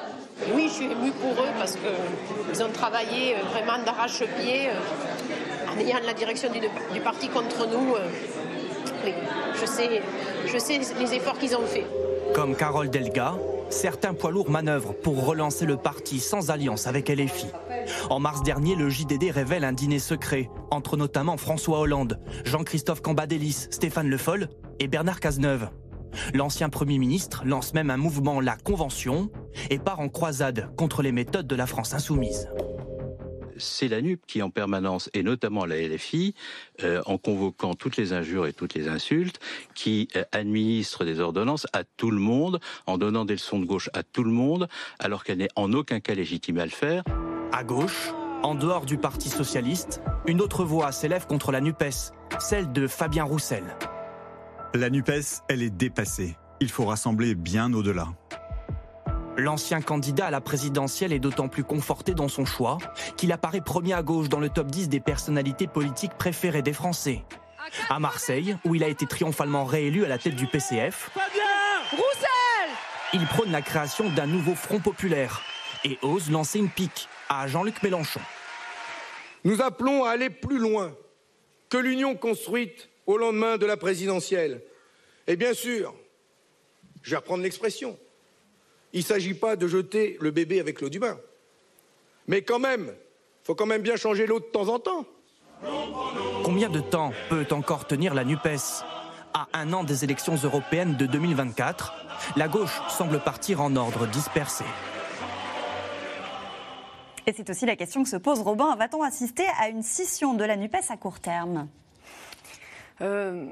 Oui, 0.55 0.67
je 0.69 0.75
suis 0.75 0.85
émue 0.87 1.13
pour 1.13 1.33
eux 1.33 1.51
parce 1.59 1.77
qu'ils 1.77 2.63
ont 2.63 2.73
travaillé 2.73 3.35
euh, 3.37 3.43
vraiment 3.53 3.83
d'arrache-pied 3.85 4.69
euh, 4.69 5.71
en 5.73 5.79
ayant 5.79 5.99
la 6.05 6.15
direction 6.15 6.51
du, 6.51 7.01
parti 7.01 7.29
contre 7.29 7.67
nous. 7.67 7.95
euh. 7.95 8.09
Je 9.61 9.67
sais, 9.67 10.03
je 10.47 10.59
sais 10.59 10.81
les 10.99 11.15
efforts 11.15 11.39
qu'ils 11.39 11.57
ont 11.57 11.67
faits. 11.67 11.87
Comme 12.35 12.55
Carole 12.55 12.91
Delga, 12.91 13.35
certains 13.71 14.15
poids 14.15 14.31
lourds 14.31 14.51
manœuvrent 14.51 14.95
pour 14.95 15.25
relancer 15.25 15.67
le 15.67 15.77
parti 15.77 16.21
sans 16.21 16.51
alliance 16.51 16.87
avec 16.87 17.09
LFI. 17.09 17.47
En 18.09 18.21
mars 18.21 18.43
dernier, 18.43 18.75
le 18.75 18.89
JDD 18.91 19.31
révèle 19.31 19.65
un 19.65 19.73
dîner 19.73 19.99
secret 19.99 20.51
entre 20.71 20.97
notamment 20.97 21.37
François 21.37 21.81
Hollande, 21.81 22.21
Jean-Christophe 22.45 23.01
Cambadélis, 23.01 23.69
Stéphane 23.71 24.09
Le 24.09 24.19
Foll 24.19 24.49
et 24.81 24.87
Bernard 24.87 25.21
Cazeneuve. 25.21 25.69
L'ancien 26.35 26.69
Premier 26.69 26.99
ministre 26.99 27.43
lance 27.45 27.75
même 27.75 27.91
un 27.91 27.97
mouvement 27.97 28.41
La 28.41 28.57
Convention 28.57 29.31
et 29.71 29.79
part 29.79 30.01
en 30.01 30.09
croisade 30.09 30.71
contre 30.77 31.03
les 31.03 31.13
méthodes 31.13 31.47
de 31.47 31.57
la 31.57 31.67
France 31.67 31.95
insoumise. 31.95 32.49
c'est 33.57 33.89
la 33.89 34.01
NUP 34.01 34.25
qui, 34.27 34.41
en 34.43 34.49
permanence, 34.51 35.11
et 35.13 35.23
notamment 35.23 35.67
la 35.67 35.77
LFI, 35.77 36.35
euh, 36.83 37.03
en 37.05 37.19
convoquant 37.19 37.75
toutes 37.75 37.99
les 37.99 38.13
injures 38.15 38.47
et 38.47 38.55
toutes 38.55 38.75
les 38.75 38.89
insultes, 38.89 39.39
qui 39.75 40.09
euh, 40.17 40.25
administre 40.33 41.05
des 41.05 41.21
ordonnances 41.21 41.67
à 41.75 41.85
tout 41.85 42.11
le 42.11 42.19
monde, 42.19 42.59
en 42.87 42.97
donnant 42.97 43.27
des 43.27 43.35
leçons 43.35 43.59
de 43.59 43.67
gauche 43.67 43.91
à 43.93 44.03
tout 44.03 44.25
le 44.25 44.31
monde, 44.31 44.67
alors 44.99 45.25
qu'elle 45.25 45.39
n'est 45.39 45.51
en 45.57 45.73
aucun 45.75 46.01
cas 46.01 46.15
légitimée 46.15 46.63
à 46.63 46.65
le 46.65 46.71
faire. 46.71 47.05
À 47.53 47.63
gauche, 47.63 48.13
en 48.43 48.55
dehors 48.55 48.87
du 48.87 48.97
Parti 48.97 49.29
socialiste, 49.29 50.01
une 50.27 50.41
autre 50.41 50.65
voix 50.65 50.93
s'élève 50.93 51.27
contre 51.27 51.53
la 51.53 51.61
NUPES, 51.61 52.13
celle 52.39 52.73
de 52.73 52.87
Fabien 52.87 53.25
Roussel. 53.25 53.65
La 54.73 54.89
NUPES, 54.89 55.43
elle 55.49 55.63
est 55.63 55.71
dépassée. 55.71 56.37
Il 56.61 56.71
faut 56.71 56.85
rassembler 56.85 57.35
bien 57.35 57.73
au-delà. 57.73 58.07
L'ancien 59.37 59.81
candidat 59.81 60.27
à 60.27 60.31
la 60.31 60.41
présidentielle 60.41 61.13
est 61.13 61.19
d'autant 61.19 61.49
plus 61.49 61.65
conforté 61.65 62.15
dans 62.15 62.29
son 62.29 62.45
choix 62.45 62.79
qu'il 63.17 63.33
apparaît 63.33 63.63
premier 63.63 63.95
à 63.95 64.03
gauche 64.05 64.29
dans 64.29 64.39
le 64.39 64.49
top 64.49 64.69
10 64.69 64.89
des 64.89 65.01
personnalités 65.01 65.67
politiques 65.67 66.13
préférées 66.17 66.63
des 66.63 66.73
Français. 66.73 67.25
À 67.89 67.99
Marseille, 67.99 68.57
où 68.65 68.77
il 68.77 68.85
a 68.85 68.89
été 68.89 69.07
triomphalement 69.07 69.65
réélu 69.65 70.05
à 70.05 70.09
la 70.09 70.19
tête 70.19 70.37
du 70.37 70.47
PCF, 70.47 71.11
Roussel 71.91 72.29
il 73.13 73.27
prône 73.27 73.51
la 73.51 73.63
création 73.63 74.09
d'un 74.11 74.27
nouveau 74.27 74.55
front 74.55 74.79
populaire 74.79 75.43
et 75.85 75.99
ose 76.03 76.31
lancer 76.31 76.61
une 76.61 76.71
pique 76.71 77.09
à 77.29 77.49
Jean-Luc 77.49 77.83
Mélenchon. 77.83 78.21
Nous 79.43 79.63
appelons 79.63 80.05
à 80.05 80.11
aller 80.11 80.31
plus 80.31 80.59
loin 80.59 80.93
que 81.71 81.79
l'union 81.79 82.15
construite 82.15 82.90
au 83.11 83.19
lendemain 83.19 83.59
de 83.59 83.67
la 83.67 83.77
présidentielle. 83.77 84.63
Et 85.27 85.37
bien 85.37 85.55
sûr, 85.55 85.95
je 87.03 87.11
vais 87.11 87.17
reprendre 87.17 87.43
l'expression, 87.43 87.99
il 88.93 89.01
ne 89.01 89.05
s'agit 89.05 89.35
pas 89.35 89.57
de 89.57 89.67
jeter 89.67 90.17
le 90.21 90.31
bébé 90.31 90.61
avec 90.61 90.81
l'eau 90.81 90.89
du 90.89 90.99
bain. 90.99 91.19
Mais 92.27 92.43
quand 92.43 92.59
même, 92.59 92.87
il 92.87 93.47
faut 93.47 93.55
quand 93.55 93.67
même 93.67 93.83
bien 93.83 93.97
changer 93.97 94.27
l'eau 94.27 94.41
de 94.41 94.45
temps 94.45 94.69
en 94.69 94.79
temps. 94.79 95.05
Combien 96.45 96.69
de 96.69 96.81
temps 96.81 97.13
peut 97.29 97.47
encore 97.51 97.87
tenir 97.87 98.15
la 98.15 98.25
NUPES? 98.25 98.85
À 99.33 99.47
un 99.53 99.73
an 99.73 99.85
des 99.85 100.03
élections 100.03 100.35
européennes 100.35 100.97
de 100.97 101.07
2024, 101.07 101.95
la 102.37 102.49
gauche 102.49 102.81
semble 102.89 103.21
partir 103.21 103.61
en 103.61 103.77
ordre 103.77 104.07
dispersé. 104.09 104.65
Et 107.27 107.33
c'est 107.33 107.49
aussi 107.49 107.67
la 107.67 107.77
question 107.77 108.03
que 108.03 108.09
se 108.09 108.17
pose 108.17 108.41
Robin. 108.41 108.75
Va-t-on 108.77 109.03
assister 109.03 109.45
à 109.61 109.69
une 109.69 109.83
scission 109.83 110.35
de 110.35 110.45
la 110.45 110.57
NUPES 110.57 110.91
à 110.91 110.97
court 110.97 111.21
terme? 111.21 111.69
Euh, 113.01 113.47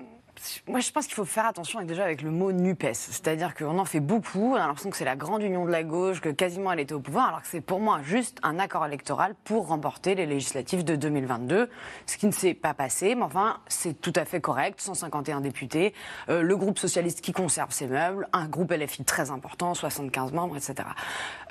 moi, 0.66 0.80
je 0.80 0.90
pense 0.90 1.06
qu'il 1.06 1.14
faut 1.14 1.24
faire 1.24 1.46
attention 1.46 1.82
déjà 1.82 2.04
avec 2.04 2.22
le 2.22 2.30
mot 2.30 2.52
NUPES. 2.52 2.94
C'est-à-dire 2.94 3.54
qu'on 3.54 3.78
en 3.78 3.84
fait 3.84 4.00
beaucoup, 4.00 4.52
on 4.52 4.54
a 4.54 4.66
l'impression 4.66 4.90
que 4.90 4.96
c'est 4.96 5.04
la 5.04 5.16
grande 5.16 5.42
union 5.42 5.64
de 5.64 5.70
la 5.70 5.82
gauche, 5.82 6.20
que 6.20 6.28
quasiment 6.28 6.72
elle 6.72 6.80
était 6.80 6.94
au 6.94 7.00
pouvoir, 7.00 7.28
alors 7.28 7.42
que 7.42 7.48
c'est 7.48 7.60
pour 7.60 7.80
moi 7.80 8.00
juste 8.02 8.38
un 8.42 8.58
accord 8.58 8.84
électoral 8.84 9.34
pour 9.44 9.68
remporter 9.68 10.14
les 10.14 10.26
législatives 10.26 10.84
de 10.84 10.96
2022. 10.96 11.70
Ce 12.06 12.16
qui 12.16 12.26
ne 12.26 12.32
s'est 12.32 12.54
pas 12.54 12.74
passé, 12.74 13.14
mais 13.14 13.22
enfin, 13.22 13.58
c'est 13.68 14.00
tout 14.00 14.12
à 14.16 14.24
fait 14.24 14.40
correct. 14.40 14.80
151 14.80 15.40
députés, 15.40 15.94
euh, 16.28 16.42
le 16.42 16.56
groupe 16.56 16.78
socialiste 16.78 17.20
qui 17.20 17.32
conserve 17.32 17.72
ses 17.72 17.86
meubles, 17.86 18.28
un 18.32 18.46
groupe 18.46 18.72
LFI 18.72 19.04
très 19.04 19.30
important, 19.30 19.74
75 19.74 20.32
membres, 20.32 20.56
etc. 20.56 20.88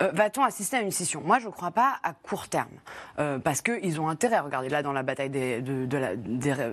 Euh, 0.01 0.11
Va-t-on 0.13 0.43
assister 0.43 0.77
à 0.77 0.81
une 0.81 0.91
scission? 0.91 1.21
Moi, 1.23 1.39
je 1.39 1.47
ne 1.47 1.51
crois 1.51 1.71
pas 1.71 1.95
à 2.03 2.13
court 2.13 2.47
terme. 2.47 2.67
Euh, 3.19 3.39
parce 3.39 3.61
qu'ils 3.61 3.99
ont 3.99 4.07
intérêt. 4.07 4.39
Regardez, 4.39 4.69
là, 4.69 4.83
dans 4.83 4.93
la 4.93 5.03
bataille 5.03 5.29
des, 5.29 5.61
des, 5.61 5.87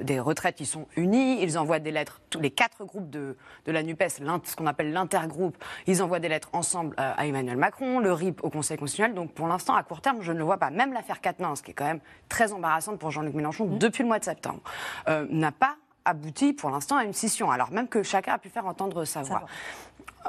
des 0.02 0.20
retraites, 0.20 0.60
ils 0.60 0.66
sont 0.66 0.86
unis. 0.96 1.42
Ils 1.42 1.58
envoient 1.58 1.78
des 1.78 1.92
lettres, 2.04 2.20
tous 2.30 2.40
les 2.40 2.50
quatre 2.50 2.84
groupes 2.84 3.10
de, 3.10 3.36
de 3.64 3.72
la 3.72 3.82
NUPES, 3.82 4.20
ce 4.44 4.56
qu'on 4.56 4.66
appelle 4.66 4.92
l'intergroupe, 4.92 5.56
ils 5.86 6.02
envoient 6.02 6.20
des 6.20 6.28
lettres 6.28 6.50
ensemble 6.52 6.94
euh, 7.00 7.12
à 7.16 7.26
Emmanuel 7.26 7.56
Macron, 7.56 7.98
le 7.98 8.12
RIP 8.12 8.44
au 8.44 8.50
Conseil 8.50 8.76
constitutionnel. 8.76 9.14
Donc, 9.14 9.32
pour 9.32 9.48
l'instant, 9.48 9.74
à 9.74 9.82
court 9.82 10.00
terme, 10.00 10.20
je 10.20 10.32
ne 10.32 10.38
le 10.38 10.44
vois 10.44 10.58
pas. 10.58 10.70
Même 10.70 10.92
l'affaire 10.92 11.20
Quatennens, 11.20 11.62
qui 11.62 11.70
est 11.70 11.74
quand 11.74 11.86
même 11.86 12.00
très 12.28 12.52
embarrassante 12.52 12.98
pour 12.98 13.10
Jean-Luc 13.10 13.34
Mélenchon 13.34 13.64
depuis 13.64 14.02
le 14.02 14.08
mois 14.08 14.18
de 14.18 14.24
septembre, 14.24 14.60
euh, 15.08 15.26
n'a 15.30 15.52
pas 15.52 15.76
abouti 16.04 16.52
pour 16.52 16.70
l'instant 16.70 16.96
à 16.96 17.04
une 17.04 17.14
scission, 17.14 17.50
alors 17.50 17.70
même 17.70 17.88
que 17.88 18.02
chacun 18.02 18.34
a 18.34 18.38
pu 18.38 18.50
faire 18.50 18.66
entendre 18.66 19.04
sa 19.04 19.22
voix. 19.22 19.44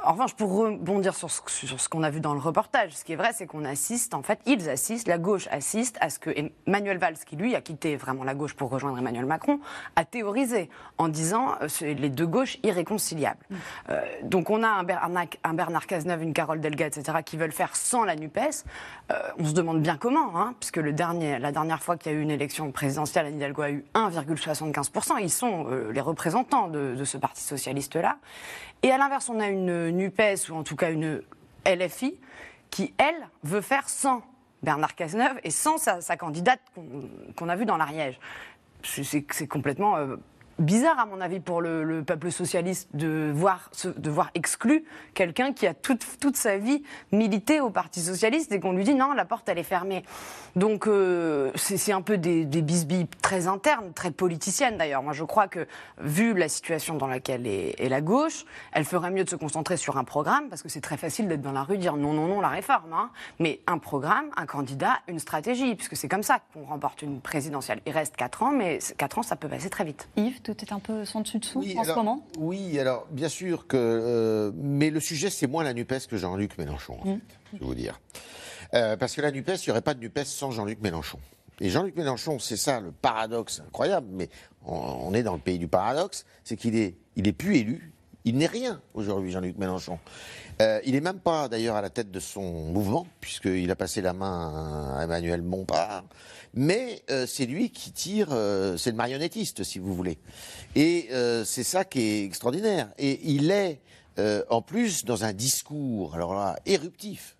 En 0.03 0.13
revanche, 0.13 0.35
pour 0.35 0.55
rebondir 0.55 1.15
sur 1.15 1.31
ce, 1.31 1.41
sur 1.47 1.79
ce 1.79 1.89
qu'on 1.89 2.03
a 2.03 2.09
vu 2.09 2.19
dans 2.19 2.33
le 2.33 2.39
reportage, 2.39 2.91
ce 2.91 3.03
qui 3.03 3.13
est 3.13 3.15
vrai, 3.15 3.31
c'est 3.33 3.47
qu'on 3.47 3.63
assiste, 3.63 4.13
en 4.13 4.23
fait, 4.23 4.39
ils 4.45 4.69
assistent, 4.69 5.07
la 5.07 5.17
gauche 5.17 5.47
assiste 5.51 5.97
à 6.01 6.09
ce 6.09 6.19
que 6.19 6.31
Emmanuel 6.67 6.97
Valls, 6.97 7.17
qui 7.25 7.35
lui 7.35 7.55
a 7.55 7.61
quitté 7.61 7.95
vraiment 7.95 8.23
la 8.23 8.35
gauche 8.35 8.53
pour 8.53 8.69
rejoindre 8.69 8.97
Emmanuel 8.97 9.25
Macron, 9.25 9.59
a 9.95 10.05
théorisé 10.05 10.69
en 10.97 11.07
disant 11.07 11.55
euh, 11.61 11.67
c'est 11.67 11.93
les 11.93 12.09
deux 12.09 12.27
gauches 12.27 12.57
irréconciliables. 12.63 13.45
Euh, 13.89 14.01
donc 14.23 14.49
on 14.49 14.63
a 14.63 14.67
un 14.67 14.83
Bernard, 14.83 15.25
un 15.43 15.53
Bernard 15.53 15.87
Cazeneuve, 15.87 16.23
une 16.23 16.33
Carole 16.33 16.59
Delga, 16.59 16.87
etc., 16.87 17.19
qui 17.23 17.37
veulent 17.37 17.51
faire 17.51 17.75
sans 17.75 18.03
la 18.03 18.15
NUPES. 18.15 18.65
Euh, 19.11 19.19
on 19.39 19.45
se 19.45 19.53
demande 19.53 19.81
bien 19.81 19.97
comment, 19.97 20.37
hein, 20.37 20.55
puisque 20.59 20.77
le 20.77 20.93
dernier, 20.93 21.39
la 21.39 21.51
dernière 21.51 21.81
fois 21.81 21.97
qu'il 21.97 22.11
y 22.11 22.15
a 22.15 22.17
eu 22.17 22.21
une 22.21 22.31
élection 22.31 22.71
présidentielle, 22.71 23.27
Anne 23.27 23.35
Hidalgo 23.35 23.61
a 23.61 23.71
eu 23.71 23.85
1,75%. 23.93 25.19
Ils 25.21 25.29
sont 25.29 25.67
euh, 25.69 25.91
les 25.91 26.01
représentants 26.01 26.67
de, 26.67 26.95
de 26.95 27.05
ce 27.05 27.17
parti 27.17 27.43
socialiste-là. 27.43 28.17
Et 28.83 28.91
à 28.91 28.97
l'inverse, 28.97 29.29
on 29.29 29.39
a 29.39 29.47
une 29.47 29.84
NUPES, 29.89 30.49
ou 30.49 30.55
en 30.55 30.63
tout 30.63 30.75
cas 30.75 30.91
une 30.91 31.21
LFI, 31.65 32.19
qui, 32.69 32.93
elle, 32.97 33.27
veut 33.43 33.61
faire 33.61 33.89
sans 33.89 34.23
Bernard 34.63 34.95
Cazeneuve 34.95 35.39
et 35.43 35.51
sans 35.51 35.77
sa, 35.77 36.17
candidate 36.17 36.59
qu'on 37.35 37.49
a 37.49 37.55
vue 37.55 37.65
dans 37.65 37.77
l'Ariège. 37.77 38.19
C'est 38.83 39.25
c'est 39.31 39.47
complètement 39.47 39.97
euh, 39.97 40.15
bizarre, 40.59 40.99
à 40.99 41.05
mon 41.05 41.21
avis, 41.21 41.39
pour 41.39 41.61
le, 41.61 41.83
le 41.83 42.03
peuple 42.03 42.31
socialiste 42.31 42.89
de 42.93 43.31
voir, 43.33 43.69
exclu 44.33 44.85
quelqu'un 45.13 45.53
qui 45.53 45.67
a 45.67 45.73
toute, 45.73 46.05
sa 46.35 46.57
vie 46.57 46.83
milité 47.11 47.59
au 47.61 47.69
Parti 47.69 48.01
socialiste 48.01 48.51
et 48.51 48.59
qu'on 48.59 48.73
lui 48.73 48.83
dit 48.83 48.95
non, 48.95 49.13
la 49.13 49.25
porte, 49.25 49.47
elle 49.49 49.57
est 49.57 49.63
fermée. 49.63 50.03
Donc, 50.55 50.87
euh, 50.87 51.51
c'est 51.55 51.91
un 51.91 52.01
peu 52.01 52.17
des, 52.17 52.45
des 52.45 52.61
bisbilles 52.61 53.07
très 53.21 53.47
internes, 53.47 53.91
très 53.93 54.11
politiciennes 54.11 54.77
d'ailleurs. 54.77 55.03
Moi, 55.03 55.13
je 55.13 55.23
crois 55.23 55.47
que, 55.47 55.67
vu 55.99 56.33
la 56.33 56.47
situation 56.47 56.95
dans 56.95 57.07
laquelle 57.07 57.45
est, 57.47 57.79
est 57.79 57.89
la 57.89 58.01
gauche, 58.01 58.45
elle 58.71 58.85
ferait 58.85 59.11
mieux 59.11 59.23
de 59.23 59.29
se 59.29 59.35
concentrer 59.35 59.77
sur 59.77 59.97
un 59.97 60.03
programme, 60.03 60.49
parce 60.49 60.63
que 60.63 60.69
c'est 60.69 60.81
très 60.81 60.97
facile 60.97 61.27
d'être 61.27 61.41
dans 61.41 61.51
la 61.51 61.63
rue, 61.63 61.77
dire 61.77 61.95
non, 61.95 62.13
non, 62.13 62.27
non, 62.27 62.41
la 62.41 62.49
réforme. 62.49 62.93
hein. 62.93 63.09
Mais 63.39 63.59
un 63.67 63.77
programme, 63.77 64.25
un 64.37 64.45
candidat, 64.45 64.99
une 65.07 65.19
stratégie, 65.19 65.75
puisque 65.75 65.95
c'est 65.95 66.07
comme 66.07 66.23
ça 66.23 66.39
qu'on 66.53 66.63
remporte 66.65 67.01
une 67.01 67.19
présidentielle. 67.21 67.81
Il 67.85 67.91
reste 67.91 68.15
4 68.15 68.43
ans, 68.43 68.51
mais 68.51 68.79
4 68.97 69.19
ans, 69.19 69.23
ça 69.23 69.35
peut 69.35 69.47
passer 69.47 69.69
très 69.69 69.83
vite. 69.83 70.07
Yves, 70.15 70.41
tout 70.53 70.63
est 70.63 70.71
un 70.71 70.79
peu 70.79 71.05
sans 71.05 71.21
dessus 71.21 71.39
dessous 71.39 71.59
en 71.77 71.83
ce 71.83 71.89
alors- 71.89 72.03
moment 72.03 72.25
Oui, 72.37 72.79
alors 72.79 73.07
bien 73.11 73.29
sûr 73.29 73.67
que. 73.67 73.75
euh, 73.77 74.51
mais 74.55 74.89
le 74.91 74.99
sujet, 74.99 75.29
c'est 75.29 75.47
moins 75.47 75.63
la 75.63 75.73
NUPES 75.73 76.07
que 76.09 76.17
Jean-Luc 76.17 76.57
Mélenchon, 76.57 76.97
en 77.01 77.05
Mm. 77.07 77.15
fait, 77.15 77.21
je 77.53 77.57
vais 77.59 77.65
vous 77.65 77.75
dire. 77.75 77.99
Euh, 78.73 78.95
parce 78.97 79.13
que 79.15 79.21
la 79.21 79.31
NUPES, 79.31 79.55
il 79.63 79.69
n'y 79.69 79.71
aurait 79.71 79.81
pas 79.81 79.93
de 79.93 79.99
NUPES 79.99 80.25
sans 80.25 80.51
Jean-Luc 80.51 80.81
Mélenchon. 80.81 81.19
Et 81.61 81.69
Jean-Luc 81.69 81.95
Mélenchon, 81.95 82.37
c'est 82.39 82.57
ça 82.57 82.79
le 82.79 82.91
paradoxe 82.91 83.61
incroyable, 83.65 84.07
mais 84.11 84.29
on, 84.65 84.75
on 84.75 85.13
est 85.13 85.23
dans 85.23 85.33
le 85.33 85.39
pays 85.39 85.57
du 85.57 85.67
paradoxe, 85.67 86.25
c'est 86.43 86.57
qu'il 86.57 86.75
est, 86.75 86.95
il 87.15 87.27
est 87.27 87.33
plus 87.33 87.57
élu, 87.57 87.93
il 88.25 88.37
n'est 88.37 88.47
rien 88.47 88.81
aujourd'hui, 88.93 89.31
Jean-Luc 89.31 89.57
Mélenchon. 89.57 89.97
Euh, 90.61 90.79
il 90.85 90.93
n'est 90.93 91.01
même 91.01 91.19
pas 91.19 91.47
d'ailleurs 91.47 91.75
à 91.75 91.81
la 91.81 91.89
tête 91.89 92.11
de 92.11 92.19
son 92.19 92.41
mouvement, 92.71 93.07
puisqu'il 93.21 93.69
a 93.71 93.75
passé 93.75 94.01
la 94.01 94.13
main 94.13 94.95
à 94.97 95.03
Emmanuel 95.03 95.41
Bompard. 95.41 96.03
Mais 96.55 97.01
euh, 97.11 97.25
c'est 97.27 97.45
lui 97.45 97.69
qui 97.69 97.91
tire, 97.91 98.29
euh, 98.31 98.77
c'est 98.77 98.91
le 98.91 98.95
marionnettiste, 98.97 99.63
si 99.63 99.77
vous 99.79 99.93
voulez. 99.93 100.17
Et 100.75 101.07
euh, 101.11 101.43
c'est 101.43 101.63
ça 101.63 101.83
qui 101.85 101.99
est 102.01 102.23
extraordinaire. 102.23 102.89
Et 102.97 103.19
il 103.23 103.51
est, 103.51 103.79
euh, 104.19 104.43
en 104.49 104.61
plus, 104.61 105.03
dans 105.05 105.25
un 105.25 105.33
discours, 105.33 106.15
alors 106.15 106.33
là, 106.33 106.57
éruptif 106.65 107.37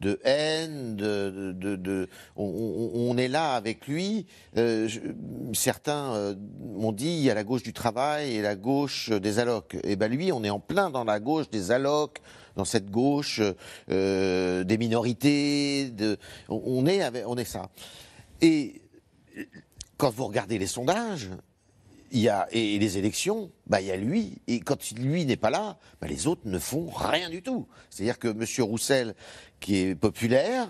de 0.00 0.18
haine, 0.24 0.96
de, 0.96 1.52
de, 1.54 1.76
de- 1.76 2.08
on, 2.36 2.90
on- 2.94 3.18
est 3.18 3.28
là 3.28 3.52
avec 3.54 3.86
lui. 3.86 4.24
Euh, 4.56 4.88
certains 5.52 6.14
euh, 6.14 6.34
m'ont 6.58 6.92
dit 6.92 7.08
il 7.10 7.20
y 7.22 7.30
a 7.30 7.34
la 7.34 7.44
gauche 7.44 7.62
du 7.62 7.74
travail 7.74 8.34
et 8.34 8.40
la 8.42 8.54
gauche 8.56 9.10
des 9.10 9.38
allocs. 9.38 9.76
Et 9.84 9.96
ben 9.96 10.10
lui, 10.10 10.32
on 10.32 10.42
est 10.42 10.48
en 10.48 10.58
plein 10.58 10.88
dans 10.88 11.04
la 11.04 11.20
gauche 11.20 11.50
des 11.50 11.70
allocs, 11.70 12.18
dans 12.56 12.64
cette 12.64 12.90
gauche 12.90 13.42
euh, 13.90 14.64
des 14.64 14.78
minorités. 14.78 15.90
De, 15.90 16.16
on 16.48 16.86
est 16.86 17.02
avec, 17.02 17.24
on 17.26 17.36
est 17.36 17.44
ça. 17.44 17.68
Et 18.40 18.82
quand 19.96 20.10
vous 20.10 20.26
regardez 20.26 20.58
les 20.58 20.66
sondages, 20.66 21.28
il 22.12 22.20
y 22.20 22.28
a, 22.28 22.48
et 22.50 22.78
les 22.78 22.98
élections, 22.98 23.50
bah, 23.66 23.80
il 23.80 23.86
y 23.86 23.92
a 23.92 23.96
lui. 23.96 24.38
Et 24.48 24.60
quand 24.60 24.90
lui 24.92 25.24
n'est 25.24 25.36
pas 25.36 25.50
là, 25.50 25.78
bah, 26.00 26.08
les 26.08 26.26
autres 26.26 26.42
ne 26.44 26.58
font 26.58 26.88
rien 26.88 27.30
du 27.30 27.42
tout. 27.42 27.68
C'est-à-dire 27.88 28.18
que 28.18 28.28
M. 28.28 28.44
Roussel, 28.68 29.14
qui 29.60 29.76
est 29.76 29.94
populaire, 29.94 30.68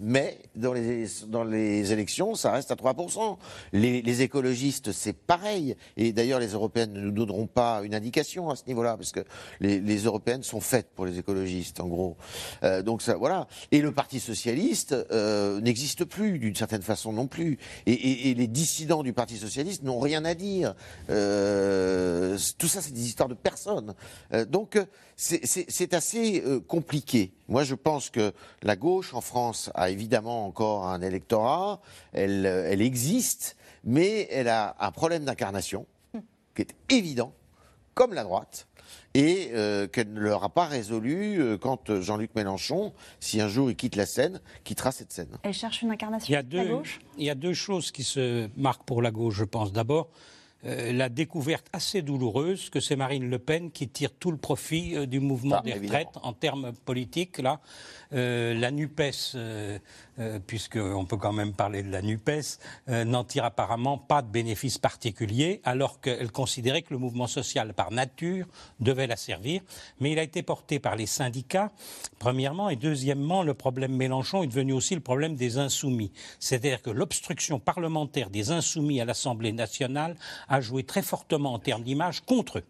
mais 0.00 0.38
dans 0.56 0.72
les, 0.72 1.06
dans 1.28 1.44
les 1.44 1.92
élections, 1.92 2.34
ça 2.34 2.52
reste 2.52 2.70
à 2.70 2.74
3%. 2.74 3.36
Les, 3.72 4.22
écologistes, 4.22 4.92
c'est 4.92 5.12
pareil. 5.12 5.76
Et 5.96 6.12
d'ailleurs, 6.12 6.40
les 6.40 6.48
européennes 6.48 6.92
ne 6.92 7.00
nous 7.00 7.10
donneront 7.12 7.46
pas 7.46 7.82
une 7.84 7.94
indication 7.94 8.50
à 8.50 8.56
ce 8.56 8.64
niveau-là, 8.66 8.96
parce 8.96 9.12
que 9.12 9.20
les, 9.60 9.80
européennes 10.04 10.42
sont 10.42 10.60
faites 10.60 10.88
pour 10.94 11.04
les 11.06 11.18
écologistes, 11.18 11.80
en 11.80 11.88
gros. 11.88 12.16
Euh, 12.62 12.82
donc 12.82 13.02
ça, 13.02 13.16
voilà. 13.16 13.46
Et 13.70 13.80
le 13.80 13.92
Parti 13.92 14.20
socialiste 14.20 14.94
euh, 15.12 15.60
n'existe 15.60 16.04
plus, 16.04 16.38
d'une 16.38 16.54
certaine 16.56 16.82
façon 16.82 17.12
non 17.12 17.26
plus. 17.26 17.58
Et, 17.86 18.30
et- 18.30 18.34
les 18.34 18.46
dissidents 18.46 19.02
du 19.02 19.12
Parti 19.12 19.36
socialiste 19.36 19.82
n'ont 19.82 20.00
rien 20.00 20.24
à 20.24 20.34
dire. 20.34 20.74
Euh, 21.10 22.38
tout 22.58 22.68
ça, 22.68 22.80
c'est 22.80 22.92
des 22.92 23.04
histoires 23.06 23.28
de 23.28 23.34
personnes. 23.34 23.94
Euh, 24.32 24.44
donc, 24.44 24.76
euh, 24.76 24.84
c'est- 25.16 25.90
assez 25.92 26.42
compliqué. 26.68 27.32
Moi, 27.48 27.64
je 27.64 27.74
pense 27.74 28.10
que 28.10 28.32
la 28.62 28.76
gauche 28.76 29.12
en 29.12 29.20
France 29.20 29.70
a 29.74 29.89
évidemment 29.90 30.46
encore 30.46 30.86
un 30.86 31.00
électorat. 31.02 31.80
Elle, 32.12 32.46
euh, 32.46 32.70
elle 32.70 32.82
existe, 32.82 33.56
mais 33.84 34.28
elle 34.30 34.48
a 34.48 34.76
un 34.80 34.90
problème 34.90 35.24
d'incarnation 35.24 35.86
qui 36.54 36.62
est 36.62 36.74
évident, 36.88 37.32
comme 37.94 38.12
la 38.14 38.24
droite, 38.24 38.66
et 39.14 39.50
euh, 39.52 39.86
qu'elle 39.86 40.12
ne 40.12 40.20
leur 40.20 40.44
a 40.44 40.48
pas 40.48 40.66
résolu 40.66 41.40
euh, 41.40 41.56
quand 41.56 42.00
Jean-Luc 42.00 42.34
Mélenchon, 42.34 42.92
si 43.20 43.40
un 43.40 43.48
jour 43.48 43.70
il 43.70 43.76
quitte 43.76 43.96
la 43.96 44.06
scène, 44.06 44.40
quittera 44.64 44.92
cette 44.92 45.12
scène. 45.12 45.28
Elle 45.42 45.54
cherche 45.54 45.82
une 45.82 45.90
incarnation 45.90 46.28
Il 46.28 46.32
y, 46.32 46.36
a 46.36 46.40
à 46.40 46.42
deux, 46.42 46.64
gauche? 46.68 47.00
il 47.18 47.24
y 47.24 47.30
a 47.30 47.34
deux 47.34 47.54
choses 47.54 47.90
qui 47.90 48.04
se 48.04 48.48
marquent 48.56 48.84
pour 48.84 49.02
la 49.02 49.10
gauche, 49.10 49.34
je 49.36 49.44
pense. 49.44 49.72
D'abord, 49.72 50.08
euh, 50.66 50.92
la 50.92 51.08
découverte 51.08 51.66
assez 51.72 52.02
douloureuse 52.02 52.68
que 52.70 52.80
c'est 52.80 52.96
Marine 52.96 53.30
Le 53.30 53.38
Pen 53.38 53.70
qui 53.70 53.88
tire 53.88 54.12
tout 54.12 54.30
le 54.30 54.36
profit 54.36 54.94
euh, 54.96 55.06
du 55.06 55.18
mouvement 55.20 55.56
Ah, 55.58 55.62
des 55.62 55.70
évidemment. 55.70 55.98
retraites 55.98 56.16
en 56.22 56.32
termes 56.32 56.72
politiques. 56.84 57.38
Là, 57.38 57.60
Euh, 58.12 58.54
la 58.54 58.72
NUPES, 58.72 59.36
euh, 60.20 60.38
puisqu'on 60.38 61.04
peut 61.06 61.16
quand 61.16 61.32
même 61.32 61.54
parler 61.54 61.82
de 61.82 61.90
la 61.90 62.02
NUPES, 62.02 62.58
euh, 62.88 63.04
n'en 63.04 63.24
tire 63.24 63.44
apparemment 63.44 63.96
pas 63.96 64.20
de 64.20 64.28
bénéfices 64.28 64.78
particuliers, 64.78 65.60
alors 65.64 66.00
qu'elle 66.00 66.30
considérait 66.30 66.82
que 66.82 66.92
le 66.92 66.98
mouvement 66.98 67.26
social, 67.26 67.72
par 67.72 67.90
nature, 67.90 68.46
devait 68.80 69.06
la 69.06 69.16
servir. 69.16 69.62
Mais 69.98 70.12
il 70.12 70.18
a 70.18 70.22
été 70.22 70.42
porté 70.42 70.78
par 70.78 70.96
les 70.96 71.06
syndicats, 71.06 71.72
premièrement, 72.18 72.68
et 72.68 72.76
deuxièmement, 72.76 73.42
le 73.42 73.54
problème 73.54 73.96
Mélenchon 73.96 74.42
est 74.42 74.48
devenu 74.48 74.74
aussi 74.74 74.94
le 74.94 75.00
problème 75.00 75.36
des 75.36 75.58
insoumis. 75.58 76.12
C'est-à-dire 76.38 76.82
que 76.82 76.90
l'obstruction 76.90 77.58
parlementaire 77.58 78.30
des 78.30 78.50
insoumis 78.50 79.00
à 79.00 79.04
l'Assemblée 79.04 79.52
nationale 79.52 80.16
a 80.48 80.60
joué 80.60 80.82
très 80.82 81.02
fortement 81.02 81.54
en 81.54 81.58
termes 81.58 81.82
d'image 81.82 82.20
contre 82.20 82.58
eux 82.58 82.64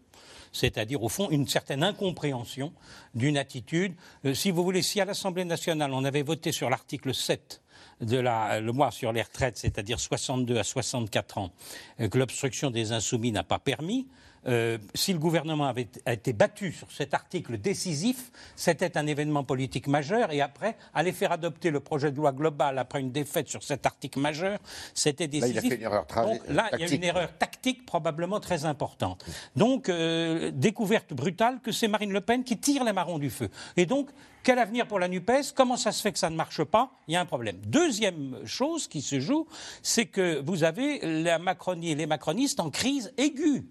c'est-à-dire 0.51 1.03
au 1.03 1.09
fond 1.09 1.29
une 1.29 1.47
certaine 1.47 1.83
incompréhension 1.83 2.73
d'une 3.15 3.37
attitude. 3.37 3.93
Euh, 4.25 4.33
si 4.33 4.51
vous 4.51 4.63
voulez, 4.63 4.81
si 4.81 4.99
à 5.01 5.05
l'Assemblée 5.05 5.45
nationale 5.45 5.91
on 5.93 6.03
avait 6.03 6.23
voté 6.23 6.51
sur 6.51 6.69
l'article 6.69 7.13
7 7.13 7.61
de 8.01 8.17
la 8.17 8.59
le 8.59 8.71
mois 8.71 8.91
sur 8.91 9.11
les 9.11 9.21
retraites, 9.21 9.57
c'est-à-dire 9.57 9.99
62 9.99 10.57
à 10.57 10.63
64 10.63 11.37
ans, 11.37 11.51
euh, 11.99 12.09
que 12.09 12.17
l'obstruction 12.17 12.71
des 12.71 12.91
insoumis 12.91 13.31
n'a 13.31 13.43
pas 13.43 13.59
permis. 13.59 14.07
Euh, 14.47 14.77
si 14.95 15.13
le 15.13 15.19
gouvernement 15.19 15.65
avait 15.67 15.87
été 16.07 16.33
battu 16.33 16.71
sur 16.71 16.91
cet 16.91 17.13
article 17.13 17.57
décisif, 17.59 18.31
c'était 18.55 18.97
un 18.97 19.05
événement 19.07 19.43
politique 19.43 19.87
majeur. 19.87 20.31
Et 20.31 20.41
après, 20.41 20.77
aller 20.93 21.11
faire 21.11 21.31
adopter 21.31 21.69
le 21.69 21.79
projet 21.79 22.11
de 22.11 22.17
loi 22.17 22.31
global 22.31 22.77
après 22.79 22.99
une 23.01 23.11
défaite 23.11 23.47
sur 23.49 23.61
cet 23.63 23.85
article 23.85 24.19
majeur, 24.19 24.59
c'était 24.93 25.25
Là, 25.27 25.29
il 25.33 25.39
décisif. 25.41 25.57
a 25.57 25.61
fait 25.69 25.75
une 25.75 25.81
erreur 25.83 26.05
tra- 26.05 26.25
Donc 26.25 26.41
là, 26.49 26.69
il 26.73 26.73
y 26.73 26.75
a 26.75 26.79
tactique. 26.79 26.97
une 26.97 27.03
erreur 27.03 27.37
tactique 27.37 27.85
probablement 27.85 28.39
très 28.39 28.65
importante. 28.65 29.23
Donc, 29.55 29.89
euh, 29.89 30.51
découverte 30.53 31.13
brutale 31.13 31.59
que 31.61 31.71
c'est 31.71 31.87
Marine 31.87 32.11
Le 32.11 32.21
Pen 32.21 32.43
qui 32.43 32.57
tire 32.57 32.83
les 32.83 32.93
marrons 32.93 33.19
du 33.19 33.29
feu. 33.29 33.49
Et 33.77 33.85
donc, 33.85 34.09
quel 34.43 34.57
avenir 34.57 34.87
pour 34.87 34.97
la 34.97 35.07
NUPES? 35.07 35.53
Comment 35.55 35.77
ça 35.77 35.91
se 35.91 36.01
fait 36.01 36.11
que 36.11 36.17
ça 36.17 36.31
ne 36.31 36.35
marche 36.35 36.63
pas? 36.63 36.91
Il 37.07 37.13
y 37.13 37.15
a 37.15 37.21
un 37.21 37.25
problème. 37.27 37.57
Deuxième 37.67 38.39
chose 38.45 38.87
qui 38.87 39.01
se 39.03 39.19
joue, 39.19 39.45
c'est 39.83 40.07
que 40.07 40.41
vous 40.43 40.63
avez 40.63 40.99
la 41.21 41.37
Macronie 41.37 41.91
et 41.91 41.95
les 41.95 42.07
macronistes 42.07 42.59
en 42.59 42.71
crise 42.71 43.13
aiguë. 43.17 43.67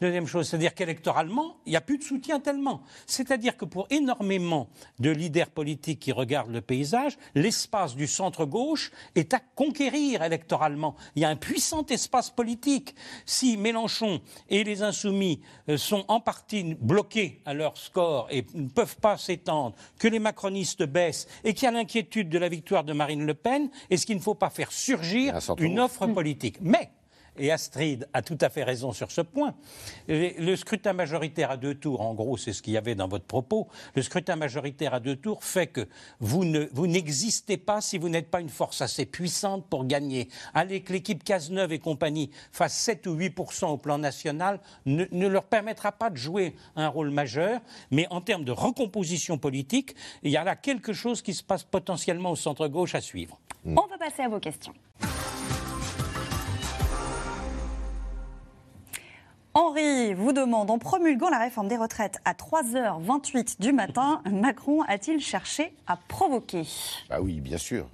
Deuxième 0.00 0.26
chose, 0.26 0.48
c'est-à-dire 0.48 0.74
qu'électoralement, 0.74 1.58
il 1.66 1.70
n'y 1.70 1.76
a 1.76 1.82
plus 1.82 1.98
de 1.98 2.02
soutien 2.02 2.40
tellement. 2.40 2.82
C'est-à-dire 3.06 3.58
que 3.58 3.66
pour 3.66 3.86
énormément 3.90 4.70
de 4.98 5.10
leaders 5.10 5.50
politiques 5.50 6.00
qui 6.00 6.12
regardent 6.12 6.52
le 6.52 6.62
paysage, 6.62 7.18
l'espace 7.34 7.96
du 7.96 8.06
centre-gauche 8.06 8.92
est 9.14 9.34
à 9.34 9.40
conquérir 9.40 10.22
électoralement. 10.22 10.96
Il 11.16 11.22
y 11.22 11.26
a 11.26 11.28
un 11.28 11.36
puissant 11.36 11.84
espace 11.84 12.30
politique. 12.30 12.94
Si 13.26 13.58
Mélenchon 13.58 14.22
et 14.48 14.64
les 14.64 14.82
Insoumis 14.82 15.42
euh, 15.68 15.76
sont 15.76 16.06
en 16.08 16.20
partie 16.20 16.74
bloqués 16.80 17.42
à 17.44 17.52
leur 17.52 17.76
score 17.76 18.26
et 18.30 18.46
ne 18.54 18.68
peuvent 18.68 18.96
pas 18.96 19.18
s'étendre, 19.18 19.76
que 19.98 20.08
les 20.08 20.18
macronistes 20.18 20.84
baissent 20.84 21.28
et 21.44 21.52
qu'il 21.52 21.64
y 21.64 21.68
a 21.68 21.72
l'inquiétude 21.72 22.30
de 22.30 22.38
la 22.38 22.48
victoire 22.48 22.84
de 22.84 22.94
Marine 22.94 23.26
Le 23.26 23.34
Pen, 23.34 23.68
est-ce 23.90 24.06
qu'il 24.06 24.16
ne 24.16 24.22
faut 24.22 24.34
pas 24.34 24.48
faire 24.48 24.72
surgir 24.72 25.38
une 25.58 25.78
offre 25.78 26.06
politique? 26.06 26.56
Mais 26.62 26.90
et 27.38 27.50
Astrid 27.50 28.08
a 28.12 28.22
tout 28.22 28.38
à 28.40 28.48
fait 28.48 28.64
raison 28.64 28.92
sur 28.92 29.10
ce 29.10 29.20
point. 29.20 29.54
Le, 30.08 30.56
scrutin 30.56 30.92
majoritaire 30.92 31.50
à 31.50 31.56
deux 31.56 31.74
tours, 31.74 32.00
en 32.00 32.14
gros, 32.14 32.36
c'est 32.36 32.52
ce 32.52 32.62
qu'il 32.62 32.72
y 32.72 32.76
avait 32.76 32.94
dans 32.94 33.08
votre 33.08 33.24
propos. 33.24 33.68
Le 33.94 34.02
scrutin 34.02 34.36
majoritaire 34.36 34.94
à 34.94 35.00
deux 35.00 35.16
tours 35.16 35.44
fait 35.44 35.66
que 35.66 35.88
vous 36.20 36.44
n'existez 36.44 37.56
pas 37.56 37.80
si 37.80 37.98
vous 37.98 38.08
n'êtes 38.08 38.30
pas 38.30 38.40
une 38.40 38.48
force 38.48 38.80
assez 38.82 39.06
puissante 39.06 39.66
pour 39.68 39.84
gagner. 39.84 40.28
Allez, 40.54 40.82
que 40.82 40.92
l'équipe 40.92 41.24
Cazeneuve 41.24 41.72
et 41.72 41.78
compagnie 41.78 42.30
fasse 42.52 42.74
7 42.74 43.06
ou 43.06 43.14
8 43.14 43.34
au 43.62 43.76
plan 43.76 43.98
national 43.98 44.60
ne, 44.86 45.04
ne 45.10 45.26
leur 45.26 45.44
permettra 45.44 45.92
pas 45.92 46.10
de 46.10 46.16
jouer 46.16 46.54
un 46.76 46.88
rôle 46.88 47.10
majeur. 47.10 47.60
Mais 47.90 48.06
en 48.10 48.20
termes 48.20 48.44
de 48.44 48.52
recomposition 48.52 49.38
politique, 49.38 49.94
il 50.22 50.30
y 50.30 50.36
a 50.36 50.44
là 50.44 50.56
quelque 50.56 50.92
chose 50.92 51.22
qui 51.22 51.34
se 51.34 51.42
passe 51.42 51.64
potentiellement 51.64 52.32
au 52.32 52.36
centre-gauche 52.36 52.94
à 52.94 53.00
suivre. 53.00 53.38
On 53.64 53.86
va 53.86 53.98
passer 53.98 54.22
à 54.22 54.28
vos 54.28 54.40
questions. 54.40 54.74
Henri 59.52 60.14
vous 60.14 60.32
demande, 60.32 60.70
en 60.70 60.78
promulguant 60.78 61.28
la 61.28 61.38
réforme 61.38 61.66
des 61.66 61.76
retraites 61.76 62.18
à 62.24 62.34
3h28 62.34 63.60
du 63.60 63.72
matin, 63.72 64.22
Macron 64.30 64.82
a-t-il 64.82 65.20
cherché 65.20 65.72
à 65.88 65.96
provoquer? 65.96 66.62
Bah 67.08 67.18
oui, 67.20 67.40
bien 67.40 67.58
sûr. 67.58 67.86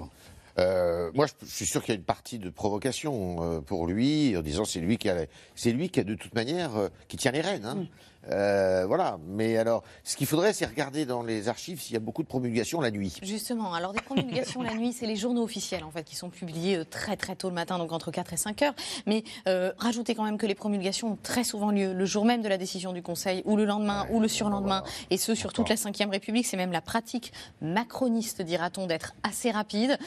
Euh, 0.59 1.11
moi, 1.15 1.27
je, 1.27 1.33
je 1.47 1.51
suis 1.51 1.67
sûr 1.67 1.83
qu'il 1.83 1.95
y 1.95 1.97
a 1.97 1.99
une 1.99 2.05
partie 2.05 2.39
de 2.39 2.51
provocation 2.51 3.39
euh, 3.41 3.61
pour 3.61 3.87
lui, 3.87 4.37
en 4.37 4.43
disant 4.43 4.67
c'est 4.67 4.81
lui 4.81 4.99
qui 4.99 5.09
a, 5.09 5.25
c'est 5.55 5.73
lui 5.73 5.89
qui 5.89 6.01
a 6.01 6.05
de 6.05 6.15
toute 6.15 6.35
manière 6.35 6.77
euh, 6.77 6.89
qui 7.09 7.17
tient 7.17 7.33
les 7.33 7.41
rênes. 7.41 7.65
Hein. 7.65 7.87
Euh, 8.31 8.85
voilà. 8.87 9.19
Mais 9.29 9.57
alors, 9.57 9.83
ce 10.05 10.17
qu'il 10.17 10.27
faudrait, 10.27 10.53
c'est 10.53 10.67
regarder 10.67 11.07
dans 11.07 11.23
les 11.23 11.49
archives 11.49 11.81
s'il 11.81 11.95
y 11.95 11.97
a 11.97 12.01
beaucoup 12.01 12.23
de 12.23 12.29
promulgations 12.29 12.81
la 12.81 12.91
nuit. 12.91 13.17
Justement, 13.23 13.75
alors 13.75 13.93
des 13.93 14.01
promulgations 14.01 14.63
la 14.63 14.75
nuit, 14.75 14.93
c'est 14.93 15.07
les 15.07 15.17
journaux 15.17 15.43
officiels 15.43 15.85
en 15.85 15.91
fait 15.91 16.05
qui 16.05 16.17
sont 16.17 16.31
publiés 16.31 16.77
euh, 16.77 16.85
très 16.85 17.17
très 17.17 17.37
tôt 17.37 17.49
le 17.49 17.55
matin, 17.55 17.79
donc 17.79 17.93
entre 17.93 18.11
4 18.11 18.33
et 18.33 18.37
5 18.37 18.63
heures. 18.63 18.75
Mais 19.07 19.25
euh, 19.49 19.73
rajoutez 19.79 20.15
quand 20.15 20.25
même 20.25 20.39
que 20.39 20.47
les 20.47 20.55
promulgations 20.55 21.13
ont 21.13 21.19
très 21.23 21.45
souvent 21.45 21.71
lieu 21.71 21.93
le 21.93 22.05
jour 22.05 22.25
même 22.25 22.43
de 22.43 22.49
la 22.49 22.59
décision 22.59 22.93
du 22.93 23.03
Conseil, 23.03 23.43
ou 23.45 23.57
le 23.57 23.65
lendemain, 23.65 24.07
ou 24.11 24.21
le 24.21 24.29
surlendemain, 24.29 24.83
et 25.11 25.17
ce 25.17 25.35
sur 25.35 25.53
toute 25.53 25.69
la 25.69 25.77
Ve 25.77 26.11
République. 26.11 26.47
C'est 26.47 26.57
même 26.57 26.73
la 26.73 26.81
pratique 26.81 27.33
macroniste, 27.61 28.43
dira-t-on, 28.43 28.87
d'être 28.87 29.15
assez 29.23 29.51
rapide. 29.51 29.99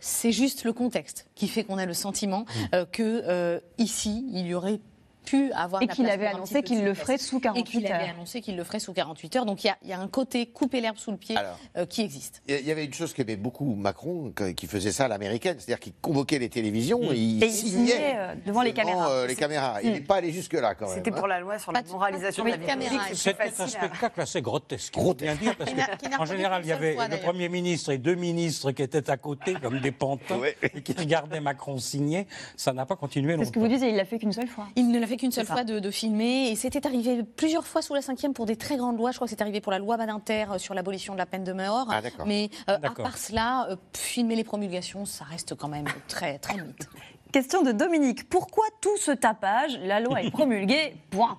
C'est 0.00 0.32
juste 0.32 0.64
le 0.64 0.72
contexte 0.72 1.26
qui 1.34 1.48
fait 1.48 1.64
qu'on 1.64 1.78
a 1.78 1.86
le 1.86 1.94
sentiment 1.94 2.44
euh, 2.74 2.84
que 2.84 3.22
euh, 3.26 3.58
ici, 3.78 4.24
il 4.32 4.46
y 4.46 4.54
aurait 4.54 4.80
pu 5.28 5.52
avoir 5.52 5.82
Et 5.82 5.86
qu'il 5.88 6.08
avait 6.08 6.26
annoncé 6.26 6.62
qu'il 6.62 6.84
le 6.84 6.94
ferait 6.94 7.18
sous 7.18 7.40
48 7.40 7.60
Et 7.60 7.64
qu'il 7.64 7.86
avait 7.86 8.04
heures. 8.04 8.10
annoncé 8.14 8.40
qu'il 8.40 8.56
le 8.56 8.64
ferait 8.64 8.78
sous 8.78 8.92
48 8.92 9.36
heures. 9.36 9.44
Donc 9.46 9.62
il 9.64 9.66
y 9.66 9.70
a, 9.70 9.76
il 9.82 9.88
y 9.88 9.92
a 9.92 10.00
un 10.00 10.08
côté 10.08 10.46
couper 10.46 10.80
l'herbe 10.80 10.96
sous 10.96 11.10
le 11.10 11.16
pied 11.16 11.36
Alors. 11.36 11.58
euh, 11.76 11.86
qui 11.86 12.02
existe. 12.02 12.42
Il 12.48 12.60
y 12.66 12.70
avait 12.70 12.84
une 12.84 12.94
chose 12.94 13.12
qu'aimait 13.12 13.36
beaucoup 13.36 13.74
Macron, 13.74 14.32
qui 14.56 14.66
faisait 14.66 14.92
ça 14.92 15.04
à 15.04 15.08
l'américaine, 15.08 15.56
c'est-à-dire 15.58 15.80
qu'il 15.80 15.92
convoquait 16.00 16.38
les 16.38 16.48
télévisions 16.48 17.12
et 17.12 17.16
il 17.16 17.42
Et 17.44 17.46
il 17.46 17.52
signait 17.52 17.90
signait, 17.92 18.14
euh, 18.16 18.34
devant 18.46 18.62
les 18.62 18.72
caméras. 18.72 19.10
euh, 19.10 19.26
les 19.26 19.36
caméras. 19.36 19.82
Il 19.82 19.92
n'est 19.92 20.00
pas 20.00 20.16
allé 20.16 20.32
jusque-là 20.32 20.74
quand 20.74 20.86
même. 20.86 20.94
C'était 20.94 21.12
hein. 21.12 21.16
pour 21.16 21.26
la 21.28 21.40
loi 21.40 21.58
sur 21.58 21.72
la 21.72 21.82
moralisation 21.82 22.44
de 22.44 22.50
la 22.50 22.56
c'est 22.56 23.14
C'était 23.14 23.42
un 23.60 23.64
à- 23.64 23.68
spectacle 23.68 24.20
assez 24.20 24.40
grotesque. 24.42 24.94
Bien 25.18 25.34
dire, 25.34 25.54
parce 25.56 25.70
reconnu 25.70 26.26
général, 26.26 26.62
il 26.64 26.68
y 26.68 26.72
avait 26.72 26.94
le. 26.94 27.16
Premier 27.18 27.48
ministre 27.48 27.90
et 27.92 27.98
deux 27.98 28.14
ministres 28.14 28.70
qui 28.72 28.82
étaient 28.82 29.10
à 29.10 29.16
côté, 29.16 29.54
comme 29.54 29.80
des 29.80 29.92
pantins, 29.92 30.40
et 30.62 30.80
qui 30.82 30.92
regardaient 30.92 31.40
Macron 31.40 31.78
signer. 31.78 32.26
Ça 32.56 32.72
n'a 32.72 32.86
pas 32.86 32.96
continué 32.96 33.36
C'est 33.38 33.44
ce 33.46 33.50
que 33.52 33.58
vous 33.58 33.64
longtemps. 33.66 33.74
disiez, 33.74 33.90
il 33.90 33.96
l'a 33.96 34.04
fait 34.06 34.18
qu'une 34.18 34.32
seule 34.32 34.48
fois. 34.48 34.66
Il 34.76 34.88
ne 34.90 34.98
l'a 34.98 35.06
fait 35.06 35.16
qu'une 35.18 35.32
seule 35.32 35.46
fois 35.46 35.64
de, 35.64 35.78
de 35.78 35.90
filmer 35.90 36.48
et 36.50 36.56
c'était 36.56 36.86
arrivé 36.86 37.22
plusieurs 37.22 37.66
fois 37.66 37.82
sous 37.82 37.94
la 37.94 38.00
cinquième 38.00 38.32
pour 38.32 38.46
des 38.46 38.56
très 38.56 38.76
grandes 38.76 38.96
lois. 38.96 39.10
Je 39.10 39.16
crois 39.16 39.26
que 39.26 39.30
c'est 39.30 39.42
arrivé 39.42 39.60
pour 39.60 39.72
la 39.72 39.78
loi 39.78 39.96
Badinter 39.98 40.46
euh, 40.52 40.58
sur 40.58 40.72
l'abolition 40.72 41.12
de 41.12 41.18
la 41.18 41.26
peine 41.26 41.44
de 41.44 41.52
mort. 41.52 41.88
Ah. 41.90 42.00
Mais 42.26 42.48
euh, 42.70 42.78
à 42.82 42.90
part 42.90 43.18
cela, 43.18 43.68
euh, 43.70 43.76
filmer 43.94 44.36
les 44.36 44.44
promulgations, 44.44 45.04
ça 45.04 45.24
reste 45.24 45.54
quand 45.54 45.68
même 45.68 45.86
très 46.08 46.38
très 46.38 46.54
limite. 46.54 46.88
Question 47.32 47.62
de 47.62 47.72
Dominique. 47.72 48.28
Pourquoi 48.30 48.64
tout 48.80 48.96
ce 48.96 49.10
tapage 49.10 49.78
La 49.82 50.00
loi 50.00 50.22
est 50.22 50.30
promulguée, 50.30 50.94
point. 51.10 51.36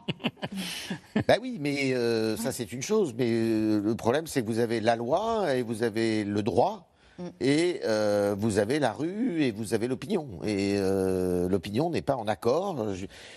Bah 1.28 1.36
oui, 1.42 1.58
mais 1.60 1.94
euh, 1.94 2.38
ça 2.38 2.52
c'est 2.52 2.72
une 2.72 2.84
chose. 2.84 3.16
Mais 3.18 3.28
euh, 3.28 3.82
le 3.82 3.96
problème, 3.96 4.28
c'est 4.28 4.44
que 4.44 4.48
vous 4.48 4.60
avez 4.60 4.82
la 4.82 4.96
loi 4.96 5.56
et 5.56 5.64
vous 5.64 5.82
avez 5.82 6.24
le 6.24 6.44
droit. 6.44 6.89
Mm. 7.20 7.28
Et 7.41 7.82
euh, 7.86 8.36
vous 8.38 8.57
avez 8.57 8.80
la 8.80 8.93
rue 8.93 9.43
et 9.43 9.51
vous 9.51 9.74
avez 9.74 9.88
l'opinion. 9.88 10.28
Et 10.43 10.76
euh, 10.78 11.49
l'opinion 11.49 11.89
n'est 11.89 12.01
pas 12.01 12.15
en 12.15 12.28
accord. 12.28 12.88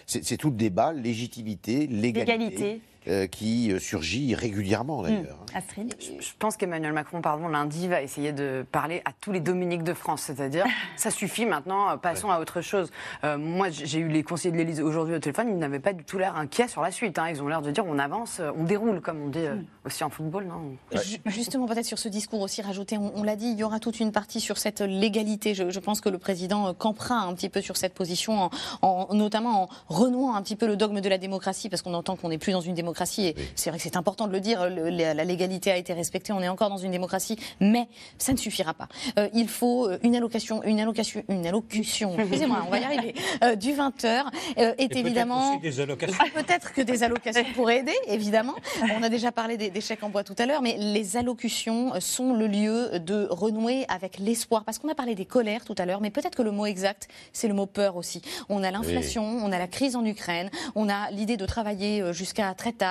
C'est 0.07 0.37
tout 0.37 0.51
le 0.51 0.57
débat, 0.57 0.93
légitimité, 0.93 1.87
légalité, 1.87 2.33
L'égalité. 2.33 2.81
Euh, 3.09 3.27
qui 3.27 3.73
euh, 3.73 3.79
surgit 3.79 4.35
régulièrement 4.35 5.03
d'ailleurs. 5.03 5.39
Astrid 5.55 5.95
Je 6.01 6.31
pense 6.39 6.57
qu'Emmanuel 6.57 6.93
Macron, 6.93 7.21
pardon, 7.21 7.49
lundi, 7.49 7.89
va 7.89 8.01
essayer 8.03 8.33
de 8.33 8.65
parler 8.71 9.03
à 9.05 9.11
tous 9.21 9.33
les 9.33 9.41
Dominiques 9.41 9.83
de 9.85 9.95
France. 9.95 10.23
C'est-à-dire, 10.23 10.65
ça 10.97 11.11
suffit 11.11 11.47
maintenant, 11.47 11.91
euh, 11.91 11.97
passons 11.97 12.31
à 12.31 12.39
autre 12.41 12.61
chose. 12.61 12.91
Euh, 13.25 13.39
moi, 13.39 13.69
j'ai 13.71 13.99
eu 13.99 14.09
les 14.09 14.23
conseillers 14.23 14.53
de 14.53 14.57
l'Élysée 14.59 14.83
aujourd'hui 14.83 15.15
au 15.15 15.19
téléphone, 15.19 15.49
ils 15.51 15.59
n'avaient 15.59 15.79
pas 15.81 15.93
du 15.93 16.05
tout 16.05 16.19
l'air 16.19 16.37
inquiets 16.37 16.69
sur 16.69 16.81
la 16.83 16.91
suite. 16.91 17.19
hein. 17.19 17.29
Ils 17.31 17.43
ont 17.43 17.49
l'air 17.49 17.63
de 17.63 17.71
dire 17.71 17.85
on 17.87 17.99
avance, 17.99 18.41
on 18.57 18.65
déroule, 18.65 19.01
comme 19.01 19.21
on 19.23 19.29
dit 19.29 19.39
euh, 19.41 19.57
aussi 19.85 20.05
en 20.05 20.11
football, 20.11 20.45
non 20.47 20.77
Ju- 21.03 21.19
Justement, 21.27 21.67
peut-être 21.67 21.87
sur 21.87 21.99
ce 21.99 22.09
discours 22.09 22.41
aussi 22.41 22.63
rajouté, 22.63 22.99
on, 22.99 23.13
on 23.17 23.23
l'a 23.23 23.37
dit, 23.37 23.47
il 23.51 23.59
y 23.59 23.65
aura 23.65 23.81
toute 23.81 24.01
une 24.01 24.13
partie 24.13 24.41
sur 24.41 24.59
cette 24.59 24.81
légalité. 24.81 25.55
Je, 25.55 25.71
je 25.71 25.81
pense 25.81 26.01
que 26.01 26.09
le 26.09 26.19
président 26.19 26.73
campera 26.75 27.17
un 27.17 27.35
petit 27.35 27.49
peu 27.49 27.61
sur 27.61 27.77
cette 27.77 27.95
position, 27.95 28.43
en, 28.45 28.51
en- 28.83 29.15
notamment 29.15 29.65
en 29.65 29.69
renouant 29.89 30.35
un 30.35 30.43
petit 30.43 30.57
peu 30.57 30.67
le 30.67 30.77
dogme 30.77 31.01
de 31.01 31.09
la 31.09 31.19
démocratie, 31.19 31.69
parce 31.69 31.83
qu'on 31.83 31.95
entend 31.95 32.17
qu'on 32.17 32.29
n'est 32.29 32.39
plus 32.39 32.53
dans 32.53 32.61
une 32.61 32.75
démocratie, 32.75 32.92
et 33.19 33.35
c'est 33.57 33.71
vrai 33.71 33.79
que 33.79 33.83
c'est 33.83 33.97
important 33.97 34.27
de 34.27 34.33
le 34.33 34.41
dire, 34.41 34.69
le- 34.69 34.89
la, 34.91 35.15
la 35.15 35.25
légalité 35.25 35.71
a 35.71 35.77
été 35.77 35.93
respectée, 35.93 36.33
on 36.33 36.41
est 36.41 36.49
encore 36.49 36.69
dans 36.71 36.77
une 36.79 36.93
démocratie, 36.93 37.37
mais 37.61 37.89
ça 38.19 38.33
ne 38.33 38.39
suffira 38.39 38.75
pas. 38.75 38.89
Euh, 39.19 39.29
il 39.35 39.49
faut 39.49 39.89
euh, 39.89 39.99
une 40.03 40.15
allocation, 40.17 40.63
une 40.65 40.81
allocation, 40.81 41.23
une 41.29 41.47
allocution, 41.47 42.17
excusez-moi, 42.19 42.63
on 42.67 42.71
va 42.71 42.79
y 42.79 42.85
arriver, 42.85 43.15
euh, 43.43 43.55
du 43.57 43.73
20 43.73 44.05
heures, 44.05 44.31
euh, 44.59 44.75
est 44.79 44.95
Et 44.97 44.99
évidemment... 44.99 45.53
allocations. 45.81 46.19
Peut-être 46.35 46.73
que 46.73 46.81
des 46.83 47.03
allocations 47.03 47.45
pourraient 47.55 47.79
aider, 47.79 47.95
évidemment. 48.09 48.55
On 48.99 49.03
a 49.03 49.09
déjà 49.09 49.33
parlé 49.33 49.57
des, 49.57 49.71
des 49.71 49.81
chèques 49.81 50.03
en 50.03 50.09
bois 50.09 50.25
tout 50.25 50.35
à 50.39 50.47
l'heure, 50.47 50.63
mais 50.63 50.77
les 50.79 51.17
allocutions 51.17 51.93
sont 52.01 52.35
le 52.35 52.47
lieu 52.47 52.99
de 52.99 53.27
renouer 53.31 53.85
avec 53.89 54.19
l'espoir. 54.19 54.65
Parce 54.65 54.79
qu'on 54.79 54.89
a 54.89 54.95
parlé 54.95 55.15
des 55.15 55.25
colères 55.25 55.65
tout 55.65 55.75
à 55.79 55.87
l'heure, 55.87 56.01
mais 56.01 56.11
peut-être 56.11 56.37
que 56.37 56.43
le 56.43 56.51
mot 56.51 56.67
exact, 56.67 57.09
c'est 57.33 57.49
le 57.49 57.55
mot 57.55 57.67
peur 57.67 57.97
aussi. 57.97 58.23
On 58.49 58.63
a 58.63 58.71
l'inflation, 58.71 59.25
on 59.25 59.51
a 59.53 59.59
la 59.59 59.67
crise 59.69 59.97
en 59.97 60.05
Ukraine, 60.05 60.51
on 60.75 60.89
a 60.89 61.11
l'idée 61.11 61.37
de 61.37 61.47
travailler 61.47 62.13
jusqu'à 62.13 62.53
très 62.55 62.73
tard. 62.73 62.82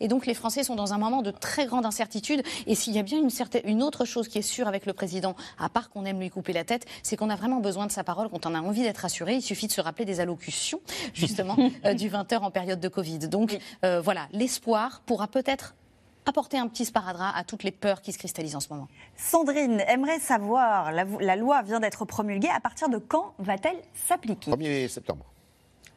Et 0.00 0.08
donc 0.08 0.26
les 0.26 0.34
Français 0.34 0.64
sont 0.64 0.74
dans 0.74 0.92
un 0.92 0.98
moment 0.98 1.22
de 1.22 1.30
très 1.30 1.66
grande 1.66 1.86
incertitude. 1.86 2.42
Et 2.66 2.74
s'il 2.74 2.94
y 2.94 2.98
a 2.98 3.02
bien 3.02 3.18
une, 3.18 3.30
certaine, 3.30 3.62
une 3.64 3.82
autre 3.82 4.04
chose 4.04 4.28
qui 4.28 4.38
est 4.38 4.42
sûre 4.42 4.68
avec 4.68 4.86
le 4.86 4.92
président, 4.92 5.34
à 5.58 5.68
part 5.68 5.90
qu'on 5.90 6.04
aime 6.04 6.20
lui 6.20 6.30
couper 6.30 6.52
la 6.52 6.64
tête, 6.64 6.86
c'est 7.02 7.16
qu'on 7.16 7.30
a 7.30 7.36
vraiment 7.36 7.60
besoin 7.60 7.86
de 7.86 7.92
sa 7.92 8.04
parole 8.04 8.28
quand 8.28 8.46
on 8.46 8.54
a 8.54 8.60
envie 8.60 8.82
d'être 8.82 8.98
rassuré. 8.98 9.34
Il 9.36 9.42
suffit 9.42 9.66
de 9.66 9.72
se 9.72 9.80
rappeler 9.80 10.04
des 10.04 10.20
allocutions, 10.20 10.80
justement, 11.14 11.56
euh, 11.84 11.94
du 11.94 12.08
20h 12.08 12.38
en 12.38 12.50
période 12.50 12.80
de 12.80 12.88
Covid. 12.88 13.20
Donc 13.20 13.58
euh, 13.84 14.00
voilà, 14.00 14.28
l'espoir 14.32 15.02
pourra 15.06 15.26
peut-être 15.28 15.74
apporter 16.26 16.58
un 16.58 16.68
petit 16.68 16.84
sparadrap 16.84 17.32
à 17.34 17.44
toutes 17.44 17.64
les 17.64 17.70
peurs 17.72 18.02
qui 18.02 18.12
se 18.12 18.18
cristallisent 18.18 18.56
en 18.56 18.60
ce 18.60 18.68
moment. 18.70 18.88
Sandrine 19.16 19.82
aimerait 19.88 20.20
savoir, 20.20 20.92
la, 20.92 21.04
la 21.04 21.36
loi 21.36 21.62
vient 21.62 21.80
d'être 21.80 22.04
promulguée, 22.04 22.50
à 22.54 22.60
partir 22.60 22.88
de 22.88 22.98
quand 22.98 23.34
va-t-elle 23.38 23.78
s'appliquer? 23.94 24.50
1er 24.50 24.88
septembre. 24.88 25.24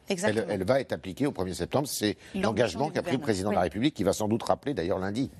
Elle, 0.08 0.46
elle 0.48 0.64
va 0.64 0.80
être 0.80 0.92
appliquée 0.92 1.26
au 1.26 1.32
1er 1.32 1.54
septembre. 1.54 1.88
C'est 1.88 2.16
l'engagement 2.34 2.90
qu'a 2.90 3.02
pris 3.02 3.12
le 3.12 3.18
président 3.18 3.50
de 3.50 3.54
la. 3.54 3.62
République, 3.62 3.94
qui 3.94 4.04
va 4.04 4.12
sans 4.12 4.28
doute 4.28 4.42
rappeler 4.42 4.74
d'ailleurs 4.74 4.98
lundi. 4.98 5.30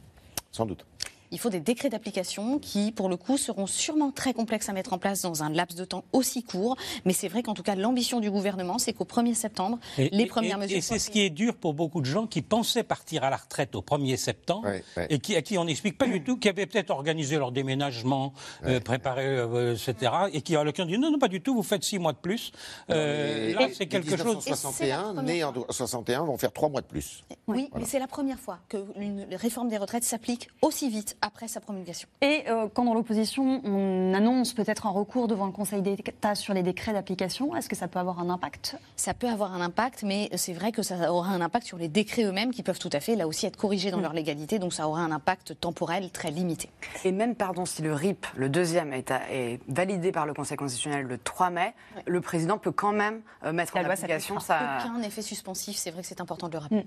Sans 0.50 0.66
doute. 0.66 0.86
Il 1.31 1.39
faut 1.39 1.51
des 1.51 1.61
décrets 1.61 1.89
d'application 1.89 2.59
qui, 2.59 2.93
pour 2.93 3.09
le 3.09 3.16
coup, 3.16 3.37
seront 3.39 3.66
sûrement 3.66 4.11
très 4.12 4.33
complexes 4.35 4.68
à 4.68 4.72
mettre 4.72 4.93
en 4.93 4.99
place 4.99 5.22
dans 5.22 5.43
un 5.43 5.51
laps 5.51 5.77
de 5.79 5.85
temps 5.85 6.05
aussi 6.12 6.43
court. 6.45 6.77
Mais 7.05 7.12
c'est 7.12 7.29
vrai 7.29 7.43
qu'en 7.43 7.55
tout 7.55 7.62
cas, 7.62 7.75
l'ambition 7.75 8.20
du 8.20 8.31
gouvernement, 8.31 8.79
c'est 8.79 8.93
qu'au 8.93 9.05
1er 9.05 9.35
septembre, 9.35 9.79
Et- 9.99 10.11
les 10.11 10.27
premières 10.27 10.59
et- 10.59 10.61
mesures 10.61 10.77
Et 10.77 10.81
c'est 10.81 10.99
ce 10.99 11.11
qui 11.11 11.20
est 11.22 11.31
dur 11.31 11.57
pour 11.57 11.75
beaucoup 11.75 12.01
de 12.01 12.07
gens 12.07 12.27
qui 12.27 12.43
pensaient 12.43 12.83
partir 12.85 13.25
à 13.25 13.31
la 13.31 13.37
retraite 13.37 13.75
au 13.75 13.83
1er 13.83 14.16
septembre 14.16 14.68
et 15.11 15.18
qui, 15.18 15.35
à 15.37 15.43
qui 15.43 15.59
on 15.59 15.64
n'explique 15.64 15.99
pas 15.99 16.07
du 16.07 16.22
tout, 16.22 16.37
qui 16.37 16.49
avaient 16.49 16.66
peut-être 16.66 16.91
organisé 16.91 17.37
leur 17.37 17.51
déménagement, 17.53 18.33
euh, 18.64 18.79
préparé, 18.81 19.27
euh, 19.27 19.75
etc. 19.75 20.12
Et 20.33 20.41
qui, 20.43 20.55
à 20.57 20.62
l'occasion, 20.64 20.87
dit 20.91 20.99
non, 20.99 21.11
non, 21.11 21.18
pas 21.18 21.29
du 21.29 21.41
tout, 21.41 21.55
vous 21.55 21.62
faites 21.62 21.83
six 21.85 21.99
mois 21.99 22.12
de 22.12 22.18
plus. 22.18 22.53
Euh, 22.91 23.53
là, 23.55 23.68
c'est 23.72 23.81
les 23.81 23.89
quelque 23.89 24.11
chose. 24.11 24.18
1961, 24.45 25.22
nés 25.22 25.43
en 25.45 25.53
61, 25.70 26.25
vont 26.25 26.39
faire 26.39 26.53
trois 26.53 26.68
mois 26.68 26.81
de 26.81 26.87
plus. 26.87 27.25
Oui, 27.47 27.70
mais 27.75 27.85
c'est 27.85 27.99
la 27.99 28.07
première 28.07 28.39
fois 28.39 28.59
que 28.68 28.85
une 28.97 29.27
réforme 29.33 29.68
des 29.68 29.79
retraites 29.79 30.05
s'applique 30.05 30.49
aussi 30.62 30.89
vite 30.89 31.16
après 31.25 31.49
sa 31.49 31.59
promulgation. 31.61 32.07
Et 32.20 32.45
euh, 32.49 32.68
quand 32.72 32.85
dans 32.85 32.93
l'opposition, 32.93 33.62
on 33.64 34.12
annonce 34.12 34.53
peut-être 34.53 34.87
un 34.87 34.91
recours 34.91 35.27
devant 35.27 35.47
le 35.47 35.53
Conseil 35.53 35.81
d'État 35.81 36.35
sur 36.35 36.53
les 36.53 36.62
décrets 36.62 36.93
d'application, 36.93 37.57
est-ce 37.57 37.68
que 37.68 37.75
ça 37.77 37.89
peut 37.89 37.99
avoir 37.99 38.20
un 38.20 38.29
impact? 38.29 38.77
Ça 38.97 39.14
peut 39.14 39.29
avoir 39.29 39.55
un 39.55 39.62
impact, 39.62 40.03
mais 40.03 40.29
c'est 40.37 40.53
vrai 40.53 40.70
que 40.70 40.83
ça 40.83 41.11
aura 41.11 41.31
un 41.31 41.41
impact 41.41 41.66
sur 41.66 41.79
les 41.79 41.89
décrets 41.89 42.25
eux-mêmes 42.25 42.51
qui 42.53 42.62
peuvent 42.62 42.79
tout 42.79 42.91
à 42.93 43.01
fait, 43.01 43.16
là 43.16 43.27
aussi, 43.27 43.47
être 43.47 43.57
corrigés 43.57 43.91
dans 43.91 43.99
Mm. 43.99 44.03
leur 44.03 44.12
légalité. 44.12 44.59
Donc 44.59 44.75
ça 44.75 44.87
aura 44.87 45.01
un 45.01 45.12
impact 45.12 45.59
temporel 45.59 46.11
très 46.11 46.31
limité. 46.31 46.68
Et 47.05 47.12
même, 47.12 47.35
pardon, 47.35 47.64
si 47.64 47.81
le 47.81 47.95
RIP, 47.95 48.27
le 48.37 48.51
deuxième, 48.51 48.93
est, 48.93 49.11
à- 49.11 49.22
est 49.33 49.61
validé 49.66 50.12
par 50.12 50.27
le 50.27 50.35
Conseil 50.35 50.59
constitutionnel 50.59 51.07
le 51.07 51.16
3 51.16 51.49
mai, 51.49 51.72
le 52.07 52.20
président 52.20 52.59
peut 52.59 52.72
quand 52.72 52.93
même 52.93 53.22
euh, 53.45 53.53
mettre 53.53 53.75
en 53.77 53.81
application 53.85 54.41
sa... 54.41 54.79
Aucun 54.85 55.01
effet 55.03 55.22
suspensif, 55.22 55.77
c'est 55.77 55.91
vrai 55.91 56.03
que 56.03 56.09
c'est 56.09 56.20
important 56.20 56.49
de 56.49 56.53
le 56.53 56.59
rappeler. 56.59 56.87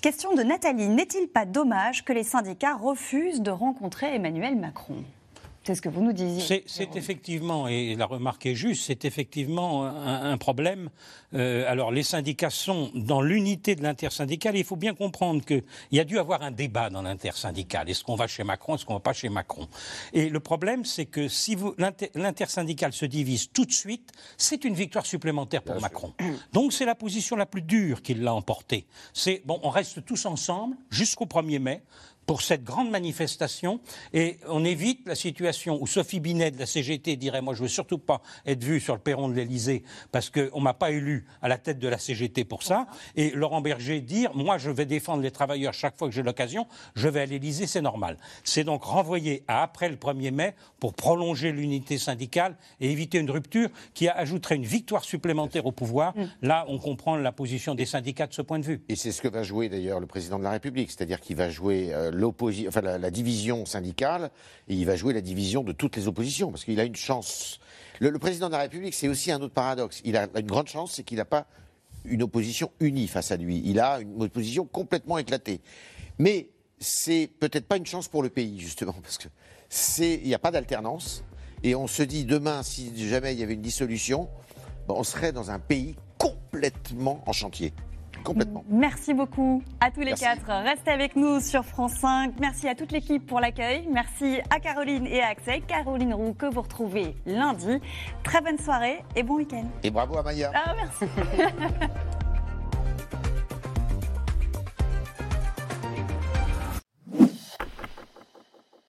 Question 0.00 0.34
de 0.34 0.42
Nathalie. 0.42 0.88
N'est-il 0.88 1.28
pas 1.28 1.44
dommage 1.44 2.04
que 2.04 2.12
les 2.12 2.22
syndicats 2.22 2.74
refusent 2.74 3.39
de 3.42 3.50
rencontrer 3.50 4.14
Emmanuel 4.14 4.56
Macron 4.56 5.02
C'est 5.62 5.74
ce 5.74 5.82
que 5.82 5.90
vous 5.90 6.02
nous 6.02 6.14
disiez. 6.14 6.64
C'est- 6.66 6.96
effectivement, 6.96 7.68
et 7.68 7.94
la 7.94 8.06
remarque 8.06 8.46
est 8.46 8.54
juste, 8.54 8.84
c'est 8.86 9.04
effectivement 9.04 9.84
un, 9.84 10.32
un 10.32 10.38
problème. 10.38 10.88
Euh, 11.34 11.64
alors, 11.70 11.92
les 11.92 12.02
syndicats 12.02 12.48
sont 12.50 12.90
dans 12.94 13.20
l'unité 13.20 13.76
de 13.76 13.82
l'intersyndicale. 13.82 14.56
Il 14.56 14.64
faut 14.64 14.74
bien 14.76 14.94
comprendre 14.94 15.44
qu'il 15.44 15.62
y 15.92 16.00
a 16.00 16.04
dû 16.04 16.18
avoir 16.18 16.40
un 16.42 16.50
débat 16.50 16.88
dans 16.88 17.02
l'intersyndicale. 17.02 17.90
Est-ce 17.90 18.02
qu'on 18.02 18.16
va 18.16 18.26
chez 18.26 18.42
Macron, 18.42 18.74
est-ce 18.74 18.86
qu'on 18.86 18.94
va 18.94 19.00
pas 19.00 19.12
chez 19.12 19.28
Macron? 19.28 19.68
Et 20.14 20.30
le 20.30 20.40
problème, 20.40 20.84
c'est 20.86 21.04
que 21.06 21.28
si 21.28 21.56
l'intersyndicale 22.14 22.92
se 22.94 23.04
divise 23.04 23.50
tout 23.52 23.64
de 23.66 23.72
suite, 23.72 24.10
c'est 24.38 24.64
une 24.64 24.74
victoire 24.74 25.04
supplémentaire 25.06 25.62
pour 25.62 25.78
Macron. 25.80 26.14
Donc, 26.52 26.72
c'est 26.72 26.86
la 26.86 26.94
position 26.94 27.36
la 27.36 27.46
plus 27.46 27.62
dure 27.62 28.02
qui 28.02 28.14
l'a 28.14 28.32
emporté. 28.34 28.86
C'est, 29.12 29.42
bon, 29.44 29.60
on 29.62 29.70
reste 29.70 30.04
tous 30.06 30.24
ensemble 30.26 30.74
jusqu'au 30.90 31.26
1er 31.26 31.58
mai 31.60 31.82
pour 32.30 32.42
cette 32.42 32.62
grande 32.62 32.90
manifestation 32.90 33.80
et 34.12 34.36
on 34.46 34.64
évite 34.64 35.00
la 35.08 35.16
situation 35.16 35.82
où 35.82 35.88
Sophie 35.88 36.20
Binet 36.20 36.52
de 36.52 36.60
la 36.60 36.66
CGT 36.66 37.16
dirait 37.16 37.42
moi 37.42 37.54
je 37.54 37.62
veux 37.62 37.68
surtout 37.68 37.98
pas 37.98 38.22
être 38.46 38.62
vue 38.62 38.78
sur 38.78 38.94
le 38.94 39.00
perron 39.00 39.28
de 39.28 39.34
l'Elysée 39.34 39.82
parce 40.12 40.30
qu'on 40.30 40.60
m'a 40.60 40.72
pas 40.72 40.92
élu 40.92 41.26
à 41.42 41.48
la 41.48 41.58
tête 41.58 41.80
de 41.80 41.88
la 41.88 41.98
CGT 41.98 42.44
pour 42.44 42.62
ça 42.62 42.86
et 43.16 43.30
Laurent 43.30 43.60
Berger 43.60 44.00
dire 44.00 44.32
moi 44.36 44.58
je 44.58 44.70
vais 44.70 44.86
défendre 44.86 45.24
les 45.24 45.32
travailleurs 45.32 45.74
chaque 45.74 45.98
fois 45.98 46.06
que 46.06 46.14
j'ai 46.14 46.22
l'occasion, 46.22 46.68
je 46.94 47.08
vais 47.08 47.22
à 47.22 47.26
l'Elysée, 47.26 47.66
c'est 47.66 47.82
normal. 47.82 48.16
C'est 48.44 48.62
donc 48.62 48.84
renvoyé 48.84 49.42
à 49.48 49.64
après 49.64 49.88
le 49.88 49.96
1er 49.96 50.30
mai 50.30 50.54
pour 50.78 50.94
prolonger 50.94 51.50
l'unité 51.50 51.98
syndicale 51.98 52.56
et 52.78 52.92
éviter 52.92 53.18
une 53.18 53.30
rupture 53.30 53.70
qui 53.92 54.08
ajouterait 54.08 54.54
une 54.54 54.64
victoire 54.64 55.02
supplémentaire 55.02 55.66
au 55.66 55.72
pouvoir. 55.72 56.16
Mm. 56.16 56.24
Là, 56.42 56.64
on 56.68 56.78
comprend 56.78 57.16
la 57.16 57.32
position 57.32 57.74
des 57.74 57.86
syndicats 57.86 58.28
de 58.28 58.34
ce 58.34 58.42
point 58.42 58.60
de 58.60 58.64
vue. 58.64 58.82
Et 58.88 58.94
c'est 58.94 59.10
ce 59.10 59.20
que 59.20 59.26
va 59.26 59.42
jouer 59.42 59.68
d'ailleurs 59.68 59.98
le 59.98 60.06
président 60.06 60.38
de 60.38 60.44
la 60.44 60.50
République, 60.50 60.92
c'est-à-dire 60.92 61.20
qu'il 61.20 61.34
va 61.34 61.50
jouer 61.50 61.92
euh, 61.92 62.19
la, 62.20 63.10
division 63.10 63.64
syndicale 63.64 64.30
et 64.68 64.74
il 64.74 64.86
va 64.86 64.96
jouer 64.96 65.12
la 65.12 65.20
division 65.20 65.62
de 65.62 65.72
toutes 65.72 65.96
les 65.96 66.08
oppositions, 66.08 66.50
parce 66.50 66.64
qu'il 66.64 66.78
a 66.80 66.84
une 66.84 66.96
chance. 66.96 67.60
Le, 68.00 68.18
président 68.18 68.46
de 68.46 68.52
la 68.52 68.60
République, 68.60 68.94
c'est 68.94 69.08
aussi 69.08 69.30
un 69.32 69.40
autre 69.40 69.54
paradoxe. 69.54 70.00
Il 70.04 70.16
a 70.16 70.28
une 70.36 70.46
grande 70.46 70.68
chance, 70.68 70.92
c'est 70.92 71.02
qu'il 71.02 71.18
n'a 71.18 71.24
pas 71.24 71.46
une 72.04 72.22
opposition 72.22 72.70
unie 72.80 73.08
face 73.08 73.30
à 73.30 73.36
lui. 73.36 73.62
Il 73.64 73.80
a 73.80 74.00
une 74.00 74.22
opposition 74.22 74.64
complètement 74.64 75.18
éclatée. 75.18 75.60
Mais 76.18 76.48
c'est 76.78 77.30
peut-être 77.38 77.66
pas 77.66 77.76
une 77.76 77.86
chance 77.86 78.08
pour 78.08 78.22
le 78.22 78.30
pays, 78.30 78.58
justement, 78.58 78.94
parce 79.02 79.18
que 79.18 79.28
c'est, 79.68 80.14
il 80.14 80.26
n'y 80.26 80.34
a 80.34 80.38
pas 80.38 80.50
d'alternance. 80.50 81.24
Et 81.62 81.74
on 81.74 81.86
se 81.86 82.02
dit 82.02 82.24
demain, 82.24 82.62
si 82.62 82.92
jamais 83.08 83.34
il 83.34 83.40
y 83.40 83.42
avait 83.42 83.54
une 83.54 83.60
dissolution, 83.60 84.28
on 84.88 85.04
serait 85.04 85.32
dans 85.32 85.50
un 85.50 85.58
pays 85.58 85.94
complètement 86.18 87.22
en 87.26 87.32
chantier. 87.32 87.72
Complètement. 88.24 88.64
Merci 88.68 89.14
beaucoup 89.14 89.62
à 89.80 89.90
tous 89.90 90.00
les 90.00 90.06
Merci. 90.06 90.24
quatre. 90.24 90.46
Restez 90.64 90.90
avec 90.90 91.16
nous 91.16 91.40
sur 91.40 91.64
France 91.64 91.94
5. 91.94 92.34
Merci 92.40 92.68
à 92.68 92.74
toute 92.74 92.92
l'équipe 92.92 93.26
pour 93.26 93.40
l'accueil. 93.40 93.88
Merci 93.90 94.38
à 94.50 94.60
Caroline 94.60 95.06
et 95.06 95.20
à 95.20 95.28
Axel. 95.28 95.62
Caroline 95.62 96.14
Roux 96.14 96.34
que 96.34 96.46
vous 96.46 96.62
retrouvez 96.62 97.16
lundi. 97.26 97.80
Très 98.22 98.40
bonne 98.40 98.58
soirée 98.58 99.02
et 99.16 99.22
bon 99.22 99.36
week-end. 99.36 99.64
Et 99.82 99.90
bravo 99.90 100.18
à 100.18 100.22
Maya. 100.22 100.52
Ah, 100.54 100.74
merci. 100.76 101.04